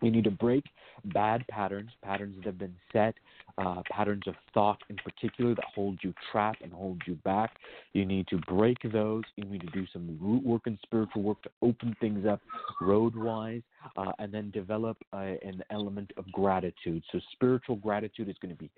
You 0.00 0.10
need 0.10 0.24
to 0.24 0.30
break 0.30 0.64
bad 1.06 1.44
patterns, 1.48 1.90
patterns 2.02 2.36
that 2.36 2.46
have 2.46 2.58
been 2.58 2.76
set, 2.92 3.14
uh, 3.58 3.82
patterns 3.90 4.22
of 4.26 4.34
thought 4.54 4.78
in 4.88 4.96
particular 4.96 5.54
that 5.54 5.64
hold 5.74 5.98
you 6.02 6.14
trapped 6.30 6.62
and 6.62 6.72
hold 6.72 7.00
you 7.06 7.14
back. 7.24 7.56
You 7.92 8.04
need 8.04 8.26
to 8.28 8.38
break 8.48 8.78
those. 8.92 9.24
You 9.36 9.44
need 9.44 9.60
to 9.62 9.66
do 9.68 9.86
some 9.92 10.18
root 10.20 10.44
work 10.44 10.62
and 10.66 10.78
spiritual 10.82 11.22
work 11.22 11.42
to 11.42 11.50
open 11.62 11.96
things 12.00 12.26
up 12.26 12.40
road 12.80 13.16
wise, 13.16 13.62
uh, 13.96 14.12
and 14.18 14.32
then 14.32 14.50
develop 14.50 14.96
uh, 15.12 15.34
an 15.42 15.62
element 15.70 16.12
of 16.16 16.30
gratitude. 16.32 17.02
So, 17.12 17.20
spiritual 17.32 17.76
gratitude 17.76 18.28
is 18.28 18.36
going 18.40 18.54
to 18.54 18.58
be 18.58 18.70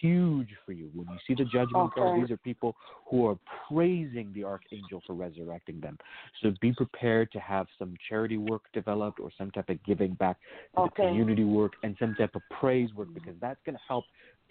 huge 0.00 0.48
for 0.64 0.72
you. 0.72 0.90
When 0.94 1.08
you 1.08 1.18
see 1.26 1.34
the 1.34 1.48
judgment 1.48 1.92
okay. 1.92 2.00
card, 2.00 2.22
these 2.22 2.30
are 2.30 2.36
people 2.36 2.76
who 3.06 3.26
are 3.26 3.38
praising 3.68 4.32
the 4.34 4.44
archangel 4.44 5.02
for 5.06 5.14
resurrecting 5.14 5.80
them. 5.80 5.98
So, 6.42 6.52
be 6.60 6.72
prepared 6.72 7.32
to 7.32 7.40
have 7.40 7.66
some 7.78 7.94
charity 8.08 8.38
work 8.38 8.62
developed 8.72 9.20
or 9.20 9.30
some 9.36 9.50
type 9.50 9.68
of 9.68 9.82
giving 9.84 10.14
back 10.14 10.36
to 10.74 10.82
okay. 10.82 11.02
the 11.02 11.08
community 11.08 11.44
work 11.44 11.72
and 11.82 11.96
some 11.98 12.14
type 12.14 12.34
of 12.34 12.42
praise 12.60 12.92
work 12.94 13.08
because 13.14 13.34
that's 13.40 13.60
going 13.64 13.76
to 13.76 13.82
help 13.88 14.04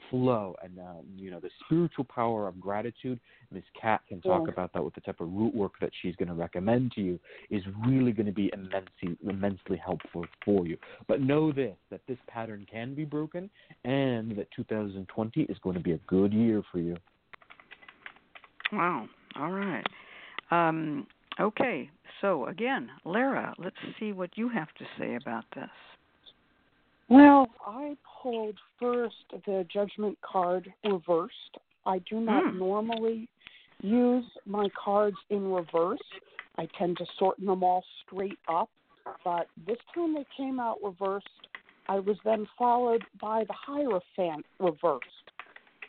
flow 0.09 0.55
and 0.63 0.77
um, 0.79 1.05
you 1.15 1.31
know 1.31 1.39
the 1.39 1.49
spiritual 1.65 2.05
power 2.05 2.47
of 2.47 2.59
gratitude. 2.59 3.19
Miss 3.51 3.63
Cat 3.79 4.01
can 4.07 4.21
talk 4.21 4.43
yeah. 4.45 4.53
about 4.53 4.73
that 4.73 4.83
with 4.83 4.95
the 4.95 5.01
type 5.01 5.19
of 5.19 5.31
root 5.31 5.53
work 5.53 5.73
that 5.81 5.91
she's 6.01 6.15
going 6.15 6.29
to 6.29 6.33
recommend 6.33 6.93
to 6.93 7.01
you 7.01 7.19
is 7.49 7.63
really 7.85 8.11
going 8.11 8.25
to 8.25 8.31
be 8.31 8.49
immensely 8.53 9.17
immensely 9.27 9.77
helpful 9.77 10.25
for 10.43 10.65
you. 10.65 10.77
But 11.07 11.21
know 11.21 11.51
this 11.51 11.75
that 11.89 12.01
this 12.07 12.17
pattern 12.27 12.65
can 12.71 12.95
be 12.95 13.05
broken 13.05 13.49
and 13.83 14.35
that 14.37 14.47
2020 14.55 15.41
is 15.41 15.57
going 15.61 15.75
to 15.75 15.81
be 15.81 15.93
a 15.93 15.99
good 16.07 16.33
year 16.33 16.61
for 16.71 16.79
you. 16.79 16.97
Wow. 18.71 19.07
All 19.35 19.51
right. 19.51 19.85
Um, 20.49 21.07
okay. 21.39 21.89
So 22.21 22.45
again, 22.47 22.89
Lara, 23.05 23.53
let's 23.57 23.75
see 23.99 24.13
what 24.13 24.37
you 24.37 24.49
have 24.49 24.73
to 24.77 24.85
say 24.97 25.15
about 25.15 25.45
this. 25.55 25.69
Well, 27.11 27.49
I 27.67 27.97
pulled 28.23 28.57
first 28.79 29.25
the 29.45 29.67
judgment 29.69 30.17
card 30.21 30.73
reversed. 30.85 31.57
I 31.85 31.99
do 32.09 32.21
not 32.21 32.45
Mm. 32.45 32.53
normally 32.53 33.27
use 33.81 34.25
my 34.45 34.69
cards 34.69 35.17
in 35.29 35.51
reverse. 35.51 35.99
I 36.57 36.67
tend 36.67 36.95
to 36.99 37.05
sort 37.17 37.37
them 37.37 37.65
all 37.65 37.83
straight 38.01 38.39
up, 38.47 38.69
but 39.25 39.49
this 39.57 39.79
time 39.93 40.13
they 40.13 40.23
came 40.37 40.57
out 40.57 40.81
reversed. 40.81 41.47
I 41.89 41.99
was 41.99 42.17
then 42.23 42.45
followed 42.57 43.05
by 43.19 43.43
the 43.43 43.53
Hierophant 43.53 44.45
reversed. 44.59 45.31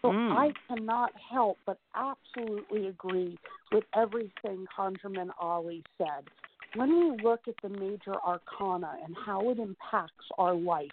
So 0.00 0.10
Mm. 0.10 0.32
I 0.32 0.52
cannot 0.66 1.14
help 1.14 1.60
but 1.66 1.78
absolutely 1.94 2.88
agree 2.88 3.38
with 3.70 3.84
everything 3.94 4.66
ConjureMan 4.76 5.30
Ali 5.38 5.84
said. 5.96 6.28
When 6.74 6.88
we 6.88 7.22
look 7.22 7.40
at 7.48 7.54
the 7.62 7.68
major 7.68 8.14
arcana 8.24 8.94
and 9.04 9.14
how 9.26 9.50
it 9.50 9.58
impacts 9.58 10.24
our 10.38 10.54
life, 10.54 10.90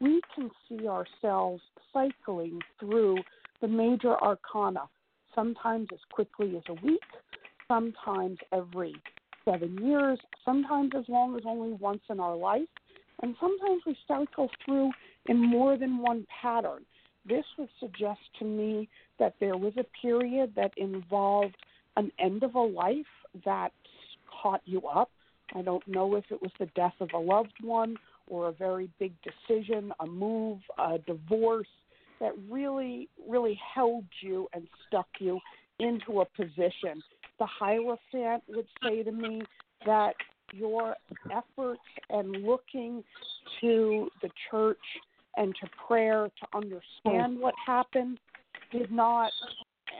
we 0.00 0.20
can 0.34 0.50
see 0.68 0.88
ourselves 0.88 1.62
cycling 1.92 2.58
through 2.80 3.18
the 3.60 3.68
major 3.68 4.16
arcana, 4.20 4.88
sometimes 5.32 5.88
as 5.92 6.00
quickly 6.10 6.56
as 6.56 6.64
a 6.68 6.84
week, 6.84 7.00
sometimes 7.68 8.38
every 8.52 8.96
seven 9.44 9.78
years, 9.78 10.18
sometimes 10.44 10.90
as 10.98 11.04
long 11.08 11.36
as 11.36 11.42
only 11.46 11.74
once 11.74 12.02
in 12.10 12.18
our 12.18 12.36
life, 12.36 12.68
and 13.22 13.36
sometimes 13.40 13.82
we 13.86 13.96
cycle 14.08 14.50
through 14.64 14.90
in 15.26 15.38
more 15.38 15.76
than 15.76 15.98
one 15.98 16.26
pattern. 16.42 16.84
This 17.24 17.44
would 17.56 17.68
suggest 17.78 18.20
to 18.40 18.44
me 18.44 18.88
that 19.20 19.34
there 19.38 19.56
was 19.56 19.74
a 19.76 19.86
period 20.00 20.52
that 20.56 20.72
involved 20.76 21.56
an 21.96 22.10
end 22.18 22.42
of 22.42 22.56
a 22.56 22.60
life 22.60 23.06
that 23.44 23.72
caught 24.42 24.62
you 24.64 24.82
up. 24.86 25.10
I 25.54 25.62
don't 25.62 25.86
know 25.86 26.16
if 26.16 26.24
it 26.30 26.40
was 26.40 26.50
the 26.58 26.66
death 26.74 26.94
of 27.00 27.10
a 27.14 27.18
loved 27.18 27.54
one 27.62 27.96
or 28.26 28.48
a 28.48 28.52
very 28.52 28.88
big 28.98 29.12
decision, 29.22 29.92
a 30.00 30.06
move, 30.06 30.58
a 30.78 30.98
divorce 30.98 31.68
that 32.20 32.32
really, 32.48 33.08
really 33.28 33.58
held 33.74 34.04
you 34.20 34.48
and 34.54 34.66
stuck 34.86 35.08
you 35.18 35.40
into 35.80 36.20
a 36.20 36.24
position. 36.24 37.02
The 37.38 37.46
Hierophant 37.46 38.44
would 38.48 38.66
say 38.82 39.02
to 39.02 39.12
me 39.12 39.42
that 39.84 40.14
your 40.52 40.94
efforts 41.30 41.80
and 42.10 42.44
looking 42.44 43.02
to 43.60 44.08
the 44.22 44.30
church 44.50 44.78
and 45.36 45.54
to 45.60 45.68
prayer 45.86 46.28
to 46.28 46.56
understand 46.56 47.38
what 47.38 47.54
happened 47.66 48.18
did 48.70 48.90
not 48.92 49.30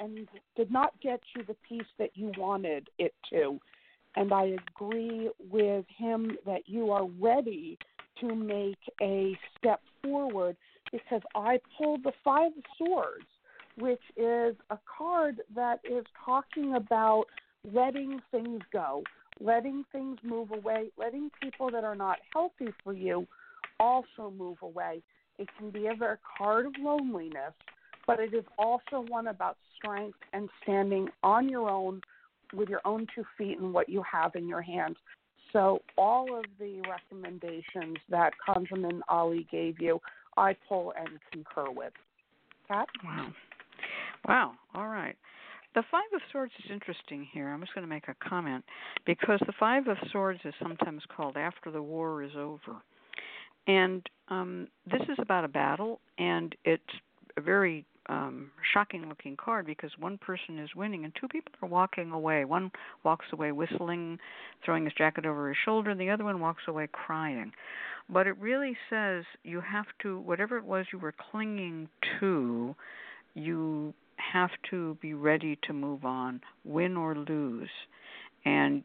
and 0.01 0.26
did 0.57 0.70
not 0.70 0.93
get 1.03 1.20
you 1.34 1.43
the 1.47 1.57
peace 1.68 1.86
that 1.99 2.11
you 2.14 2.32
wanted 2.38 2.88
it 2.99 3.14
to. 3.30 3.59
And 4.16 4.32
I 4.32 4.56
agree 4.76 5.30
with 5.50 5.86
him 5.96 6.36
that 6.46 6.62
you 6.66 6.90
are 6.90 7.06
ready 7.20 7.78
to 8.20 8.34
make 8.34 8.78
a 9.00 9.36
step 9.58 9.80
forward 10.02 10.56
because 10.90 11.22
I 11.34 11.60
pulled 11.78 12.04
the 12.04 12.12
Five 12.22 12.52
Swords, 12.76 13.26
which 13.78 14.02
is 14.16 14.54
a 14.70 14.78
card 14.98 15.40
that 15.54 15.80
is 15.84 16.04
talking 16.24 16.74
about 16.74 17.24
letting 17.72 18.20
things 18.30 18.60
go, 18.72 19.02
letting 19.40 19.84
things 19.92 20.18
move 20.22 20.50
away, 20.50 20.90
letting 20.98 21.30
people 21.40 21.70
that 21.70 21.84
are 21.84 21.96
not 21.96 22.18
healthy 22.32 22.72
for 22.84 22.92
you 22.92 23.26
also 23.80 24.32
move 24.36 24.58
away. 24.62 25.02
It 25.38 25.48
can 25.58 25.70
be 25.70 25.86
a 25.86 25.94
very 25.94 26.18
card 26.39 26.66
of 26.66 26.72
loneliness, 26.78 27.55
but 28.06 28.20
it 28.20 28.34
is 28.34 28.44
also 28.59 29.05
one 29.09 29.28
about 29.28 29.56
strength 29.76 30.18
and 30.32 30.48
standing 30.62 31.09
on 31.22 31.48
your 31.48 31.68
own 31.70 32.02
with 32.52 32.68
your 32.68 32.80
own 32.84 33.06
two 33.14 33.24
feet 33.36 33.58
and 33.58 33.72
what 33.72 33.88
you 33.88 34.02
have 34.10 34.34
in 34.34 34.48
your 34.48 34.62
hand. 34.62 34.96
So 35.52 35.80
all 35.98 36.36
of 36.36 36.44
the 36.58 36.80
recommendations 36.88 37.98
that 38.08 38.32
ConjureMan 38.46 39.00
Ali 39.08 39.46
gave 39.50 39.80
you, 39.80 40.00
I 40.36 40.56
pull 40.68 40.94
and 40.98 41.18
concur 41.30 41.70
with. 41.70 41.92
Cat? 42.68 42.88
Wow. 43.04 43.28
Wow. 44.26 44.52
All 44.74 44.88
right. 44.88 45.16
The 45.74 45.82
Five 45.90 46.02
of 46.14 46.20
Swords 46.30 46.52
is 46.64 46.70
interesting 46.70 47.26
here. 47.32 47.48
I'm 47.48 47.60
just 47.60 47.74
going 47.74 47.86
to 47.86 47.92
make 47.92 48.08
a 48.08 48.28
comment 48.28 48.64
because 49.06 49.40
the 49.46 49.54
Five 49.58 49.88
of 49.88 49.96
Swords 50.10 50.40
is 50.44 50.54
sometimes 50.60 51.02
called 51.14 51.36
after 51.36 51.70
the 51.70 51.82
war 51.82 52.22
is 52.22 52.32
over. 52.36 52.76
And 53.66 54.06
um, 54.28 54.68
this 54.90 55.02
is 55.02 55.16
about 55.18 55.44
a 55.44 55.48
battle, 55.48 56.00
and 56.18 56.54
it's 56.64 56.82
a 57.36 57.40
very 57.40 57.86
um, 58.08 58.50
shocking 58.72 59.08
looking 59.08 59.36
card 59.36 59.66
because 59.66 59.90
one 59.98 60.18
person 60.18 60.58
is 60.58 60.70
winning 60.74 61.04
and 61.04 61.12
two 61.20 61.28
people 61.28 61.52
are 61.62 61.68
walking 61.68 62.10
away. 62.10 62.44
One 62.44 62.70
walks 63.04 63.26
away 63.32 63.52
whistling, 63.52 64.18
throwing 64.64 64.84
his 64.84 64.94
jacket 64.94 65.26
over 65.26 65.48
his 65.48 65.56
shoulder, 65.64 65.90
and 65.90 66.00
the 66.00 66.10
other 66.10 66.24
one 66.24 66.40
walks 66.40 66.62
away 66.66 66.88
crying. 66.90 67.52
But 68.08 68.26
it 68.26 68.36
really 68.38 68.76
says 68.90 69.24
you 69.44 69.60
have 69.60 69.86
to, 70.02 70.18
whatever 70.20 70.56
it 70.56 70.64
was 70.64 70.86
you 70.92 70.98
were 70.98 71.14
clinging 71.30 71.88
to, 72.20 72.74
you 73.34 73.94
have 74.16 74.50
to 74.70 74.96
be 75.00 75.14
ready 75.14 75.58
to 75.66 75.72
move 75.72 76.04
on, 76.04 76.40
win 76.64 76.96
or 76.96 77.14
lose, 77.14 77.70
and 78.44 78.82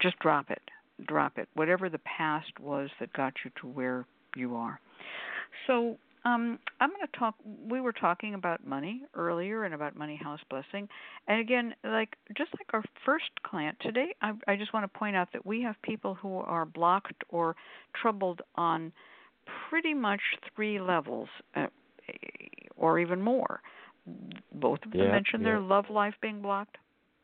just 0.00 0.18
drop 0.20 0.50
it. 0.50 0.62
Drop 1.06 1.36
it. 1.36 1.48
Whatever 1.54 1.88
the 1.88 1.98
past 1.98 2.58
was 2.60 2.88
that 3.00 3.12
got 3.12 3.34
you 3.44 3.50
to 3.60 3.66
where 3.66 4.06
you 4.34 4.56
are. 4.56 4.80
So 5.66 5.98
um, 6.26 6.58
I'm 6.80 6.90
going 6.90 7.06
to 7.10 7.18
talk. 7.18 7.36
We 7.70 7.80
were 7.80 7.92
talking 7.92 8.34
about 8.34 8.66
money 8.66 9.02
earlier 9.14 9.64
and 9.64 9.74
about 9.74 9.96
money 9.96 10.16
house 10.16 10.40
blessing, 10.50 10.88
and 11.28 11.40
again, 11.40 11.74
like 11.84 12.16
just 12.36 12.50
like 12.58 12.66
our 12.74 12.82
first 13.04 13.30
client 13.44 13.76
today, 13.80 14.14
I, 14.22 14.32
I 14.48 14.56
just 14.56 14.74
want 14.74 14.90
to 14.92 14.98
point 14.98 15.14
out 15.14 15.28
that 15.32 15.46
we 15.46 15.62
have 15.62 15.76
people 15.82 16.14
who 16.14 16.38
are 16.38 16.64
blocked 16.66 17.22
or 17.28 17.54
troubled 18.00 18.42
on 18.56 18.92
pretty 19.70 19.94
much 19.94 20.20
three 20.54 20.80
levels, 20.80 21.28
uh, 21.54 21.66
or 22.76 22.98
even 22.98 23.22
more. 23.22 23.60
Both 24.52 24.80
of 24.84 24.92
them 24.92 25.00
Yeah, 25.00 25.12
mentioned 25.12 25.44
their 25.44 25.60
love 25.60 25.86
life 25.90 26.14
being 26.20 26.42
blocked. 26.42 26.76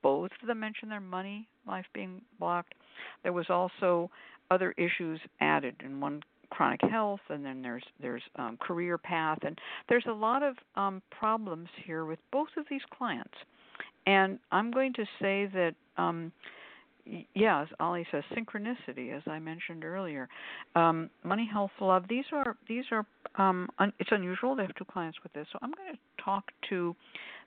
Both 0.03 0.31
of 0.41 0.47
them 0.47 0.61
mentioned 0.61 0.91
their 0.93 1.01
money 1.01 1.49
life 1.67 1.87
being 1.93 2.23
blocked. 2.39 2.75
There 3.25 3.33
was 3.33 3.47
also 3.51 4.11
other 4.51 4.75
issues 4.77 5.21
added 5.41 5.77
in 5.85 6.01
one 6.01 6.23
chronic 6.53 6.81
health 6.83 7.21
and 7.31 7.45
then 7.45 7.63
there's 7.63 7.83
there's 8.01 8.23
um, 8.37 8.59
career 8.59 8.99
path 8.99 9.39
and 9.43 9.59
there's 9.89 10.05
a 10.07 10.13
lot 10.13 10.43
of 10.43 10.55
um, 10.77 11.01
problems 11.11 11.69
here 11.87 12.05
with 12.05 12.19
both 12.31 12.49
of 12.59 12.67
these 12.69 12.83
clients. 12.97 13.35
And 14.07 14.39
i'm 14.51 14.71
going 14.71 14.93
to 14.95 15.05
say 15.21 15.49
that 15.55 15.75
um, 15.97 16.31
y- 17.07 17.27
yeah 17.35 17.63
as 17.63 17.69
ali 17.81 18.07
says 18.11 18.23
synchronicity 18.37 19.17
as 19.17 19.23
i 19.27 19.39
mentioned 19.39 19.83
earlier. 19.85 20.29
Um, 20.75 21.09
money 21.25 21.49
health 21.51 21.73
love 21.81 22.05
these 22.09 22.27
are 22.33 22.57
these 22.69 22.85
are 22.91 23.07
um, 23.37 23.69
un- 23.79 23.95
it's 23.99 24.11
unusual 24.13 24.55
to 24.57 24.63
have 24.63 24.75
two 24.75 24.85
clients 24.85 25.19
with 25.23 25.33
this 25.33 25.47
so 25.53 25.59
i'm 25.63 25.73
going 25.73 25.93
to 25.93 26.23
talk 26.23 26.53
to 26.69 26.95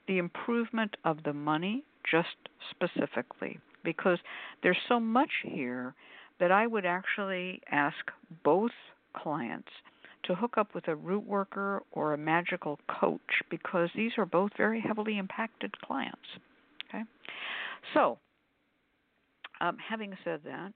the 0.07 0.18
improvement 0.18 0.98
of 1.06 1.18
the 1.23 1.34
money 1.34 1.84
just 2.10 2.36
specifically 2.72 3.60
because 3.84 4.18
there's 4.64 4.77
so 4.88 4.99
much 4.99 5.30
here 5.44 5.94
that 6.40 6.52
I 6.52 6.68
would 6.68 6.86
actually 6.86 7.61
ask 7.72 7.95
both 8.44 8.72
clients 9.16 9.70
to 10.26 10.36
hook 10.36 10.58
up 10.58 10.74
with 10.74 10.88
a 10.88 10.96
root 10.96 11.26
worker 11.26 11.84
or 11.92 12.14
a 12.14 12.18
magical 12.18 12.80
coach 13.00 13.20
because 13.50 13.90
these 13.96 14.12
are 14.18 14.26
both 14.26 14.52
very 14.58 14.82
heavily 14.82 15.18
impacted 15.18 15.80
clients. 15.82 16.18
Okay? 16.90 17.04
So, 17.94 18.18
um, 19.62 19.78
having 19.90 20.18
said 20.24 20.42
that, 20.46 20.74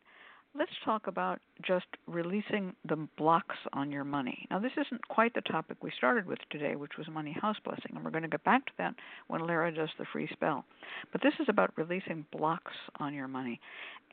let's 0.55 0.71
talk 0.85 1.07
about 1.07 1.39
just 1.65 1.85
releasing 2.07 2.73
the 2.87 3.07
blocks 3.17 3.55
on 3.73 3.91
your 3.91 4.03
money. 4.03 4.47
Now, 4.49 4.59
this 4.59 4.71
isn't 4.73 5.07
quite 5.07 5.33
the 5.33 5.41
topic 5.41 5.77
we 5.81 5.91
started 5.97 6.25
with 6.25 6.39
today, 6.49 6.75
which 6.75 6.97
was 6.97 7.07
money 7.11 7.35
house 7.39 7.57
blessing, 7.63 7.91
and 7.95 8.03
we're 8.03 8.11
going 8.11 8.23
to 8.23 8.29
get 8.29 8.43
back 8.43 8.65
to 8.65 8.71
that 8.77 8.95
when 9.27 9.45
Lara 9.45 9.73
does 9.73 9.89
the 9.97 10.05
free 10.11 10.29
spell. 10.31 10.65
But 11.11 11.21
this 11.21 11.33
is 11.39 11.47
about 11.49 11.77
releasing 11.77 12.25
blocks 12.31 12.73
on 12.99 13.13
your 13.13 13.27
money. 13.27 13.59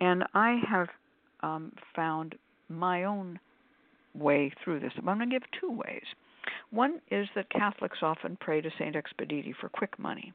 And 0.01 0.25
I 0.35 0.61
have 0.69 0.89
um, 1.43 1.73
found 1.95 2.35
my 2.69 3.05
own 3.05 3.39
way 4.19 4.53
through 4.63 4.81
this. 4.81 4.93
I'm 4.97 5.05
going 5.05 5.19
to 5.21 5.27
give 5.27 5.43
two 5.61 5.71
ways. 5.71 6.05
One 6.71 7.01
is 7.11 7.29
that 7.35 7.51
Catholics 7.51 7.99
often 8.03 8.37
pray 8.41 8.61
to 8.61 8.71
Saint 8.79 8.97
Expedite 8.97 9.55
for 9.61 9.69
quick 9.69 9.99
money. 9.99 10.33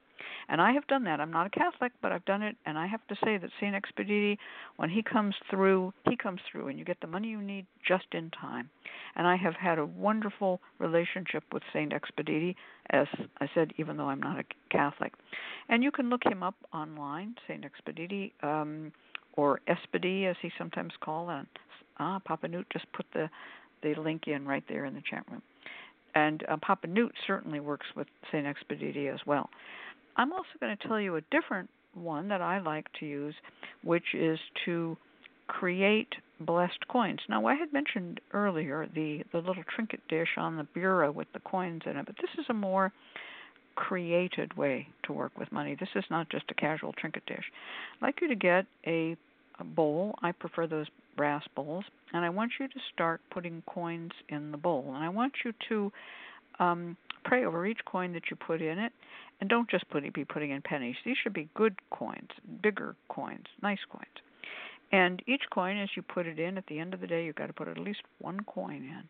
And 0.50 0.62
I 0.62 0.72
have 0.74 0.88
done 0.88 1.04
that. 1.06 1.20
I'm 1.20 1.32
not 1.32 1.48
a 1.48 1.50
Catholic, 1.50 1.92
but 2.02 2.12
I've 2.12 2.26
done 2.26 2.42
it 2.42 2.56
and 2.66 2.78
I 2.78 2.86
have 2.88 3.06
to 3.08 3.16
say 3.24 3.38
that 3.38 3.50
Saint 3.60 3.76
Expedite 3.76 4.38
when 4.78 4.90
he 4.90 5.02
comes 5.02 5.36
through, 5.50 5.94
he 6.10 6.16
comes 6.16 6.40
through 6.52 6.68
and 6.68 6.78
you 6.78 6.86
get 6.86 7.00
the 7.02 7.08
money 7.08 7.30
you 7.30 7.42
need 7.42 7.66
just 7.86 8.06
in 8.14 8.30
time. 8.32 8.70
And 9.16 9.28
I 9.28 9.36
have 9.36 9.56
had 9.56 9.80
a 9.80 9.86
wonderful 9.86 10.62
relationship 10.80 11.44
with 11.52 11.64
Saint 11.74 11.94
Expedite 11.94 12.56
as 12.90 13.08
I 13.40 13.50
said 13.54 13.74
even 13.78 13.98
though 13.98 14.10
I'm 14.10 14.22
not 14.22 14.40
a 14.40 14.44
Catholic. 14.70 15.14
And 15.70 15.84
you 15.84 15.92
can 15.92 16.10
look 16.10 16.24
him 16.26 16.44
up 16.44 16.56
online, 16.74 17.36
Saint 17.48 17.66
Expedite 17.66 18.34
um 18.44 18.92
or 19.34 19.62
Espedy 19.68 20.30
as 20.30 20.36
he 20.42 20.52
sometimes 20.58 20.94
called 21.00 21.30
ah 22.00 22.20
Papa 22.20 22.48
Newt 22.48 22.68
just 22.72 22.92
put 22.94 23.06
the 23.14 23.30
the 23.84 23.96
link 23.96 24.24
in 24.28 24.46
right 24.46 24.64
there 24.68 24.86
in 24.86 24.94
the 24.94 25.04
chat 25.10 25.24
room. 25.30 25.42
And 26.16 26.44
uh, 26.50 26.58
Papa 26.62 26.88
Newt 26.88 27.14
certainly 27.26 27.60
works 27.60 27.86
with 27.96 28.08
St. 28.32 28.46
Expedite 28.46 29.14
as 29.14 29.20
well. 29.26 29.50
I'm 30.18 30.34
also 30.34 30.50
going 30.60 30.76
to 30.76 30.88
tell 30.88 31.00
you 31.00 31.16
a 31.16 31.22
different 31.32 31.70
one 31.94 32.28
that 32.30 32.42
I 32.42 32.60
like 32.60 32.88
to 33.00 33.06
use, 33.06 33.36
which 33.84 34.14
is 34.14 34.40
to 34.66 34.98
create 35.48 36.10
blessed 36.40 36.88
coins. 36.90 37.20
Now, 37.30 37.46
I 37.46 37.56
had 37.56 37.74
mentioned 37.74 38.20
earlier 38.34 38.88
the, 38.94 39.24
the 39.32 39.40
little 39.40 39.64
trinket 39.74 40.02
dish 40.10 40.30
on 40.38 40.58
the 40.58 40.64
bureau 40.74 41.12
with 41.12 41.28
the 41.34 41.40
coins 41.40 41.82
in 41.86 41.98
it, 41.98 42.06
but 42.06 42.16
this 42.18 42.30
is 42.40 42.46
a 42.50 42.54
more 42.54 42.92
created 43.76 44.56
way 44.58 44.88
to 45.04 45.14
work 45.14 45.32
with 45.38 45.52
money. 45.52 45.76
This 45.80 45.90
is 45.96 46.04
not 46.10 46.30
just 46.30 46.46
a 46.50 46.54
casual 46.54 46.94
trinket 46.94 47.26
dish. 47.26 47.44
I'd 47.96 48.06
like 48.06 48.22
you 48.22 48.28
to 48.28 48.36
get 48.36 48.66
a, 48.86 49.16
a 49.60 49.64
bowl. 49.64 50.16
I 50.22 50.32
prefer 50.32 50.68
those 50.68 50.88
brass 51.16 51.44
bowls, 51.56 51.86
and 52.14 52.26
I 52.26 52.30
want 52.30 52.52
you 52.60 52.68
to 52.68 52.80
start 52.94 53.22
putting 53.32 53.64
coins 53.68 54.12
in 54.30 54.52
the 54.52 54.58
bowl. 54.58 54.86
And 54.88 55.04
I 55.04 55.10
want 55.10 55.34
you 55.44 55.54
to 55.70 55.92
um, 56.60 56.98
pray 57.24 57.46
over 57.46 57.66
each 57.66 57.80
coin 57.86 58.14
that 58.14 58.24
you 58.30 58.38
put 58.38 58.62
in 58.62 58.80
it, 58.80 58.92
and 59.40 59.50
don't 59.50 59.70
just 59.70 59.90
put 59.90 60.12
be 60.14 60.26
putting 60.26 60.52
in 60.52 60.62
pennies. 60.62 60.96
These 61.06 61.18
should 61.22 61.34
be 61.34 61.50
good 61.56 61.76
coins, 61.92 62.30
bigger 62.62 62.96
coins, 63.10 63.46
nice 63.62 63.80
coins. 63.92 64.06
And 64.92 65.22
each 65.26 65.44
coin, 65.54 65.78
as 65.78 65.90
you 65.96 66.02
put 66.02 66.28
it 66.28 66.38
in, 66.38 66.58
at 66.58 66.66
the 66.68 66.80
end 66.80 66.94
of 66.94 67.00
the 67.00 67.08
day, 67.08 67.26
you've 67.26 67.36
got 67.36 67.48
to 67.48 67.54
put 67.54 67.68
at 67.68 67.78
least 67.78 68.02
one 68.20 68.42
coin 68.42 68.84
in, 68.84 69.04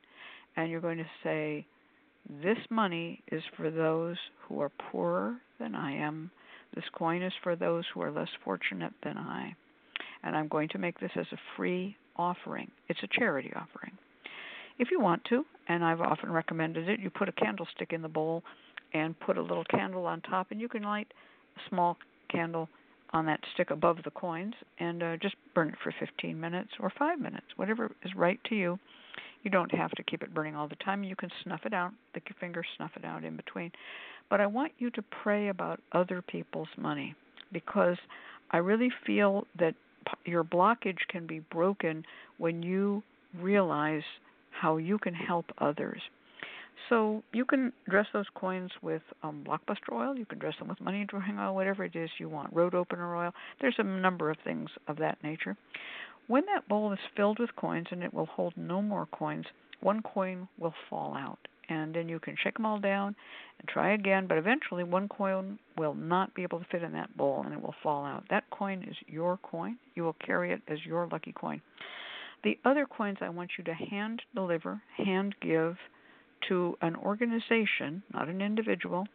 and 0.56 0.69
you're 0.69 0.82
going 0.82 0.99
to 0.99 1.10
say, 1.23 1.65
"This 2.44 2.60
money 2.69 3.23
is 3.32 3.44
for 3.57 3.72
those 3.72 4.18
who 4.48 4.61
are 4.61 4.69
poorer 4.69 5.38
than 5.60 5.76
I 5.76 5.94
am. 5.94 6.32
This 6.76 6.86
coin 6.94 7.22
is 7.22 7.34
for 7.44 7.56
those 7.56 7.86
who 7.94 8.02
are 8.02 8.11
less 8.11 8.30
fortunate 8.44 8.94
than 9.03 9.18
I." 9.18 9.56
and 10.23 10.35
I'm 10.35 10.48
going 10.48 10.69
to 10.69 10.77
make 10.77 10.99
this 10.99 11.11
as 11.15 11.26
a 11.31 11.38
free 11.56 11.95
offering. 12.15 12.69
It's 12.88 13.02
a 13.03 13.19
charity 13.19 13.52
offering. 13.56 13.91
If 14.80 14.89
you 14.91 14.99
want 14.99 15.23
to, 15.26 15.45
and 15.68 15.84
I've 15.84 16.02
often 16.02 16.31
recommended 16.31 16.89
it, 16.89 16.99
you 16.99 17.10
put 17.10 17.30
a 17.30 17.34
candlestick 17.34 17.93
in 17.93 18.02
the 18.02 18.10
bowl 18.10 18.43
and 18.93 19.19
put 19.19 19.38
a 19.38 19.41
little 19.41 19.64
candle 19.65 20.06
on 20.06 20.22
top, 20.22 20.48
and 20.52 20.60
you 20.60 20.68
can 20.68 20.84
light 20.84 21.07
a 21.56 21.69
small 21.69 21.98
candle 22.30 22.68
on 23.14 23.26
that 23.26 23.39
stick 23.53 23.72
above 23.72 23.98
the 24.03 24.11
coins 24.11 24.53
and 24.80 25.03
uh, 25.03 25.18
just 25.18 25.35
burn 25.53 25.69
it 25.69 25.76
for 25.84 25.93
15 25.99 26.39
minutes 26.39 26.69
or 26.80 26.91
5 26.98 27.19
minutes, 27.19 27.45
whatever 27.57 27.91
is 28.03 28.11
right 28.15 28.39
to 28.45 28.56
you. 28.56 28.80
You 29.43 29.52
don't 29.52 29.73
have 29.73 29.91
to 29.91 30.03
keep 30.03 30.22
it 30.22 30.34
burning 30.34 30.56
all 30.56 30.68
the 30.68 30.76
time. 30.76 31.03
You 31.03 31.15
can 31.15 31.30
snuff 31.43 31.61
it 31.65 31.73
out, 31.73 31.91
lick 32.14 32.23
your 32.30 32.35
finger, 32.39 32.64
snuff 32.77 32.91
it 32.95 33.03
out 33.03 33.23
in 33.23 33.35
between. 33.35 33.72
But 34.30 34.39
I 34.39 34.45
want 34.45 34.72
you 34.77 34.89
to 34.91 35.03
pray 35.23 35.49
about 35.49 35.81
other 35.91 36.22
people's 36.22 36.69
money 36.77 37.15
because 37.52 37.98
I 38.52 38.57
really 38.57 38.89
feel 39.06 39.45
that 39.60 39.76
your 40.26 40.44
blockage 40.44 40.99
can 41.10 41.28
be 41.28 41.40
broken 41.40 42.06
when 42.38 42.64
you 42.64 43.03
realize 43.40 44.03
how 44.52 44.78
you 44.78 44.98
can 44.98 45.14
help 45.14 45.45
others. 45.57 46.02
So 46.90 47.23
you 47.32 47.45
can 47.45 47.72
dress 47.90 48.07
those 48.11 48.26
coins 48.36 48.72
with 48.82 49.02
um, 49.23 49.45
blockbuster 49.48 49.94
oil. 49.94 50.18
You 50.18 50.26
can 50.26 50.40
dress 50.40 50.56
them 50.60 50.68
with 50.68 50.82
money 50.82 51.06
drawing 51.07 51.38
oil, 51.40 51.56
whatever 51.56 51.84
it 51.86 51.95
is 51.95 52.10
you 52.18 52.28
want. 52.28 52.53
Road 52.53 52.73
opener 52.73 53.15
oil. 53.15 53.32
There's 53.60 53.76
a 53.78 53.84
number 53.84 54.30
of 54.30 54.38
things 54.44 54.69
of 54.88 54.98
that 54.98 55.18
nature. 55.23 55.56
When 56.28 56.44
that 56.48 56.68
bowl 56.68 56.91
is 56.91 56.99
filled 57.15 57.40
with 57.40 57.56
coins 57.56 57.88
and 57.91 58.03
it 58.03 58.14
will 58.14 58.26
hold 58.26 58.53
no 58.57 58.82
more 58.82 59.07
coins, 59.07 59.45
one 59.82 60.02
coin 60.02 60.48
will 60.57 60.73
fall 60.90 61.15
out. 61.15 61.40
And 61.72 61.95
then 61.95 62.10
you 62.10 62.19
can 62.19 62.35
shake 62.43 62.56
them 62.56 62.65
all 62.65 62.80
down 62.80 63.15
and 63.60 63.68
try 63.69 63.93
again, 63.93 64.27
but 64.27 64.38
eventually 64.38 64.84
one 64.84 65.07
coin 65.07 65.57
will 65.77 65.93
not 65.93 66.34
be 66.35 66.43
able 66.43 66.60
to 66.60 66.65
fit 66.69 66.84
in 66.84 66.91
that 66.91 67.15
bowl 67.15 67.43
and 67.45 67.53
it 67.53 67.61
will 67.61 67.76
fall 67.81 68.03
out. 68.03 68.26
That 68.30 68.49
coin 68.49 68.84
is 68.89 68.95
your 69.07 69.38
coin. 69.38 69.77
You 69.95 70.03
will 70.03 70.18
carry 70.26 70.52
it 70.52 70.61
as 70.68 70.80
your 70.85 71.07
lucky 71.10 71.31
coin. 71.31 71.61
The 72.43 72.57
other 72.65 72.85
coins 72.85 73.19
I 73.22 73.30
want 73.30 73.52
you 73.57 73.64
to 73.64 73.73
hand 73.73 74.22
deliver, 74.35 74.81
hand 74.98 75.34
give 75.41 75.77
to 76.49 76.76
an 76.81 76.98
organization, 76.98 78.03
not 78.14 78.27
an 78.27 78.41
individual, 78.41 79.07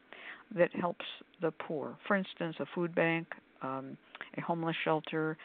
that 0.54 0.74
helps 0.74 1.04
the 1.42 1.50
poor. 1.50 1.98
For 2.06 2.16
instance, 2.16 2.56
a 2.60 2.66
food 2.74 2.94
bank, 2.94 3.26
um, 3.60 3.98
a 4.38 4.40
homeless 4.40 4.76
shelter, 4.82 5.36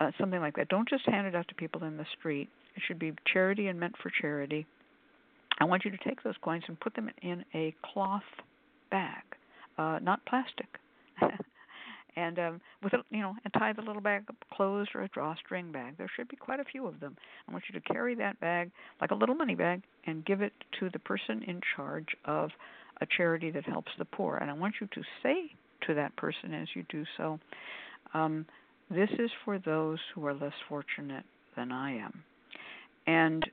uh, 0.00 0.10
something 0.20 0.40
like 0.40 0.56
that. 0.56 0.68
Don't 0.68 0.88
just 0.88 1.06
hand 1.06 1.26
it 1.26 1.34
out 1.34 1.48
to 1.48 1.54
people 1.54 1.84
in 1.84 1.96
the 1.96 2.06
street. 2.18 2.50
It 2.76 2.82
should 2.86 2.98
be 2.98 3.12
charity 3.32 3.68
and 3.68 3.80
meant 3.80 3.94
for 4.02 4.10
charity. 4.20 4.66
I 5.58 5.64
want 5.64 5.84
you 5.84 5.90
to 5.90 5.98
take 5.98 6.22
those 6.22 6.34
coins 6.42 6.64
and 6.68 6.78
put 6.80 6.94
them 6.94 7.10
in 7.22 7.44
a 7.54 7.74
cloth 7.92 8.22
bag, 8.90 9.22
uh, 9.78 9.98
not 10.02 10.24
plastic. 10.26 10.66
and 12.16 12.38
um, 12.38 12.60
with 12.82 12.92
a, 12.92 12.98
you 13.10 13.20
know, 13.20 13.34
and 13.44 13.52
tie 13.54 13.72
the 13.72 13.82
little 13.82 14.02
bag 14.02 14.24
closed 14.52 14.90
or 14.94 15.02
a 15.02 15.08
drawstring 15.08 15.72
bag. 15.72 15.96
There 15.96 16.10
should 16.14 16.28
be 16.28 16.36
quite 16.36 16.60
a 16.60 16.64
few 16.64 16.86
of 16.86 17.00
them. 17.00 17.16
I 17.48 17.52
want 17.52 17.64
you 17.72 17.78
to 17.80 17.92
carry 17.92 18.14
that 18.16 18.38
bag 18.40 18.70
like 19.00 19.10
a 19.10 19.14
little 19.14 19.34
money 19.34 19.54
bag 19.54 19.82
and 20.06 20.24
give 20.24 20.42
it 20.42 20.52
to 20.80 20.90
the 20.90 20.98
person 20.98 21.42
in 21.46 21.60
charge 21.76 22.08
of 22.24 22.50
a 23.00 23.06
charity 23.16 23.50
that 23.50 23.64
helps 23.64 23.92
the 23.98 24.04
poor. 24.04 24.36
And 24.36 24.50
I 24.50 24.54
want 24.54 24.74
you 24.80 24.86
to 24.88 25.02
say 25.22 25.50
to 25.86 25.94
that 25.94 26.14
person 26.16 26.54
as 26.54 26.68
you 26.74 26.84
do 26.88 27.04
so, 27.16 27.40
um, 28.14 28.46
"This 28.90 29.10
is 29.18 29.30
for 29.44 29.58
those 29.58 29.98
who 30.14 30.26
are 30.26 30.34
less 30.34 30.54
fortunate 30.68 31.24
than 31.56 31.72
I 31.72 31.92
am." 31.92 32.22
And 33.06 33.50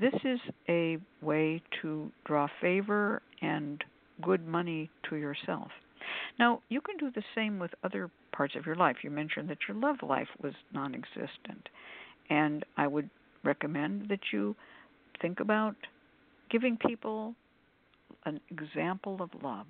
this 0.00 0.14
is 0.24 0.40
a 0.68 0.98
way 1.22 1.62
to 1.82 2.10
draw 2.24 2.48
favor 2.60 3.22
and 3.40 3.82
good 4.22 4.46
money 4.46 4.90
to 5.08 5.16
yourself. 5.16 5.68
Now, 6.38 6.62
you 6.68 6.80
can 6.80 6.96
do 6.96 7.10
the 7.10 7.22
same 7.34 7.58
with 7.58 7.70
other 7.84 8.10
parts 8.32 8.54
of 8.56 8.66
your 8.66 8.76
life. 8.76 8.96
You 9.02 9.10
mentioned 9.10 9.48
that 9.50 9.58
your 9.68 9.76
love 9.76 9.96
life 10.02 10.28
was 10.42 10.54
non 10.72 10.94
existent. 10.94 11.68
And 12.28 12.64
I 12.76 12.86
would 12.86 13.10
recommend 13.44 14.08
that 14.08 14.20
you 14.32 14.54
think 15.20 15.40
about 15.40 15.76
giving 16.50 16.76
people 16.76 17.34
an 18.24 18.40
example 18.50 19.20
of 19.20 19.30
love. 19.42 19.66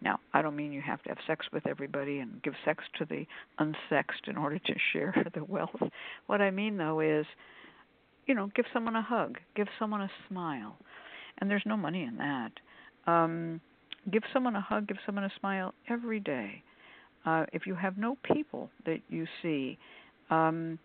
Now, 0.00 0.20
I 0.32 0.42
don't 0.42 0.54
mean 0.54 0.72
you 0.72 0.80
have 0.80 1.02
to 1.02 1.08
have 1.08 1.18
sex 1.26 1.46
with 1.52 1.66
everybody 1.66 2.20
and 2.20 2.40
give 2.42 2.54
sex 2.64 2.84
to 2.98 3.04
the 3.04 3.26
unsexed 3.58 4.28
in 4.28 4.36
order 4.36 4.58
to 4.58 4.74
share 4.92 5.14
the 5.34 5.44
wealth. 5.44 5.82
What 6.26 6.40
I 6.40 6.50
mean, 6.50 6.76
though, 6.76 7.00
is, 7.00 7.26
you 8.28 8.34
know, 8.34 8.50
give 8.54 8.66
someone 8.72 8.94
a 8.94 9.02
hug, 9.02 9.38
give 9.56 9.66
someone 9.78 10.02
a 10.02 10.10
smile, 10.28 10.76
and 11.38 11.50
there's 11.50 11.62
no 11.66 11.76
money 11.76 12.04
in 12.04 12.16
that. 12.18 12.52
Um, 13.10 13.60
give 14.12 14.22
someone 14.32 14.54
a 14.54 14.60
hug, 14.60 14.86
give 14.86 14.98
someone 15.04 15.24
a 15.24 15.32
smile 15.40 15.74
every 15.88 16.20
day. 16.20 16.62
Uh, 17.26 17.46
if 17.52 17.66
you 17.66 17.74
have 17.74 17.96
no 17.96 18.16
people 18.22 18.70
that 18.84 19.00
you 19.08 19.26
see, 19.42 19.78
um, 20.30 20.78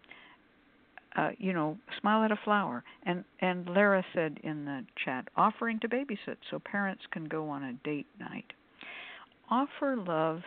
uh, 1.15 1.29
you 1.37 1.53
know, 1.53 1.77
smile 1.99 2.23
at 2.23 2.31
a 2.31 2.39
flower. 2.43 2.83
And 3.05 3.23
and 3.41 3.67
Lara 3.69 4.03
said 4.15 4.39
in 4.43 4.65
the 4.65 4.83
chat, 5.03 5.27
offering 5.35 5.79
to 5.81 5.89
babysit 5.89 6.37
so 6.49 6.59
parents 6.59 7.03
can 7.11 7.25
go 7.25 7.49
on 7.49 7.63
a 7.63 7.73
date 7.83 8.07
night. 8.19 8.51
Offer 9.51 9.97
love, 9.97 10.41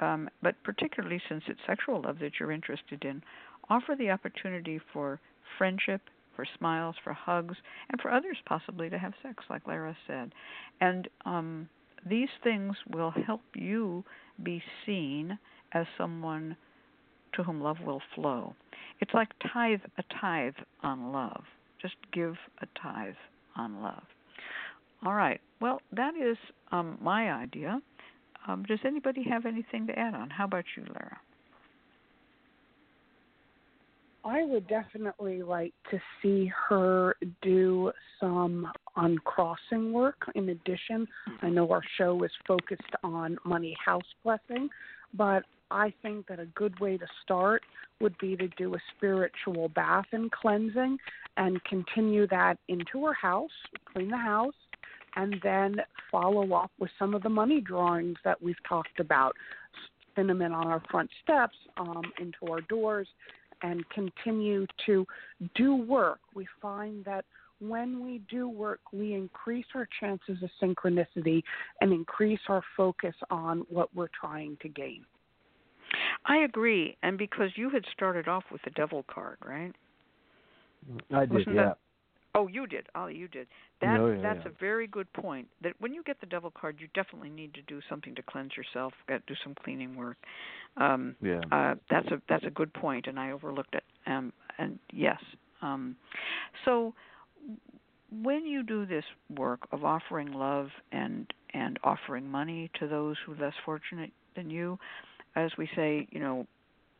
um, 0.00 0.28
but 0.42 0.54
particularly 0.64 1.20
since 1.28 1.44
it's 1.46 1.60
sexual 1.66 2.02
love 2.02 2.18
that 2.20 2.32
you're 2.40 2.52
interested 2.52 3.04
in, 3.04 3.22
offer 3.68 3.94
the 3.96 4.10
opportunity 4.10 4.80
for 4.92 5.20
friendship, 5.58 6.02
for 6.34 6.46
smiles, 6.58 6.94
for 7.02 7.12
hugs, 7.12 7.56
and 7.90 8.00
for 8.00 8.12
others 8.12 8.36
possibly 8.46 8.90
to 8.90 8.98
have 8.98 9.14
sex, 9.22 9.44
like 9.48 9.66
Lara 9.66 9.96
said. 10.06 10.32
And 10.80 11.08
um, 11.24 11.68
these 12.08 12.28
things 12.44 12.76
will 12.92 13.12
help 13.26 13.40
you 13.54 14.04
be 14.42 14.62
seen 14.84 15.38
as 15.72 15.86
someone 15.98 16.56
to 17.34 17.42
whom 17.42 17.60
love 17.60 17.78
will 17.84 18.02
flow. 18.14 18.54
It's 19.00 19.14
like 19.14 19.28
tithe 19.52 19.80
a 19.98 20.04
tithe 20.20 20.54
on 20.82 21.12
love. 21.12 21.44
Just 21.80 21.96
give 22.12 22.34
a 22.60 22.66
tithe 22.80 23.14
on 23.56 23.82
love. 23.82 24.04
All 25.04 25.14
right. 25.14 25.40
Well, 25.60 25.80
that 25.92 26.14
is 26.16 26.36
um, 26.72 26.98
my 27.00 27.30
idea. 27.32 27.80
Um, 28.46 28.64
does 28.64 28.78
anybody 28.84 29.24
have 29.28 29.44
anything 29.44 29.86
to 29.88 29.98
add 29.98 30.14
on? 30.14 30.30
How 30.30 30.44
about 30.44 30.64
you, 30.76 30.84
Lara? 30.84 31.18
I 34.26 34.42
would 34.42 34.66
definitely 34.66 35.42
like 35.42 35.72
to 35.92 36.00
see 36.20 36.50
her 36.68 37.14
do 37.42 37.92
some 38.18 38.66
uncrossing 38.96 39.92
work 39.92 40.16
in 40.34 40.48
addition. 40.48 41.06
I 41.42 41.48
know 41.48 41.70
our 41.70 41.82
show 41.96 42.20
is 42.24 42.32
focused 42.44 42.82
on 43.04 43.38
money 43.44 43.76
house 43.84 44.02
blessing, 44.24 44.68
but 45.14 45.44
I 45.70 45.94
think 46.02 46.26
that 46.26 46.40
a 46.40 46.46
good 46.46 46.78
way 46.80 46.96
to 46.96 47.06
start 47.22 47.62
would 48.00 48.18
be 48.18 48.34
to 48.36 48.48
do 48.58 48.74
a 48.74 48.78
spiritual 48.96 49.68
bath 49.68 50.06
and 50.10 50.30
cleansing 50.32 50.98
and 51.36 51.62
continue 51.62 52.26
that 52.26 52.58
into 52.66 53.06
her 53.06 53.14
house, 53.14 53.50
clean 53.92 54.10
the 54.10 54.16
house, 54.16 54.54
and 55.14 55.36
then 55.44 55.76
follow 56.10 56.52
up 56.52 56.72
with 56.80 56.90
some 56.98 57.14
of 57.14 57.22
the 57.22 57.28
money 57.28 57.60
drawings 57.60 58.16
that 58.24 58.42
we've 58.42 58.62
talked 58.68 58.98
about. 58.98 59.36
In 60.18 60.30
on 60.30 60.50
our 60.50 60.82
front 60.90 61.10
steps, 61.22 61.56
um, 61.76 62.00
into 62.18 62.50
our 62.50 62.62
doors, 62.62 63.06
and 63.62 63.88
continue 63.90 64.66
to 64.86 65.06
do 65.54 65.74
work. 65.74 66.20
We 66.34 66.46
find 66.60 67.04
that 67.04 67.24
when 67.60 68.04
we 68.04 68.20
do 68.30 68.48
work, 68.48 68.80
we 68.92 69.14
increase 69.14 69.66
our 69.74 69.88
chances 69.98 70.42
of 70.42 70.50
synchronicity 70.62 71.42
and 71.80 71.92
increase 71.92 72.40
our 72.48 72.62
focus 72.76 73.14
on 73.30 73.64
what 73.70 73.94
we're 73.94 74.08
trying 74.18 74.58
to 74.60 74.68
gain. 74.68 75.04
I 76.26 76.38
agree, 76.38 76.96
and 77.02 77.16
because 77.16 77.50
you 77.56 77.70
had 77.70 77.84
started 77.92 78.28
off 78.28 78.44
with 78.50 78.60
the 78.62 78.70
devil 78.70 79.04
card, 79.08 79.38
right? 79.44 79.72
I 81.14 81.20
did, 81.20 81.32
Wasn't 81.32 81.54
yeah. 81.54 81.62
that- 81.64 81.78
Oh, 82.36 82.48
you 82.48 82.66
did. 82.66 82.86
Oh, 82.94 83.06
you 83.06 83.28
did. 83.28 83.46
That 83.80 83.98
Oh, 83.98 84.12
yeah, 84.12 84.20
that's 84.22 84.44
yeah. 84.44 84.52
a 84.52 84.60
very 84.60 84.86
good 84.86 85.10
point. 85.14 85.48
That 85.62 85.72
when 85.78 85.94
you 85.94 86.02
get 86.02 86.20
the 86.20 86.26
devil 86.26 86.50
card, 86.50 86.76
you 86.78 86.86
definitely 86.94 87.30
need 87.30 87.54
to 87.54 87.62
do 87.62 87.80
something 87.88 88.14
to 88.14 88.22
cleanse 88.22 88.52
yourself. 88.56 88.92
Got 89.08 89.26
to 89.26 89.34
do 89.34 89.38
some 89.42 89.54
cleaning 89.54 89.96
work. 89.96 90.18
Um, 90.76 91.16
Yeah. 91.22 91.40
uh, 91.50 91.74
that's 91.90 92.08
a 92.08 92.20
that's 92.28 92.44
a 92.44 92.50
good 92.50 92.72
point, 92.74 93.06
and 93.06 93.18
I 93.18 93.30
overlooked 93.30 93.74
it. 93.74 93.84
Um, 94.06 94.34
and 94.58 94.78
yes. 94.92 95.18
Um, 95.62 95.96
so 96.66 96.92
when 98.22 98.44
you 98.44 98.62
do 98.62 98.84
this 98.84 99.04
work 99.34 99.66
of 99.72 99.84
offering 99.84 100.32
love 100.32 100.68
and 100.92 101.32
and 101.54 101.78
offering 101.82 102.28
money 102.28 102.70
to 102.78 102.86
those 102.86 103.16
who 103.24 103.32
are 103.32 103.36
less 103.36 103.54
fortunate 103.64 104.10
than 104.34 104.50
you, 104.50 104.78
as 105.36 105.50
we 105.56 105.66
say, 105.74 106.06
you 106.10 106.20
know, 106.20 106.46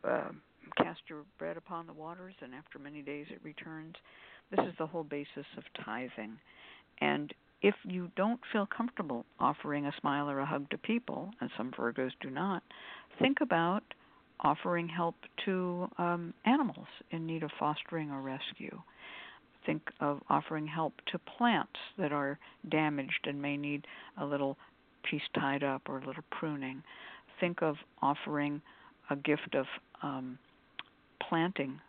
uh, 0.02 0.30
cast 0.78 1.00
your 1.08 1.24
bread 1.38 1.58
upon 1.58 1.86
the 1.86 1.92
waters, 1.92 2.34
and 2.40 2.54
after 2.54 2.78
many 2.78 3.02
days 3.02 3.26
it 3.30 3.40
returns. 3.42 3.96
This 4.50 4.64
is 4.66 4.74
the 4.78 4.86
whole 4.86 5.04
basis 5.04 5.46
of 5.56 5.64
tithing. 5.84 6.38
And 7.00 7.32
if 7.62 7.74
you 7.84 8.10
don't 8.16 8.40
feel 8.52 8.66
comfortable 8.66 9.24
offering 9.40 9.86
a 9.86 9.92
smile 10.00 10.30
or 10.30 10.40
a 10.40 10.46
hug 10.46 10.70
to 10.70 10.78
people, 10.78 11.30
and 11.40 11.50
some 11.56 11.72
Virgos 11.72 12.12
do 12.20 12.30
not, 12.30 12.62
think 13.18 13.38
about 13.40 13.82
offering 14.40 14.88
help 14.88 15.14
to 15.44 15.88
um, 15.98 16.34
animals 16.44 16.86
in 17.10 17.26
need 17.26 17.42
of 17.42 17.50
fostering 17.58 18.10
or 18.10 18.20
rescue. 18.20 18.80
Think 19.64 19.82
of 20.00 20.20
offering 20.28 20.66
help 20.66 20.92
to 21.10 21.18
plants 21.18 21.78
that 21.98 22.12
are 22.12 22.38
damaged 22.68 23.26
and 23.26 23.40
may 23.40 23.56
need 23.56 23.86
a 24.20 24.24
little 24.24 24.56
piece 25.10 25.22
tied 25.34 25.64
up 25.64 25.82
or 25.88 25.98
a 25.98 26.06
little 26.06 26.22
pruning. 26.30 26.82
Think 27.40 27.62
of 27.62 27.76
offering 28.02 28.60
a 29.10 29.16
gift 29.16 29.54
of 29.54 29.66
um, 30.02 30.38
planting 31.28 31.80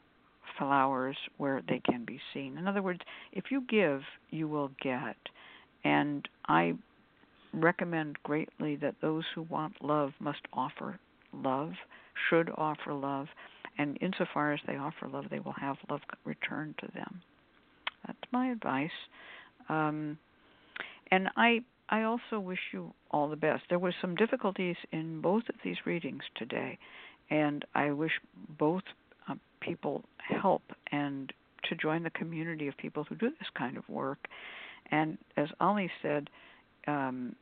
flowers 0.57 1.17
where 1.38 1.61
they 1.67 1.79
can 1.79 2.05
be 2.05 2.19
seen. 2.34 2.57
In 2.57 2.67
other 2.67 2.81
words, 2.81 3.01
if 3.31 3.45
you 3.51 3.63
give, 3.69 4.01
you 4.29 4.47
will 4.47 4.71
get. 4.81 5.17
And 5.84 6.27
I 6.47 6.73
recommend 7.53 8.17
greatly 8.23 8.75
that 8.77 8.95
those 9.01 9.23
who 9.34 9.43
want 9.43 9.73
love 9.81 10.11
must 10.19 10.41
offer 10.53 10.99
love, 11.34 11.71
should 12.29 12.49
offer 12.57 12.93
love, 12.93 13.27
and 13.77 13.97
insofar 14.01 14.53
as 14.53 14.59
they 14.65 14.75
offer 14.75 15.07
love, 15.07 15.25
they 15.29 15.39
will 15.39 15.55
have 15.59 15.77
love 15.89 16.01
returned 16.25 16.75
to 16.79 16.88
them. 16.93 17.21
That's 18.05 18.19
my 18.31 18.47
advice. 18.51 18.89
Um, 19.69 20.17
and 21.11 21.29
I 21.35 21.61
I 21.89 22.03
also 22.03 22.39
wish 22.39 22.59
you 22.73 22.93
all 23.11 23.29
the 23.29 23.35
best. 23.38 23.63
There 23.69 23.79
were 23.79 23.95
some 24.01 24.15
difficulties 24.15 24.75
in 24.91 25.21
both 25.21 25.43
of 25.47 25.55
these 25.63 25.77
readings 25.85 26.23
today, 26.35 26.77
and 27.29 27.63
I 27.75 27.91
wish 27.91 28.11
both 28.57 28.84
uh, 29.29 29.35
people 29.61 30.03
help 30.19 30.63
and 30.91 31.31
to 31.63 31.75
join 31.75 32.03
the 32.03 32.09
community 32.11 32.67
of 32.67 32.77
people 32.77 33.03
who 33.03 33.15
do 33.15 33.29
this 33.29 33.49
kind 33.57 33.77
of 33.77 33.87
work. 33.89 34.27
And 34.91 35.17
as 35.35 35.49
Ali 35.59 35.89
said, 36.01 36.29
um, 36.87 37.35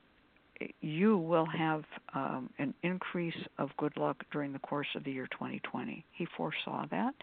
you 0.82 1.18
will 1.18 1.45
have 1.45 1.84
um, 2.14 2.49
an 2.60 2.74
increase 2.82 3.36
of 3.57 3.70
good 3.78 3.95
luck 3.98 4.24
during 4.32 4.53
the 4.53 4.60
course 4.60 4.88
of 4.95 5.03
the 5.03 5.12
year 5.12 5.28
2020. 5.32 6.06
He 6.14 6.26
foresaw 6.38 6.86
that. 6.91 7.14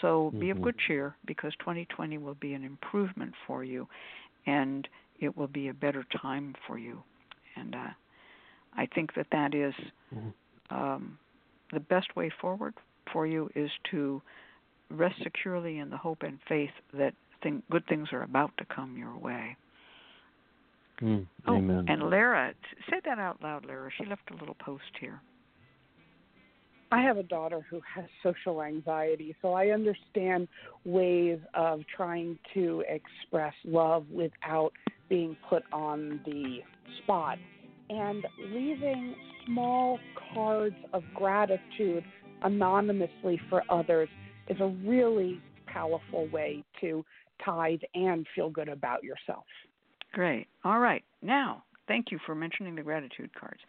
So 0.00 0.34
be 0.38 0.50
of 0.50 0.58
Mhm. 0.58 0.62
good 0.62 0.78
cheer 0.78 1.16
because 1.24 1.54
2020 1.56 2.18
will 2.18 2.34
be 2.34 2.52
an 2.54 2.64
improvement 2.64 3.34
for 3.46 3.64
you 3.64 3.88
and 4.46 4.86
it 5.18 5.36
will 5.36 5.48
be 5.48 5.68
a 5.68 5.74
better 5.74 6.04
time 6.04 6.54
for 6.66 6.78
you. 6.78 7.02
And 7.56 7.74
uh, 7.74 7.88
I 8.76 8.86
think 8.86 9.14
that 9.14 9.26
that 9.30 9.54
is 9.54 9.74
Mhm. 10.14 10.32
um, 10.70 11.18
the 11.72 11.80
best 11.80 12.14
way 12.14 12.28
forward 12.28 12.74
for 13.12 13.26
you 13.26 13.50
is 13.54 13.70
to 13.90 14.20
rest 14.90 15.16
securely 15.22 15.78
in 15.78 15.90
the 15.90 15.96
hope 15.96 16.22
and 16.22 16.38
faith 16.48 16.70
that 16.94 17.14
thing, 17.42 17.62
good 17.70 17.86
things 17.86 18.08
are 18.12 18.22
about 18.22 18.52
to 18.58 18.64
come 18.66 18.96
your 18.96 19.16
way. 19.16 19.56
Mm, 21.00 21.26
Oh, 21.46 21.56
Amen. 21.56 21.84
and 21.88 22.10
Lara, 22.10 22.54
say 22.88 23.00
that 23.04 23.18
out 23.18 23.42
loud, 23.42 23.66
Lara. 23.66 23.90
She 23.98 24.06
left 24.06 24.30
a 24.30 24.34
little 24.34 24.56
post 24.58 24.84
here. 24.98 25.20
I 26.92 27.02
have 27.02 27.18
a 27.18 27.22
daughter 27.24 27.66
who 27.68 27.80
has 27.94 28.04
social 28.22 28.62
anxiety, 28.62 29.34
so 29.42 29.52
I 29.52 29.68
understand 29.68 30.46
ways 30.84 31.40
of 31.54 31.80
trying 31.94 32.38
to 32.54 32.84
express 32.88 33.54
love 33.64 34.06
without 34.10 34.72
being 35.08 35.36
put 35.48 35.64
on 35.72 36.20
the 36.24 36.60
spot. 37.02 37.38
And 37.90 38.24
leaving 38.52 39.14
small 39.46 39.98
cards 40.32 40.76
of 40.92 41.02
gratitude 41.14 42.04
anonymously 42.42 43.40
for 43.48 43.62
others 43.68 44.08
is 44.48 44.60
a 44.60 44.66
really 44.66 45.40
powerful 45.66 46.28
way 46.28 46.64
to 46.80 47.04
tithe 47.44 47.80
and 47.94 48.26
feel 48.34 48.50
good 48.50 48.68
about 48.68 49.04
yourself. 49.04 49.44
Great. 50.12 50.46
All 50.64 50.78
right. 50.78 51.02
Now, 51.22 51.64
thank 51.88 52.10
you 52.10 52.18
for 52.24 52.34
mentioning 52.34 52.74
the 52.74 52.82
gratitude 52.82 53.30
cards. 53.38 53.60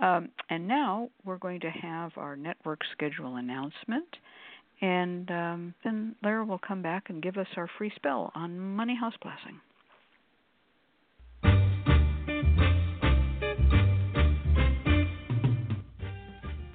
Um, 0.00 0.28
and 0.50 0.68
now 0.68 1.10
we're 1.24 1.38
going 1.38 1.60
to 1.60 1.70
have 1.70 2.12
our 2.16 2.36
network 2.36 2.80
schedule 2.92 3.36
announcement. 3.36 4.06
And 4.80 5.28
um, 5.30 5.74
then 5.82 6.14
Lara 6.22 6.44
will 6.44 6.60
come 6.60 6.82
back 6.82 7.10
and 7.10 7.22
give 7.22 7.36
us 7.36 7.48
our 7.56 7.68
free 7.78 7.90
spell 7.96 8.30
on 8.34 8.58
Money 8.60 8.94
House 8.94 9.14
Blessing. 9.22 9.60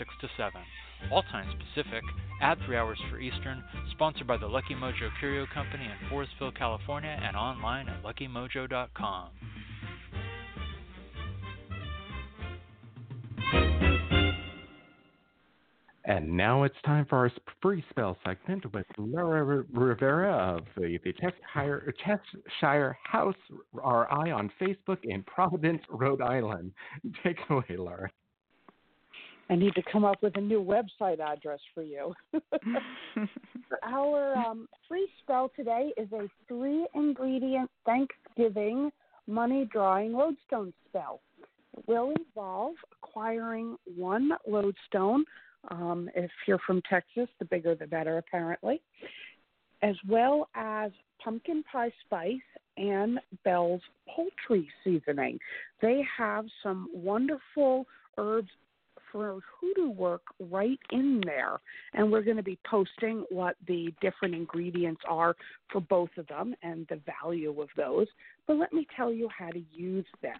6 0.00 0.10
to 0.22 0.28
7. 0.38 0.60
All 1.12 1.22
times 1.24 1.52
Pacific, 1.74 2.02
add 2.40 2.56
3 2.64 2.74
hours 2.74 2.98
for 3.10 3.20
Eastern, 3.20 3.62
sponsored 3.90 4.26
by 4.26 4.38
the 4.38 4.46
Lucky 4.46 4.74
Mojo 4.74 5.10
Curio 5.18 5.46
Company 5.52 5.84
in 5.84 6.08
Forestville, 6.08 6.56
California, 6.56 7.20
and 7.22 7.36
online 7.36 7.86
at 7.90 8.02
luckymojo.com. 8.02 9.28
And 16.06 16.28
now 16.28 16.62
it's 16.62 16.74
time 16.84 17.04
for 17.08 17.18
our 17.18 17.30
free 17.60 17.84
spell 17.90 18.16
segment 18.24 18.72
with 18.72 18.86
Lara 18.96 19.64
Rivera 19.70 20.32
of 20.32 20.66
the, 20.76 20.98
Cheshire 22.02 22.96
House 23.04 23.34
RI 23.74 24.30
on 24.32 24.50
Facebook 24.60 24.98
in 25.04 25.22
Providence, 25.24 25.82
Rhode 25.90 26.22
Island. 26.22 26.72
Take 27.22 27.36
it 27.38 27.52
away, 27.52 27.76
Lara. 27.76 28.10
I 29.50 29.56
need 29.56 29.74
to 29.74 29.82
come 29.90 30.04
up 30.04 30.22
with 30.22 30.36
a 30.36 30.40
new 30.40 30.62
website 30.62 31.18
address 31.18 31.58
for 31.74 31.82
you. 31.82 32.14
Our 33.82 34.36
um, 34.36 34.68
free 34.88 35.08
spell 35.22 35.50
today 35.56 35.92
is 35.96 36.10
a 36.12 36.28
three 36.46 36.86
ingredient 36.94 37.68
Thanksgiving 37.84 38.92
money 39.26 39.68
drawing 39.72 40.12
lodestone 40.12 40.72
spell. 40.88 41.20
It 41.76 41.84
will 41.88 42.12
involve 42.16 42.74
acquiring 42.92 43.76
one 43.96 44.30
lodestone 44.46 45.24
um, 45.68 46.08
if 46.14 46.30
you're 46.46 46.60
from 46.64 46.80
Texas, 46.88 47.28
the 47.40 47.44
bigger 47.44 47.74
the 47.74 47.88
better, 47.88 48.18
apparently, 48.18 48.80
as 49.82 49.96
well 50.08 50.48
as 50.54 50.92
pumpkin 51.22 51.64
pie 51.70 51.92
spice 52.06 52.36
and 52.76 53.18
Bell's 53.44 53.82
poultry 54.08 54.68
seasoning. 54.84 55.38
They 55.82 56.02
have 56.16 56.46
some 56.62 56.88
wonderful 56.94 57.86
herbs 58.16 58.50
for 59.10 59.40
hoodoo 59.60 59.90
work 59.90 60.22
right 60.38 60.78
in 60.90 61.20
there. 61.24 61.60
And 61.94 62.10
we're 62.10 62.22
going 62.22 62.36
to 62.36 62.42
be 62.42 62.58
posting 62.68 63.24
what 63.30 63.56
the 63.66 63.92
different 64.00 64.34
ingredients 64.34 65.02
are 65.08 65.36
for 65.70 65.80
both 65.80 66.10
of 66.16 66.26
them 66.28 66.54
and 66.62 66.86
the 66.88 67.00
value 67.22 67.60
of 67.60 67.68
those. 67.76 68.06
But 68.46 68.56
let 68.56 68.72
me 68.72 68.86
tell 68.96 69.12
you 69.12 69.28
how 69.36 69.50
to 69.50 69.62
use 69.72 70.06
this. 70.22 70.32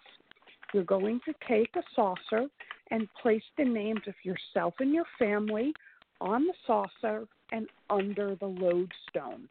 You're 0.72 0.84
going 0.84 1.20
to 1.26 1.34
take 1.48 1.74
a 1.76 1.82
saucer 1.94 2.46
and 2.90 3.08
place 3.20 3.42
the 3.56 3.64
names 3.64 4.02
of 4.06 4.14
yourself 4.22 4.74
and 4.80 4.92
your 4.92 5.04
family 5.18 5.72
on 6.20 6.44
the 6.44 6.54
saucer 6.66 7.26
and 7.52 7.66
under 7.88 8.36
the 8.36 8.46
lodestone. 8.46 9.48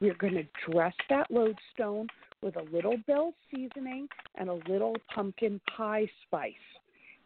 We're 0.00 0.14
going 0.14 0.34
to 0.34 0.70
dress 0.70 0.94
that 1.08 1.30
lodestone 1.30 2.06
with 2.42 2.56
a 2.56 2.62
little 2.72 2.96
bell 3.06 3.34
seasoning 3.50 4.08
and 4.36 4.48
a 4.48 4.58
little 4.68 4.96
pumpkin 5.14 5.60
pie 5.76 6.08
spice. 6.26 6.54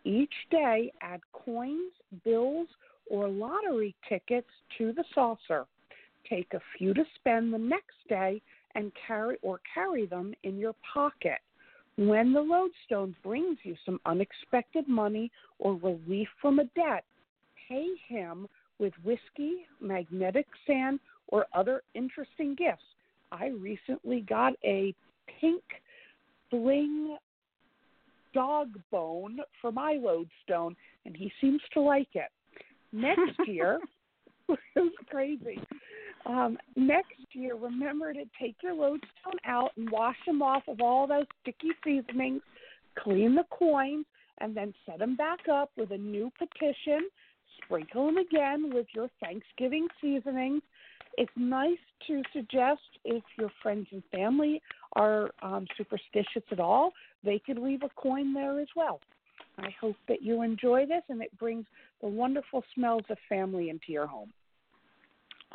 Each 0.05 0.35
day, 0.51 0.93
add 1.01 1.21
coins, 1.33 1.93
bills, 2.25 2.69
or 3.11 3.29
lottery 3.29 3.95
tickets 4.09 4.49
to 4.79 4.93
the 4.93 5.05
saucer. 5.15 5.67
Take 6.29 6.53
a 6.55 6.61
few 6.79 6.95
to 6.95 7.05
spend 7.17 7.53
the 7.53 7.59
next 7.59 7.97
day 8.09 8.41
and 8.75 8.93
carry 9.07 9.37
or 9.43 9.61
carry 9.73 10.07
them 10.07 10.35
in 10.43 10.59
your 10.59 10.75
pocket. 10.93 11.39
When 11.97 12.33
the 12.33 12.41
lodestone 12.41 13.15
brings 13.23 13.59
you 13.63 13.77
some 13.87 14.01
unexpected 14.05 14.89
money 14.89 15.31
or 15.59 15.75
relief 15.77 16.29
from 16.41 16.59
a 16.59 16.65
debt, 16.75 17.05
pay 17.69 17.87
him 18.09 18.49
with 18.79 18.93
whiskey, 19.05 19.67
magnetic 19.81 20.47
sand, 20.67 20.99
or 21.29 21.47
other 21.55 21.83
interesting 21.95 22.55
gifts. 22.57 22.83
I 23.31 23.49
recently 23.49 24.21
got 24.23 24.55
a 24.65 24.95
pink 25.41 25.63
bling 26.51 27.17
dog 28.35 28.69
bone 28.91 29.39
for 29.61 29.73
my 29.73 29.99
lodestone, 30.01 30.77
and 31.07 31.17
he 31.17 31.33
seems 31.41 31.61
to 31.73 31.81
like 31.81 32.09
it. 32.15 32.31
Next 32.93 33.39
year, 33.47 33.79
it 34.49 34.59
was 34.77 34.93
crazy. 35.09 35.59
Um, 36.27 36.59
next 36.77 37.13
year, 37.33 37.55
remember 37.55 38.13
to 38.13 38.25
take 38.41 38.57
your 38.63 38.75
lodestone 38.75 39.39
out 39.47 39.71
and 39.77 39.91
wash 39.91 40.17
them 40.27 40.43
off 40.43 40.63
of 40.69 40.81
all 40.81 41.07
those 41.07 41.27
sticky 41.43 41.73
seasonings, 41.85 42.41
clean 42.99 43.35
the 43.35 43.45
coins, 43.51 44.07
and 44.39 44.57
then 44.57 44.73
set 44.87 44.99
them 44.99 45.17
back 45.17 45.41
up 45.53 45.71
with 45.77 45.91
a 45.93 45.99
new 45.99 46.31
petition. 46.39 47.09
Sprinkle 47.63 48.07
them 48.07 48.17
again 48.17 48.73
with 48.75 48.87
your 48.95 49.09
Thanksgiving 49.23 49.87
seasonings. 50.01 50.63
It's 51.17 51.33
nice 51.37 51.79
to 52.09 52.23
suggest 52.33 52.81
if 53.05 53.23
your 53.39 53.51
friends 53.63 53.87
and 53.93 54.03
family 54.11 54.61
are 54.97 55.31
um, 55.43 55.67
superstitious 55.77 56.43
at 56.51 56.61
all, 56.61 56.93
they 57.25 57.39
could 57.39 57.59
leave 57.59 57.83
a 57.83 57.89
coin 58.01 58.33
there 58.33 58.61
as 58.61 58.69
well. 58.77 59.01
I 59.59 59.71
hope 59.81 59.97
that 60.09 60.23
you 60.23 60.43
enjoy 60.43 60.87
this 60.87 61.03
and 61.09 61.23
it 61.23 61.37
brings 61.39 61.65
the 62.01 62.09
wonderful 62.09 62.65
smells 62.75 63.05
of 63.09 63.19
family 63.29 63.71
into 63.71 63.93
your 63.93 64.07
home. 64.07 64.33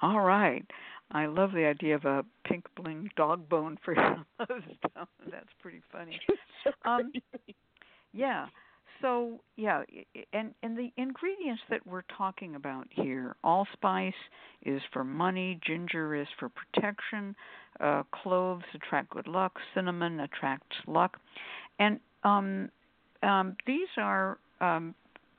All 0.01 0.21
right. 0.21 0.65
I 1.11 1.25
love 1.25 1.51
the 1.51 1.65
idea 1.65 1.95
of 1.95 2.05
a 2.05 2.23
pink 2.45 2.65
bling 2.75 3.09
dog 3.17 3.49
bone 3.49 3.77
for 3.83 3.95
your 3.95 4.25
That's 4.39 5.49
pretty 5.61 5.81
funny. 5.91 6.19
um, 6.85 7.11
yeah. 8.13 8.45
So 9.01 9.39
yeah, 9.55 9.83
and 10.33 10.53
and 10.61 10.77
the 10.77 10.91
ingredients 10.97 11.61
that 11.69 11.85
we're 11.87 12.03
talking 12.17 12.55
about 12.55 12.87
here, 12.89 13.35
allspice 13.43 14.13
is 14.65 14.81
for 14.91 15.03
money, 15.03 15.59
ginger 15.65 16.15
is 16.15 16.27
for 16.37 16.49
protection, 16.49 17.35
uh, 17.79 18.03
cloves 18.11 18.65
attract 18.73 19.09
good 19.11 19.27
luck, 19.27 19.53
cinnamon 19.73 20.19
attracts 20.19 20.75
luck, 20.87 21.17
and 21.79 21.99
um, 22.23 22.69
um, 23.23 23.55
these 23.65 23.87
are 23.97 24.37
um, 24.59 24.93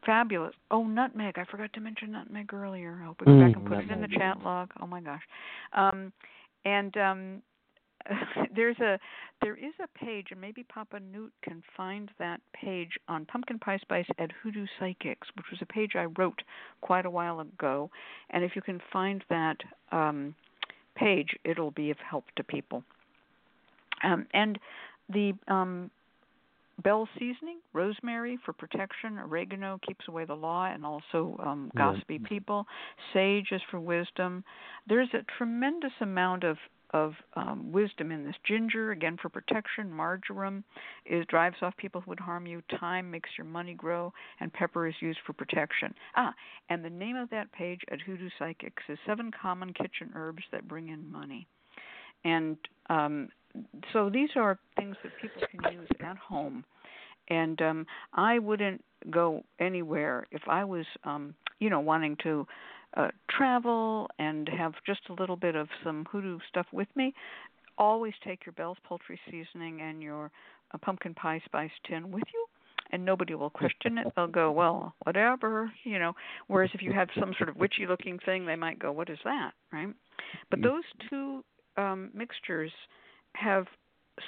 Fabulous. 0.06 0.54
Oh, 0.70 0.84
nutmeg. 0.84 1.38
I 1.38 1.44
forgot 1.50 1.72
to 1.74 1.80
mention 1.80 2.12
nutmeg 2.12 2.54
earlier. 2.54 2.98
I 3.02 3.06
hope 3.06 3.20
we 3.20 3.26
mm, 3.26 3.46
back 3.46 3.56
and 3.56 3.66
put 3.66 3.78
nutmeg. 3.78 3.90
it 3.90 3.94
in 3.94 4.00
the 4.00 4.18
chat 4.18 4.38
log. 4.42 4.70
Oh 4.80 4.86
my 4.86 5.00
gosh. 5.00 5.20
Um, 5.74 6.12
and 6.64 6.96
um, 6.96 7.42
there's 8.54 8.78
a 8.78 8.98
there 9.42 9.56
is 9.56 9.72
a 9.82 9.98
page, 9.98 10.28
and 10.30 10.40
maybe 10.40 10.62
Papa 10.64 11.00
Newt 11.00 11.32
can 11.42 11.62
find 11.76 12.10
that 12.18 12.40
page 12.52 12.90
on 13.08 13.24
Pumpkin 13.24 13.58
Pie 13.58 13.78
Spice 13.78 14.06
at 14.18 14.30
Hoodoo 14.42 14.66
Psychics, 14.78 15.28
which 15.36 15.46
was 15.50 15.60
a 15.62 15.66
page 15.66 15.92
I 15.96 16.06
wrote 16.18 16.42
quite 16.82 17.06
a 17.06 17.10
while 17.10 17.40
ago. 17.40 17.90
And 18.30 18.44
if 18.44 18.54
you 18.54 18.62
can 18.62 18.80
find 18.92 19.24
that 19.30 19.56
um, 19.92 20.34
page, 20.94 21.30
it'll 21.44 21.70
be 21.70 21.90
of 21.90 21.96
help 21.98 22.24
to 22.36 22.44
people. 22.44 22.84
Um, 24.04 24.26
and 24.34 24.58
the 25.08 25.32
um, 25.48 25.90
Bell 26.82 27.08
seasoning, 27.18 27.58
rosemary 27.72 28.38
for 28.44 28.52
protection, 28.52 29.18
oregano 29.18 29.78
keeps 29.86 30.06
away 30.08 30.24
the 30.24 30.34
law 30.34 30.66
and 30.66 30.84
also 30.84 31.38
um, 31.44 31.70
gossipy 31.76 32.18
people. 32.18 32.66
Sage 33.12 33.48
is 33.52 33.60
for 33.70 33.80
wisdom. 33.80 34.44
There's 34.86 35.10
a 35.12 35.24
tremendous 35.36 35.92
amount 36.00 36.44
of 36.44 36.56
of 36.92 37.14
um, 37.34 37.70
wisdom 37.72 38.10
in 38.10 38.24
this. 38.24 38.34
Ginger, 38.46 38.90
again 38.90 39.16
for 39.20 39.28
protection. 39.28 39.90
Marjoram 39.90 40.64
is 41.06 41.24
drives 41.26 41.56
off 41.62 41.76
people 41.76 42.00
who 42.00 42.10
would 42.10 42.20
harm 42.20 42.46
you. 42.46 42.62
Thyme 42.78 43.10
makes 43.10 43.30
your 43.38 43.44
money 43.46 43.74
grow, 43.74 44.12
and 44.40 44.52
pepper 44.52 44.86
is 44.86 44.94
used 45.00 45.18
for 45.26 45.32
protection. 45.32 45.94
Ah, 46.16 46.34
and 46.68 46.84
the 46.84 46.90
name 46.90 47.16
of 47.16 47.30
that 47.30 47.52
page 47.52 47.80
at 47.90 48.00
Hoodoo 48.00 48.28
Psychics 48.38 48.82
is 48.88 48.98
Seven 49.06 49.30
Common 49.40 49.72
Kitchen 49.72 50.10
Herbs 50.14 50.42
That 50.52 50.66
Bring 50.66 50.88
in 50.88 51.10
Money. 51.10 51.46
And 52.24 52.56
um, 52.88 53.28
so 53.92 54.10
these 54.10 54.30
are 54.36 54.58
things 54.76 54.96
that 55.02 55.12
people 55.20 55.42
can 55.50 55.72
use 55.72 55.88
at 56.00 56.16
home 56.16 56.64
and 57.30 57.62
um 57.62 57.86
i 58.14 58.38
wouldn't 58.38 58.84
go 59.10 59.42
anywhere 59.58 60.26
if 60.30 60.42
i 60.48 60.64
was 60.64 60.84
um 61.04 61.34
you 61.58 61.70
know 61.70 61.80
wanting 61.80 62.16
to 62.22 62.46
uh 62.96 63.08
travel 63.30 64.08
and 64.18 64.48
have 64.48 64.72
just 64.86 65.00
a 65.10 65.12
little 65.14 65.36
bit 65.36 65.54
of 65.54 65.68
some 65.84 66.06
hoodoo 66.10 66.38
stuff 66.48 66.66
with 66.72 66.88
me 66.96 67.14
always 67.78 68.12
take 68.24 68.44
your 68.44 68.52
bell's 68.52 68.76
poultry 68.84 69.18
seasoning 69.26 69.80
and 69.80 70.02
your 70.02 70.30
uh, 70.72 70.78
pumpkin 70.78 71.14
pie 71.14 71.40
spice 71.44 71.70
tin 71.88 72.10
with 72.10 72.24
you 72.34 72.46
and 72.92 73.04
nobody 73.04 73.34
will 73.34 73.50
question 73.50 73.98
it. 73.98 74.08
They'll 74.16 74.26
go 74.26 74.50
well 74.52 74.94
whatever 75.04 75.72
you 75.84 75.98
know 75.98 76.12
whereas 76.48 76.70
if 76.74 76.82
you 76.82 76.92
have 76.92 77.08
some 77.18 77.34
sort 77.38 77.48
of 77.48 77.56
witchy 77.56 77.86
looking 77.86 78.18
thing 78.24 78.46
they 78.46 78.56
might 78.56 78.78
go 78.78 78.92
what 78.92 79.10
is 79.10 79.18
that? 79.24 79.52
Right? 79.72 79.88
But 80.50 80.60
mm. 80.60 80.64
those 80.64 80.84
two 81.08 81.44
um 81.76 82.10
mixtures 82.14 82.72
have 83.34 83.66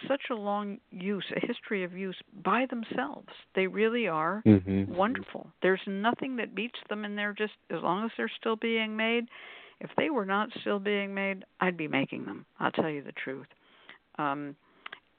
such 0.08 0.22
a 0.30 0.34
long 0.34 0.78
use, 0.90 1.24
a 1.36 1.46
history 1.46 1.84
of 1.84 1.92
use 1.92 2.16
by 2.44 2.66
themselves. 2.70 3.28
They 3.54 3.66
really 3.66 4.08
are 4.08 4.42
mm-hmm. 4.46 4.94
wonderful. 4.94 5.48
There's 5.62 5.80
nothing 5.86 6.36
that 6.36 6.54
beats 6.54 6.78
them, 6.88 7.04
and 7.04 7.16
they're 7.16 7.34
just 7.34 7.54
as 7.70 7.82
long 7.82 8.04
as 8.04 8.10
they're 8.16 8.30
still 8.40 8.56
being 8.56 8.96
made. 8.96 9.26
If 9.80 9.90
they 9.96 10.10
were 10.10 10.26
not 10.26 10.48
still 10.60 10.78
being 10.78 11.14
made, 11.14 11.44
I'd 11.60 11.76
be 11.76 11.88
making 11.88 12.24
them. 12.24 12.46
I'll 12.60 12.70
tell 12.70 12.88
you 12.88 13.02
the 13.02 13.12
truth. 13.12 13.46
Um, 14.18 14.54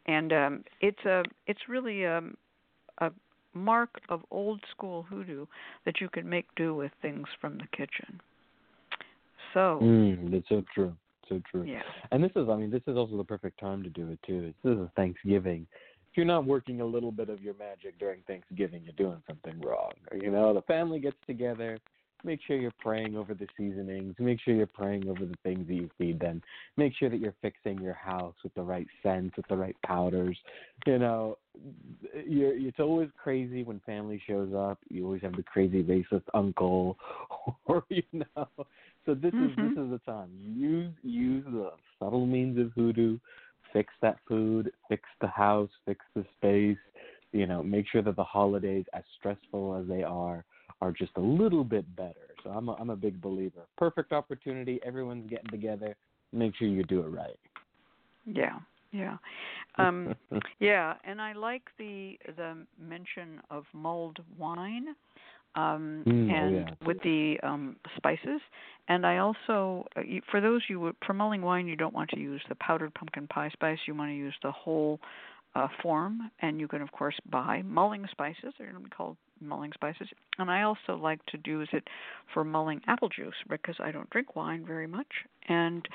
and 0.05 0.31
um, 0.33 0.63
it's 0.81 1.03
a 1.05 1.23
it's 1.47 1.61
really 1.67 2.03
a, 2.03 2.17
um, 2.17 2.37
a 2.99 3.11
mark 3.53 4.01
of 4.09 4.21
old 4.31 4.61
school 4.71 5.03
hoodoo 5.03 5.45
that 5.85 6.01
you 6.01 6.09
can 6.09 6.27
make 6.27 6.45
do 6.55 6.73
with 6.75 6.91
things 7.01 7.27
from 7.39 7.57
the 7.57 7.67
kitchen. 7.75 8.21
So 9.53 9.79
Mm, 9.81 10.31
that's 10.31 10.49
so 10.49 10.63
true. 10.73 10.95
So 11.29 11.41
true. 11.49 11.63
yeah, 11.63 11.81
And 12.11 12.23
this 12.23 12.31
is, 12.35 12.47
I 12.49 12.55
mean, 12.55 12.69
this 12.69 12.81
is 12.87 12.97
also 12.97 13.17
the 13.17 13.23
perfect 13.23 13.59
time 13.59 13.83
to 13.83 13.89
do 13.89 14.09
it 14.09 14.19
too. 14.25 14.53
This 14.63 14.77
is 14.77 14.87
Thanksgiving. 14.95 15.67
If 16.11 16.17
you're 16.17 16.25
not 16.25 16.45
working 16.45 16.81
a 16.81 16.85
little 16.85 17.11
bit 17.11 17.29
of 17.29 17.41
your 17.41 17.55
magic 17.55 17.97
during 17.97 18.21
Thanksgiving, 18.27 18.83
you're 18.83 18.93
doing 18.93 19.21
something 19.27 19.59
wrong. 19.61 19.91
You 20.13 20.29
know, 20.29 20.53
the 20.53 20.61
family 20.63 20.99
gets 20.99 21.17
together. 21.25 21.79
Make 22.25 22.39
sure 22.45 22.55
you're 22.55 22.71
praying 22.79 23.17
over 23.17 23.33
the 23.33 23.47
seasonings. 23.57 24.15
Make 24.17 24.39
sure 24.39 24.53
you're 24.53 24.65
praying 24.65 25.09
over 25.09 25.25
the 25.25 25.35
things 25.43 25.67
that 25.67 25.73
you 25.73 25.89
feed 25.97 26.19
them. 26.19 26.41
Make 26.77 26.93
sure 26.97 27.09
that 27.09 27.19
you're 27.19 27.35
fixing 27.41 27.79
your 27.79 27.95
house 27.95 28.35
with 28.43 28.53
the 28.53 28.61
right 28.61 28.87
scents, 29.01 29.35
with 29.35 29.47
the 29.47 29.57
right 29.57 29.75
powders. 29.85 30.37
You 30.85 30.99
know, 30.99 31.37
you're, 32.25 32.55
it's 32.55 32.79
always 32.79 33.09
crazy 33.21 33.63
when 33.63 33.81
family 33.81 34.21
shows 34.25 34.53
up. 34.55 34.79
You 34.89 35.03
always 35.05 35.21
have 35.23 35.35
the 35.35 35.43
crazy 35.43 35.83
racist 35.83 36.23
uncle, 36.33 36.97
or 37.65 37.83
you 37.89 38.03
know. 38.13 38.47
So 39.05 39.13
this 39.13 39.33
is 39.33 39.51
Mhm. 39.51 39.75
this 39.75 39.83
is 39.83 39.89
the 39.91 40.01
time. 40.05 40.29
Use 40.39 40.93
use 41.03 41.45
the 41.45 41.73
subtle 41.99 42.25
means 42.25 42.57
of 42.57 42.71
hoodoo. 42.73 43.19
Fix 43.71 43.93
that 44.01 44.19
food. 44.27 44.71
Fix 44.87 45.09
the 45.19 45.27
house. 45.27 45.69
Fix 45.85 46.05
the 46.15 46.25
space. 46.37 46.77
You 47.31 47.47
know, 47.47 47.63
make 47.63 47.87
sure 47.87 48.01
that 48.03 48.15
the 48.15 48.23
holidays, 48.23 48.85
as 48.93 49.03
stressful 49.17 49.75
as 49.75 49.87
they 49.87 50.03
are, 50.03 50.45
are 50.81 50.91
just 50.91 51.11
a 51.17 51.21
little 51.21 51.63
bit 51.63 51.95
better. 51.95 52.35
So 52.43 52.51
I'm 52.51 52.69
a, 52.69 52.73
I'm 52.73 52.91
a 52.91 52.95
big 52.95 53.19
believer. 53.19 53.65
Perfect 53.77 54.11
opportunity. 54.11 54.79
Everyone's 54.85 55.27
getting 55.29 55.49
together. 55.49 55.95
Make 56.31 56.55
sure 56.55 56.67
you 56.67 56.83
do 56.83 57.01
it 57.01 57.07
right. 57.09 57.39
yeah, 58.25 58.59
yeah. 58.91 59.17
Um, 59.77 60.15
Yeah, 60.59 60.93
and 61.03 61.21
I 61.21 61.33
like 61.33 61.63
the 61.77 62.17
the 62.37 62.65
mention 62.79 63.41
of 63.49 63.65
mulled 63.73 64.19
wine, 64.37 64.95
um, 65.55 66.03
Mm, 66.05 66.31
oh, 66.31 66.35
and 66.35 66.55
yeah. 66.55 66.87
with 66.87 67.01
the 67.03 67.37
um, 67.43 67.75
spices. 67.95 68.41
And 68.87 69.05
I 69.05 69.17
also, 69.19 69.85
uh, 69.95 70.01
for 70.29 70.41
those 70.41 70.61
you 70.67 70.93
for 71.05 71.13
mulling 71.13 71.41
wine, 71.41 71.67
you 71.67 71.75
don't 71.75 71.93
want 71.93 72.09
to 72.11 72.19
use 72.19 72.41
the 72.49 72.55
powdered 72.55 72.93
pumpkin 72.93 73.27
pie 73.27 73.49
spice. 73.53 73.77
You 73.87 73.95
want 73.95 74.09
to 74.09 74.15
use 74.15 74.33
the 74.43 74.51
whole 74.51 74.99
uh, 75.55 75.67
form, 75.81 76.31
and 76.41 76.59
you 76.59 76.67
can 76.67 76.81
of 76.81 76.91
course 76.91 77.15
buy 77.29 77.61
mulling 77.63 78.05
spices. 78.11 78.53
They're 78.57 78.71
going 78.71 78.83
to 78.83 78.89
be 78.89 78.95
called 78.95 79.17
mulling 79.39 79.71
spices. 79.73 80.07
And 80.39 80.49
I 80.49 80.63
also 80.63 80.95
like 80.95 81.23
to 81.27 81.37
use 81.45 81.69
it 81.71 81.87
for 82.33 82.43
mulling 82.43 82.81
apple 82.87 83.09
juice 83.09 83.35
because 83.49 83.75
I 83.79 83.91
don't 83.91 84.09
drink 84.09 84.35
wine 84.35 84.65
very 84.65 84.87
much, 84.87 85.07
and 85.47 85.87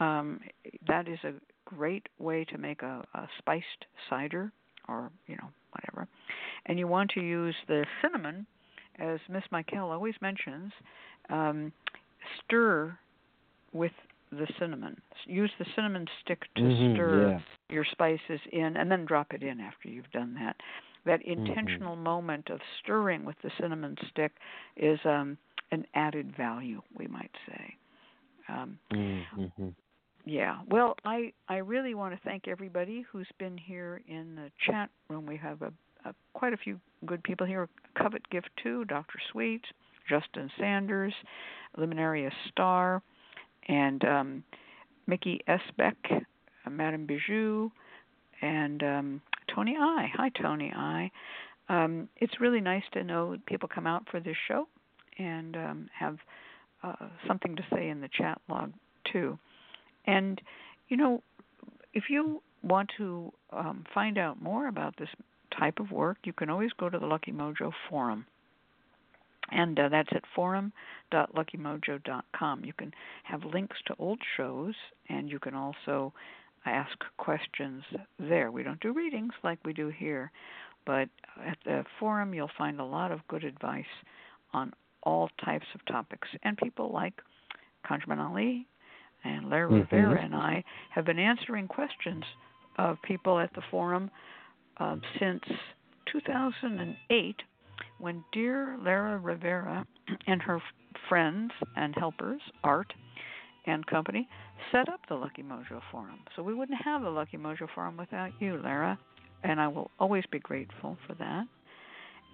um, 0.00 0.40
that 0.86 1.08
is 1.08 1.18
a 1.24 1.32
great 1.64 2.08
way 2.18 2.44
to 2.44 2.58
make 2.58 2.82
a, 2.82 3.04
a 3.14 3.28
spiced 3.38 3.86
cider 4.08 4.52
or 4.88 5.10
you 5.26 5.36
know 5.36 5.48
whatever. 5.72 6.08
And 6.66 6.78
you 6.78 6.86
want 6.86 7.10
to 7.10 7.20
use 7.20 7.56
the 7.68 7.84
cinnamon, 8.00 8.46
as 8.98 9.18
Miss 9.28 9.44
Michael 9.50 9.90
always 9.90 10.14
mentions. 10.20 10.72
Um, 11.30 11.72
stir 12.44 12.96
with 13.72 13.92
the 14.30 14.46
cinnamon. 14.58 15.00
Use 15.26 15.50
the 15.58 15.66
cinnamon 15.76 16.06
stick 16.22 16.42
to 16.56 16.62
Mhm, 16.62 16.94
stir 16.94 17.28
yeah. 17.28 17.40
your 17.68 17.84
spices 17.84 18.40
in, 18.52 18.76
and 18.76 18.90
then 18.90 19.04
drop 19.04 19.32
it 19.34 19.42
in 19.42 19.60
after 19.60 19.88
you've 19.88 20.10
done 20.12 20.34
that. 20.34 20.56
That 21.04 21.20
Mm-hmm. 21.36 21.48
intentional 21.48 21.96
moment 21.96 22.48
of 22.50 22.60
stirring 22.82 23.24
with 23.24 23.36
the 23.42 23.50
cinnamon 23.60 23.96
stick 24.10 24.32
is 24.76 24.98
um, 25.04 25.36
an 25.70 25.84
added 25.94 26.34
value, 26.36 26.80
we 26.96 27.06
might 27.06 27.34
say. 27.46 27.76
Um, 28.48 28.78
Mm-hmm. 28.92 29.68
yeah. 30.24 30.58
Well, 30.68 30.94
I 31.04 31.32
I 31.48 31.56
really 31.56 31.94
want 31.94 32.14
to 32.14 32.20
thank 32.24 32.46
everybody 32.46 33.04
who's 33.10 33.28
been 33.38 33.58
here 33.58 34.02
in 34.06 34.36
the 34.36 34.50
chat 34.66 34.90
room. 35.08 35.26
We 35.26 35.36
have 35.38 35.62
a, 35.62 35.72
a 36.04 36.14
quite 36.34 36.52
a 36.52 36.56
few 36.56 36.80
good 37.06 37.22
people 37.22 37.46
here. 37.46 37.68
Covet 37.96 38.28
Gift 38.30 38.50
Two, 38.62 38.84
Dr. 38.84 39.18
Sweet, 39.30 39.62
Justin 40.08 40.50
Sanders, 40.58 41.14
Luminaria 41.78 42.30
Star, 42.50 43.02
and 43.68 44.04
um, 44.04 44.44
Mickey 45.06 45.40
S. 45.46 45.60
Beck, 45.76 45.96
uh, 46.10 46.70
Madame 46.70 47.06
Bijou, 47.06 47.70
and 48.40 48.82
um, 48.82 49.22
Tony 49.54 49.76
I. 49.78 50.06
Hi, 50.14 50.30
Tony 50.40 50.72
I. 50.74 51.10
Um, 51.68 52.08
it's 52.16 52.40
really 52.40 52.60
nice 52.60 52.82
to 52.92 53.04
know 53.04 53.36
people 53.46 53.68
come 53.72 53.86
out 53.86 54.06
for 54.10 54.20
this 54.20 54.36
show 54.48 54.66
and 55.18 55.56
um, 55.56 55.88
have 55.98 56.18
uh, 56.82 57.06
something 57.26 57.56
to 57.56 57.62
say 57.72 57.88
in 57.88 58.00
the 58.00 58.08
chat 58.08 58.40
log 58.48 58.72
too. 59.12 59.38
And 60.06 60.40
you 60.88 60.96
know, 60.96 61.22
if 61.94 62.04
you 62.10 62.42
want 62.62 62.90
to 62.98 63.32
um, 63.52 63.84
find 63.94 64.18
out 64.18 64.42
more 64.42 64.68
about 64.68 64.96
this 64.98 65.08
type 65.58 65.80
of 65.80 65.90
work, 65.90 66.18
you 66.24 66.32
can 66.32 66.50
always 66.50 66.70
go 66.78 66.88
to 66.88 66.98
the 66.98 67.06
Lucky 67.06 67.32
Mojo 67.32 67.72
forum, 67.88 68.26
and 69.50 69.78
uh, 69.78 69.88
that's 69.88 70.08
at 70.12 70.24
forum.luckymojo.com. 70.34 72.64
You 72.64 72.72
can 72.72 72.92
have 73.24 73.44
links 73.44 73.76
to 73.86 73.94
old 73.98 74.18
shows, 74.36 74.74
and 75.08 75.28
you 75.28 75.38
can 75.38 75.54
also 75.54 76.12
ask 76.64 76.96
questions 77.16 77.82
there. 78.18 78.50
We 78.50 78.62
don't 78.62 78.80
do 78.80 78.92
readings 78.92 79.32
like 79.42 79.58
we 79.64 79.72
do 79.72 79.88
here, 79.88 80.30
but 80.86 81.08
at 81.44 81.58
the 81.64 81.84
forum 81.98 82.34
you'll 82.34 82.50
find 82.56 82.80
a 82.80 82.84
lot 82.84 83.12
of 83.12 83.26
good 83.28 83.44
advice 83.44 83.84
on 84.52 84.72
all 85.02 85.28
types 85.44 85.66
of 85.74 85.84
topics, 85.86 86.28
and 86.44 86.56
people 86.56 86.92
like 86.92 87.14
ConjureMan 87.84 88.20
Ali 88.20 88.66
and 89.24 89.50
Lara 89.50 89.68
Mhm. 89.68 89.80
Rivera 89.80 90.20
and 90.20 90.34
I 90.34 90.64
have 90.90 91.04
been 91.04 91.18
answering 91.18 91.68
questions 91.68 92.24
of 92.78 93.00
people 93.02 93.38
at 93.38 93.52
the 93.54 93.62
forum 93.62 94.10
um, 94.78 95.00
since 95.18 95.42
2008 96.12 97.36
when 97.98 98.24
dear 98.32 98.76
Lara 98.82 99.18
Rivera 99.18 99.86
and 100.26 100.42
her 100.42 100.60
friends 101.08 101.52
and 101.76 101.94
helpers, 101.96 102.40
Art 102.64 102.92
and 103.66 103.86
company, 103.86 104.28
set 104.72 104.88
up 104.88 105.00
the 105.08 105.14
Lucky 105.14 105.42
Mojo 105.42 105.80
Forum. 105.90 106.18
So 106.34 106.42
we 106.42 106.54
wouldn't 106.54 106.78
have 106.84 107.02
the 107.02 107.10
Lucky 107.10 107.36
Mojo 107.36 107.68
Forum 107.74 107.96
without 107.96 108.30
you, 108.40 108.60
Lara, 108.62 108.98
and 109.44 109.60
I 109.60 109.68
will 109.68 109.90
always 110.00 110.24
be 110.32 110.40
grateful 110.40 110.96
for 111.06 111.14
that. 111.14 111.44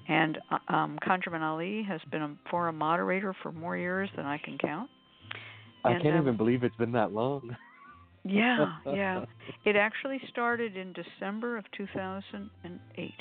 And 0.09 0.39
uh, 0.51 0.73
um, 0.73 0.99
ConjureMan 1.07 1.43
Ali 1.43 1.83
has 1.87 2.01
been 2.11 2.23
a 2.23 2.35
forum 2.51 2.79
moderator 2.79 3.35
for 3.43 3.53
more 3.53 3.77
years 3.77 4.09
than 4.17 4.25
I 4.25 4.39
can 4.39 4.57
count. 4.57 4.89
I 5.85 5.93
And, 5.93 6.03
can't 6.03 6.17
um, 6.17 6.23
even 6.23 6.37
believe 6.37 6.65
it's 6.65 6.77
been 6.77 6.93
that 6.93 7.13
long. 7.13 7.55
Yeah, 8.29 8.67
yeah. 8.87 9.25
It 9.65 9.77
actually 9.77 10.21
started 10.31 10.77
in 10.77 10.93
December 10.93 11.57
of 11.57 11.65
2008. 11.77 13.13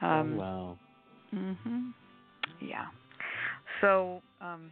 Um, 0.00 0.34
oh, 0.34 0.36
wow. 0.36 0.78
Mhm. 1.34 1.92
Yeah. 2.60 2.86
So, 3.80 4.22
um, 4.40 4.70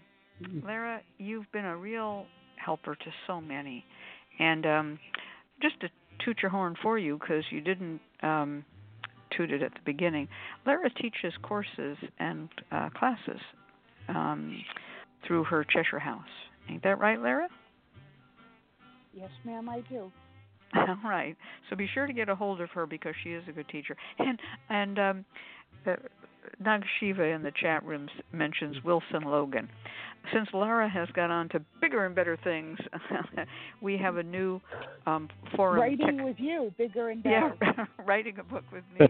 Lara, 0.65 1.01
you've 1.19 1.51
been 1.53 1.65
a 1.65 1.77
real 1.77 2.27
helper 2.57 2.95
to 2.95 3.13
so 3.27 3.41
many, 3.41 3.85
and 4.39 4.67
um, 4.67 4.99
just 5.61 5.79
to 5.81 5.89
toot 6.25 6.39
your 6.43 6.51
horn 6.51 6.77
for 6.83 6.99
you 6.99 7.19
because 7.19 7.45
you 7.51 7.61
didn't 7.61 8.01
um, 8.23 8.65
toot 9.37 9.51
it 9.51 9.63
at 9.63 9.73
the 9.75 9.81
beginning. 9.85 10.29
Lara 10.67 10.91
teaches 10.91 11.33
courses 11.43 11.97
and 12.19 12.49
uh, 12.71 12.89
classes 12.91 13.41
um, 14.09 14.63
through 15.27 15.45
her 15.45 15.65
Cheshire 15.65 15.99
House. 15.99 16.23
Ain't 16.71 16.83
that 16.85 16.99
right, 16.99 17.21
Lara? 17.21 17.49
Yes, 19.15 19.31
ma'am, 19.45 19.69
I 19.69 19.81
do. 19.89 20.11
All 20.75 20.97
right. 21.05 21.37
So 21.69 21.77
be 21.77 21.89
sure 21.93 22.07
to 22.07 22.13
get 22.13 22.29
a 22.29 22.35
hold 22.35 22.61
of 22.61 22.71
her 22.71 22.87
because 22.87 23.15
she 23.23 23.31
is 23.31 23.43
a 23.49 23.53
good 23.53 23.69
teacher. 23.69 23.97
And 24.19 24.39
and 24.71 24.99
um, 24.99 25.25
uh, 25.87 25.97
Nag 26.61 26.83
Shiva 26.99 27.25
in 27.25 27.43
the 27.43 27.53
chat 27.61 27.85
rooms 27.85 28.11
mentions 28.33 28.77
Wilson 28.85 29.23
Logan. 29.25 29.69
Since 30.33 30.49
Lara 30.53 30.89
has 30.89 31.09
got 31.15 31.31
on 31.31 31.49
to 31.51 31.61
bigger 31.81 32.07
and 32.07 32.15
better 32.15 32.39
things, 32.45 32.79
we 33.83 33.99
have 33.99 34.17
a 34.17 34.23
new 34.23 34.61
um, 35.07 35.29
forum. 35.57 35.81
Writing 35.81 36.19
tech- 36.19 36.25
with 36.25 36.37
you, 36.39 36.73
bigger 36.79 37.11
and 37.11 37.23
yeah, 37.25 37.51
better. 37.59 37.89
writing 38.07 38.39
a 38.39 38.45
book 38.45 38.65
with 38.73 38.85
me. 38.99 39.07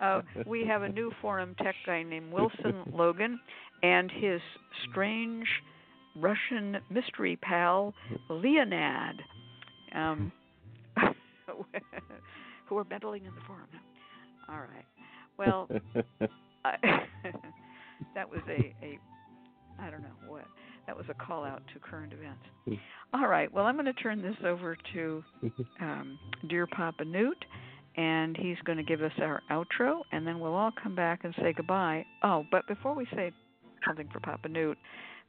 Uh, 0.00 0.22
we 0.46 0.66
have 0.66 0.82
a 0.82 0.88
new 0.88 1.12
forum 1.20 1.54
tech 1.62 1.74
guy 1.86 2.02
named 2.02 2.32
Wilson 2.32 2.82
Logan 2.92 3.38
and 3.82 4.10
his 4.10 4.40
strange 4.90 5.46
Russian 6.16 6.78
mystery 6.90 7.36
pal 7.42 7.92
Leonid, 8.30 9.20
um, 9.94 10.32
who 12.66 12.78
are 12.78 12.84
meddling 12.84 13.24
in 13.24 13.34
the 13.34 13.40
forum. 13.46 13.68
All 14.48 14.58
right. 14.58 14.84
Well, 15.38 15.68
I, 16.64 16.76
that 18.14 18.28
was 18.28 18.40
a, 18.48 18.74
a 18.84 18.98
I 19.80 19.90
don't 19.90 20.02
know 20.02 20.08
what. 20.28 20.44
That 20.86 20.96
was 20.96 21.06
a 21.08 21.14
call 21.14 21.44
out 21.44 21.62
to 21.72 21.80
current 21.80 22.12
events. 22.12 22.80
All 23.14 23.26
right. 23.26 23.52
Well, 23.52 23.64
I'm 23.64 23.74
going 23.74 23.86
to 23.86 23.94
turn 23.94 24.20
this 24.20 24.36
over 24.44 24.76
to 24.92 25.24
um, 25.80 26.18
Dear 26.48 26.66
Papa 26.66 27.06
Newt, 27.06 27.42
and 27.96 28.36
he's 28.36 28.58
going 28.64 28.76
to 28.76 28.84
give 28.84 29.00
us 29.00 29.12
our 29.18 29.42
outro, 29.50 30.00
and 30.12 30.26
then 30.26 30.40
we'll 30.40 30.54
all 30.54 30.72
come 30.82 30.94
back 30.94 31.24
and 31.24 31.34
say 31.40 31.54
goodbye. 31.54 32.04
Oh, 32.22 32.44
but 32.50 32.66
before 32.68 32.94
we 32.94 33.06
say 33.14 33.32
something 33.86 34.08
for 34.12 34.20
Papa 34.20 34.48
Newt, 34.48 34.76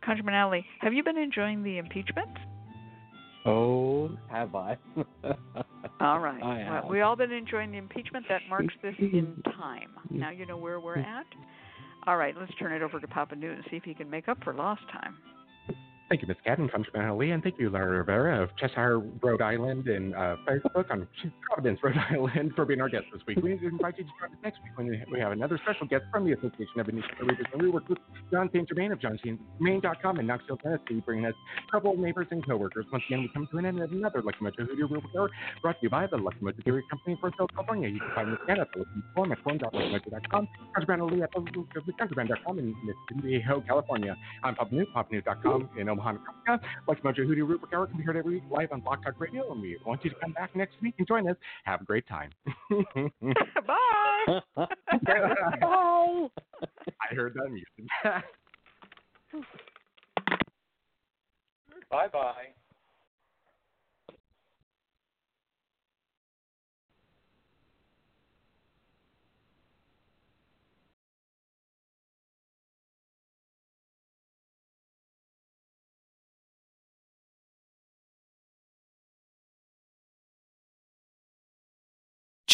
ConjureMan 0.06 0.44
Ali, 0.44 0.66
have 0.82 0.94
you 0.94 1.04
been 1.04 1.18
enjoying 1.18 1.64
the 1.64 1.78
impeachment? 1.78 2.30
Oh, 3.46 4.12
have 4.30 4.56
I? 4.56 4.78
All 6.00 6.20
right. 6.20 6.42
I 6.42 6.82
well, 6.82 6.90
we 6.90 7.02
all 7.02 7.16
been 7.16 7.32
enjoying 7.32 7.72
the 7.72 7.78
impeachment. 7.78 8.26
That 8.28 8.42
marks 8.50 8.74
this 8.82 8.96
in 9.00 9.42
time. 9.58 9.92
Now 10.10 10.32
you 10.32 10.46
know 10.46 10.58
where 10.58 10.80
we're 10.80 10.98
at. 10.98 11.26
All 12.08 12.18
right, 12.18 12.36
let's 12.38 12.52
turn 12.60 12.72
it 12.72 12.82
over 12.82 13.00
to 13.00 13.08
Papa 13.08 13.36
Newt 13.36 13.56
and 13.56 13.64
see 13.70 13.78
if 13.78 13.84
he 13.84 13.94
can 13.94 14.10
make 14.10 14.28
up 14.28 14.44
for 14.44 14.54
lost 14.54 14.82
time. 14.92 15.18
Thank 16.08 16.22
you, 16.22 16.28
Ms. 16.28 16.38
Cadden, 16.46 16.70
ConjureMan 16.70 17.10
Ali, 17.10 17.32
and 17.32 17.42
thank 17.42 17.58
you, 17.58 17.72
Lara 17.72 17.98
Rivera 17.98 18.44
of 18.44 18.56
Cheshire, 18.58 19.00
Rhode 19.00 19.42
Island, 19.42 19.88
and 19.88 20.14
uh, 20.14 20.36
Facebook 20.48 20.92
on 20.92 21.08
Providence, 21.42 21.80
Rhode 21.82 21.98
Island, 22.12 22.52
for 22.56 22.64
being 22.64 22.80
our 22.80 22.90
guest 22.90 23.06
this 23.12 23.24
week. 23.26 23.40
We 23.42 23.54
invite 23.54 23.98
you 23.98 24.04
to 24.04 24.10
join 24.22 24.30
us 24.30 24.38
next 24.44 24.60
week 24.62 24.78
when 24.78 25.04
we 25.12 25.20
have 25.20 25.32
another 25.32 25.60
special 25.64 25.88
guest 25.88 26.04
from 26.12 26.26
the 26.26 26.34
Association 26.34 26.80
of 26.80 26.90
Independent 26.90 27.32
Readers 27.32 27.48
and 27.54 27.62
we 27.64 27.70
work 27.70 27.90
with 27.90 27.98
John 28.32 28.52
St. 28.54 28.70
Germain 28.70 28.92
of 28.92 29.00
johnstgermain.com 29.00 30.20
in 30.20 30.28
Knoxville, 30.28 30.58
Tennessee, 30.58 31.02
bringing 31.04 31.26
us 31.26 31.34
trouble 31.72 31.98
neighbors 31.98 32.28
and 32.30 32.46
coworkers. 32.46 32.86
Once 32.92 33.04
again, 33.08 33.22
we 33.22 33.30
come 33.34 33.48
to 33.52 33.58
an 33.58 33.66
end 33.66 33.82
of 33.82 33.92
another 33.92 34.22
Lucky 34.22 34.38
Mojo 34.44 34.68
Hoodoo 34.68 34.88
Rootwork 34.88 35.18
Hour 35.18 35.30
brought 35.64 35.80
to 35.80 35.84
you 35.84 35.90
by 35.90 36.06
the 36.06 36.18
Lucky 36.18 36.38
Mojo 36.40 36.64
Curio 36.64 36.84
Company 36.88 37.18
in 37.20 37.32
California. 37.32 37.90
You 37.90 38.00
can 38.00 38.12
find 38.14 38.30
us 38.32 38.40
again 38.44 38.60
at 38.60 38.68
the 38.74 38.80
Lucky 38.80 38.92
Forum 39.16 39.32
at 39.32 39.40
forum.luckymojo.com, 39.40 40.48
ConjureMan 40.78 41.02
Ali 41.02 41.24
at 41.24 41.32
the 41.32 42.60
in 42.60 42.76
San 43.10 43.22
Diego, 43.22 43.64
California. 43.68 44.16
I'm 44.44 44.54
Papa 44.54 44.76
Newt, 44.76 44.88
papanewt.com 44.94 45.70
in 45.80 45.95
Omaha, 45.96 46.12
Nebraska. 46.14 46.68
Lucky 46.88 47.02
Mojo 47.02 47.26
Hoodoo 47.26 47.46
Root 47.46 47.62
Hour 47.74 47.88
can 47.88 47.98
be 47.98 48.04
heard 48.04 48.18
every 48.18 48.36
week 48.36 48.44
live 48.52 48.72
on 48.72 48.82
Blog 48.82 49.04
Talk 49.04 49.20
Radio, 49.20 49.52
and 49.52 49.62
we 49.62 49.78
want 49.86 50.04
you 50.04 50.10
to 50.10 50.16
come 50.18 50.34
back 50.34 50.56
next 50.56 50.76
week 50.82 50.96
and 50.98 51.08
join 51.08 51.30
us. 51.30 51.38
Have 51.64 51.82
a 51.82 51.86
great 51.86 52.06
time. 52.08 52.32
Bye. 52.70 54.42
Oh. 55.62 56.30
I 56.66 57.16
heard 57.16 57.34
that 57.36 57.50
music. 57.50 57.92
Bye 61.90 62.08
bye. 62.12 62.65